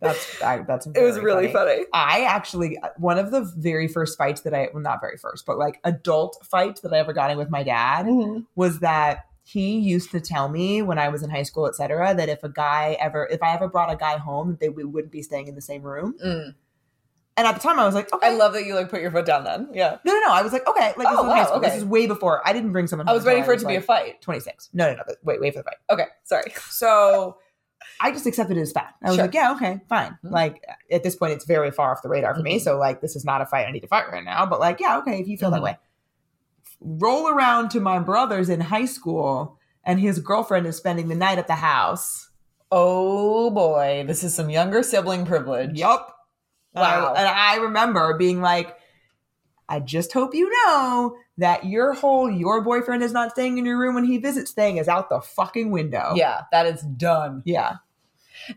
That's 0.00 0.42
I, 0.42 0.58
that's 0.58 0.86
it 0.86 1.02
was 1.02 1.18
really 1.18 1.50
funny. 1.50 1.86
I 1.92 2.22
actually 2.22 2.78
one 2.98 3.18
of 3.18 3.30
the 3.30 3.50
very 3.56 3.88
first 3.88 4.18
fights 4.18 4.42
that 4.42 4.52
I 4.52 4.68
well 4.72 4.82
not 4.82 5.00
very 5.00 5.16
first 5.16 5.46
but 5.46 5.58
like 5.58 5.80
adult 5.84 6.38
fight 6.44 6.82
that 6.82 6.92
I 6.92 6.98
ever 6.98 7.14
got 7.14 7.30
in 7.30 7.38
with 7.38 7.48
my 7.48 7.62
dad 7.62 8.06
was 8.54 8.80
that 8.80 9.24
he 9.46 9.78
used 9.78 10.10
to 10.10 10.20
tell 10.20 10.48
me 10.48 10.82
when 10.82 10.98
I 10.98 11.08
was 11.08 11.22
in 11.22 11.30
high 11.30 11.44
school, 11.44 11.68
etc., 11.68 12.12
that 12.16 12.28
if 12.28 12.42
a 12.42 12.48
guy 12.48 12.96
ever 12.98 13.26
if 13.30 13.40
I 13.42 13.54
ever 13.54 13.68
brought 13.68 13.92
a 13.92 13.96
guy 13.96 14.18
home, 14.18 14.58
they 14.60 14.68
we 14.68 14.82
wouldn't 14.82 15.12
be 15.12 15.22
staying 15.22 15.46
in 15.46 15.54
the 15.54 15.60
same 15.62 15.82
room. 15.82 16.16
Mm. 16.22 16.54
And 17.38 17.46
at 17.46 17.54
the 17.54 17.60
time, 17.60 17.78
I 17.78 17.84
was 17.84 17.94
like, 17.94 18.12
okay. 18.12 18.28
I 18.28 18.30
love 18.30 18.54
that 18.54 18.64
you 18.64 18.74
like 18.74 18.88
put 18.88 19.02
your 19.02 19.10
foot 19.10 19.26
down 19.26 19.44
then. 19.44 19.68
Yeah. 19.72 19.98
no, 20.04 20.14
no, 20.14 20.20
no. 20.20 20.32
I 20.32 20.42
was 20.42 20.52
like, 20.52 20.66
okay. 20.66 20.94
Like 20.96 21.08
this 21.08 21.18
Oh, 21.18 21.24
high 21.24 21.42
wow, 21.42 21.46
school. 21.46 21.60
This 21.60 21.76
is 21.76 21.84
way 21.84 22.06
before. 22.06 22.40
I 22.48 22.52
didn't 22.52 22.72
bring 22.72 22.86
someone. 22.86 23.08
I 23.08 23.12
was 23.12 23.24
waiting 23.24 23.42
until 23.42 23.52
for 23.52 23.58
it 23.58 23.60
to 23.60 23.66
be 23.68 23.76
a 23.76 23.80
fight. 23.82 24.20
Twenty 24.20 24.40
six. 24.40 24.68
No, 24.72 24.90
no, 24.90 24.96
no. 24.96 25.14
Wait, 25.22 25.40
wait 25.40 25.52
for 25.52 25.60
the 25.60 25.64
fight. 25.64 25.76
Okay, 25.90 26.06
sorry. 26.24 26.52
So 26.70 27.36
I 28.00 28.10
just 28.12 28.26
accepted 28.26 28.56
it 28.56 28.60
as 28.60 28.72
fact. 28.72 28.94
I 29.02 29.08
was 29.08 29.16
Sure. 29.16 29.24
like, 29.24 29.34
yeah, 29.34 29.52
okay, 29.52 29.80
fine. 29.88 30.18
Mhm. 30.24 30.30
Like 30.30 30.62
at 30.90 31.02
this 31.02 31.16
point, 31.16 31.32
it's 31.32 31.44
very 31.46 31.70
far 31.70 31.92
off 31.92 32.02
the 32.02 32.08
radar 32.08 32.34
for 32.34 32.42
me. 32.42 32.58
Mhm. 32.58 32.62
So 32.62 32.76
like, 32.78 33.00
this 33.00 33.16
is 33.16 33.24
not 33.24 33.40
a 33.40 33.46
fight 33.46 33.66
I 33.66 33.70
need 33.72 33.80
to 33.80 33.88
fight 33.88 34.10
right 34.12 34.24
now. 34.24 34.44
But 34.46 34.60
like, 34.60 34.80
yeah, 34.80 34.98
okay, 34.98 35.20
if 35.20 35.28
you 35.28 35.36
feel 35.38 35.50
that 35.50 35.60
Mhm. 35.60 35.64
way. 35.64 35.78
Roll 36.80 37.28
around 37.28 37.70
to 37.70 37.80
my 37.80 37.98
brothers 37.98 38.48
in 38.48 38.60
high 38.60 38.84
school, 38.84 39.58
and 39.84 39.98
his 40.00 40.18
girlfriend 40.18 40.66
is 40.66 40.76
spending 40.76 41.08
the 41.08 41.14
night 41.14 41.38
at 41.38 41.46
the 41.46 41.54
house. 41.54 42.28
Oh 42.70 43.50
boy, 43.50 44.04
this 44.06 44.22
is 44.24 44.34
some 44.34 44.50
younger 44.50 44.82
sibling 44.82 45.24
privilege. 45.24 45.78
Yup. 45.78 46.12
Wow. 46.74 47.14
and 47.16 47.26
I 47.26 47.56
remember 47.56 48.18
being 48.18 48.42
like, 48.42 48.76
I 49.68 49.80
just 49.80 50.12
hope 50.12 50.34
you 50.34 50.50
know 50.50 51.16
that 51.38 51.66
your 51.66 51.92
whole 51.94 52.30
your 52.30 52.60
boyfriend 52.62 53.02
is 53.02 53.12
not 53.12 53.32
staying 53.32 53.58
in 53.58 53.64
your 53.66 53.78
room 53.78 53.94
when 53.94 54.04
he 54.04 54.18
visits 54.18 54.52
thing 54.52 54.76
is 54.76 54.86
out 54.88 55.08
the 55.10 55.20
fucking 55.20 55.70
window. 55.70 56.12
Yeah, 56.14 56.42
that 56.52 56.66
is 56.66 56.82
done. 56.82 57.42
Yeah. 57.44 57.76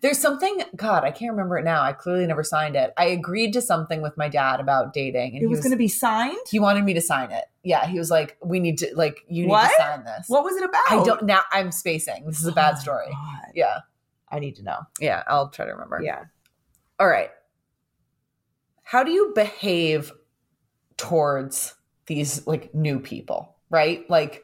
There's 0.01 0.19
something, 0.19 0.61
God, 0.75 1.03
I 1.03 1.09
can't 1.09 1.31
remember 1.31 1.57
it 1.57 1.63
now. 1.63 1.81
I 1.81 1.93
clearly 1.93 2.27
never 2.27 2.43
signed 2.43 2.75
it. 2.75 2.93
I 2.95 3.05
agreed 3.05 3.53
to 3.53 3.61
something 3.61 4.03
with 4.03 4.15
my 4.17 4.29
dad 4.29 4.59
about 4.59 4.93
dating, 4.93 5.29
and 5.33 5.37
It 5.37 5.39
he 5.39 5.47
was, 5.47 5.61
going 5.61 5.71
to 5.71 5.77
be 5.77 5.87
signed. 5.87 6.37
He 6.47 6.59
wanted 6.59 6.83
me 6.83 6.93
to 6.93 7.01
sign 7.01 7.31
it. 7.31 7.45
Yeah, 7.63 7.87
he 7.87 7.97
was 7.97 8.11
like, 8.11 8.37
"We 8.43 8.59
need 8.59 8.77
to, 8.79 8.91
like, 8.93 9.21
you 9.29 9.43
need 9.45 9.49
What? 9.49 9.69
to 9.69 9.81
sign 9.81 10.03
this." 10.03 10.25
What 10.27 10.43
was 10.43 10.55
it 10.57 10.63
about? 10.63 10.81
I 10.91 11.03
don't 11.03 11.23
now. 11.23 11.41
I'm 11.51 11.71
spacing. 11.71 12.25
This 12.27 12.39
is 12.39 12.45
a 12.47 12.51
Oh 12.51 12.53
bad 12.55 12.73
my 12.75 12.79
story. 12.79 13.05
God. 13.09 13.51
Yeah, 13.55 13.77
I 14.29 14.37
need 14.39 14.57
to 14.57 14.63
know. 14.63 14.79
yeah. 14.99 15.23
I'll 15.25 15.49
try 15.49 15.65
to 15.65 15.71
remember. 15.71 16.01
Yeah. 16.03 16.25
All 16.99 17.07
right. 17.07 17.31
How 18.83 19.03
do 19.03 19.11
you 19.11 19.31
behave 19.33 20.11
towards 20.99 21.73
these 22.05 22.45
like 22.45 22.75
new 22.75 22.99
people? 22.99 23.55
Right. 23.71 24.07
Like, 24.09 24.43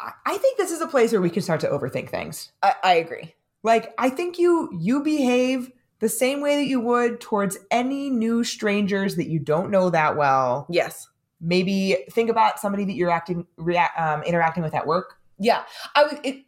I, 0.00 0.36
think 0.36 0.58
this 0.58 0.72
is 0.72 0.80
a 0.80 0.88
place 0.88 1.12
where 1.12 1.20
we 1.20 1.30
can 1.30 1.42
start 1.42 1.60
to 1.60 1.68
overthink 1.68 2.10
things. 2.10 2.50
I, 2.62 2.74
I 2.82 2.92
agree. 2.94 3.34
Like, 3.62 3.94
I 3.98 4.10
think 4.10 4.38
you 4.38 4.68
you 4.78 5.02
behave 5.02 5.70
the 6.00 6.08
same 6.08 6.40
way 6.40 6.56
that 6.56 6.66
you 6.66 6.80
would 6.80 7.20
towards 7.20 7.56
any 7.70 8.10
new 8.10 8.42
strangers 8.42 9.14
that 9.16 9.28
you 9.28 9.38
don't 9.38 9.70
know 9.70 9.90
that 9.90 10.16
well. 10.16 10.66
Yes. 10.68 11.08
Maybe 11.40 12.04
think 12.10 12.28
about 12.28 12.58
somebody 12.58 12.84
that 12.84 12.94
you're 12.94 13.10
acting 13.10 13.46
react, 13.56 13.98
um, 13.98 14.24
interacting 14.24 14.64
with 14.64 14.74
at 14.74 14.86
work. 14.86 15.18
Yeah. 15.38 15.62
I 15.94 16.04
would 16.04 16.18
it, 16.24 16.44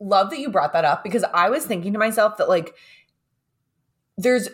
love 0.00 0.30
that 0.30 0.40
you 0.40 0.50
brought 0.50 0.72
that 0.72 0.84
up 0.84 1.04
because 1.04 1.24
I 1.32 1.50
was 1.50 1.64
thinking 1.64 1.92
to 1.92 1.98
myself 1.98 2.38
that 2.38 2.48
like 2.48 2.74
there's 4.16 4.48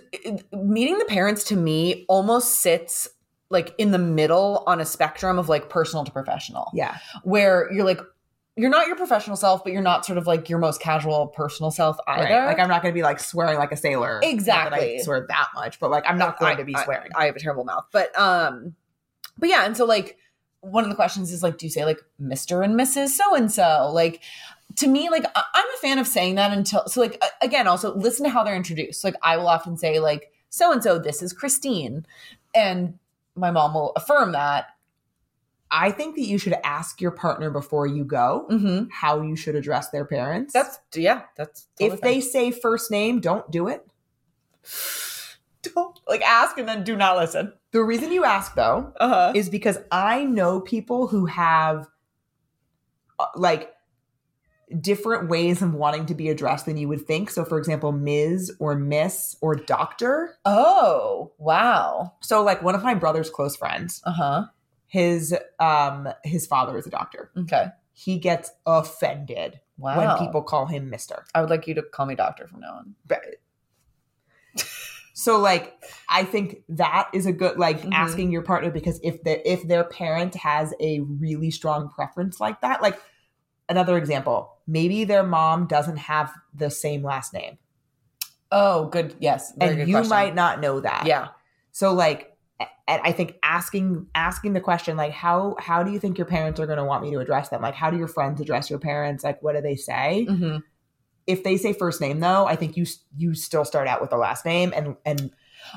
meeting 0.53 0.99
the 0.99 1.07
parents 1.07 1.45
to 1.45 1.57
me 1.57 2.05
almost 2.07 2.61
sits 2.61 3.09
like 3.51 3.75
in 3.79 3.91
the 3.91 3.99
middle 3.99 4.65
on 4.67 4.81
a 4.81 4.85
spectrum 4.85 5.39
of 5.39 5.49
like 5.49 5.69
personal 5.69 6.05
to 6.05 6.11
professional 6.13 6.71
Yeah. 6.75 6.99
where 7.23 7.71
you're 7.73 7.85
like 7.85 8.01
you're 8.57 8.71
not 8.71 8.87
your 8.87 8.95
professional 8.97 9.37
self 9.37 9.65
but 9.65 9.73
you're 9.73 9.83
not 9.83 10.07
sort 10.07 10.17
of 10.17 10.27
like 10.29 10.49
your 10.49 10.59
most 10.61 10.81
casual 10.81 11.27
personal 11.29 11.71
self 11.71 11.97
either 12.07 12.23
Right. 12.35 12.47
Like 12.47 12.59
I'm 12.59 12.69
not 12.69 12.83
going 12.83 12.93
to 12.93 12.97
be 12.99 13.03
like 13.03 13.19
swearing 13.21 13.59
like 13.59 13.73
a 13.73 13.77
sailor. 13.77 14.15
Not 14.15 14.23
that 14.23 14.31
Exactly. 14.31 14.99
I 14.99 15.03
swear 15.03 15.27
that 15.29 15.49
much, 15.55 15.79
but 15.81 15.91
like 15.91 16.05
I'm 16.07 16.19
not 16.19 16.39
going 16.39 16.53
I- 16.53 16.57
to 16.57 16.65
be 16.65 16.75
swearing. 16.85 17.11
I 17.17 17.27
have 17.27 17.37
a 17.37 17.41
terrible 17.41 17.65
mouth. 17.65 17.85
But 17.93 18.17
um 18.19 18.75
but 19.39 19.49
yeah, 19.49 19.65
and 19.67 19.77
so 19.77 19.85
like 19.85 20.17
one 20.61 20.85
of 20.85 20.89
the 20.91 20.97
questions 20.97 21.33
is 21.33 21.43
like, 21.43 21.59
do 21.59 21.67
you 21.67 21.71
say 21.71 21.85
like 21.85 22.01
Mr. 22.23 22.65
and 22.65 22.79
Mrs. 22.79 23.09
So 23.09 23.35
and 23.35 23.51
so? 23.53 23.91
Like 23.93 24.23
to 24.77 24.87
me, 24.87 25.11
like 25.11 25.25
I- 25.35 25.43
I'm 25.53 25.67
a 25.75 25.79
fan 25.83 25.99
of 25.99 26.07
saying 26.07 26.37
that 26.37 26.53
until 26.57 26.87
so 26.87 27.01
like 27.01 27.21
again, 27.43 27.67
also 27.67 27.95
listen 27.97 28.25
to 28.25 28.31
how 28.31 28.45
they're 28.45 28.55
introduced. 28.57 29.03
Like 29.05 29.17
I 29.23 29.37
will 29.37 29.49
often 29.49 29.77
say 29.77 29.99
like 30.01 30.31
so 30.49 30.71
and 30.73 30.83
so, 30.83 30.99
this 31.01 31.21
is 31.23 31.33
Christine. 31.33 32.07
And 32.55 32.99
my 33.37 33.51
mom 33.51 33.75
will 33.75 33.93
affirm 33.97 34.33
that. 34.33 34.67
I 35.71 35.91
think 35.91 36.15
that 36.15 36.23
you 36.23 36.39
should 36.39 36.55
ask 36.63 37.01
your 37.01 37.11
partner 37.11 37.51
before 37.51 37.87
you 37.87 38.05
go 38.05 38.47
Mm-hmm. 38.51 38.91
how 38.93 39.23
you 39.23 39.35
should 39.35 39.57
address 39.57 39.91
their 39.91 40.05
parents. 40.05 40.53
That's 40.53 40.79
yeah, 40.95 41.23
that's 41.37 41.67
if 41.81 42.01
they 42.01 42.21
say 42.21 42.51
first 42.53 42.91
name, 42.91 43.21
don't 43.21 43.51
do 43.51 43.67
it. 43.69 43.85
don't 45.63 45.99
like 46.07 46.23
ask 46.23 46.59
and 46.59 46.69
then 46.69 46.85
do 46.85 46.95
not 46.97 47.17
listen. 47.17 47.53
The 47.73 47.83
reason 47.83 48.13
you 48.13 48.25
ask 48.25 48.55
though 48.55 48.93
Uh-huh. 49.01 49.33
is 49.35 49.49
because 49.49 49.79
I 49.91 50.25
know 50.25 50.61
people 50.61 51.07
who 51.09 51.27
have 51.27 51.89
uh, 53.19 53.27
like 53.35 53.73
different 54.81 55.29
ways 55.29 55.63
of 55.63 55.75
wanting 55.75 56.07
to 56.07 56.15
be 56.15 56.29
addressed 56.29 56.67
than 56.67 56.77
you 56.77 56.89
would 56.89 57.07
think. 57.07 57.31
So, 57.31 57.45
for 57.45 57.59
example, 57.59 57.93
Ms. 57.93 58.57
or 58.59 58.75
Miss 58.77 59.37
or 59.41 59.55
Doctor. 59.55 60.37
Oh, 60.45 61.33
wow. 61.39 62.15
So, 62.21 62.43
like 62.43 62.63
one 62.63 62.75
of 62.75 62.83
my 62.83 62.95
brother's 62.95 63.31
close 63.31 63.57
friends, 63.57 64.01
Uh-huh. 64.05 64.45
his 64.87 65.35
um 65.61 66.09
his 66.25 66.47
father 66.47 66.77
is 66.79 66.87
a 66.87 66.91
doctor. 66.91 67.31
Okay. 67.37 67.67
He 67.93 68.19
gets 68.19 68.51
offended 68.67 69.61
Wow. 69.79 69.97
when 69.99 70.27
people 70.27 70.43
call 70.43 70.67
him 70.67 70.91
Mister. 70.91 71.25
I 71.35 71.41
would 71.41 71.51
like 71.51 71.67
you 71.67 71.75
to 71.75 71.83
call 71.83 72.07
me 72.07 72.15
doctor 72.15 72.47
from 72.47 72.61
now 72.61 72.75
on. 72.75 72.95
But- 73.07 73.23
So 75.17 75.39
like 75.39 75.81
I 76.09 76.25
think 76.25 76.63
that 76.69 77.09
is 77.13 77.25
a 77.27 77.33
good 77.33 77.57
like 77.57 77.83
Mhm. 77.83 77.93
asking 77.93 78.33
your 78.33 78.43
partner 78.43 78.71
because 78.71 78.99
if 79.05 79.23
the 79.23 79.49
if 79.51 79.63
their 79.67 79.85
parent 79.85 80.35
has 80.35 80.75
a 80.81 81.01
really 81.01 81.53
strong 81.53 81.89
preference 81.89 82.41
like 82.41 82.61
that, 82.63 82.83
like 82.83 83.01
another 83.69 83.97
example, 83.97 84.54
maybe 84.67 85.05
their 85.05 85.23
mom 85.23 85.67
doesn't 85.67 85.97
have 85.99 86.33
the 86.55 86.71
same 86.71 87.03
last 87.03 87.33
name. 87.33 87.59
Oh, 88.53 88.87
good. 88.87 89.15
Yes. 89.19 89.53
Very 89.57 89.71
and 89.71 89.79
good 89.81 89.89
you 89.89 89.95
question. 89.97 90.11
might 90.11 90.35
not 90.35 90.61
know 90.61 90.81
that. 90.81 91.05
Yeah. 91.07 91.29
So 91.73 91.93
like 91.93 92.31
and 92.87 93.01
I 93.03 93.13
think 93.13 93.37
asking 93.43 94.07
asking 94.15 94.53
the 94.53 94.61
question 94.61 94.97
like 94.97 95.13
how 95.13 95.57
how 95.59 95.83
do 95.83 95.91
you 95.91 95.99
think 95.99 96.19
your 96.19 96.27
parents 96.27 96.61
are 96.61 96.67
going 96.67 96.79
to 96.79 96.85
want 96.85 97.03
me 97.03 97.11
to 97.13 97.19
address 97.19 97.49
them? 97.49 97.63
Like 97.63 97.75
how 97.75 97.91
do 97.91 97.97
your 97.97 98.07
friends 98.09 98.41
address 98.41 98.71
your 98.71 98.79
parents? 98.79 99.25
Like 99.25 99.43
what 99.43 99.55
do 99.55 99.61
they 99.61 99.77
say? 99.77 100.25
hmm 100.29 100.59
if 101.27 101.43
they 101.43 101.57
say 101.57 101.73
first 101.73 102.03
name 102.03 102.21
though 102.21 102.45
i 102.47 102.55
think 102.55 102.77
you 102.77 102.85
you 103.17 103.35
still 103.35 103.65
start 103.65 103.89
out 103.89 104.03
with 104.03 104.11
the 104.11 104.17
last 104.19 104.45
name 104.45 104.75
and 104.77 104.95
and 105.07 105.31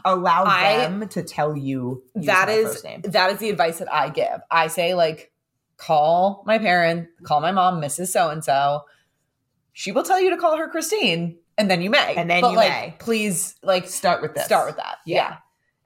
allow 0.04 0.44
I- 0.44 0.76
them 0.80 1.08
to 1.08 1.24
tell 1.24 1.56
you 1.56 2.04
That 2.16 2.50
is 2.50 2.68
first 2.68 2.84
name. 2.84 3.00
that 3.06 3.32
is 3.32 3.38
the 3.40 3.50
advice 3.50 3.78
that 3.80 3.88
I 3.92 4.10
give. 4.10 4.42
I 4.52 4.68
say 4.68 4.94
like, 4.94 5.32
call 5.78 6.44
my 6.46 6.58
parent, 6.58 7.08
call 7.24 7.40
my 7.42 7.52
mom, 7.52 7.82
Mrs. 7.82 8.08
So 8.08 8.30
and 8.30 8.44
So. 8.44 8.84
She 9.74 9.92
will 9.92 10.04
tell 10.04 10.20
you 10.20 10.32
to 10.32 10.38
call 10.38 10.58
her 10.58 10.68
Christine, 10.68 11.38
and 11.56 11.70
then 11.70 11.84
you 11.84 11.92
may. 11.92 12.16
And 12.16 12.28
then 12.30 12.42
but 12.42 12.50
you 12.52 12.56
like, 12.58 12.70
may. 12.72 12.96
Please, 12.98 13.56
like, 13.62 13.88
start 13.88 14.24
with 14.24 14.34
this 14.34 14.46
start 14.46 14.66
with 14.66 14.78
that. 14.78 14.98
Yeah. 15.06 15.38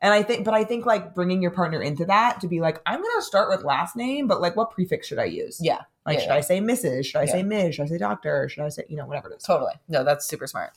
and 0.02 0.14
i 0.14 0.24
think 0.24 0.46
but 0.46 0.54
i 0.54 0.64
think 0.64 0.86
like 0.86 1.14
bringing 1.14 1.42
your 1.42 1.52
partner 1.52 1.82
into 1.82 2.06
that 2.06 2.40
to 2.42 2.48
be 2.48 2.60
like 2.62 2.82
i'm 2.88 3.02
gonna 3.02 3.22
start 3.22 3.50
with 3.50 3.64
last 3.64 3.96
name 3.96 4.28
but 4.28 4.42
like 4.42 4.56
what 4.56 4.72
prefix 4.72 5.06
should 5.08 5.20
i 5.20 5.26
use 5.26 5.60
Yeah. 5.62 5.82
like 6.08 6.16
Yeah, 6.18 6.22
should 6.22 6.30
yeah. 6.30 6.36
i 6.36 6.42
say 6.42 6.60
mrs 6.60 7.06
should 7.06 7.18
i 7.20 7.24
Yeah. 7.26 7.32
say 7.34 7.44
ms 7.44 7.76
should 7.76 7.84
i 7.84 7.86
say 7.88 7.98
doctor 8.00 8.50
should 8.50 8.64
i 8.64 8.70
say 8.70 8.84
you 8.90 8.96
know 8.98 9.06
whatever 9.06 9.30
it 9.30 9.36
is 9.38 9.44
Totally. 9.44 9.74
No, 9.90 10.04
that's 10.04 10.26
super 10.26 10.48
smart. 10.48 10.72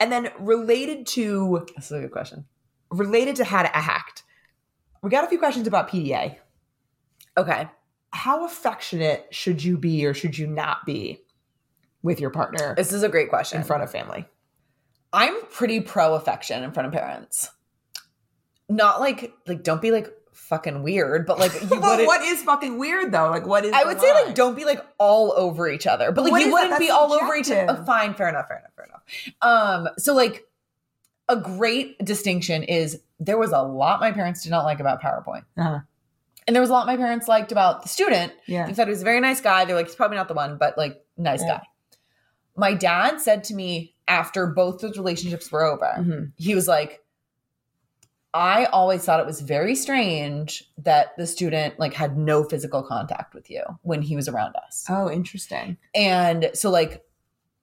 and 0.00 0.10
then 0.10 0.30
related 0.38 1.06
to 1.08 1.66
That's 1.74 1.90
a 1.90 2.00
good 2.00 2.12
question. 2.12 2.46
related 2.90 3.36
to 3.36 3.44
how 3.44 3.62
to 3.62 3.76
act 3.76 4.22
we 5.02 5.10
got 5.10 5.24
a 5.24 5.28
few 5.28 5.38
questions 5.38 5.66
about 5.66 5.88
pda 5.90 6.36
Okay. 7.36 7.68
How 8.12 8.44
affectionate 8.44 9.26
should 9.30 9.62
you 9.64 9.76
be 9.78 10.04
or 10.06 10.14
should 10.14 10.36
you 10.38 10.46
not 10.46 10.84
be 10.86 11.20
with 12.02 12.20
your 12.20 12.30
partner 12.30 12.74
This 12.76 12.92
is 12.92 13.02
a 13.02 13.08
great 13.08 13.28
question. 13.30 13.58
in 13.60 13.64
front 13.66 13.82
of 13.82 13.90
family 13.90 14.26
I'm 15.12 15.42
pretty 15.50 15.80
pro 15.80 16.14
affection 16.14 16.62
in 16.62 16.72
front 16.72 16.86
of 16.86 16.92
parents. 16.94 17.50
Not 18.68 19.00
like 19.00 19.32
like 19.46 19.62
don't 19.62 19.82
be 19.82 19.90
like 19.90 20.08
fucking 20.32 20.82
weird, 20.82 21.26
but 21.26 21.38
like 21.38 21.52
you 21.62 21.68
But 21.68 21.82
wouldn't. 21.82 22.06
what 22.06 22.22
is 22.22 22.42
fucking 22.42 22.78
weird 22.78 23.12
though? 23.12 23.28
Like 23.28 23.46
what 23.46 23.64
is? 23.66 23.72
I 23.74 23.84
would 23.84 24.00
say 24.00 24.12
like 24.14 24.34
don't 24.34 24.56
be 24.56 24.64
like 24.64 24.82
all 24.98 25.32
over 25.36 25.68
each 25.68 25.86
other, 25.86 26.12
but 26.12 26.22
like 26.24 26.32
What 26.32 26.42
you 26.42 26.52
wouldn't 26.52 26.78
be 26.78 26.88
all 26.90 27.12
over 27.12 27.34
each 27.34 27.50
other. 27.50 27.66
Oh, 27.68 27.84
fine, 27.84 28.14
fair 28.14 28.28
enough, 28.30 28.48
fair 28.48 28.58
enough, 28.58 28.70
fair 28.74 28.86
enough. 28.86 29.02
Um, 29.42 29.88
so 29.98 30.14
like 30.14 30.46
a 31.28 31.36
great 31.36 32.02
distinction 32.04 32.62
is 32.62 33.00
there 33.20 33.36
was 33.38 33.52
a 33.52 33.60
lot 33.60 34.00
my 34.00 34.12
parents 34.12 34.42
did 34.42 34.50
not 34.50 34.64
like 34.64 34.80
about 34.80 35.02
PowerPoint, 35.02 35.44
Uh-huh. 35.58 35.80
And 36.46 36.54
there 36.56 36.60
was 36.60 36.70
a 36.70 36.72
lot 36.72 36.86
my 36.86 36.96
parents 36.96 37.28
liked 37.28 37.52
about 37.52 37.82
the 37.82 37.88
student. 37.88 38.32
Yeah. 38.46 38.66
They 38.66 38.74
said 38.74 38.86
he 38.88 38.90
was 38.90 39.02
a 39.02 39.04
very 39.04 39.20
nice 39.20 39.40
guy. 39.40 39.64
They're 39.64 39.76
like 39.76 39.86
he's 39.86 39.94
probably 39.94 40.16
not 40.16 40.28
the 40.28 40.34
one, 40.34 40.58
but 40.58 40.76
like 40.78 41.04
nice 41.16 41.40
Yeah. 41.42 41.58
guy. 41.58 41.62
My 42.56 42.74
dad 42.74 43.20
said 43.20 43.44
to 43.44 43.54
me 43.54 43.94
after 44.08 44.46
both 44.48 44.80
those 44.80 44.96
relationships 44.98 45.50
were 45.52 45.62
over, 45.64 45.94
Mhm. 45.98 46.32
he 46.36 46.54
was 46.54 46.66
like 46.68 46.98
i 48.34 48.64
always 48.66 49.04
thought 49.04 49.20
it 49.20 49.26
was 49.26 49.42
very 49.42 49.74
strange 49.74 50.64
that 50.78 51.14
the 51.18 51.26
student 51.26 51.78
like 51.78 51.92
had 51.92 52.16
no 52.16 52.42
physical 52.42 52.82
contact 52.82 53.34
with 53.34 53.50
you 53.50 53.62
when 53.82 54.00
he 54.00 54.16
was 54.16 54.26
around 54.26 54.56
us 54.56 54.86
Oh, 54.88 55.10
interesting. 55.10 55.76
and 55.94 56.50
so 56.54 56.70
like 56.70 57.02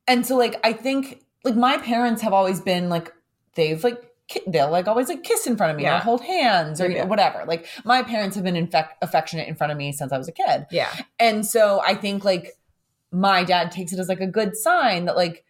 and 0.07 0.25
so 0.25 0.37
like 0.37 0.59
i 0.63 0.71
think 0.73 1.23
like 1.43 1.55
my 1.55 1.77
parents 1.77 2.21
have 2.21 2.33
always 2.33 2.61
been 2.61 2.87
like 2.89 3.11
they've 3.55 3.83
like 3.83 4.08
they'll 4.47 4.69
like 4.71 4.87
always 4.87 5.09
like 5.09 5.23
kiss 5.23 5.47
in 5.47 5.57
front 5.57 5.71
of 5.71 5.77
me 5.77 5.83
Yeah. 5.83 5.97
or 5.97 6.01
hold 6.01 6.21
hands 6.21 6.79
or 6.81 6.89
you 6.89 6.97
know, 6.99 7.05
whatever. 7.05 7.43
Like 7.47 7.67
my 7.83 8.03
parents 8.03 8.35
have 8.35 8.43
been 8.43 8.55
infec- 8.55 8.93
affectionate 9.01 9.47
in 9.47 9.55
front 9.55 9.71
of 9.71 9.77
me 9.77 9.91
since 9.91 10.11
i 10.11 10.17
was 10.17 10.27
a 10.27 10.31
kid. 10.31 10.65
Yeah. 10.71 10.89
and 11.19 11.45
so 11.45 11.81
I 11.85 11.95
think 11.95 12.23
like 12.23 12.53
my 13.11 13.43
dad 13.43 13.71
takes 13.71 13.91
it 13.91 13.99
as 13.99 14.07
like 14.07 14.21
a 14.21 14.27
good 14.27 14.55
sign 14.55 15.05
that 15.05 15.15
like 15.15 15.43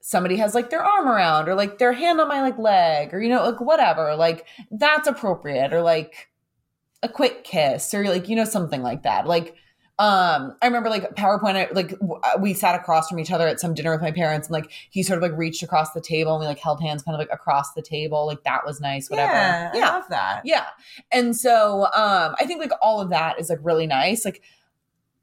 somebody 0.00 0.36
has 0.36 0.54
like 0.54 0.68
their 0.70 0.84
arm 0.84 1.06
around 1.08 1.48
or 1.48 1.54
like 1.54 1.78
their 1.78 1.92
hand 1.92 2.20
on 2.20 2.28
my 2.28 2.42
like 2.42 2.58
leg 2.58 3.14
or 3.14 3.20
you 3.22 3.28
know 3.28 3.44
like 3.44 3.60
whatever. 3.60 4.14
Like 4.16 4.46
that's 4.70 5.06
appropriate 5.08 5.72
or 5.72 5.80
like 5.80 6.28
a 7.02 7.08
quick 7.08 7.44
kiss 7.44 7.94
or 7.94 8.04
like 8.04 8.28
you 8.28 8.36
know 8.36 8.44
something 8.44 8.82
like 8.82 9.04
that. 9.04 9.26
Like 9.26 9.54
um 10.02 10.56
i 10.60 10.66
remember 10.66 10.90
like 10.90 11.14
powerpoint 11.14 11.54
I, 11.54 11.68
like 11.72 11.90
w- 12.00 12.18
uh, 12.24 12.38
we 12.40 12.54
sat 12.54 12.74
across 12.74 13.08
from 13.08 13.20
each 13.20 13.30
other 13.30 13.46
at 13.46 13.60
some 13.60 13.72
dinner 13.72 13.92
with 13.92 14.00
my 14.00 14.10
parents 14.10 14.48
and 14.48 14.52
like 14.52 14.70
he 14.90 15.02
sort 15.02 15.16
of 15.18 15.22
like 15.22 15.38
reached 15.38 15.62
across 15.62 15.92
the 15.92 16.00
table 16.00 16.32
and 16.34 16.40
we 16.40 16.46
like 16.46 16.58
held 16.58 16.80
hands 16.82 17.02
kind 17.02 17.14
of 17.14 17.20
like 17.20 17.32
across 17.32 17.72
the 17.74 17.82
table 17.82 18.26
like 18.26 18.42
that 18.42 18.66
was 18.66 18.80
nice 18.80 19.08
whatever 19.08 19.32
Yeah. 19.32 19.70
I 19.74 19.78
love 19.78 20.04
that. 20.10 20.42
yeah. 20.44 20.66
And 21.12 21.36
so 21.36 21.84
um 21.94 22.34
I 22.40 22.44
think 22.46 22.60
like 22.60 22.72
all 22.82 23.00
of 23.00 23.10
that 23.10 23.38
is 23.38 23.48
like 23.48 23.60
really 23.62 23.86
nice. 23.86 24.24
Like 24.24 24.42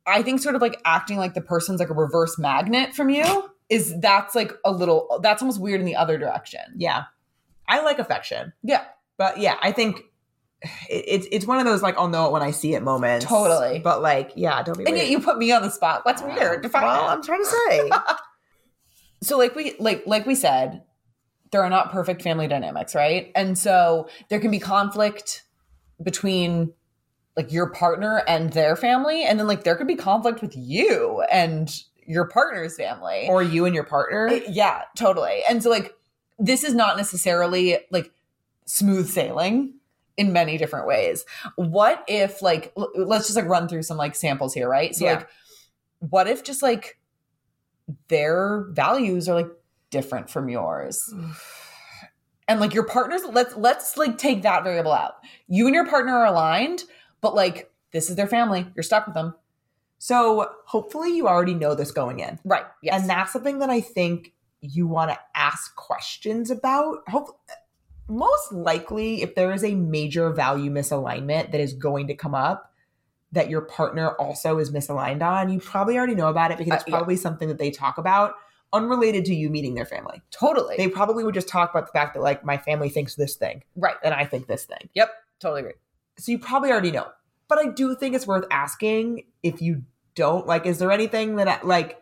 I 0.07 0.21
think 0.23 0.39
sort 0.41 0.55
of 0.55 0.61
like 0.61 0.79
acting 0.85 1.17
like 1.17 1.33
the 1.33 1.41
person's 1.41 1.79
like 1.79 1.89
a 1.89 1.93
reverse 1.93 2.39
magnet 2.39 2.95
from 2.95 3.09
you 3.09 3.49
is 3.69 3.93
that's 3.99 4.33
like 4.33 4.53
a 4.65 4.71
little 4.71 5.19
that's 5.21 5.41
almost 5.41 5.59
weird 5.59 5.79
in 5.81 5.85
the 5.85 5.95
other 5.95 6.17
direction. 6.17 6.61
Yeah. 6.77 7.03
I 7.67 7.81
like 7.81 7.99
affection. 7.99 8.53
Yeah. 8.63 8.85
But 9.17 9.37
yeah, 9.39 9.57
I 9.61 9.71
think 9.73 10.01
it's 10.89 11.27
it's 11.31 11.45
one 11.45 11.59
of 11.59 11.65
those 11.65 11.81
like 11.81 11.97
I'll 11.97 12.09
know 12.09 12.27
it 12.27 12.31
when 12.31 12.41
I 12.41 12.51
see 12.51 12.73
it 12.75 12.83
moments. 12.83 13.25
Totally. 13.25 13.79
But 13.79 14.01
like, 14.01 14.31
yeah, 14.35 14.61
don't 14.63 14.77
be 14.77 14.85
And 14.85 14.97
yet 14.97 15.09
you 15.09 15.19
put 15.19 15.37
me 15.37 15.51
on 15.51 15.61
the 15.61 15.69
spot. 15.69 16.01
What's 16.03 16.21
weird? 16.21 16.63
Define 16.63 16.83
well, 16.83 17.09
it. 17.09 17.11
I'm 17.13 17.23
trying 17.23 17.43
to 17.43 17.49
say. 17.49 17.89
so 19.21 19.37
like 19.37 19.55
we 19.55 19.75
like 19.79 20.03
like 20.05 20.25
we 20.25 20.35
said 20.35 20.83
there 21.51 21.61
are 21.61 21.69
not 21.69 21.91
perfect 21.91 22.21
family 22.21 22.47
dynamics 22.47 22.93
right 22.93 23.31
and 23.35 23.57
so 23.57 24.07
there 24.29 24.39
can 24.39 24.51
be 24.51 24.59
conflict 24.59 25.43
between 26.01 26.73
like 27.35 27.51
your 27.51 27.69
partner 27.69 28.23
and 28.27 28.53
their 28.53 28.75
family 28.75 29.23
and 29.23 29.39
then 29.39 29.47
like 29.47 29.63
there 29.63 29.75
could 29.75 29.87
be 29.87 29.95
conflict 29.95 30.41
with 30.41 30.55
you 30.55 31.23
and 31.31 31.83
your 32.05 32.27
partner's 32.27 32.75
family 32.75 33.27
or 33.29 33.43
you 33.43 33.65
and 33.65 33.75
your 33.75 33.83
partner. 33.83 34.27
It- 34.27 34.49
yeah 34.49 34.83
totally 34.95 35.41
and 35.49 35.61
so 35.61 35.69
like 35.69 35.93
this 36.37 36.63
is 36.63 36.73
not 36.73 36.95
necessarily 36.95 37.77
like 37.91 38.11
smooth 38.65 39.09
sailing 39.09 39.73
in 40.19 40.33
many 40.33 40.57
different 40.57 40.85
ways. 40.87 41.25
What 41.55 42.03
if 42.07 42.41
like 42.41 42.73
l- 42.77 42.91
let's 42.95 43.27
just 43.27 43.35
like 43.37 43.45
run 43.47 43.67
through 43.67 43.83
some 43.83 43.97
like 43.97 44.15
samples 44.15 44.53
here 44.53 44.67
right? 44.69 44.93
So 44.95 45.05
Yeah. 45.05 45.13
like 45.15 45.29
what 45.99 46.27
if 46.27 46.43
just 46.43 46.61
like 46.61 46.99
their 48.07 48.65
values 48.71 49.27
are 49.29 49.35
like 49.35 49.49
different 49.89 50.29
from 50.29 50.49
yours? 50.49 51.13
And 52.47 52.59
like 52.59 52.73
your 52.73 52.83
partners 52.85 53.21
let's 53.31 53.55
let's 53.55 53.95
like 53.95 54.17
take 54.17 54.41
that 54.41 54.63
variable 54.63 54.91
out. 54.91 55.17
You 55.47 55.67
and 55.67 55.75
your 55.75 55.85
partner 55.87 56.13
are 56.13 56.25
aligned 56.25 56.83
but 57.21 57.35
like 57.35 57.71
this 57.91 58.09
is 58.09 58.15
their 58.15 58.25
family. 58.27 58.65
You're 58.75 58.81
stuck 58.81 59.05
with 59.05 59.13
them. 59.13 59.35
So 59.99 60.49
hopefully 60.65 61.15
you 61.15 61.27
already 61.27 61.53
know 61.53 61.75
this 61.75 61.91
going 61.91 62.21
in. 62.21 62.39
right. 62.43 62.65
Yes. 62.81 63.01
And 63.01 63.09
that's 63.09 63.33
something 63.33 63.59
that 63.59 63.69
I 63.69 63.81
think 63.81 64.33
you 64.61 64.87
want 64.87 65.11
to 65.11 65.19
ask 65.35 65.75
questions 65.75 66.49
about. 66.49 66.97
Hope 67.07 67.39
most 68.09 68.51
likely 68.51 69.21
if 69.21 69.35
there 69.35 69.51
is 69.53 69.63
a 69.63 69.75
major 69.75 70.29
value 70.31 70.71
misalignment 70.71 71.51
that 71.51 71.61
is 71.61 71.73
going 71.73 72.07
to 72.07 72.15
come 72.15 72.33
up 72.35 72.73
that 73.31 73.49
your 73.49 73.61
partner 73.61 74.09
also 74.15 74.57
is 74.57 74.71
misaligned 74.71 75.21
on, 75.21 75.49
you 75.49 75.59
probably 75.59 75.95
already 75.97 76.15
know 76.15 76.29
about 76.29 76.51
it 76.51 76.57
because 76.57 76.73
it's 76.73 76.83
Uh, 76.83 76.85
yeah. 76.87 76.97
probably 76.97 77.15
something 77.15 77.47
that 77.47 77.59
they 77.59 77.69
talk 77.69 77.97
about 77.99 78.33
unrelated 78.73 79.25
to 79.25 79.35
you 79.35 79.49
meeting 79.49 79.75
their 79.75 79.85
family. 79.85 80.21
totally 80.31 80.75
They 80.77 80.87
probably 80.87 81.23
would 81.23 81.33
just 81.35 81.47
talk 81.47 81.69
about 81.69 81.85
the 81.87 81.91
fact 81.91 82.15
that 82.15 82.21
like 82.21 82.43
my 82.43 82.57
family 82.57 82.89
thinks 82.89 83.15
this 83.15 83.35
thing 83.35 83.63
right 83.75 83.95
and 84.03 84.13
I 84.13 84.25
think 84.25 84.47
this 84.47 84.65
thing. 84.65 84.89
yep 84.95 85.11
totally 85.39 85.61
agree 85.61 85.73
So 86.17 86.31
you 86.31 86.39
probably 86.39 86.71
already 86.71 86.91
know. 86.91 87.07
But 87.47 87.57
I 87.59 87.67
do 87.71 87.95
think 87.95 88.13
it's 88.15 88.27
worth 88.27 88.45
asking 88.51 89.25
if 89.43 89.61
you 89.61 89.83
don't 90.15 90.45
like 90.47 90.65
is 90.65 90.77
there 90.79 90.91
anything 90.91 91.35
that 91.37 91.47
I, 91.47 91.59
like 91.65 92.01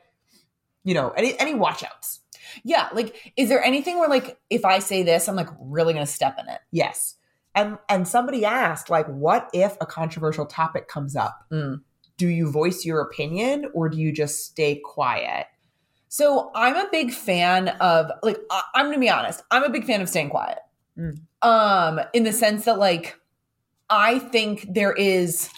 you 0.84 0.94
know, 0.94 1.10
any 1.12 1.38
any 1.40 1.54
watch 1.54 1.84
outs? 1.84 2.22
Yeah, 2.64 2.90
like 2.94 3.34
is 3.36 3.50
there 3.50 3.64
anything 3.64 4.00
where 4.00 4.10
like 4.10 4.40
if 4.50 4.66
I 4.66 4.80
say 4.80 5.04
this, 5.04 5.28
I'm 5.28 5.36
like 5.36 5.50
really 5.60 5.94
gonna 5.94 6.06
step 6.06 6.38
in 6.40 6.48
it? 6.50 6.60
Yes. 6.72 7.16
And 7.56 7.78
and 7.90 8.08
somebody 8.08 8.46
asked 8.46 8.90
like 8.90 9.08
what 9.08 9.50
if 9.54 9.78
a 9.82 9.86
controversial 9.86 10.46
topic 10.46 10.88
comes 10.88 11.16
up? 11.16 11.46
Mm. 11.52 11.82
Do 12.18 12.28
you 12.28 12.52
voice 12.52 12.86
your 12.86 13.02
opinion 13.02 13.66
or 13.74 13.90
do 13.90 13.98
you 13.98 14.12
just 14.12 14.46
stay 14.46 14.82
quiet? 14.84 15.48
So 16.10 16.52
I'm 16.56 16.76
a 16.76 16.88
big 16.92 17.12
fan 17.12 17.70
of 17.70 18.12
like 18.24 18.38
I- 18.50 18.64
I'm 18.76 18.86
gonna 18.88 19.00
be 19.00 19.10
honest, 19.10 19.44
I'm 19.52 19.64
a 19.64 19.70
big 19.70 19.86
fan 19.86 20.02
of 20.02 20.10
staying 20.10 20.30
quiet. 20.30 20.60
Mm. 20.98 21.20
Um, 21.42 22.00
in 22.14 22.24
the 22.24 22.34
sense 22.34 22.66
that 22.66 22.80
like 22.80 23.20
I 23.90 24.20
think 24.20 24.66
there 24.74 24.94
is 24.94 25.50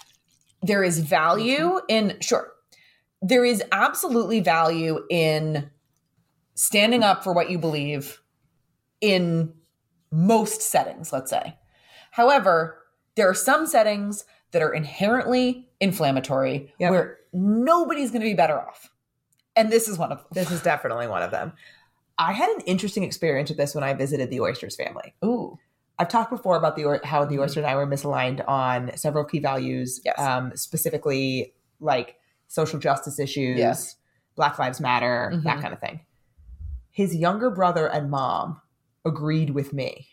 there 0.61 0.83
is 0.83 0.99
value 0.99 1.79
in 1.87 2.17
sure. 2.21 2.51
There 3.21 3.45
is 3.45 3.63
absolutely 3.71 4.39
value 4.39 4.99
in 5.09 5.69
standing 6.59 7.03
up 7.03 7.23
for 7.23 7.31
what 7.33 7.49
you 7.49 7.57
believe 7.57 8.21
in 8.99 9.53
most 10.11 10.61
settings, 10.61 11.13
let's 11.13 11.29
say. 11.29 11.55
However, 12.11 12.77
there 13.15 13.29
are 13.29 13.33
some 13.33 13.65
settings 13.65 14.25
that 14.51 14.61
are 14.61 14.73
inherently 14.73 15.69
inflammatory 15.79 16.73
Yep. 16.79 16.91
where 16.91 17.17
nobody's 17.31 18.11
going 18.11 18.21
to 18.23 18.27
be 18.27 18.33
better 18.33 18.59
off. 18.59 18.89
And 19.55 19.71
this 19.71 19.87
is 19.87 19.97
one 19.97 20.11
of 20.11 20.17
them. 20.17 20.27
This 20.33 20.51
is 20.51 20.61
definitely 20.61 21.07
one 21.07 21.21
of 21.23 21.31
them. 21.31 21.53
I 22.17 22.33
had 22.33 22.49
an 22.49 22.59
interesting 22.65 23.03
experience 23.03 23.49
with 23.49 23.57
this 23.57 23.73
when 23.73 23.85
I 23.85 23.93
visited 23.93 24.29
the 24.29 24.41
Oysters 24.41 24.75
family. 24.75 25.13
Ooh. 25.23 25.57
I've 25.97 26.09
talked 26.09 26.29
before 26.29 26.57
about 26.57 26.75
the 26.75 26.99
how 27.05 27.23
the 27.23 27.39
oyster 27.39 27.61
and 27.61 27.67
I 27.67 27.75
were 27.75 27.87
misaligned 27.87 28.45
on 28.49 28.91
several 28.97 29.23
key 29.23 29.39
values, 29.39 30.01
Yes. 30.03 30.19
um, 30.19 30.51
specifically 30.57 31.53
like 31.79 32.17
social 32.47 32.79
justice 32.79 33.17
issues, 33.17 33.57
Yes. 33.59 33.95
Black 34.35 34.59
Lives 34.59 34.81
Matter, 34.81 35.31
that 35.45 35.57
Mhm. 35.57 35.61
kind 35.61 35.73
of 35.73 35.79
thing. 35.79 36.01
His 36.91 37.15
younger 37.15 37.49
brother 37.49 37.87
and 37.87 38.09
mom 38.09 38.61
agreed 39.05 39.51
with 39.51 39.73
me. 39.73 40.07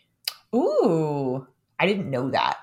Ooh. 0.55 1.47
I 1.79 1.85
didn't 1.85 2.09
know 2.09 2.31
that 2.31 2.57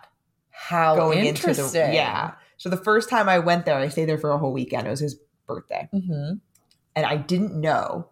How 0.50 0.96
going 0.96 1.24
interesting. 1.24 1.64
into 1.64 1.72
the 1.72 1.94
yeah. 1.94 2.32
So 2.56 2.68
the 2.68 2.76
first 2.76 3.08
time 3.10 3.28
I 3.28 3.38
went 3.38 3.64
there, 3.66 3.76
I 3.76 3.88
stayed 3.88 4.06
there 4.06 4.18
for 4.18 4.30
a 4.32 4.38
whole 4.38 4.52
weekend. 4.52 4.86
It 4.86 4.90
was 4.90 5.00
his 5.00 5.16
birthday, 5.46 5.88
hmm 5.92 6.34
and 6.96 7.04
I 7.06 7.16
didn't 7.16 7.60
know. 7.60 8.08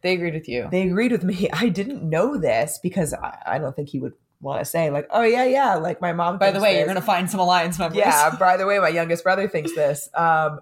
They 0.00 0.14
agreed 0.14 0.34
with 0.34 0.48
you. 0.48 0.68
They 0.70 0.88
agreed 0.88 1.12
with 1.12 1.22
me. 1.22 1.48
I 1.52 1.68
didn't 1.68 2.02
know 2.02 2.36
this 2.38 2.80
because 2.82 3.12
I, 3.14 3.38
I 3.46 3.58
don't 3.58 3.76
think 3.76 3.90
he 3.90 3.98
would 3.98 4.14
want 4.40 4.60
to 4.60 4.64
say 4.64 4.90
like, 4.90 5.06
"Oh 5.10 5.22
yeah, 5.22 5.44
yeah." 5.44 5.74
Like 5.76 6.00
my 6.00 6.12
mom. 6.12 6.38
By 6.38 6.50
the 6.50 6.60
way, 6.60 6.76
you're 6.76 6.86
going 6.86 6.96
to 6.96 7.02
find 7.02 7.30
some 7.30 7.40
alliance 7.40 7.78
members. 7.78 7.98
yeah 7.98 8.34
by 8.38 8.56
the 8.56 8.66
way 8.66 8.78
my 8.78 8.88
youngest 8.88 9.22
brother 9.22 9.48
thinks 9.48 9.74
this 9.74 10.08
um 10.14 10.60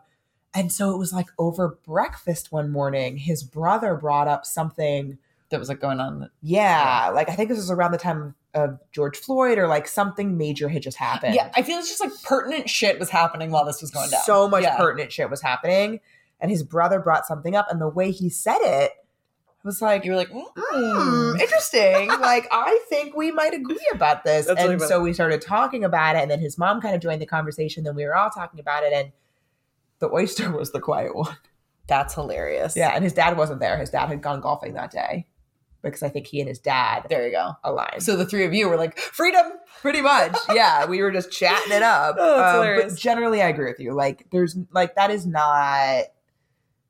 and 0.54 0.72
so 0.72 0.90
it 0.92 0.98
was 0.98 1.12
like 1.12 1.28
over 1.38 1.78
breakfast 1.86 2.50
one 2.52 2.70
morning 2.70 3.16
his 3.16 3.42
brother 3.42 3.94
brought 3.94 4.28
up 4.28 4.44
something 4.44 5.18
that 5.50 5.58
was 5.58 5.68
like 5.68 5.80
going 5.80 6.00
on. 6.00 6.30
yeah, 6.42 7.10
like 7.14 7.28
i 7.28 7.34
think 7.34 7.48
this 7.48 7.58
was 7.58 7.70
around 7.70 7.92
the 7.92 7.98
time 7.98 8.34
of 8.54 8.78
george 8.92 9.16
floyd 9.16 9.58
or 9.58 9.66
like 9.68 9.86
something 9.86 10.36
major 10.36 10.68
had 10.68 10.82
just 10.82 10.96
happened 10.96 11.34
Yeah, 11.34 11.50
I 11.56 11.62
feel 11.62 11.78
it's 11.78 11.88
just 11.88 12.00
like 12.00 12.10
pertinent 12.24 12.68
shit 12.68 12.98
was 12.98 13.10
happening 13.10 13.50
while 13.52 13.64
this 13.64 13.80
was 13.80 13.90
going 13.92 14.10
down. 14.10 14.22
so 14.22 14.48
much 14.48 14.62
Yeah. 14.64 14.76
pertinent 14.76 15.12
shit 15.12 15.30
was 15.30 15.40
happening 15.42 16.00
and 16.40 16.50
his 16.50 16.62
brother 16.64 16.98
brought 17.00 17.26
something 17.26 17.54
up 17.54 17.66
and 17.70 17.80
the 17.80 17.88
way 17.88 18.10
he 18.10 18.28
said 18.28 18.58
it 18.62 18.92
was 19.62 19.82
like 19.82 20.04
You 20.04 20.12
were 20.12 20.16
like, 20.16 20.30
Hmm, 20.32 20.74
mm. 20.74 21.40
interesting. 21.40 22.08
like, 22.20 22.48
I 22.50 22.80
think 22.88 23.14
we 23.14 23.30
might 23.30 23.52
agree 23.52 23.86
about 23.92 24.24
this. 24.24 24.46
That's 24.46 24.58
and 24.62 24.80
so 24.80 25.00
we 25.02 25.12
started 25.12 25.42
talking 25.42 25.84
about 25.84 26.16
it, 26.16 26.20
and 26.22 26.30
then 26.30 26.40
his 26.40 26.56
mom 26.56 26.80
kind 26.80 26.94
of 26.94 27.02
joined 27.02 27.20
the 27.20 27.26
conversation. 27.26 27.84
Then 27.84 27.94
we 27.94 28.04
were 28.06 28.16
all 28.16 28.30
talking 28.30 28.58
about 28.58 28.84
it, 28.84 28.92
and 28.94 29.12
the 30.00 30.10
oyster 30.12 30.50
was 30.56 30.72
the 30.72 30.80
quiet 30.80 31.14
one. 31.14 31.36
that's 31.86 32.14
hilarious. 32.14 32.76
Yeah, 32.76 32.90
and 32.94 33.04
his 33.04 33.12
dad 33.12 33.36
wasn't 33.36 33.60
there. 33.60 33.78
His 33.78 33.90
dad 33.90 34.06
had 34.08 34.22
gone 34.22 34.40
golfing 34.40 34.74
that 34.74 34.90
day 34.90 35.26
because 35.82 36.02
I 36.02 36.08
think 36.10 36.26
he 36.26 36.40
and 36.40 36.48
his 36.48 36.58
dad 36.58 37.06
There 37.08 37.24
you 37.26 37.32
go. 37.32 37.52
aligned. 37.64 38.02
So 38.02 38.14
the 38.16 38.26
three 38.26 38.44
of 38.44 38.52
you 38.52 38.68
were 38.68 38.76
like, 38.76 38.98
freedom. 38.98 39.52
pretty 39.80 40.02
much, 40.02 40.36
yeah, 40.54 40.84
we 40.86 41.00
were 41.02 41.10
just 41.10 41.30
chatting 41.32 41.72
it 41.72 41.82
up. 41.82 42.16
Oh, 42.18 42.36
that's 42.36 42.48
Um, 42.50 42.54
hilarious. 42.56 42.92
But 42.92 43.00
generally, 43.00 43.40
I 43.42 43.48
agree 43.48 43.66
with 43.70 43.80
you. 43.80 43.94
Like, 43.94 44.26
there's 44.30 44.56
like 44.72 44.94
that 44.96 45.10
is 45.10 45.26
not, 45.26 46.04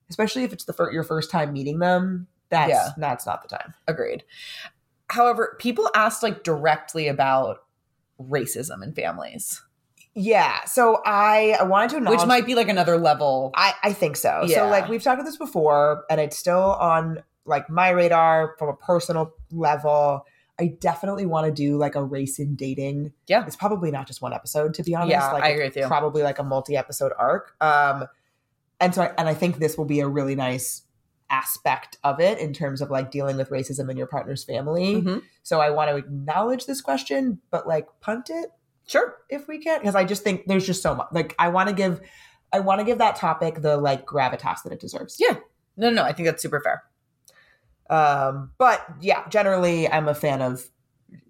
especially 0.08 0.42
if 0.44 0.52
it's 0.52 0.64
the 0.64 0.72
fir- 0.72 0.90
your 0.92 1.04
first 1.04 1.30
time 1.30 1.52
meeting 1.52 1.78
them. 1.78 2.26
That's 2.48 2.70
Yeah. 2.70 2.88
that's 2.96 3.26
not 3.26 3.42
the 3.42 3.48
time. 3.56 3.74
Agreed. 3.86 4.24
However, 5.08 5.56
people 5.60 5.88
asked 5.94 6.22
like 6.24 6.42
directly 6.42 7.06
about 7.08 7.58
racism 8.20 8.82
in 8.82 8.92
families, 8.92 9.62
Yeah. 10.14 10.64
So 10.64 11.00
I, 11.04 11.56
I 11.60 11.62
wanted 11.64 11.90
to 11.90 11.96
acknowledge 11.98 12.20
which 12.20 12.26
might 12.26 12.46
be 12.46 12.54
like 12.54 12.68
another 12.68 12.96
level. 12.96 13.52
I, 13.54 13.74
I 13.82 13.92
think 13.92 14.16
so. 14.16 14.44
Yeah. 14.46 14.56
So 14.56 14.68
like 14.68 14.88
we've 14.88 15.02
talked 15.02 15.20
about 15.20 15.26
this 15.26 15.36
before, 15.36 16.04
and 16.10 16.20
it's 16.20 16.36
still 16.36 16.74
on 16.74 17.22
like 17.44 17.70
my 17.70 17.90
radar 17.90 18.54
from 18.58 18.68
a 18.68 18.76
personal 18.76 19.32
level. 19.50 20.26
I 20.58 20.76
definitely 20.78 21.26
want 21.26 21.46
to 21.46 21.52
do 21.52 21.78
like 21.78 21.94
a 21.94 22.04
race 22.04 22.38
in 22.38 22.54
dating. 22.54 23.12
Yeah. 23.26 23.46
It's 23.46 23.56
probably 23.56 23.90
not 23.90 24.06
just 24.06 24.20
one 24.20 24.34
episode, 24.34 24.74
to 24.74 24.82
be 24.82 24.94
honest. 24.94 25.10
Yeah, 25.10 25.32
like, 25.32 25.42
I 25.42 25.48
agree 25.48 25.64
with 25.64 25.76
you. 25.76 25.86
Probably 25.86 26.22
like 26.22 26.38
a 26.38 26.42
multi-episode 26.42 27.12
arc. 27.18 27.54
Um, 27.62 28.06
and 28.78 28.94
so 28.94 29.02
I, 29.02 29.12
and 29.16 29.28
I 29.28 29.34
think 29.34 29.58
this 29.58 29.78
will 29.78 29.86
be 29.86 30.00
a 30.00 30.08
really 30.08 30.34
nice 30.34 30.82
aspect 31.30 31.96
of 32.02 32.20
it 32.20 32.38
in 32.38 32.52
terms 32.52 32.82
of 32.82 32.90
like 32.90 33.10
dealing 33.10 33.36
with 33.36 33.48
racism 33.50 33.90
in 33.90 33.96
your 33.96 34.06
partner's 34.06 34.44
family. 34.44 34.96
Mhm. 34.96 35.22
So 35.42 35.60
I 35.60 35.70
want 35.70 35.90
to 35.90 35.96
acknowledge 35.96 36.66
this 36.66 36.80
question, 36.80 37.38
but 37.50 37.66
like 37.66 37.86
punt 38.00 38.28
it 38.30 38.50
Sure. 38.90 39.16
if 39.28 39.46
we 39.48 39.58
can 39.58 39.78
because 39.80 39.94
i 39.94 40.04
just 40.04 40.22
think 40.24 40.46
there's 40.46 40.66
just 40.66 40.82
so 40.82 40.94
much 40.94 41.06
like 41.12 41.34
i 41.38 41.48
want 41.48 41.68
to 41.68 41.74
give 41.74 42.00
i 42.52 42.58
want 42.60 42.80
to 42.80 42.84
give 42.84 42.98
that 42.98 43.14
topic 43.16 43.62
the 43.62 43.76
like 43.76 44.04
gravitas 44.04 44.62
that 44.64 44.72
it 44.72 44.80
deserves 44.80 45.16
Yeah. 45.20 45.36
No, 45.76 45.88
no, 45.90 46.02
I 46.02 46.12
think 46.12 46.26
that's 46.26 46.42
super 46.42 46.60
fair. 46.60 46.82
um 47.88 48.50
but 48.58 48.84
yeah 49.00 49.28
generally 49.28 49.88
i'm 49.90 50.08
a 50.08 50.14
fan 50.14 50.42
of 50.42 50.64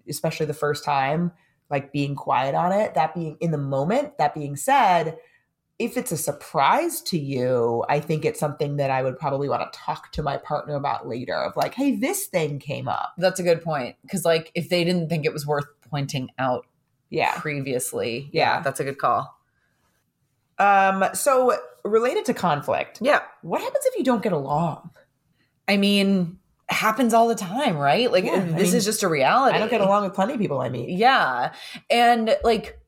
especially 0.09 0.45
the 0.45 0.53
first 0.53 0.83
time 0.83 1.31
like 1.69 1.91
being 1.93 2.15
quiet 2.15 2.53
on 2.55 2.71
it 2.71 2.93
that 2.95 3.13
being 3.15 3.37
in 3.39 3.51
the 3.51 3.57
moment 3.57 4.17
that 4.17 4.33
being 4.33 4.55
said 4.55 5.17
if 5.79 5.97
it's 5.97 6.11
a 6.11 6.17
surprise 6.17 7.01
to 7.01 7.17
you 7.17 7.83
i 7.89 7.99
think 7.99 8.25
it's 8.25 8.39
something 8.39 8.77
that 8.77 8.91
i 8.91 9.01
would 9.01 9.17
probably 9.17 9.49
want 9.49 9.61
to 9.71 9.79
talk 9.79 10.11
to 10.11 10.21
my 10.21 10.37
partner 10.37 10.75
about 10.75 11.07
later 11.07 11.35
of 11.35 11.55
like 11.55 11.73
hey 11.73 11.95
this 11.95 12.25
thing 12.27 12.59
came 12.59 12.87
up 12.87 13.13
That's 13.17 13.39
a 13.39 13.43
good 13.43 13.61
point. 13.63 13.95
Because 14.03 14.25
like 14.25 14.51
if 14.53 14.69
they 14.69 14.83
didn't 14.83 15.09
think 15.09 15.25
it 15.25 15.33
was 15.33 15.47
worth 15.47 15.65
pointing 15.89 16.29
out 16.37 16.65
yeah 17.11 17.39
previously, 17.39 18.29
Yeah. 18.33 18.55
yeah, 18.57 18.61
that's 18.63 18.79
a 18.79 18.83
good 18.83 18.97
call. 18.97 19.37
Um, 20.57 21.05
so 21.13 21.55
related 21.83 22.25
to 22.25 22.33
conflict, 22.33 22.97
Yeah. 23.01 23.21
what 23.43 23.61
happens 23.61 23.85
if 23.85 23.95
you 23.97 24.03
don't 24.03 24.23
get 24.23 24.31
along? 24.33 24.89
I 25.67 25.77
mean, 25.77 26.39
happens 26.69 27.13
all 27.13 27.27
the 27.27 27.35
time, 27.35 27.77
right? 27.77 28.11
Like 28.11 28.23
Yeah, 28.25 28.33
I 28.33 28.39
this 28.39 28.69
mean, 28.69 28.75
is 28.77 28.85
just 28.85 29.03
a 29.03 29.07
reality. 29.07 29.55
I 29.55 29.59
don't 29.59 29.69
get 29.69 29.81
along 29.81 30.03
with 30.05 30.13
plenty 30.13 30.33
of 30.33 30.39
people 30.39 30.59
I 30.61 30.69
meet. 30.69 30.89
Yeah. 30.97 31.53
And 31.89 32.35
like, 32.43 32.79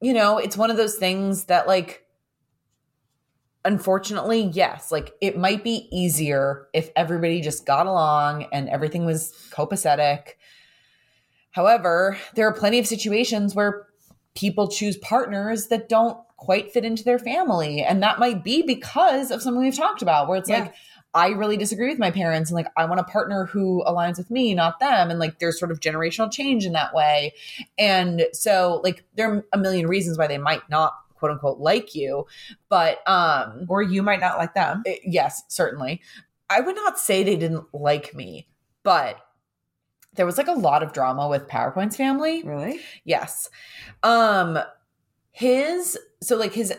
you 0.00 0.12
know, 0.12 0.38
it's 0.38 0.56
one 0.56 0.70
of 0.70 0.76
those 0.76 0.96
things 0.96 1.44
that 1.44 1.66
like 1.68 2.00
unfortunately, 3.64 4.50
yes, 4.52 4.92
like 4.92 5.14
it 5.20 5.38
might 5.38 5.64
be 5.64 5.88
easier 5.90 6.68
if 6.74 6.90
everybody 6.96 7.40
just 7.40 7.64
got 7.66 7.86
along 7.86 8.44
and 8.52 8.68
everything 8.68 9.04
was 9.06 9.32
copacetic. 9.50 10.34
However, 11.54 12.18
there 12.34 12.46
are 12.48 12.52
plenty 12.52 12.78
of 12.78 12.86
situations 12.86 13.54
where 13.54 13.86
people 14.34 14.68
choose 14.68 14.96
partners 14.98 15.68
that 15.68 15.88
don't 15.88 16.18
quite 16.36 16.72
fit 16.72 16.84
into 16.84 17.04
their 17.04 17.18
family. 17.18 17.80
And 17.82 18.02
that 18.02 18.18
might 18.18 18.42
be 18.42 18.62
because 18.62 19.30
of 19.30 19.40
something 19.40 19.62
we've 19.62 19.76
talked 19.76 20.02
about, 20.02 20.28
where 20.28 20.36
it's 20.38 20.48
Yeah. 20.50 20.62
like, 20.62 20.74
I 21.14 21.28
really 21.28 21.56
disagree 21.56 21.88
with 21.88 22.00
my 22.00 22.10
parents 22.10 22.50
and 22.50 22.56
like 22.56 22.66
I 22.76 22.84
want 22.86 22.98
a 22.98 23.04
partner 23.04 23.46
who 23.46 23.84
aligns 23.86 24.18
with 24.18 24.32
me, 24.32 24.52
not 24.52 24.80
them. 24.80 25.10
And 25.10 25.20
like 25.20 25.38
there's 25.38 25.60
sort 25.60 25.70
of 25.70 25.78
generational 25.78 26.30
change 26.30 26.66
in 26.66 26.72
that 26.72 26.92
way. 26.92 27.34
And 27.78 28.26
so 28.32 28.80
like 28.82 29.04
there 29.14 29.32
are 29.32 29.46
a 29.52 29.58
million 29.58 29.86
reasons 29.86 30.18
why 30.18 30.26
they 30.26 30.38
might 30.38 30.68
not 30.68 30.92
quote 31.14 31.30
unquote 31.30 31.60
like 31.60 31.94
you. 31.94 32.26
But 32.68 32.98
um 33.08 33.66
Or 33.68 33.80
you 33.80 34.02
might 34.02 34.18
not 34.18 34.38
like 34.38 34.54
them. 34.54 34.82
it- 34.84 35.02
yes, 35.04 35.44
certainly. 35.46 36.02
I 36.50 36.60
would 36.60 36.74
not 36.74 36.98
say 36.98 37.22
they 37.22 37.36
didn't 37.36 37.72
like 37.72 38.12
me, 38.12 38.48
but 38.82 39.16
there 40.16 40.26
was 40.26 40.38
like 40.38 40.48
a 40.48 40.52
lot 40.52 40.82
of 40.82 40.92
drama 40.92 41.28
with 41.28 41.48
PowerPoint's 41.48 41.96
family. 41.96 42.42
Really? 42.42 42.80
Yes. 43.04 43.48
Um 44.02 44.58
his 45.30 45.98
so 46.22 46.36
like 46.36 46.52
his 46.52 46.72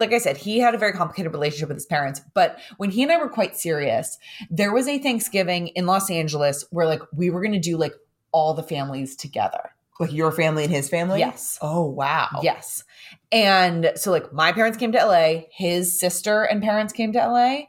like 0.00 0.12
I 0.12 0.18
said, 0.18 0.36
he 0.36 0.60
had 0.60 0.74
a 0.74 0.78
very 0.78 0.92
complicated 0.92 1.32
relationship 1.32 1.68
with 1.68 1.76
his 1.76 1.86
parents, 1.86 2.20
but 2.32 2.58
when 2.76 2.90
he 2.90 3.02
and 3.02 3.10
I 3.10 3.18
were 3.18 3.28
quite 3.28 3.56
serious, 3.56 4.16
there 4.48 4.72
was 4.72 4.86
a 4.86 4.98
Thanksgiving 4.98 5.68
in 5.68 5.86
Los 5.86 6.10
Angeles 6.10 6.64
where 6.70 6.86
like 6.86 7.02
we 7.12 7.30
were 7.30 7.40
going 7.40 7.52
to 7.52 7.58
do 7.58 7.76
like 7.76 7.94
all 8.32 8.54
the 8.54 8.62
families 8.62 9.16
together. 9.16 9.70
Like 10.00 10.12
your 10.12 10.30
family 10.30 10.62
and 10.62 10.72
his 10.72 10.88
family? 10.88 11.18
Yes. 11.18 11.58
Oh 11.60 11.84
wow. 11.84 12.28
Yes. 12.40 12.84
And 13.32 13.90
so 13.96 14.12
like 14.12 14.32
my 14.32 14.52
parents 14.52 14.78
came 14.78 14.92
to 14.92 15.04
LA, 15.04 15.46
his 15.50 15.98
sister 15.98 16.44
and 16.44 16.62
parents 16.62 16.92
came 16.92 17.12
to 17.14 17.18
LA, 17.18 17.62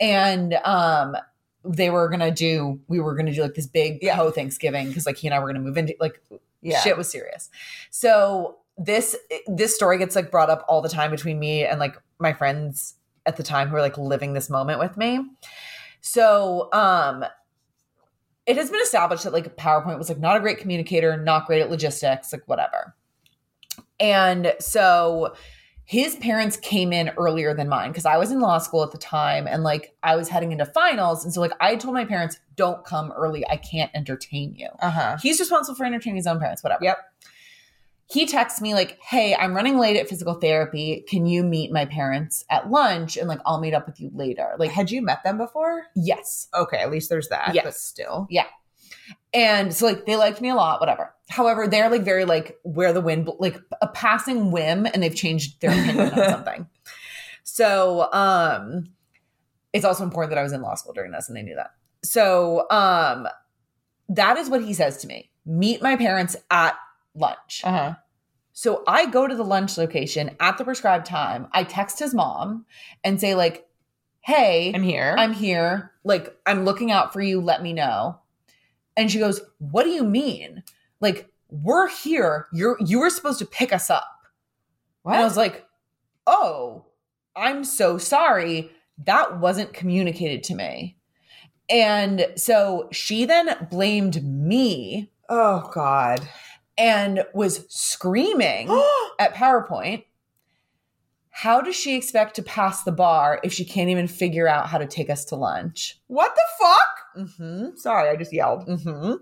and 0.00 0.54
um 0.64 1.14
they 1.64 1.90
were 1.90 2.08
gonna 2.08 2.30
do 2.30 2.78
we 2.88 3.00
were 3.00 3.14
gonna 3.14 3.32
do 3.32 3.42
like 3.42 3.54
this 3.54 3.66
big 3.66 3.98
Yeah. 4.02 4.30
Thanksgiving 4.30 4.88
because 4.88 5.06
like 5.06 5.16
he 5.16 5.26
and 5.26 5.34
I 5.34 5.38
were 5.38 5.46
gonna 5.46 5.60
move 5.60 5.76
into 5.78 5.94
like 6.00 6.20
Yeah. 6.62 6.80
shit 6.80 6.96
was 6.96 7.08
serious. 7.10 7.50
So 7.90 8.56
this 8.76 9.16
this 9.46 9.74
story 9.74 9.98
gets 9.98 10.14
like 10.16 10.30
brought 10.30 10.50
up 10.50 10.64
all 10.68 10.82
the 10.82 10.88
time 10.88 11.10
between 11.10 11.38
me 11.38 11.64
and 11.64 11.78
like 11.80 11.96
my 12.18 12.32
friends 12.32 12.94
at 13.26 13.36
the 13.36 13.42
time 13.42 13.68
who 13.68 13.76
are 13.76 13.80
like 13.80 13.96
living 13.96 14.32
this 14.34 14.50
moment 14.50 14.78
with 14.78 14.96
me. 14.96 15.20
So 16.00 16.68
um 16.72 17.24
it 18.46 18.56
has 18.56 18.70
been 18.70 18.82
established 18.82 19.24
that 19.24 19.32
like 19.32 19.56
PowerPoint 19.56 19.96
was 19.96 20.10
like 20.10 20.18
not 20.18 20.36
a 20.36 20.40
great 20.40 20.58
communicator, 20.58 21.16
not 21.16 21.46
great 21.46 21.62
at 21.62 21.70
logistics, 21.70 22.30
like 22.32 22.42
whatever. 22.46 22.94
And 23.98 24.54
so 24.60 25.34
his 25.86 26.16
parents 26.16 26.56
came 26.56 26.92
in 26.92 27.10
earlier 27.18 27.54
than 27.54 27.68
mine 27.68 27.90
because 27.90 28.06
I 28.06 28.16
was 28.16 28.30
in 28.30 28.40
law 28.40 28.58
school 28.58 28.82
at 28.82 28.90
the 28.90 28.98
time 28.98 29.46
and 29.46 29.62
like 29.62 29.94
I 30.02 30.16
was 30.16 30.28
heading 30.28 30.52
into 30.52 30.64
finals. 30.64 31.24
And 31.24 31.34
so 31.34 31.40
like 31.40 31.52
I 31.60 31.76
told 31.76 31.94
my 31.94 32.06
parents, 32.06 32.40
don't 32.56 32.84
come 32.84 33.12
early. 33.12 33.46
I 33.48 33.56
can't 33.56 33.90
entertain 33.94 34.54
you. 34.56 34.68
Uh-huh. 34.80 35.18
He's 35.20 35.38
responsible 35.38 35.76
for 35.76 35.84
entertaining 35.84 36.16
his 36.16 36.26
own 36.26 36.38
parents, 36.38 36.62
whatever. 36.62 36.84
Yep. 36.84 36.98
He 38.06 38.26
texts 38.26 38.60
me 38.60 38.74
like, 38.74 38.98
"Hey, 39.00 39.34
I'm 39.34 39.54
running 39.54 39.78
late 39.78 39.96
at 39.96 40.08
physical 40.08 40.34
therapy. 40.34 41.04
Can 41.08 41.24
you 41.24 41.42
meet 41.42 41.72
my 41.72 41.86
parents 41.86 42.44
at 42.50 42.70
lunch 42.70 43.16
and 43.16 43.28
like 43.28 43.40
I'll 43.46 43.60
meet 43.60 43.72
up 43.72 43.86
with 43.86 43.98
you 43.98 44.10
later?" 44.14 44.54
Like, 44.58 44.70
had 44.70 44.90
you 44.90 45.00
met 45.00 45.24
them 45.24 45.38
before? 45.38 45.84
yes. 45.96 46.48
Okay, 46.54 46.78
at 46.78 46.90
least 46.90 47.08
there's 47.08 47.28
that. 47.28 47.54
Yes. 47.54 47.64
But 47.64 47.74
still. 47.74 48.26
Yeah. 48.28 48.46
And 49.32 49.74
so 49.74 49.86
like 49.86 50.04
they 50.04 50.16
liked 50.16 50.40
me 50.42 50.50
a 50.50 50.54
lot, 50.54 50.80
whatever. 50.80 51.13
However, 51.28 51.66
they're 51.66 51.88
like 51.90 52.02
very 52.02 52.24
like 52.24 52.58
where 52.62 52.92
the 52.92 53.00
wind 53.00 53.30
like 53.38 53.60
a 53.80 53.88
passing 53.88 54.50
whim 54.50 54.86
and 54.86 55.02
they've 55.02 55.14
changed 55.14 55.60
their 55.60 55.70
opinion 55.70 56.10
on 56.12 56.30
something. 56.30 56.66
So, 57.44 58.12
um 58.12 58.90
it's 59.72 59.84
also 59.84 60.04
important 60.04 60.30
that 60.30 60.38
I 60.38 60.42
was 60.42 60.52
in 60.52 60.62
law 60.62 60.76
school 60.76 60.92
during 60.92 61.10
this 61.10 61.28
and 61.28 61.36
they 61.36 61.42
knew 61.42 61.56
that. 61.56 61.72
So, 62.04 62.70
um 62.70 63.26
that 64.08 64.36
is 64.36 64.50
what 64.50 64.62
he 64.62 64.74
says 64.74 64.98
to 64.98 65.06
me. 65.06 65.30
Meet 65.46 65.82
my 65.82 65.96
parents 65.96 66.36
at 66.50 66.76
lunch. 67.14 67.62
Uh-huh. 67.64 67.94
So 68.52 68.84
I 68.86 69.06
go 69.06 69.26
to 69.26 69.34
the 69.34 69.44
lunch 69.44 69.76
location 69.78 70.36
at 70.38 70.58
the 70.58 70.64
prescribed 70.64 71.06
time. 71.06 71.48
I 71.52 71.64
text 71.64 71.98
his 71.98 72.14
mom 72.14 72.66
and 73.02 73.20
say 73.20 73.34
like, 73.34 73.66
"Hey, 74.20 74.72
I'm 74.74 74.82
here. 74.82 75.14
I'm 75.18 75.32
here. 75.32 75.92
Like, 76.04 76.36
I'm 76.46 76.64
looking 76.64 76.92
out 76.92 77.12
for 77.12 77.20
you. 77.20 77.40
Let 77.40 77.62
me 77.62 77.72
know." 77.72 78.20
And 78.96 79.10
she 79.10 79.18
goes, 79.18 79.40
"What 79.58 79.82
do 79.84 79.90
you 79.90 80.04
mean? 80.04 80.62
Like, 81.04 81.30
we're 81.50 81.88
here. 81.88 82.48
You're 82.52 82.78
you 82.80 82.98
were 82.98 83.10
supposed 83.10 83.38
to 83.40 83.46
pick 83.46 83.72
us 83.72 83.90
up." 83.90 84.08
what? 85.02 85.12
And 85.12 85.20
I 85.20 85.24
was 85.24 85.36
like, 85.36 85.66
"Oh, 86.26 86.86
I'm 87.36 87.62
so 87.62 87.98
sorry. 87.98 88.70
That 89.04 89.38
wasn't 89.38 89.74
communicated 89.74 90.42
to 90.44 90.54
me." 90.54 90.96
And 91.68 92.26
so 92.36 92.88
she 92.90 93.24
then 93.24 93.68
blamed 93.70 94.24
me 94.24 95.10
oh 95.28 95.70
God. 95.72 96.26
and 96.76 97.24
was 97.34 97.66
screaming 97.68 98.68
at 99.18 99.34
PowerPoint. 99.34 100.04
How 101.30 101.60
does 101.60 101.74
she 101.74 101.96
expect 101.96 102.36
to 102.36 102.42
pass 102.42 102.84
the 102.84 102.92
bar 102.92 103.40
if 103.42 103.52
she 103.52 103.64
can't 103.64 103.90
even 103.90 104.06
figure 104.06 104.46
out 104.46 104.68
how 104.68 104.78
to 104.78 104.86
take 104.86 105.10
us 105.10 105.24
to 105.26 105.36
lunch? 105.36 106.00
what 106.06 106.34
the 106.34 106.42
fuck? 106.58 107.28
Mm-hmm. 107.28 107.76
Sorry, 107.76 108.08
I 108.08 108.16
just 108.16 108.32
yelled. 108.32 108.66
Mm-hmm. 108.68 109.14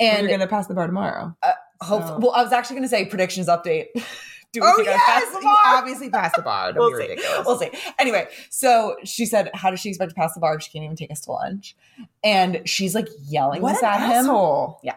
And 0.00 0.22
you're 0.28 0.38
gonna 0.38 0.48
pass 0.50 0.66
the 0.66 0.74
bar 0.74 0.86
tomorrow. 0.86 1.36
Uh, 1.42 1.52
hope, 1.80 2.02
so- 2.06 2.18
well, 2.18 2.30
I 2.32 2.42
was 2.42 2.52
actually 2.52 2.76
going 2.76 2.84
to 2.84 2.88
say 2.88 3.04
predictions 3.04 3.46
update. 3.48 3.86
Do 4.52 4.60
we 4.62 4.66
Oh 4.66 4.80
yes, 4.82 5.32
bar? 5.44 5.56
obviously 5.64 6.10
pass 6.10 6.34
the 6.34 6.42
bar. 6.42 6.72
We'll 6.76 6.90
be 6.98 7.16
see. 7.16 7.22
We'll 7.46 7.56
see. 7.56 7.70
Anyway, 8.00 8.26
so 8.48 8.96
she 9.04 9.24
said, 9.24 9.48
"How 9.54 9.70
does 9.70 9.78
she 9.78 9.90
expect 9.90 10.08
to 10.10 10.14
pass 10.16 10.34
the 10.34 10.40
bar 10.40 10.56
if 10.56 10.62
she 10.62 10.70
can't 10.72 10.82
even 10.84 10.96
take 10.96 11.12
us 11.12 11.20
to 11.20 11.30
lunch?" 11.32 11.76
And 12.24 12.62
she's 12.68 12.92
like 12.92 13.06
yelling 13.28 13.62
what 13.62 13.74
this 13.74 13.82
an 13.84 13.88
at 14.02 14.24
him. 14.24 14.26
Yeah 14.82 14.96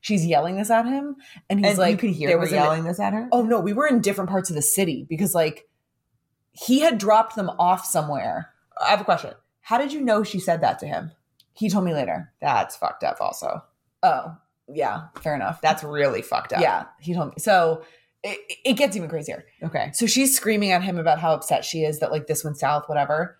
She's 0.00 0.24
yelling 0.26 0.56
this 0.56 0.70
at 0.70 0.86
him, 0.86 1.16
and 1.50 1.60
he's 1.60 1.70
And 1.70 1.78
like, 1.78 1.92
you 1.92 1.96
could 1.98 2.10
hear 2.10 2.28
there 2.28 2.36
her 2.38 2.40
was 2.42 2.50
an- 2.52 2.56
yelling 2.56 2.84
this 2.84 2.98
at 3.00 3.12
her. 3.12 3.28
Oh 3.32 3.42
no, 3.42 3.60
we 3.60 3.74
were 3.74 3.86
in 3.86 4.00
different 4.00 4.30
parts 4.30 4.48
of 4.48 4.56
the 4.56 4.62
city 4.62 5.04
because 5.08 5.34
like 5.34 5.68
he 6.52 6.80
had 6.80 6.96
dropped 6.98 7.36
them 7.36 7.50
off 7.58 7.84
somewhere. 7.84 8.50
I 8.82 8.88
have 8.88 9.00
a 9.02 9.04
question. 9.04 9.32
How 9.60 9.76
did 9.78 9.92
you 9.92 10.00
know 10.00 10.22
she 10.24 10.38
said 10.38 10.60
that 10.62 10.78
to 10.78 10.86
him? 10.86 11.10
He 11.52 11.68
told 11.68 11.84
me 11.84 11.92
later. 11.92 12.32
That's 12.40 12.74
fucked 12.76 13.04
up. 13.04 13.18
Also, 13.20 13.62
Oh, 14.02 14.36
yeah, 14.72 15.08
fair 15.22 15.34
enough. 15.34 15.60
that's 15.60 15.82
really 15.84 16.22
fucked 16.22 16.52
up. 16.52 16.60
yeah, 16.60 16.84
he 17.00 17.14
told 17.14 17.28
me. 17.28 17.34
So 17.38 17.82
it, 18.22 18.38
it 18.64 18.72
gets 18.74 18.96
even 18.96 19.08
crazier. 19.08 19.44
Okay. 19.62 19.90
So 19.92 20.06
she's 20.06 20.34
screaming 20.36 20.70
at 20.72 20.82
him 20.82 20.98
about 20.98 21.18
how 21.18 21.34
upset 21.34 21.64
she 21.64 21.84
is 21.84 22.00
that 22.00 22.10
like 22.10 22.26
this 22.26 22.42
went 22.44 22.56
south, 22.58 22.88
whatever. 22.88 23.38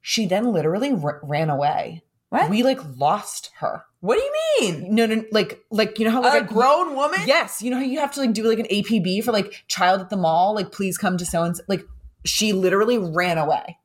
She 0.00 0.26
then 0.26 0.52
literally 0.52 0.92
r- 0.92 1.20
ran 1.22 1.50
away. 1.50 2.02
What? 2.30 2.50
We 2.50 2.62
like 2.62 2.78
lost 2.98 3.50
her. 3.60 3.84
what 4.00 4.16
do 4.16 4.22
you 4.22 4.32
mean? 4.60 4.94
No, 4.94 5.06
no, 5.06 5.24
like 5.32 5.64
like 5.70 5.98
you 5.98 6.04
know 6.04 6.10
how 6.10 6.22
like 6.22 6.42
a 6.42 6.44
grown 6.46 6.94
woman? 6.94 7.20
Yes, 7.26 7.62
you 7.62 7.70
know 7.70 7.78
how 7.78 7.82
you 7.82 8.00
have 8.00 8.12
to 8.12 8.20
like 8.20 8.34
do 8.34 8.44
like 8.44 8.58
an 8.58 8.66
APB 8.66 9.24
for 9.24 9.32
like 9.32 9.64
child 9.66 10.02
at 10.02 10.10
the 10.10 10.16
mall, 10.18 10.54
like 10.54 10.70
please 10.70 10.98
come 10.98 11.16
to 11.16 11.24
so 11.24 11.42
and 11.42 11.56
so. 11.56 11.62
Like 11.68 11.84
she 12.26 12.52
literally 12.52 12.98
ran 12.98 13.38
away. 13.38 13.78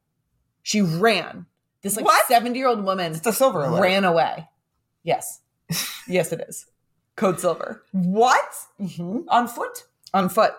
She 0.61 0.81
ran. 0.81 1.45
This 1.83 1.95
like 1.97 2.05
70 2.27 2.57
year 2.59 2.67
old 2.67 2.83
woman 2.83 3.13
It's 3.13 3.25
a 3.25 3.31
silver 3.33 3.63
alert. 3.63 3.81
ran 3.81 4.03
away. 4.03 4.49
Yes. 5.03 5.39
yes, 6.07 6.31
it 6.33 6.41
is. 6.47 6.65
Code 7.15 7.39
silver. 7.39 7.83
What? 7.91 8.51
Mm-hmm. 8.79 9.21
On 9.29 9.47
foot? 9.47 9.83
On 10.13 10.29
foot. 10.29 10.53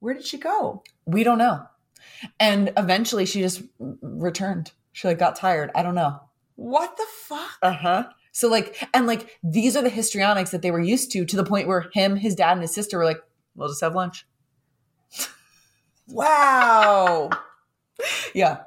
Where 0.00 0.14
did 0.14 0.24
she 0.24 0.38
go? 0.38 0.82
We 1.06 1.22
don't 1.24 1.38
know. 1.38 1.66
And 2.38 2.72
eventually 2.76 3.26
she 3.26 3.40
just 3.40 3.62
returned. 3.78 4.72
She 4.92 5.08
like 5.08 5.18
got 5.18 5.36
tired. 5.36 5.70
I 5.74 5.82
don't 5.82 5.94
know. 5.94 6.20
What 6.56 6.96
the 6.96 7.06
fuck? 7.26 7.58
Uh-huh. 7.62 8.04
So 8.32 8.48
like 8.48 8.88
and 8.94 9.06
like 9.06 9.38
these 9.42 9.76
are 9.76 9.82
the 9.82 9.88
histrionics 9.90 10.50
that 10.50 10.62
they 10.62 10.70
were 10.70 10.80
used 10.80 11.10
to 11.12 11.24
to 11.24 11.36
the 11.36 11.44
point 11.44 11.68
where 11.68 11.90
him, 11.92 12.16
his 12.16 12.34
dad, 12.34 12.52
and 12.52 12.62
his 12.62 12.74
sister 12.74 12.98
were 12.98 13.04
like, 13.04 13.20
we'll 13.54 13.68
just 13.68 13.80
have 13.80 13.94
lunch. 13.94 14.26
Wow. 16.08 17.30
Yeah. 18.32 18.62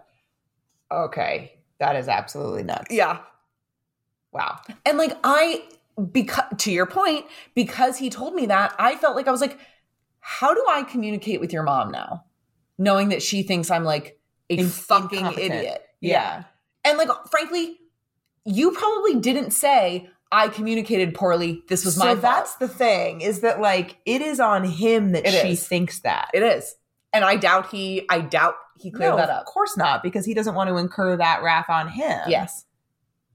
okay. 0.92 1.54
That 1.80 1.96
is 1.96 2.08
absolutely 2.08 2.62
nuts. 2.62 2.94
Yeah. 2.94 3.22
Wow. 4.32 4.60
And 4.86 5.00
like 5.00 5.18
I 5.24 5.64
because 6.12 6.46
to 6.60 6.72
your 6.72 6.86
point, 6.86 7.26
because 7.56 7.98
he 7.98 8.10
told 8.10 8.34
me 8.36 8.46
that, 8.48 8.74
I 8.80 8.96
felt 8.96 9.16
like 9.16 9.28
I 9.28 9.32
was 9.32 9.42
like, 9.42 9.60
how 10.20 10.54
do 10.54 10.66
I 10.70 10.84
communicate 10.84 11.40
with 11.40 11.52
your 11.54 11.64
mom 11.64 11.92
now? 11.92 12.24
Knowing 12.78 13.10
that 13.10 13.22
she 13.22 13.44
thinks 13.44 13.70
I'm 13.70 13.84
like 13.84 14.18
a 14.50 14.56
In- 14.56 14.68
fucking 14.70 15.26
idiot. 15.38 15.84
Yeah. 16.02 16.44
And 16.84 16.98
like 16.98 17.10
frankly, 17.30 17.78
you 18.46 18.72
probably 18.72 19.16
didn't 19.20 19.52
say 19.52 20.10
I 20.32 20.48
communicated 20.48 21.14
poorly. 21.14 21.62
This 21.70 21.86
was 21.86 21.96
my 21.98 22.06
so 22.10 22.16
my 22.16 22.22
that's 22.22 22.56
the 22.56 22.68
thing 22.68 23.22
is 23.22 23.42
that 23.42 23.62
like 23.62 23.98
it 24.06 24.22
is 24.22 24.40
on 24.40 24.64
him 24.64 25.12
that 25.12 25.26
It 25.28 25.32
she 25.42 25.52
is. 25.54 25.68
thinks 25.68 26.00
that. 26.02 26.30
It 26.34 26.42
is. 26.44 26.76
And 27.14 27.24
I 27.24 27.36
doubt 27.36 27.70
he 27.70 28.06
I 28.10 28.20
doubt 28.22 28.56
he 28.80 28.90
cleared 28.92 29.12
No, 29.12 29.18
that 29.18 29.30
Of 29.30 29.46
course 29.46 29.78
not, 29.78 30.02
because 30.02 30.26
he 30.26 30.34
doesn't 30.34 30.56
want 30.56 30.70
to 30.70 30.78
incur 30.78 31.16
that 31.18 31.44
wrath 31.44 31.70
on 31.70 31.88
him. 31.90 32.20
Yes. 32.28 32.66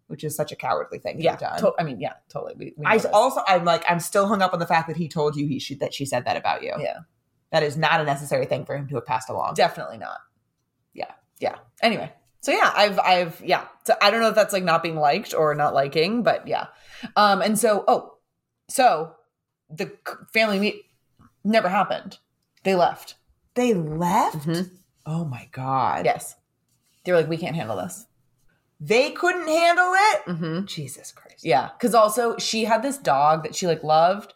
Which 0.08 0.24
is 0.24 0.34
such 0.36 0.50
a 0.52 0.56
cowardly 0.56 0.98
thing 0.98 1.20
Yeah. 1.20 1.36
done. 1.36 1.58
to- 1.60 1.72
I 1.78 1.84
mean, 1.84 2.00
yeah, 2.00 2.14
totally. 2.28 2.54
We, 2.58 2.74
we 2.76 2.84
I 2.84 2.98
also 3.12 3.40
I'm 3.46 3.64
like 3.64 3.84
I'm 3.88 4.00
still 4.00 4.26
hung 4.26 4.42
up 4.42 4.52
on 4.52 4.58
the 4.58 4.66
fact 4.66 4.88
that 4.88 4.96
he 4.96 5.08
told 5.08 5.36
you 5.36 5.46
he 5.46 5.58
should 5.58 5.80
that 5.80 5.94
she 5.94 6.04
said 6.04 6.24
that 6.26 6.36
about 6.36 6.62
you. 6.62 6.74
Yeah. 6.78 6.98
That 7.52 7.62
is 7.62 7.76
not 7.78 8.00
a 8.00 8.04
necessary 8.04 8.44
thing 8.46 8.64
for 8.66 8.76
him 8.76 8.88
to 8.88 8.96
have 8.96 9.06
passed 9.06 9.30
along. 9.30 9.54
definitely 9.54 9.96
not. 9.98 10.18
Yeah. 10.92 11.12
Yeah. 11.40 11.56
Anyway. 11.80 12.12
So 12.40 12.52
yeah, 12.52 12.72
I've 12.74 12.98
I've 12.98 13.40
yeah. 13.44 13.66
So 13.84 13.94
I 14.02 14.10
don't 14.10 14.20
know 14.20 14.28
if 14.28 14.34
that's 14.34 14.52
like 14.52 14.64
not 14.64 14.82
being 14.82 14.96
liked 14.96 15.34
or 15.34 15.54
not 15.54 15.72
liking, 15.74 16.22
but 16.22 16.46
yeah. 16.46 16.66
Um 17.16 17.40
and 17.42 17.58
so 17.58 17.84
oh, 17.88 18.14
so 18.68 19.14
the 19.70 19.86
c- 20.06 20.14
family 20.32 20.58
meet 20.58 20.82
never 21.44 21.68
happened. 21.68 22.18
They 22.64 22.74
left. 22.74 23.16
They 23.54 23.74
left? 23.74 24.46
Mhm. 24.46 24.70
Oh 25.06 25.24
my 25.24 25.48
god. 25.52 26.04
Yes. 26.04 26.36
They 27.04 27.12
were 27.12 27.18
like, 27.18 27.28
we 27.28 27.36
can't 27.38 27.56
handle 27.56 27.76
this. 27.76 28.06
They 28.80 29.10
couldn't 29.10 29.48
handle 29.48 29.92
it? 29.94 30.24
Mm-hmm. 30.26 30.64
Jesus 30.66 31.10
Christ. 31.12 31.44
Yeah, 31.44 31.70
because 31.76 31.94
also 31.94 32.36
she 32.38 32.64
had 32.64 32.82
this 32.82 32.96
dog 32.98 33.42
that 33.42 33.54
she 33.54 33.66
like 33.66 33.82
loved 33.82 34.34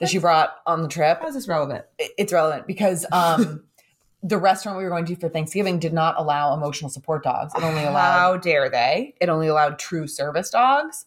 that 0.00 0.08
she 0.08 0.18
brought 0.18 0.56
on 0.66 0.82
the 0.82 0.88
trip. 0.88 1.20
How 1.20 1.28
is 1.28 1.34
this 1.34 1.48
relevant? 1.48 1.84
It's 1.98 2.32
relevant 2.32 2.66
because 2.66 3.06
um 3.12 3.64
the 4.22 4.38
restaurant 4.38 4.76
we 4.78 4.84
were 4.84 4.90
going 4.90 5.06
to 5.06 5.16
for 5.16 5.28
Thanksgiving 5.28 5.78
did 5.78 5.92
not 5.92 6.14
allow 6.18 6.54
emotional 6.54 6.90
support 6.90 7.22
dogs. 7.22 7.54
It 7.54 7.62
only 7.62 7.84
allowed 7.84 8.18
How 8.18 8.36
dare 8.36 8.68
they? 8.68 9.14
it 9.20 9.28
only 9.28 9.46
allowed 9.46 9.78
true 9.78 10.06
service 10.06 10.50
dogs. 10.50 11.06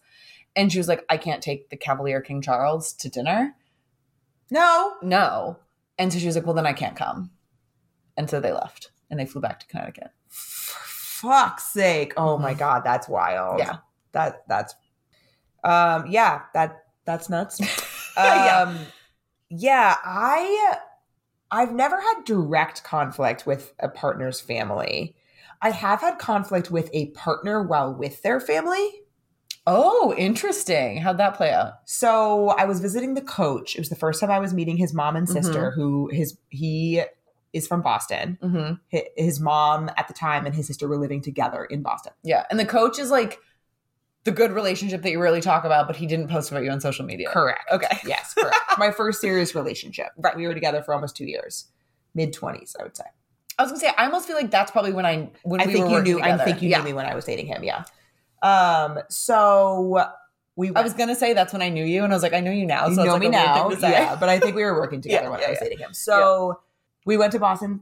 And 0.56 0.72
she 0.72 0.78
was 0.78 0.88
like, 0.88 1.04
I 1.08 1.16
can't 1.16 1.42
take 1.42 1.70
the 1.70 1.76
Cavalier 1.76 2.20
King 2.20 2.42
Charles 2.42 2.92
to 2.94 3.08
dinner. 3.08 3.54
No. 4.50 4.94
No. 5.02 5.58
And 5.98 6.12
so 6.12 6.18
she 6.18 6.26
was 6.26 6.34
like, 6.34 6.46
Well, 6.46 6.54
then 6.54 6.66
I 6.66 6.72
can't 6.72 6.96
come. 6.96 7.30
And 8.16 8.28
so 8.28 8.40
they 8.40 8.52
left 8.52 8.90
and 9.10 9.20
they 9.20 9.26
flew 9.26 9.40
back 9.40 9.60
to 9.60 9.66
Connecticut. 9.68 10.10
Fuck's 11.20 11.64
sake. 11.64 12.14
Oh 12.16 12.38
my 12.38 12.54
god, 12.54 12.82
that's 12.84 13.08
wild. 13.08 13.58
Yeah. 13.58 13.76
That 14.12 14.44
that's 14.48 14.74
um 15.64 16.06
yeah, 16.08 16.42
that 16.54 16.84
that's 17.04 17.28
nuts. 17.28 17.60
Yeah. 18.16 18.62
um 18.62 18.78
yeah, 19.48 19.96
I 20.04 20.74
I've 21.52 21.72
never 21.72 22.00
had 22.00 22.24
direct 22.24 22.82
conflict 22.82 23.46
with 23.46 23.72
a 23.78 23.88
partner's 23.88 24.40
family. 24.40 25.14
I 25.62 25.70
have 25.70 26.00
had 26.00 26.18
conflict 26.18 26.70
with 26.70 26.90
a 26.92 27.10
partner 27.10 27.62
while 27.62 27.94
with 27.94 28.22
their 28.22 28.40
family. 28.40 28.90
Oh, 29.66 30.14
interesting. 30.16 30.96
How'd 30.98 31.18
that 31.18 31.36
play 31.36 31.52
out? 31.52 31.74
So 31.84 32.48
I 32.50 32.64
was 32.64 32.80
visiting 32.80 33.14
the 33.14 33.22
coach. 33.22 33.76
It 33.76 33.80
was 33.80 33.88
the 33.88 33.96
first 33.96 34.20
time 34.20 34.30
I 34.30 34.38
was 34.38 34.54
meeting 34.54 34.78
his 34.78 34.94
mom 34.94 35.14
and 35.14 35.28
sister, 35.28 35.70
who 35.72 36.08
his 36.12 36.38
he 36.48 37.02
is 37.52 37.66
from 37.66 37.82
Boston. 37.82 38.38
Mm-hmm. 38.42 38.74
Hi- 38.92 39.08
His 39.16 39.40
mom 39.40 39.90
at 39.96 40.08
the 40.08 40.14
time 40.14 40.46
and 40.46 40.54
his 40.54 40.66
sister 40.66 40.86
were 40.88 40.98
living 40.98 41.20
together 41.22 41.64
in 41.64 41.82
Boston. 41.82 42.12
Yeah. 42.22 42.44
And 42.50 42.58
the 42.58 42.66
coach 42.66 42.98
is 42.98 43.10
like 43.10 43.38
the 44.24 44.32
good 44.32 44.52
relationship 44.52 45.02
that 45.02 45.10
you 45.10 45.20
really 45.20 45.40
talk 45.40 45.64
about, 45.64 45.86
but 45.86 45.96
he 45.96 46.06
didn't 46.06 46.28
post 46.28 46.50
about 46.50 46.62
you 46.64 46.70
on 46.70 46.80
social 46.80 47.04
media. 47.06 47.28
Correct. 47.30 47.64
Okay. 47.72 47.98
Yes, 48.04 48.34
correct. 48.34 48.56
My 48.78 48.90
first 48.90 49.20
serious 49.20 49.54
relationship. 49.54 50.08
Right. 50.18 50.36
We 50.36 50.46
were 50.46 50.54
together 50.54 50.82
for 50.82 50.92
almost 50.94 51.16
two 51.16 51.24
years, 51.26 51.66
mid 52.14 52.32
twenties, 52.32 52.76
I 52.78 52.82
would 52.82 52.96
say. 52.96 53.04
I 53.58 53.62
was 53.62 53.72
gonna 53.72 53.80
say, 53.80 53.90
I 53.96 54.04
almost 54.04 54.26
feel 54.26 54.36
like 54.36 54.50
that's 54.50 54.70
probably 54.70 54.92
when 54.92 55.06
I 55.06 55.30
when 55.42 55.60
I 55.60 55.66
we 55.66 55.72
think 55.72 55.88
were 55.88 55.98
you 55.98 56.02
knew. 56.02 56.20
I 56.20 56.36
think 56.44 56.62
you 56.62 56.68
yeah. 56.68 56.78
knew 56.78 56.84
me 56.84 56.92
when 56.92 57.06
I 57.06 57.14
was 57.14 57.24
dating 57.24 57.46
him. 57.46 57.64
Yeah. 57.64 57.84
Um. 58.42 59.00
So 59.08 60.04
we. 60.56 60.70
I 60.74 60.82
was 60.82 60.94
gonna 60.94 61.14
say 61.16 61.32
that's 61.32 61.52
when 61.52 61.62
I 61.62 61.68
knew 61.68 61.84
you, 61.84 62.04
and 62.04 62.12
I 62.12 62.16
was 62.16 62.22
like, 62.22 62.34
I 62.34 62.40
know 62.40 62.50
you 62.52 62.66
now. 62.66 62.86
you 62.88 62.94
So 62.94 63.02
it's 63.02 63.06
know 63.06 63.12
like 63.14 63.20
me 63.22 63.28
now. 63.30 63.68
thing 63.68 63.76
to 63.76 63.80
say. 63.80 63.90
Yeah, 63.90 64.16
but 64.16 64.28
I 64.28 64.38
think 64.38 64.54
we 64.54 64.62
were 64.62 64.74
working 64.78 65.00
together 65.02 65.24
Yeah, 65.24 65.30
when 65.30 65.40
yeah, 65.40 65.46
I 65.46 65.50
was 65.50 65.58
dating 65.60 65.78
him. 65.78 65.92
So 65.94 66.60
we 67.08 67.16
went 67.16 67.32
to 67.32 67.38
Boston 67.38 67.80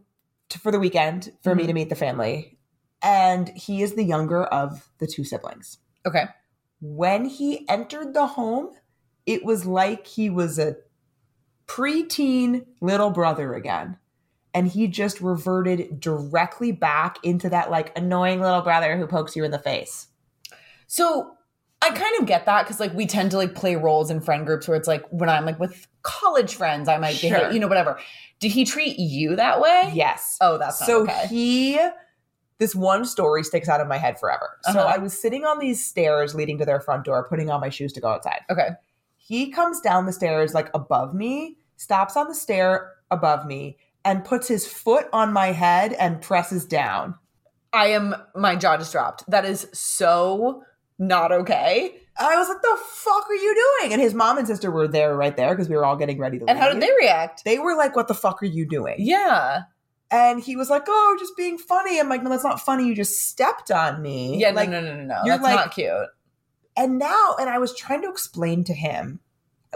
to, 0.51 0.59
for 0.61 0.71
the 0.71 0.79
weekend 0.79 1.33
for 1.43 1.55
me 1.55 1.65
Mhm. 1.65 1.67
to 1.67 1.73
meet 1.73 1.89
the 1.89 1.97
family, 1.97 2.59
and 3.03 3.49
he 3.51 3.83
is 3.83 3.95
the 3.95 4.05
younger 4.05 4.45
of 4.45 4.89
the 4.99 5.07
two 5.07 5.25
siblings. 5.25 5.79
Okay. 6.07 6.27
when 6.81 7.25
he 7.25 7.67
entered 7.69 8.13
the 8.15 8.27
home, 8.27 8.71
it 9.25 9.45
was 9.45 9.65
like 9.65 10.07
he 10.07 10.29
was 10.31 10.59
a 10.59 10.77
preteen 11.67 12.67
little 12.81 13.11
brother 13.11 13.55
again. 13.55 13.99
And 14.53 14.69
he 14.69 14.87
just 14.87 15.21
reverted 15.21 15.99
directly 16.01 16.73
back 16.73 17.19
into 17.23 17.49
that 17.49 17.71
like 17.71 17.97
annoying 17.99 18.41
little 18.41 18.61
brother 18.61 18.97
who 18.97 19.07
pokes 19.07 19.35
you 19.35 19.43
in 19.43 19.51
the 19.51 19.59
face. 19.59 20.09
So 20.87 21.36
I 21.83 21.91
kind 21.91 22.19
of 22.21 22.27
get 22.27 22.47
that 22.47 22.65
because 22.65 22.81
like 22.81 22.95
we 22.95 23.07
tend 23.07 23.31
to 23.33 23.37
like 23.37 23.55
play 23.55 23.77
roles 23.77 24.11
in 24.11 24.21
friend 24.21 24.47
groups 24.47 24.67
where 24.67 24.77
it's 24.77 24.89
like 24.89 25.05
when 25.11 25.29
I'm 25.29 25.45
like 25.45 25.61
with 25.61 25.87
college 26.03 26.55
friends, 26.55 26.89
I 26.89 26.99
might 26.99 27.21
be 27.21 27.29
Sure. 27.29 27.51
you 27.53 27.61
know 27.61 27.69
whatever. 27.69 27.99
Did 28.41 28.51
he 28.53 28.65
treat 28.65 28.99
you 28.99 29.37
that 29.37 29.61
way? 29.61 29.93
Yes. 29.95 30.37
Oh, 30.41 30.59
that's 30.59 30.85
so 30.85 31.03
okay. 31.03 31.27
he 31.29 31.79
this 32.59 32.75
one 32.75 33.05
story 33.05 33.45
sticks 33.45 33.69
out 33.69 33.81
of 33.81 33.87
my 33.87 33.99
head 33.99 34.19
forever. 34.19 34.57
So 34.63 34.71
Uh-huh. 34.81 34.95
I 34.95 34.99
was 34.99 35.19
sitting 35.21 35.45
on 35.45 35.59
these 35.59 35.85
stairs 35.85 36.35
leading 36.35 36.57
to 36.59 36.65
their 36.65 36.81
front 36.81 37.05
door, 37.05 37.27
putting 37.29 37.51
on 37.51 37.61
my 37.61 37.69
shoes 37.69 37.93
to 37.95 38.01
go 38.01 38.09
outside. 38.09 38.41
okay. 38.51 38.71
He 39.19 39.51
comes 39.51 39.81
down 39.81 40.07
the 40.07 40.13
stairs 40.13 40.55
like 40.55 40.71
above 40.73 41.13
me, 41.15 41.57
stops 41.77 42.17
on 42.17 42.29
the 42.29 42.35
stair 42.35 42.93
above 43.11 43.45
me, 43.45 43.77
and 44.05 44.25
puts 44.25 44.47
his 44.49 44.67
foot 44.67 45.07
on 45.13 45.33
my 45.33 45.49
head 45.49 45.93
and 45.95 46.23
presses 46.23 46.65
down. 46.65 47.17
I 47.73 47.89
am 47.89 48.15
my 48.35 48.55
jaw 48.57 48.77
just 48.79 48.93
dropped. 48.93 49.29
That 49.29 49.45
is 49.45 49.69
so 49.75 50.63
not 50.99 51.33
okay. 51.33 51.95
I 52.19 52.37
was 52.37 52.49
like, 52.49 52.63
the 52.63 52.79
fuck 52.87 53.29
are 53.29 53.35
you 53.35 53.55
doing? 53.81 53.93
And 53.93 54.01
his 54.01 54.15
mom 54.15 54.39
and 54.39 54.47
sister 54.47 54.71
were 54.71 54.89
there 54.89 55.15
right 55.17 55.37
there 55.37 55.55
because 55.55 55.69
we 55.69 55.77
were 55.77 55.85
all 55.85 55.97
getting 55.97 56.19
ready 56.19 56.39
to 56.39 56.47
And 56.49 56.59
how 56.59 56.73
did 56.73 56.81
they 56.83 56.91
react? 56.99 57.45
They 57.45 57.59
were 57.59 57.77
like, 57.77 57.95
what 57.95 58.09
the 58.09 58.15
fuck 58.15 58.43
are 58.43 58.47
you 58.47 58.67
doing? 58.67 58.97
Yeah. 58.99 59.63
And 60.11 60.41
he 60.43 60.57
was 60.57 60.71
like, 60.71 60.85
oh, 60.89 61.17
just 61.19 61.37
being 61.37 61.59
funny. 61.59 61.99
I'm 62.01 62.09
like, 62.09 62.23
no, 62.23 62.31
that's 62.31 62.45
not 62.45 62.61
funny. 62.61 62.87
You 62.87 62.95
just 62.95 63.29
stepped 63.29 63.71
on 63.71 64.01
me. 64.01 64.39
Yeah, 64.41 64.51
like, 64.51 64.71
no, 64.71 64.81
no, 64.81 64.93
no, 64.93 64.97
no, 64.97 65.05
no. 65.05 65.21
you're 65.25 65.35
That's 65.37 65.43
like- 65.43 65.57
not 65.57 65.75
cute. 65.75 65.91
And 66.79 66.99
now, 66.99 67.35
and 67.41 67.51
I 67.51 67.59
was 67.59 67.75
trying 67.77 68.03
to 68.03 68.09
explain 68.09 68.63
to 68.65 68.73
him 68.75 69.21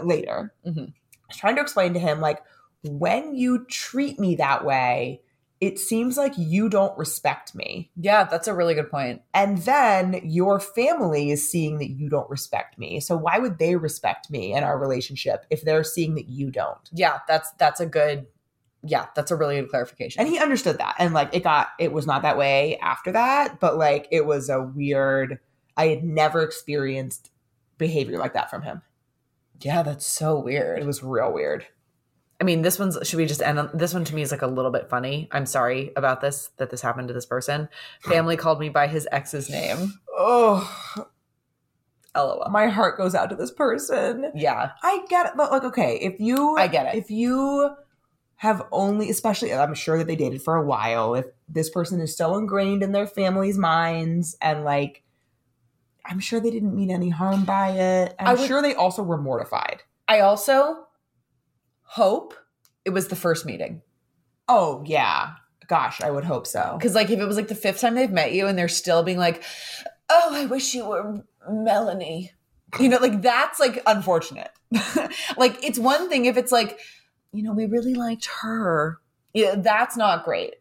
later, 0.01 0.53
Mhm. 0.65 0.87
I 0.89 1.27
was 1.27 1.37
trying 1.37 1.55
to 1.57 1.61
explain 1.61 1.93
to 1.95 1.99
him, 1.99 2.21
like, 2.21 2.39
when 2.83 3.35
you 3.35 3.65
treat 3.65 4.19
me 4.19 4.35
that 4.35 4.63
way, 4.65 5.21
it 5.61 5.77
seems 5.77 6.17
like 6.17 6.33
you 6.37 6.67
don't 6.69 6.97
respect 6.97 7.53
me. 7.53 7.91
Yeah, 7.95 8.23
that's 8.23 8.47
a 8.47 8.53
really 8.53 8.73
good 8.73 8.89
point. 8.89 9.21
And 9.33 9.59
then 9.59 10.19
your 10.23 10.59
family 10.59 11.29
is 11.29 11.49
seeing 11.49 11.77
that 11.77 11.91
you 11.91 12.09
don't 12.09 12.29
respect 12.31 12.79
me. 12.79 12.99
So 12.99 13.15
why 13.15 13.37
would 13.37 13.59
they 13.59 13.75
respect 13.75 14.31
me 14.31 14.53
and 14.53 14.65
our 14.65 14.77
relationship 14.79 15.45
if 15.51 15.61
they're 15.61 15.83
seeing 15.83 16.15
that 16.15 16.27
you 16.27 16.49
don't? 16.49 16.89
Yeah, 16.91 17.19
that's 17.27 17.51
that's 17.53 17.79
a 17.79 17.85
good 17.85 18.25
yeah, 18.83 19.05
that's 19.15 19.29
a 19.29 19.35
really 19.35 19.61
good 19.61 19.69
clarification. 19.69 20.21
And 20.21 20.27
he 20.27 20.39
understood 20.39 20.79
that. 20.79 20.95
And 20.97 21.13
like 21.13 21.29
it 21.33 21.43
got 21.43 21.69
it 21.79 21.93
was 21.93 22.07
not 22.07 22.23
that 22.23 22.37
way 22.39 22.79
after 22.79 23.11
that, 23.11 23.59
but 23.59 23.77
like 23.77 24.07
it 24.09 24.25
was 24.25 24.49
a 24.49 24.61
weird 24.63 25.39
I 25.77 25.87
had 25.87 26.03
never 26.03 26.41
experienced 26.41 27.29
behavior 27.77 28.17
like 28.17 28.33
that 28.33 28.49
from 28.49 28.63
him. 28.63 28.81
yeah, 29.61 29.83
that's 29.83 30.07
so 30.07 30.39
weird. 30.39 30.79
It 30.79 30.87
was 30.87 31.03
real 31.03 31.31
weird. 31.31 31.67
I 32.41 32.43
mean, 32.43 32.63
this 32.63 32.79
one's 32.79 32.97
should 33.03 33.17
we 33.17 33.27
just 33.27 33.43
end 33.43 33.59
on 33.59 33.69
this 33.71 33.93
one 33.93 34.03
to 34.03 34.15
me 34.15 34.23
is 34.23 34.31
like 34.31 34.41
a 34.41 34.47
little 34.47 34.71
bit 34.71 34.89
funny. 34.89 35.29
I'm 35.31 35.45
sorry 35.45 35.91
about 35.95 36.21
this 36.21 36.49
that 36.57 36.71
this 36.71 36.81
happened 36.81 37.07
to 37.09 37.13
this 37.13 37.27
person. 37.27 37.69
Family 38.01 38.35
called 38.35 38.59
me 38.59 38.69
by 38.69 38.87
his 38.87 39.07
ex's 39.11 39.47
name. 39.47 39.93
Oh, 40.09 41.05
LOL. 42.15 42.47
my 42.49 42.67
heart 42.67 42.97
goes 42.97 43.13
out 43.13 43.29
to 43.29 43.35
this 43.35 43.51
person. 43.51 44.31
yeah. 44.35 44.71
I 44.81 45.05
get 45.07 45.27
it. 45.27 45.33
But 45.37 45.51
like, 45.51 45.63
okay, 45.65 45.99
if 46.01 46.19
you, 46.19 46.57
I 46.57 46.67
get 46.67 46.87
it. 46.87 46.97
If 46.97 47.11
you 47.11 47.75
have 48.37 48.65
only, 48.71 49.11
especially, 49.11 49.53
I'm 49.53 49.75
sure 49.75 49.99
that 49.99 50.07
they 50.07 50.15
dated 50.15 50.41
for 50.41 50.55
a 50.55 50.65
while. 50.65 51.13
If 51.13 51.27
this 51.47 51.69
person 51.69 52.01
is 52.01 52.17
so 52.17 52.35
ingrained 52.37 52.81
in 52.81 52.91
their 52.91 53.05
family's 53.05 53.57
minds, 53.57 54.35
and 54.41 54.63
like, 54.63 55.03
I'm 56.05 56.19
sure 56.19 56.39
they 56.39 56.49
didn't 56.49 56.75
mean 56.75 56.89
any 56.89 57.09
harm 57.09 57.45
by 57.45 57.69
it. 57.69 58.15
I'm 58.17 58.39
would- 58.39 58.47
sure 58.47 58.63
they 58.63 58.73
also 58.73 59.03
were 59.03 59.21
mortified. 59.21 59.83
I 60.07 60.21
also 60.21 60.87
hope 61.95 62.33
it 62.85 62.91
was 62.91 63.07
the 63.09 63.15
first 63.15 63.45
meeting. 63.45 63.81
Oh 64.47 64.83
yeah, 64.85 65.33
gosh, 65.67 66.01
I 66.01 66.11
would 66.11 66.23
hope 66.25 66.47
so. 66.47 66.75
Because 66.77 66.95
like 66.95 67.09
if 67.09 67.19
it 67.19 67.25
was 67.25 67.35
like 67.37 67.47
the 67.47 67.55
fifth 67.55 67.81
time 67.81 67.95
they've 67.95 68.11
met 68.11 68.33
you 68.33 68.47
and 68.47 68.57
they're 68.57 68.67
still 68.67 69.03
being 69.03 69.17
like, 69.17 69.43
"Oh, 70.09 70.29
I 70.33 70.45
wish 70.45 70.73
you 70.73 70.85
were 70.85 71.23
Melanie," 71.49 72.31
you 72.79 72.89
know, 72.89 72.97
like 72.97 73.21
that's 73.21 73.59
like 73.59 73.81
unfortunate. 73.85 74.49
like 75.37 75.63
it's 75.63 75.79
one 75.79 76.09
thing 76.09 76.25
if 76.25 76.37
it's 76.37 76.51
like, 76.51 76.79
you 77.33 77.43
know, 77.43 77.53
we 77.53 77.65
really 77.65 77.93
liked 77.93 78.27
her. 78.41 78.97
Yeah, 79.33 79.55
that's 79.57 79.95
not 79.97 80.23
great. 80.25 80.55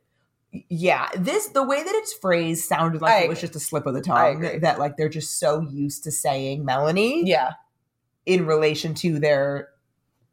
Yeah, 0.69 1.09
this 1.17 1.47
the 1.49 1.63
way 1.63 1.83
that 1.83 1.95
it's 1.95 2.13
phrased 2.13 2.65
sounded 2.65 3.01
like 3.03 3.13
I 3.13 3.19
it 3.25 3.29
was 3.29 3.39
agree. 3.39 3.49
just 3.49 3.57
a 3.57 3.61
slip 3.61 3.87
of 3.87 3.95
the 3.95 4.01
tongue. 4.01 4.61
That 4.61 4.79
like 4.81 4.97
they're 4.97 5.09
just 5.09 5.39
so 5.39 5.61
used 5.61 6.03
to 6.05 6.11
saying 6.11 6.65
Melanie 6.65 7.23
Yeah. 7.25 7.53
in 8.27 8.47
relation 8.47 8.95
to 8.95 9.19
their 9.21 9.69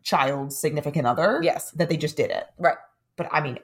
child's 0.07 0.57
significant 0.57 1.05
other. 1.05 1.39
Yes. 1.43 1.71
that 1.71 1.89
they 1.89 1.97
just 1.97 2.15
did 2.15 2.31
it. 2.31 2.45
Right. 2.57 2.77
But 3.17 3.27
I 3.31 3.41
mean, 3.41 3.59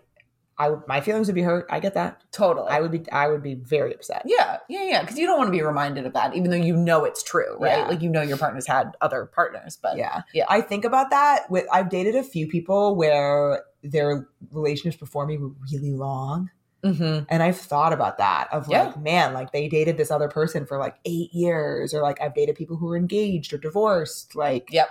I 0.57 0.69
would- 0.69 0.85
my 0.87 0.99
feelings 1.01 1.27
would 1.27 1.35
be 1.35 1.41
hurt. 1.41 1.65
I 1.69 1.79
get 1.79 1.93
that. 1.93 2.21
Totally. 2.31 2.67
I 2.69 2.81
would 2.81 2.91
be 2.91 3.09
I 3.11 3.27
would 3.27 3.41
be 3.41 3.55
very 3.55 3.93
upset. 3.95 4.23
yeah, 4.25 4.57
yeah, 4.67 4.83
yeah. 4.83 5.01
Because 5.01 5.17
you 5.17 5.25
don't 5.25 5.37
want 5.37 5.47
to 5.47 5.51
be 5.57 5.63
reminded 5.63 6.05
of 6.05 6.13
that, 6.13 6.35
even 6.35 6.51
though 6.51 6.57
you 6.57 6.75
know 6.75 7.05
it's 7.05 7.23
true, 7.23 7.55
right? 7.59 7.79
Yeah. 7.79 7.87
Like 7.87 8.01
you 8.01 8.09
know 8.09 8.21
your 8.21 8.37
partner's 8.37 8.67
had 8.67 8.91
other 9.01 9.25
partners, 9.25 9.79
but 9.81 9.95
Yeah. 9.97 10.21
Yeah. 10.33 10.45
I 10.49 10.59
think 10.61 10.83
about 10.85 11.09
that 11.11 11.49
with 11.49 11.65
I've 11.71 11.89
dated 11.89 12.15
a 12.15 12.23
few 12.23 12.47
people 12.47 12.95
where 12.95 13.63
their 13.81 14.27
relationships 14.51 14.99
before 14.99 15.25
me 15.25 15.37
were 15.37 15.51
really 15.71 15.91
long. 15.93 16.49
Mm-hmm. 16.83 17.23
And 17.29 17.41
I've 17.41 17.57
thought 17.57 17.93
about 17.93 18.17
that 18.17 18.49
of 18.51 18.67
Yeah. 18.69 18.87
like, 18.87 18.99
man, 18.99 19.33
like 19.33 19.53
they 19.53 19.69
dated 19.69 19.95
this 19.97 20.11
other 20.11 20.27
person 20.27 20.65
for 20.65 20.77
like 20.77 20.97
eight 21.05 21.33
years, 21.33 21.93
or 21.93 22.01
like 22.01 22.19
I've 22.21 22.35
dated 22.35 22.55
people 22.57 22.75
who 22.75 22.87
were 22.87 22.97
engaged 22.97 23.53
or 23.53 23.57
divorced. 23.57 24.35
Like, 24.35 24.67
Yep. 24.71 24.89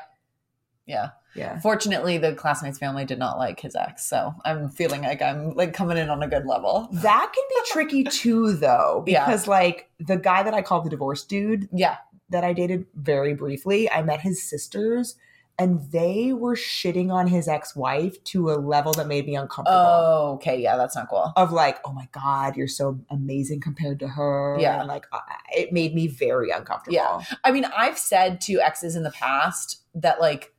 Yeah. 0.86 1.10
Yeah. 1.34 1.58
Fortunately, 1.60 2.18
the 2.18 2.34
classmate's 2.34 2.78
family 2.78 3.04
did 3.04 3.18
not 3.18 3.38
like 3.38 3.60
his 3.60 3.74
ex, 3.74 4.04
so 4.06 4.34
I'm 4.44 4.68
feeling 4.68 5.02
like 5.02 5.22
I'm 5.22 5.54
like 5.54 5.72
coming 5.74 5.96
in 5.96 6.10
on 6.10 6.22
a 6.22 6.28
good 6.28 6.46
level. 6.46 6.88
That 6.92 7.32
can 7.34 7.44
be 7.48 7.70
tricky 7.72 8.04
too, 8.04 8.52
though, 8.54 9.04
Yeah. 9.08 9.24
because 9.24 9.46
like 9.48 9.90
the 9.98 10.16
guy 10.16 10.42
that 10.42 10.54
I 10.54 10.62
called 10.62 10.84
the 10.84 10.90
divorce 10.90 11.24
dude 11.24 11.68
Yeah. 11.72 11.96
that 12.30 12.44
I 12.44 12.52
dated 12.52 12.86
very 12.94 13.34
briefly, 13.34 13.90
I 13.90 14.02
met 14.02 14.20
his 14.20 14.42
sisters 14.42 15.16
and 15.58 15.90
they 15.92 16.32
were 16.32 16.56
shitting 16.56 17.12
on 17.12 17.26
his 17.26 17.46
ex 17.46 17.76
wife 17.76 18.22
to 18.24 18.50
a 18.50 18.54
level 18.56 18.92
that 18.94 19.06
made 19.06 19.26
me 19.26 19.36
uncomfortable. 19.36 19.78
Oh, 19.78 20.32
okay. 20.36 20.58
Yeah, 20.60 20.76
that's 20.78 20.96
not 20.96 21.10
cool. 21.10 21.30
Of 21.36 21.52
like, 21.52 21.78
oh 21.84 21.92
my 21.92 22.08
God, 22.10 22.56
you're 22.56 22.66
so 22.66 22.98
amazing 23.10 23.60
compared 23.60 23.98
to 24.00 24.08
her. 24.08 24.56
Yeah. 24.58 24.78
And 24.80 24.88
like, 24.88 25.04
I- 25.12 25.20
it 25.54 25.70
made 25.72 25.94
me 25.94 26.06
very 26.06 26.50
uncomfortable. 26.50 26.94
Yeah. 26.94 27.20
I 27.44 27.52
mean, 27.52 27.66
I've 27.66 27.98
said 27.98 28.40
to 28.42 28.60
exes 28.60 28.96
in 28.96 29.02
the 29.02 29.10
past 29.10 29.82
that 29.94 30.22
like 30.22 30.51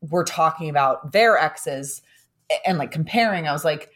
we're 0.00 0.24
talking 0.24 0.68
about 0.68 1.12
their 1.12 1.36
exes 1.36 2.02
and 2.66 2.78
like 2.78 2.90
comparing. 2.90 3.46
I 3.46 3.52
was 3.52 3.64
like, 3.64 3.90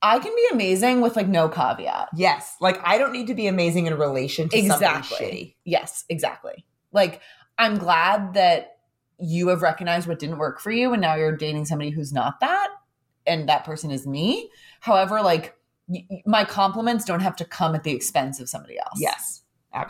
I 0.00 0.18
can 0.18 0.34
be 0.34 0.46
amazing 0.52 1.00
with 1.00 1.16
like 1.16 1.28
no 1.28 1.48
caveat. 1.48 2.08
Yes. 2.14 2.56
Like, 2.60 2.80
I 2.84 2.98
don't 2.98 3.12
need 3.12 3.26
to 3.28 3.34
be 3.34 3.46
amazing 3.46 3.86
in 3.86 3.94
relation 3.96 4.48
to 4.48 4.56
Exactly. 4.56 5.56
Yes, 5.64 6.04
exactly. 6.08 6.64
Like, 6.92 7.20
I'm 7.58 7.78
glad 7.78 8.34
that 8.34 8.76
you 9.18 9.48
have 9.48 9.62
recognized 9.62 10.06
what 10.06 10.20
didn't 10.20 10.38
work 10.38 10.60
for 10.60 10.70
you 10.70 10.92
and 10.92 11.02
now 11.02 11.16
you're 11.16 11.36
dating 11.36 11.64
somebody 11.64 11.90
who's 11.90 12.12
not 12.12 12.38
that 12.40 12.68
and 13.26 13.48
that 13.48 13.64
person 13.64 13.90
is 13.90 14.06
me. 14.06 14.50
However, 14.80 15.20
like 15.22 15.56
y- 15.88 16.06
my 16.24 16.44
compliments 16.44 17.04
don't 17.04 17.20
have 17.20 17.34
to 17.36 17.44
come 17.44 17.74
at 17.74 17.82
the 17.82 17.92
expense 17.92 18.40
of 18.40 18.48
somebody 18.48 18.78
else. 18.78 18.98
shitty. 19.00 19.42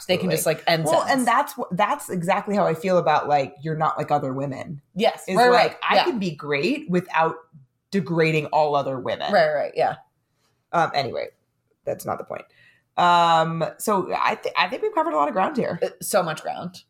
They 0.07 0.17
can 0.17 0.31
just 0.31 0.47
like 0.47 0.63
end 0.67 0.85
well, 0.85 1.01
sentence. 1.01 1.19
and 1.19 1.27
that's 1.27 1.57
what 1.57 1.77
that's 1.77 2.11
exactly 2.11 2.55
how 2.55 2.67
I 2.67 2.75
feel 2.75 2.99
about 2.99 3.29
like 3.29 3.57
you're 3.63 3.77
not 3.77 3.99
like 3.99 4.11
other 4.11 4.33
women. 4.33 4.81
yes, 4.95 5.25
Is 5.29 5.37
right, 5.37 5.51
like 5.51 5.71
right. 5.73 5.77
I 5.89 5.95
yeah. 5.97 6.05
can 6.05 6.19
be 6.19 6.31
great 6.33 6.89
without 6.91 7.37
degrading 7.91 8.47
all 8.47 8.75
other 8.75 8.99
women. 8.99 9.33
right, 9.33 9.53
right, 9.53 9.73
yeah. 9.75 9.97
Um. 10.73 10.91
Anyway, 10.95 11.29
that's 11.85 12.05
not 12.05 12.19
the 12.19 12.25
point. 12.25 12.45
Um. 12.97 13.65
So 13.79 14.13
I 14.15 14.35
th- 14.35 14.55
I 14.57 14.69
think 14.69 14.83
we've 14.83 14.95
covered 14.95 15.15
a 15.15 15.17
lot 15.17 15.29
of 15.29 15.35
ground 15.35 15.57
here. 15.57 15.79
Uh, 15.83 15.89
so 16.03 16.23
much 16.23 16.43
ground. 16.43 16.83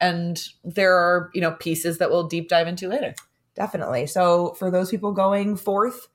And 0.00 0.38
there 0.62 0.94
are, 0.94 1.30
you 1.32 1.40
know, 1.40 1.52
pieces 1.52 1.98
that 1.98 2.10
we'll 2.10 2.28
deep 2.28 2.50
dive 2.50 2.68
into 2.68 2.88
later. 2.88 3.14
Definitely. 3.54 4.06
So 4.06 4.52
for 4.58 4.70
those 4.70 4.90
people 4.90 5.12
going 5.12 5.56
forth 5.56 6.08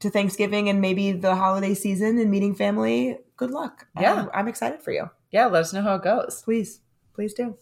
to 0.00 0.08
Thanksgiving 0.10 0.68
and 0.68 0.80
maybe 0.80 1.12
the 1.12 1.34
holiday 1.34 1.74
season 1.74 2.18
and 2.18 2.30
meeting 2.30 2.54
family, 2.54 3.18
good 3.36 3.50
luck. 3.50 3.86
Yeah. 4.00 4.14
I'm, 4.14 4.30
I'm 4.32 4.48
excited 4.48 4.82
for 4.82 4.92
you. 4.92 5.10
Yeah, 5.30 5.46
let 5.46 5.60
us 5.60 5.72
know 5.72 5.82
how 5.82 5.96
it 5.96 6.02
goes. 6.02 6.42
Please, 6.44 6.80
please 7.14 7.34
do. 7.34 7.56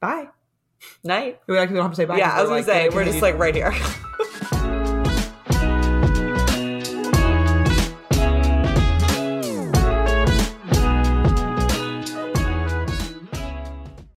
Bye. 0.00 0.28
Night. 1.02 1.40
We 1.46 1.56
actually 1.56 1.76
don't 1.76 1.84
have 1.84 1.92
to 1.92 1.96
say 1.96 2.04
bye. 2.04 2.18
yeah, 2.18 2.32
I 2.32 2.40
was 2.40 2.50
gonna 2.50 2.60
we're, 2.60 2.66
say 2.66 2.88
we're 2.90 3.04
just 3.04 3.22
like 3.22 3.38
right 3.38 3.54
here. 3.54 3.72